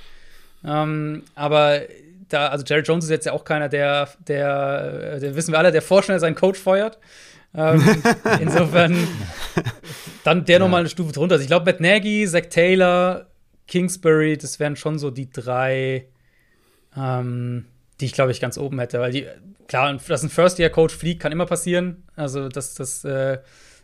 ähm, 0.66 1.24
aber 1.36 1.82
da, 2.30 2.48
also 2.48 2.64
Jerry 2.66 2.82
Jones 2.82 3.06
ist 3.06 3.12
jetzt 3.12 3.26
ja 3.26 3.34
auch 3.34 3.46
keiner, 3.46 3.70
der, 3.70 4.10
der, 4.28 5.20
der 5.20 5.36
wissen 5.36 5.52
wir 5.52 5.60
alle, 5.60 5.72
der 5.72 5.82
vorschnell 5.82 6.20
seinen 6.20 6.36
Coach 6.36 6.60
feuert. 6.60 6.98
Ähm, 7.56 7.84
insofern 8.42 9.08
dann 10.24 10.46
der 10.46 10.60
noch 10.60 10.70
mal 10.70 10.80
eine 10.80 10.90
Stufe 10.90 11.12
drunter. 11.12 11.34
Also 11.34 11.44
ich 11.44 11.50
glaube, 11.50 11.66
Matt 11.66 11.80
Nagy, 11.80 12.28
Zach 12.28 12.50
Taylor, 12.50 13.28
Kingsbury, 13.68 14.38
das 14.38 14.60
wären 14.60 14.76
schon 14.76 14.98
so 14.98 15.12
die 15.12 15.30
drei, 15.30 16.08
ähm, 16.98 17.66
die 18.00 18.06
ich 18.06 18.14
glaube 18.14 18.32
ich 18.32 18.42
ganz 18.42 18.58
oben 18.58 18.80
hätte, 18.80 19.00
weil 19.00 19.12
die 19.12 19.28
klar, 19.68 19.96
dass 20.08 20.24
ein 20.24 20.30
First-Year-Coach 20.30 20.96
fliegt, 20.96 21.22
kann 21.22 21.32
immer 21.32 21.46
passieren. 21.46 22.04
Also 22.16 22.50
dass 22.50 22.74
das 22.74 23.06
äh, 23.06 23.38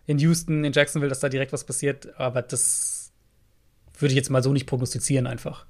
in 0.08 0.18
Houston, 0.18 0.64
in 0.64 0.74
Jacksonville, 0.74 1.10
dass 1.10 1.20
da 1.20 1.30
direkt 1.30 1.54
was 1.54 1.64
passiert, 1.64 2.20
aber 2.20 2.42
das 2.42 3.12
würde 4.00 4.12
ich 4.12 4.16
jetzt 4.16 4.30
mal 4.30 4.42
so 4.42 4.52
nicht 4.52 4.66
prognostizieren 4.66 5.28
einfach. 5.28 5.66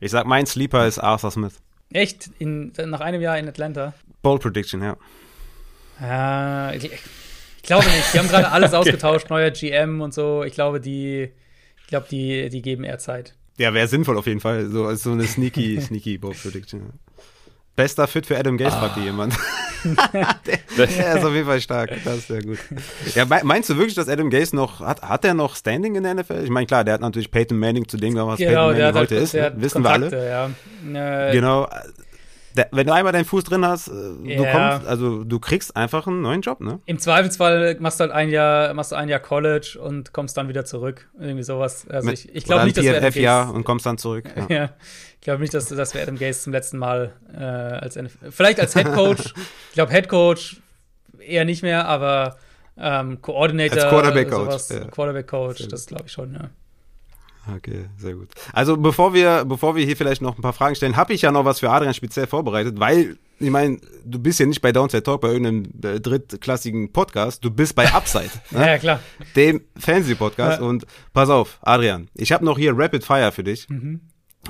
Ich 0.00 0.10
sag, 0.10 0.26
mein 0.26 0.46
Sleeper 0.46 0.86
ist 0.86 0.98
Arthur 0.98 1.30
Smith. 1.30 1.60
Echt? 1.92 2.30
In, 2.38 2.72
nach 2.86 3.00
einem 3.00 3.20
Jahr 3.20 3.38
in 3.38 3.48
Atlanta? 3.48 3.94
Bold 4.22 4.42
Prediction, 4.42 4.82
ja. 4.82 4.96
Äh, 6.00 6.76
ich, 6.76 6.84
ich 6.84 7.62
glaube 7.62 7.86
nicht. 7.86 8.12
Die 8.12 8.18
haben 8.18 8.28
gerade 8.28 8.50
alles 8.50 8.74
ausgetauscht, 8.74 9.30
neuer 9.30 9.50
GM 9.50 10.00
und 10.00 10.14
so. 10.14 10.44
Ich 10.44 10.54
glaube, 10.54 10.80
die, 10.80 11.30
ich 11.80 11.86
glaube, 11.86 12.06
die, 12.10 12.48
die 12.48 12.62
geben 12.62 12.84
eher 12.84 12.98
Zeit. 12.98 13.34
Ja, 13.56 13.74
wäre 13.74 13.88
sinnvoll 13.88 14.16
auf 14.18 14.26
jeden 14.26 14.40
Fall. 14.40 14.68
So, 14.68 14.94
so 14.94 15.12
eine 15.12 15.26
sneaky, 15.26 15.80
sneaky 15.80 16.18
Bold 16.18 16.40
Prediction. 16.40 16.92
Ja. 17.78 17.82
Bester 17.84 18.06
Fit 18.08 18.26
für 18.26 18.36
Adam 18.38 18.56
Gase, 18.58 18.76
fragte 18.76 19.00
jemand. 19.00 19.34
der, 19.84 20.26
der 20.76 21.14
ist 21.16 21.24
auf 21.24 21.32
jeden 21.32 21.46
Fall 21.46 21.60
stark. 21.60 21.90
Das 22.04 22.16
ist 22.18 22.28
sehr 22.28 22.42
gut. 22.42 22.58
Ja, 23.14 23.24
mei- 23.24 23.42
meinst 23.44 23.70
du 23.70 23.76
wirklich, 23.76 23.94
dass 23.94 24.08
Adam 24.08 24.30
Gase 24.30 24.56
noch, 24.56 24.80
hat, 24.80 25.02
hat 25.02 25.24
er 25.24 25.34
noch 25.34 25.54
Standing 25.56 25.94
in 25.94 26.02
der 26.02 26.14
NFL? 26.14 26.42
Ich 26.44 26.50
meine, 26.50 26.66
klar, 26.66 26.84
der 26.84 26.94
hat 26.94 27.00
natürlich 27.00 27.30
Peyton 27.30 27.58
Manning 27.58 27.86
zu 27.88 27.96
dem, 27.96 28.14
was 28.16 28.38
Peyton 28.38 28.54
Manning 28.54 28.82
hat 28.82 28.94
heute 28.94 29.14
halt- 29.14 29.24
ist. 29.24 29.34
Ne? 29.34 29.52
Wissen 29.56 29.82
wir 29.84 29.90
alle. 29.90 30.10
Kontakte, 30.10 30.50
Ja. 30.92 31.28
Äh, 31.28 31.32
Genau. 31.32 31.68
Der, 32.58 32.68
wenn 32.72 32.88
du 32.88 32.92
einmal 32.92 33.12
deinen 33.12 33.24
Fuß 33.24 33.44
drin 33.44 33.64
hast, 33.64 33.86
äh, 33.86 33.92
du 33.92 34.20
Ja. 34.24 34.50
kommst, 34.52 34.88
also 34.88 35.22
du 35.22 35.38
kriegst 35.38 35.76
einfach 35.76 36.08
einen 36.08 36.22
neuen 36.22 36.40
Job, 36.40 36.60
ne? 36.60 36.80
Im 36.86 36.98
Zweifelsfall 36.98 37.76
machst 37.78 38.00
du 38.00 38.02
halt 38.02 38.12
ein 38.12 38.30
Jahr, 38.30 38.74
machst 38.74 38.90
du 38.90 38.96
ein 38.96 39.08
Jahr 39.08 39.20
College 39.20 39.78
und 39.80 40.12
kommst 40.12 40.36
dann 40.36 40.48
wieder 40.48 40.64
zurück. 40.64 41.08
Irgendwie 41.20 41.44
sowas. 41.44 41.86
Also 41.88 42.10
ich, 42.10 42.28
ich 42.28 42.44
Oder 42.44 42.44
glaube 42.46 42.64
nicht, 42.64 42.76
dass 42.76 42.84
wir 42.84 42.96
Adam 42.96 43.10
PFF-Jahr 43.10 43.44
Gase, 43.44 43.56
und 43.56 43.64
kommst 43.64 43.86
dann 43.86 43.96
zurück. 43.96 44.24
Ja. 44.48 44.56
ja, 44.56 44.70
ich 45.14 45.20
glaube 45.20 45.40
nicht, 45.40 45.54
dass, 45.54 45.68
dass 45.68 45.94
wir 45.94 46.02
Adam 46.02 46.16
Gase 46.18 46.40
zum 46.42 46.52
letzten 46.52 46.78
Mal 46.78 47.12
äh, 47.32 47.38
als 47.38 47.96
NFL, 47.96 48.30
vielleicht 48.30 48.58
als 48.60 48.74
Head 48.74 48.92
Coach. 48.92 49.34
ich 49.68 49.74
glaube 49.74 49.92
Head 49.92 50.08
Coach 50.08 50.56
eher 51.18 51.44
nicht 51.44 51.62
mehr, 51.62 51.86
aber 51.86 52.36
ähm, 52.76 53.20
Coordinator, 53.22 53.78
Als 53.82 53.88
Quarterback-Coach, 53.88 54.44
sowas, 54.50 54.68
ja. 54.68 54.84
Quarterback 54.86 55.26
Coach, 55.28 55.68
das 55.68 55.86
glaube 55.86 56.04
ich 56.06 56.12
schon. 56.12 56.34
Ja. 56.34 56.50
Okay, 57.56 57.86
sehr 57.96 58.14
gut. 58.14 58.28
Also 58.52 58.76
bevor 58.76 59.14
wir, 59.14 59.44
bevor 59.44 59.74
wir 59.74 59.84
hier 59.84 59.96
vielleicht 59.96 60.20
noch 60.20 60.36
ein 60.36 60.42
paar 60.42 60.52
Fragen 60.52 60.74
stellen, 60.74 60.96
habe 60.96 61.14
ich 61.14 61.22
ja 61.22 61.32
noch 61.32 61.44
was 61.44 61.60
für 61.60 61.70
Adrian 61.70 61.94
speziell 61.94 62.26
vorbereitet, 62.26 62.78
weil 62.78 63.16
ich 63.40 63.50
meine, 63.50 63.78
du 64.04 64.18
bist 64.18 64.40
ja 64.40 64.46
nicht 64.46 64.60
bei 64.60 64.72
Downside 64.72 65.02
Talk, 65.02 65.20
bei 65.20 65.28
irgendeinem 65.28 65.64
äh, 65.82 66.00
drittklassigen 66.00 66.92
Podcast, 66.92 67.44
du 67.44 67.50
bist 67.50 67.74
bei 67.74 67.92
Upside, 67.92 68.30
ne? 68.50 68.66
ja, 68.66 68.78
klar. 68.78 69.00
dem 69.36 69.62
Fantasy-Podcast. 69.76 70.60
Ja. 70.60 70.66
Und 70.66 70.86
pass 71.12 71.30
auf, 71.30 71.58
Adrian, 71.62 72.08
ich 72.14 72.32
habe 72.32 72.44
noch 72.44 72.58
hier 72.58 72.76
Rapid 72.76 73.04
Fire 73.04 73.32
für 73.32 73.44
dich. 73.44 73.68
Mhm. 73.68 74.00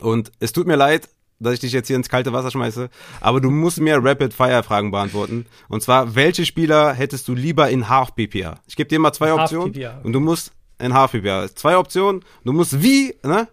Und 0.01 0.32
es 0.40 0.52
tut 0.52 0.66
mir 0.66 0.77
leid, 0.77 1.09
dass 1.40 1.55
ich 1.55 1.60
dich 1.60 1.73
jetzt 1.73 1.86
hier 1.86 1.97
ins 1.97 2.09
kalte 2.09 2.32
Wasser 2.32 2.51
schmeiße, 2.51 2.89
aber 3.20 3.40
du 3.40 3.51
musst 3.51 3.81
mir 3.81 3.98
Rapid 4.02 4.35
Fire 4.35 4.62
Fragen 4.62 4.90
beantworten. 4.90 5.47
Und 5.69 5.82
zwar, 5.82 6.15
welche 6.15 6.44
Spieler 6.44 6.94
hättest 6.94 7.28
du 7.28 7.35
lieber 7.35 7.69
in 7.70 7.89
Half 7.89 8.15
PPA? 8.15 8.60
Ich 8.66 8.77
gebe 8.77 8.89
dir 8.89 8.98
mal 8.98 9.12
zwei 9.12 9.32
Optionen 9.32 9.74
und 10.02 10.12
du 10.12 10.20
musst 10.20 10.52
in 10.78 10.94
Half 10.94 11.12
PPA. 11.12 11.48
Zwei 11.55 11.76
Optionen, 11.76 12.24
du 12.44 12.52
musst 12.52 12.82
wie, 12.82 13.14
ne? 13.22 13.48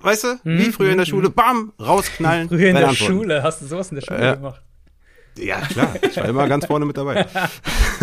Weißt 0.00 0.24
du, 0.24 0.40
wie 0.42 0.72
früher 0.72 0.90
in 0.90 0.98
der 0.98 1.06
Schule, 1.06 1.30
bam, 1.30 1.72
rausknallen. 1.80 2.48
Früher 2.48 2.70
in 2.70 2.74
der 2.74 2.88
Antworten. 2.88 3.12
Schule, 3.12 3.42
hast 3.42 3.62
du 3.62 3.66
sowas 3.66 3.90
in 3.90 3.96
der 3.96 4.02
Schule 4.02 4.22
ja. 4.22 4.34
gemacht? 4.34 4.62
Ja, 5.38 5.60
klar, 5.60 5.94
ich 6.02 6.16
war 6.16 6.24
immer 6.24 6.48
ganz 6.48 6.66
vorne 6.66 6.84
mit 6.84 6.96
dabei. 6.96 7.26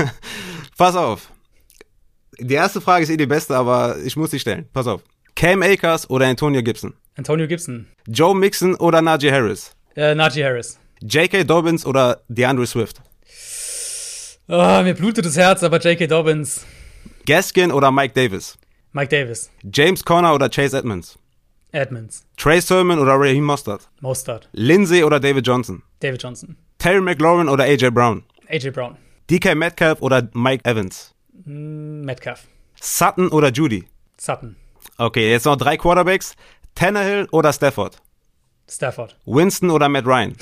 Pass 0.77 0.95
auf. 0.95 1.29
Die 2.39 2.53
erste 2.53 2.79
Frage 2.79 3.03
ist 3.03 3.09
eh 3.09 3.17
die 3.17 3.25
beste, 3.25 3.55
aber 3.55 3.97
ich 4.03 4.15
muss 4.15 4.31
sie 4.31 4.39
stellen. 4.39 4.67
Pass 4.71 4.87
auf. 4.87 5.03
Cam 5.35 5.61
Akers 5.61 6.09
oder 6.09 6.25
Antonio 6.25 6.63
Gibson? 6.63 6.93
Antonio 7.17 7.47
Gibson. 7.47 7.87
Joe 8.07 8.33
Mixon 8.33 8.75
oder 8.75 9.01
Najee 9.01 9.31
Harris? 9.31 9.75
Äh, 9.95 10.15
Najee 10.15 10.43
Harris. 10.43 10.79
J.K. 11.01 11.43
Dobbins 11.43 11.85
oder 11.85 12.21
DeAndre 12.27 12.65
Swift? 12.65 13.01
Oh, 14.47 14.81
mir 14.83 14.95
blutet 14.95 15.25
das 15.25 15.37
Herz, 15.37 15.63
aber 15.63 15.79
J.K. 15.79 16.07
Dobbins. 16.07 16.65
Gaskin 17.29 17.71
oder 17.71 17.91
Mike 17.91 18.15
Davis? 18.15 18.57
Mike 18.91 19.09
Davis. 19.09 19.51
James 19.71 20.03
Conner 20.03 20.33
oder 20.33 20.49
Chase 20.49 20.75
Edmonds? 20.75 21.15
Edmonds. 21.71 22.25
Trey 22.37 22.59
Sermon 22.59 22.97
oder 22.97 23.13
Raheem 23.19 23.43
Mostert? 23.43 23.87
Mostert. 24.01 24.49
Lindsay 24.53 25.03
oder 25.03 25.19
David 25.19 25.45
Johnson? 25.45 25.83
David 25.99 26.23
Johnson. 26.23 26.55
Terry 26.79 27.01
McLaurin 27.01 27.47
oder 27.47 27.65
AJ 27.65 27.91
Brown? 27.91 28.23
AJ 28.49 28.71
Brown. 28.71 28.97
DK 29.29 29.53
Metcalf 29.53 30.01
oder 30.01 30.27
Mike 30.33 30.67
Evans? 30.67 31.13
Mm, 31.45 32.01
Metcalf. 32.01 32.47
Sutton 32.81 33.27
oder 33.27 33.51
Judy? 33.51 33.87
Sutton. 34.17 34.55
Okay, 34.97 35.29
jetzt 35.29 35.45
noch 35.45 35.55
drei 35.55 35.77
Quarterbacks. 35.77 36.35
Tannehill 36.73 37.27
oder 37.31 37.53
Stafford? 37.53 38.01
Stafford. 38.67 39.15
Winston 39.27 39.69
oder 39.69 39.87
Matt 39.87 40.07
Ryan? 40.07 40.35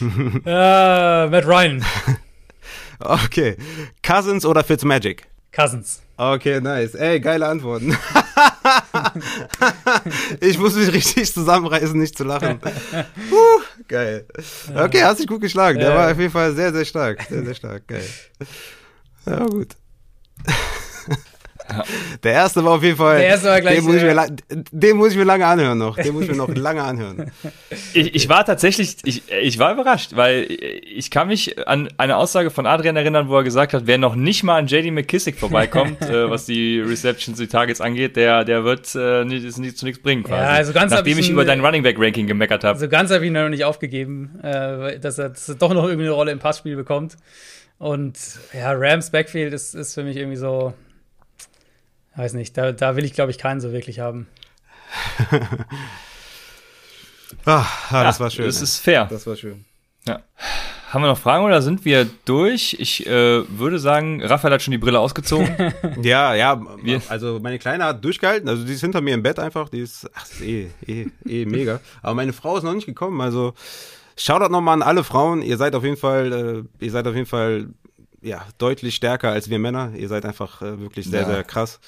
uh, 0.00 0.06
Matt 1.28 1.44
Ryan. 1.44 1.84
okay. 3.04 3.56
Cousins 4.02 4.44
oder 4.44 4.64
Fitzmagic? 4.64 5.26
Cousins. 5.54 6.02
Okay, 6.16 6.60
nice. 6.60 6.94
Ey, 6.94 7.20
geile 7.20 7.46
Antworten. 7.48 7.96
ich 10.40 10.58
muss 10.58 10.74
mich 10.74 10.92
richtig 10.92 11.32
zusammenreißen, 11.32 11.98
nicht 11.98 12.16
zu 12.16 12.24
lachen. 12.24 12.58
Puh, 13.30 13.60
geil. 13.88 14.26
Okay, 14.74 15.02
hast 15.02 15.20
dich 15.20 15.26
gut 15.26 15.40
geschlagen. 15.40 15.78
Der 15.78 15.94
war 15.94 16.10
auf 16.10 16.18
jeden 16.18 16.32
Fall 16.32 16.54
sehr, 16.54 16.72
sehr 16.72 16.84
stark. 16.84 17.22
Sehr, 17.28 17.44
sehr 17.44 17.54
stark. 17.54 17.86
Geil. 17.86 18.04
Ja, 19.26 19.44
gut. 19.46 19.76
Der 22.22 22.32
erste 22.32 22.64
war 22.64 22.72
auf 22.72 22.82
jeden 22.82 22.96
Fall. 22.96 23.18
Der 23.18 23.28
erste 23.28 23.48
war 23.48 23.60
gleich. 23.60 23.76
Den 23.76 23.84
muss, 23.84 23.94
ich 23.96 24.02
mir, 24.02 24.26
den 24.70 24.96
muss 24.96 25.10
ich 25.12 25.16
mir 25.16 25.24
lange 25.24 25.46
anhören 25.46 25.78
noch. 25.78 25.96
Den 25.96 26.12
muss 26.12 26.24
ich 26.24 26.30
mir 26.30 26.36
noch 26.36 26.48
lange 26.54 26.82
anhören. 26.82 27.30
Ich, 27.94 28.14
ich 28.14 28.28
war 28.28 28.44
tatsächlich, 28.44 28.96
ich, 29.04 29.22
ich 29.30 29.58
war 29.58 29.72
überrascht, 29.72 30.14
weil 30.14 30.46
ich 30.50 31.10
kann 31.10 31.28
mich 31.28 31.66
an 31.66 31.88
eine 31.96 32.16
Aussage 32.16 32.50
von 32.50 32.66
Adrian 32.66 32.96
erinnern, 32.96 33.28
wo 33.28 33.36
er 33.36 33.44
gesagt 33.44 33.74
hat, 33.74 33.86
wer 33.86 33.98
noch 33.98 34.14
nicht 34.14 34.42
mal 34.42 34.58
an 34.58 34.66
JD 34.66 34.92
McKissick 34.92 35.38
vorbeikommt, 35.38 36.00
äh, 36.08 36.30
was 36.30 36.46
die 36.46 36.80
Receptions, 36.80 37.38
die 37.38 37.46
Targets 37.46 37.80
angeht, 37.80 38.16
der, 38.16 38.44
der 38.44 38.64
wird 38.64 38.94
äh, 38.94 39.24
nicht, 39.24 39.58
nicht 39.58 39.78
zu 39.78 39.84
nichts 39.84 40.02
bringen. 40.02 40.22
Quasi. 40.22 40.42
Ja, 40.42 40.48
also 40.48 40.72
ganz 40.72 40.92
Nachdem 40.92 41.18
ich, 41.18 41.26
ich 41.26 41.30
über 41.30 41.44
dein 41.44 41.64
Running 41.64 41.82
Back 41.82 41.96
Ranking 41.98 42.26
gemeckert 42.26 42.64
habe. 42.64 42.74
Also 42.74 42.88
ganz 42.88 43.10
habe 43.10 43.24
ich 43.24 43.28
ihn 43.28 43.34
noch 43.34 43.48
nicht 43.48 43.64
aufgegeben, 43.64 44.38
äh, 44.42 44.98
dass, 44.98 45.18
er, 45.18 45.30
dass 45.30 45.48
er 45.48 45.54
doch 45.56 45.72
noch 45.74 45.84
irgendwie 45.84 46.06
eine 46.06 46.14
Rolle 46.14 46.32
im 46.32 46.38
Passspiel 46.38 46.76
bekommt. 46.76 47.16
Und 47.78 48.16
ja, 48.52 48.72
Rams 48.72 49.10
Backfield 49.10 49.52
ist, 49.52 49.74
ist 49.74 49.94
für 49.94 50.04
mich 50.04 50.16
irgendwie 50.16 50.36
so, 50.36 50.72
weiß 52.16 52.34
nicht, 52.34 52.56
da, 52.56 52.72
da 52.72 52.96
will 52.96 53.04
ich, 53.04 53.12
glaube 53.12 53.30
ich, 53.30 53.38
keinen 53.38 53.60
so 53.60 53.72
wirklich 53.72 54.00
haben. 54.00 54.26
Ach, 57.44 57.92
ah, 57.92 58.04
das 58.04 58.18
ja, 58.18 58.24
war 58.24 58.30
schön. 58.30 58.46
Das 58.46 58.60
ist 58.60 58.78
fair. 58.78 59.06
Das 59.10 59.26
war 59.26 59.36
schön. 59.36 59.64
Ja. 60.06 60.20
Haben 60.90 61.04
wir 61.04 61.08
noch 61.08 61.18
Fragen 61.18 61.44
oder 61.44 61.62
sind 61.62 61.86
wir 61.86 62.06
durch? 62.26 62.76
Ich 62.78 63.06
äh, 63.06 63.48
würde 63.58 63.78
sagen, 63.78 64.22
Raphael 64.22 64.52
hat 64.52 64.62
schon 64.62 64.72
die 64.72 64.78
Brille 64.78 64.98
ausgezogen. 64.98 65.48
ja, 66.02 66.34
ja, 66.34 66.60
also 67.08 67.40
meine 67.40 67.58
Kleine 67.58 67.84
hat 67.84 68.04
durchgehalten, 68.04 68.46
also 68.46 68.64
die 68.64 68.74
ist 68.74 68.82
hinter 68.82 69.00
mir 69.00 69.14
im 69.14 69.22
Bett 69.22 69.38
einfach, 69.38 69.70
die 69.70 69.80
ist, 69.80 70.10
ach, 70.12 70.26
ist 70.26 70.42
eh, 70.42 70.68
eh, 70.86 71.06
eh 71.24 71.46
mega. 71.46 71.80
Aber 72.02 72.14
meine 72.14 72.34
Frau 72.34 72.58
ist 72.58 72.64
noch 72.64 72.74
nicht 72.74 72.84
gekommen, 72.84 73.22
also 73.22 73.54
Shoutout 74.16 74.52
nochmal 74.52 74.74
an 74.74 74.82
alle 74.82 75.02
Frauen, 75.04 75.40
ihr 75.40 75.56
seid 75.56 75.74
auf 75.74 75.84
jeden 75.84 75.96
Fall, 75.96 76.66
äh, 76.80 76.84
ihr 76.84 76.90
seid 76.90 77.06
auf 77.06 77.14
jeden 77.14 77.26
Fall 77.26 77.68
ja, 78.22 78.46
deutlich 78.58 78.94
stärker 78.94 79.30
als 79.30 79.50
wir 79.50 79.58
Männer. 79.58 79.92
Ihr 79.96 80.08
seid 80.08 80.24
einfach 80.24 80.62
äh, 80.62 80.80
wirklich 80.80 81.06
sehr, 81.06 81.22
ja. 81.22 81.26
sehr 81.26 81.44
krass 81.44 81.80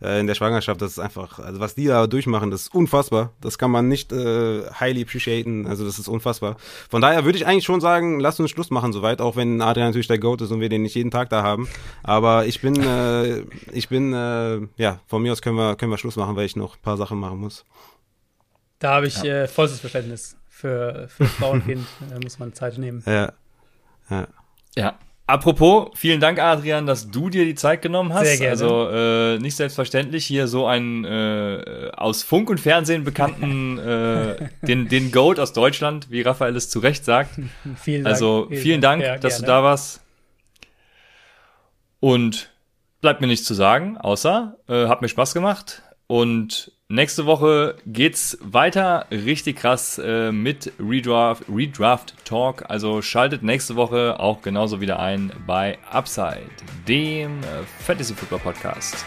äh, 0.00 0.20
in 0.20 0.26
der 0.26 0.34
Schwangerschaft. 0.34 0.80
Das 0.80 0.92
ist 0.92 0.98
einfach, 0.98 1.38
also 1.38 1.60
was 1.60 1.74
die 1.74 1.86
da 1.86 2.06
durchmachen, 2.06 2.50
das 2.50 2.62
ist 2.62 2.74
unfassbar. 2.74 3.32
Das 3.40 3.58
kann 3.58 3.70
man 3.70 3.88
nicht 3.88 4.12
äh, 4.12 4.62
highly 4.80 5.02
appreciaten. 5.02 5.66
Also 5.66 5.84
das 5.84 5.98
ist 5.98 6.08
unfassbar. 6.08 6.56
Von 6.90 7.02
daher 7.02 7.24
würde 7.24 7.38
ich 7.38 7.46
eigentlich 7.46 7.64
schon 7.64 7.80
sagen, 7.80 8.20
lasst 8.20 8.40
uns 8.40 8.50
Schluss 8.50 8.70
machen 8.70 8.92
soweit, 8.92 9.20
auch 9.20 9.36
wenn 9.36 9.60
Adrian 9.60 9.88
natürlich 9.88 10.08
der 10.08 10.18
Goat 10.18 10.40
ist 10.40 10.50
und 10.50 10.60
wir 10.60 10.68
den 10.68 10.82
nicht 10.82 10.94
jeden 10.94 11.10
Tag 11.10 11.28
da 11.28 11.42
haben. 11.42 11.68
Aber 12.02 12.46
ich 12.46 12.60
bin, 12.60 12.82
äh, 12.82 13.42
ich 13.72 13.88
bin, 13.88 14.12
äh, 14.14 14.60
ja, 14.76 15.00
von 15.06 15.22
mir 15.22 15.32
aus 15.32 15.42
können 15.42 15.56
wir, 15.56 15.76
können 15.76 15.90
wir 15.90 15.98
Schluss 15.98 16.16
machen, 16.16 16.36
weil 16.36 16.46
ich 16.46 16.56
noch 16.56 16.76
ein 16.76 16.82
paar 16.82 16.96
Sachen 16.96 17.18
machen 17.18 17.38
muss. 17.38 17.64
Da 18.78 18.94
habe 18.94 19.06
ich 19.06 19.22
ja. 19.22 19.42
äh, 19.42 19.48
vollstes 19.48 19.80
Verständnis 19.80 20.36
für, 20.48 21.08
für 21.08 21.26
Frau 21.26 21.52
und 21.52 21.64
Kind. 21.66 21.86
Da 22.10 22.18
muss 22.20 22.38
man 22.38 22.52
Zeit 22.54 22.78
nehmen. 22.78 23.02
Ja. 23.06 23.32
Ja. 24.10 24.28
Ja, 24.74 24.98
Apropos, 25.26 25.90
vielen 25.94 26.20
Dank, 26.20 26.40
Adrian, 26.40 26.86
dass 26.86 27.10
du 27.10 27.30
dir 27.30 27.44
die 27.44 27.54
Zeit 27.54 27.80
genommen 27.80 28.12
hast. 28.12 28.26
Sehr 28.26 28.38
gerne. 28.38 28.50
Also 28.50 28.88
äh, 28.90 29.38
nicht 29.38 29.56
selbstverständlich, 29.56 30.26
hier 30.26 30.48
so 30.48 30.66
einen 30.66 31.04
äh, 31.04 31.90
aus 31.96 32.22
Funk 32.24 32.50
und 32.50 32.58
Fernsehen 32.58 33.04
bekannten, 33.04 33.78
äh, 33.78 34.48
den, 34.62 34.88
den 34.88 35.12
Goat 35.12 35.38
aus 35.38 35.52
Deutschland, 35.52 36.10
wie 36.10 36.22
Raphael 36.22 36.56
es 36.56 36.68
zu 36.68 36.80
Recht 36.80 37.04
sagt. 37.04 37.38
vielen 37.76 38.04
Dank. 38.04 38.12
Also 38.12 38.48
vielen 38.50 38.80
Dank, 38.80 39.02
ja, 39.02 39.16
dass 39.16 39.34
gerne. 39.34 39.46
du 39.46 39.52
da 39.52 39.62
warst. 39.62 40.00
Und 42.00 42.50
bleibt 43.00 43.20
mir 43.20 43.28
nichts 43.28 43.46
zu 43.46 43.54
sagen, 43.54 43.96
außer 43.96 44.56
äh, 44.68 44.88
hat 44.88 45.02
mir 45.02 45.08
Spaß 45.08 45.34
gemacht. 45.34 45.82
Und 46.08 46.72
nächste 46.92 47.26
Woche 47.26 47.76
geht's 47.86 48.38
weiter 48.42 49.06
richtig 49.10 49.56
krass 49.56 49.98
äh, 49.98 50.30
mit 50.30 50.72
Redraft, 50.78 51.44
Redraft 51.52 52.14
Talk. 52.24 52.64
Also 52.68 53.02
schaltet 53.02 53.42
nächste 53.42 53.76
Woche 53.76 54.20
auch 54.20 54.42
genauso 54.42 54.80
wieder 54.80 55.00
ein 55.00 55.32
bei 55.46 55.78
Upside, 55.90 56.50
dem 56.86 57.40
äh, 57.40 57.64
Fantasy 57.84 58.14
Football 58.14 58.40
Podcast. 58.40 59.06